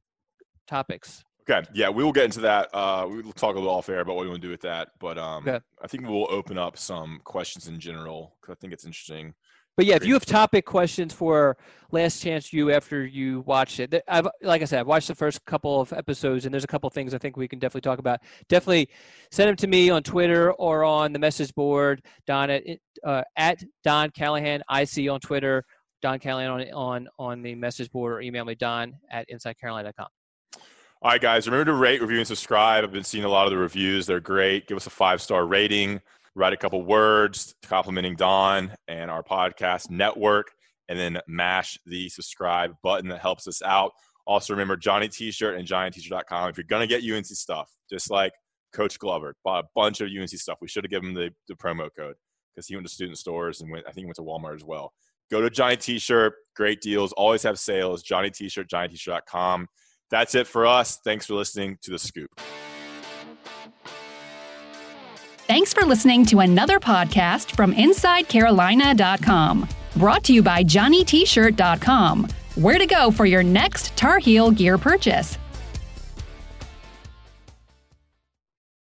topics 0.67 1.25
Okay. 1.51 1.67
Yeah, 1.73 1.89
we 1.89 2.05
will 2.05 2.13
get 2.13 2.25
into 2.25 2.41
that. 2.41 2.69
Uh, 2.73 3.07
we 3.11 3.23
will 3.23 3.33
talk 3.33 3.57
a 3.57 3.59
little 3.59 3.75
off 3.75 3.89
air 3.89 4.01
about 4.01 4.17
what 4.17 4.23
we 4.23 4.29
want 4.29 4.41
to 4.41 4.47
do 4.47 4.53
with 4.53 4.63
that. 4.63 4.91
But 4.99 5.19
um. 5.19 5.45
I 5.83 5.87
think 5.87 6.07
we'll 6.07 6.31
open 6.31 6.59
up 6.59 6.77
some 6.77 7.21
questions 7.25 7.67
in 7.67 7.81
general 7.81 8.37
because 8.41 8.53
I 8.53 8.57
think 8.61 8.73
it's 8.73 8.85
interesting. 8.85 9.35
But 9.77 9.87
yeah, 9.87 9.95
if 9.95 10.05
you 10.05 10.13
have 10.13 10.27
topic 10.27 10.67
questions 10.67 11.15
for 11.15 11.57
Last 11.91 12.21
Chance 12.21 12.53
U 12.53 12.71
after 12.71 13.07
you 13.07 13.41
watch 13.47 13.81
it, 13.81 13.95
I've 14.07 14.29
like 14.43 14.61
I 14.61 14.67
said, 14.67 14.81
I've 14.81 14.87
watched 14.87 15.09
the 15.09 15.15
first 15.15 15.43
couple 15.47 15.81
of 15.81 15.93
episodes, 15.93 16.45
and 16.45 16.53
there's 16.53 16.65
a 16.65 16.67
couple 16.67 16.91
things 16.91 17.15
I 17.15 17.19
think 17.19 17.37
we 17.37 17.49
can 17.49 17.59
definitely 17.59 17.89
talk 17.89 17.99
about. 17.99 18.21
Definitely 18.49 18.91
send 19.31 19.49
them 19.49 19.57
to 19.57 19.67
me 19.67 19.89
on 19.89 20.03
Twitter 20.03 20.53
or 20.53 20.85
on 20.85 21.15
the 21.15 21.19
message 21.19 21.55
board. 21.55 22.05
Don 22.27 22.51
at 22.51 22.63
uh, 23.05 23.23
at 23.37 23.65
Don 23.83 24.11
Callahan 24.11 24.63
IC 24.71 25.09
on 25.09 25.21
Twitter. 25.21 25.65
Don 26.03 26.19
Callahan 26.19 26.51
on 26.51 26.73
on 26.73 27.09
on 27.19 27.43
the 27.43 27.55
message 27.55 27.91
board, 27.91 28.13
or 28.13 28.21
email 28.21 28.45
me 28.45 28.57
Don 28.57 28.93
at 29.11 29.27
InsideCarolina.com. 29.31 30.09
All 31.03 31.11
right, 31.11 31.21
guys, 31.21 31.47
remember 31.47 31.73
to 31.73 31.79
rate, 31.79 32.03
review, 32.03 32.19
and 32.19 32.27
subscribe. 32.27 32.85
I've 32.85 32.93
been 32.93 33.05
seeing 33.05 33.25
a 33.25 33.29
lot 33.29 33.47
of 33.47 33.53
the 33.53 33.57
reviews. 33.57 34.05
They're 34.05 34.21
great. 34.21 34.69
Give 34.69 34.77
us 34.77 34.87
a 34.87 34.91
five 34.91 35.23
star 35.23 35.47
rating, 35.47 35.99
write 36.35 36.53
a 36.53 36.59
couple 36.59 36.83
words 36.83 37.55
complimenting 37.65 38.17
Don 38.17 38.71
and 38.87 39.11
our 39.11 39.23
podcast 39.23 39.89
network, 39.89 40.53
and 40.91 40.99
then 40.99 41.19
mash 41.27 41.79
the 41.87 42.11
subscribe 42.11 42.77
button 42.83 43.09
that 43.09 43.21
helps 43.21 43.49
us 43.49 43.63
out. 43.63 43.93
Also, 44.27 44.53
remember 44.53 44.77
Johnny 44.77 45.09
T 45.09 45.31
shirt 45.31 45.59
and 45.59 45.67
JohnnyT-shirt.com. 45.67 46.51
If 46.51 46.59
you're 46.59 46.65
going 46.65 46.87
to 46.87 47.01
get 47.01 47.11
UNC 47.11 47.25
stuff, 47.25 47.71
just 47.89 48.11
like 48.11 48.35
Coach 48.75 48.99
Glover 48.99 49.35
bought 49.43 49.65
a 49.65 49.69
bunch 49.75 50.03
of 50.03 50.09
UNC 50.09 50.29
stuff, 50.29 50.59
we 50.61 50.69
should 50.69 50.85
have 50.85 50.91
given 50.91 51.09
him 51.09 51.15
the, 51.15 51.31
the 51.49 51.55
promo 51.55 51.89
code 51.97 52.17
because 52.55 52.69
he 52.69 52.77
went 52.77 52.87
to 52.87 52.93
student 52.93 53.17
stores 53.17 53.63
and 53.63 53.71
went, 53.71 53.87
I 53.89 53.93
think 53.93 54.03
he 54.03 54.05
went 54.05 54.17
to 54.17 54.23
Walmart 54.23 54.57
as 54.57 54.65
well. 54.65 54.93
Go 55.31 55.41
to 55.41 55.49
Johnny 55.49 55.79
T 55.79 55.99
shirt, 55.99 56.35
great 56.55 56.83
deals, 56.83 57.13
always 57.13 57.43
have 57.45 57.59
sales. 57.59 58.03
Johnny 58.03 58.29
T 58.29 58.51
shirt, 58.51 58.69
JohnnyT-shirt.com. 58.69 59.67
That's 60.11 60.35
it 60.35 60.47
for 60.47 60.67
us. 60.67 60.99
Thanks 61.05 61.27
for 61.27 61.35
listening 61.35 61.79
to 61.83 61.91
The 61.91 61.99
Scoop. 61.99 62.31
Thanks 65.47 65.73
for 65.73 65.83
listening 65.83 66.25
to 66.27 66.41
another 66.41 66.79
podcast 66.79 67.57
from 67.57 67.75
InsideCarolina.com. 67.75 69.69
Brought 69.97 70.23
to 70.25 70.33
you 70.33 70.43
by 70.43 70.63
JohnnyT-shirt.com. 70.63 72.29
Where 72.55 72.79
to 72.79 72.87
go 72.87 73.11
for 73.11 73.27
your 73.27 73.43
next 73.43 73.97
Tar 73.97 74.19
Heel 74.19 74.51
gear 74.53 74.79
purchase. 74.79 75.39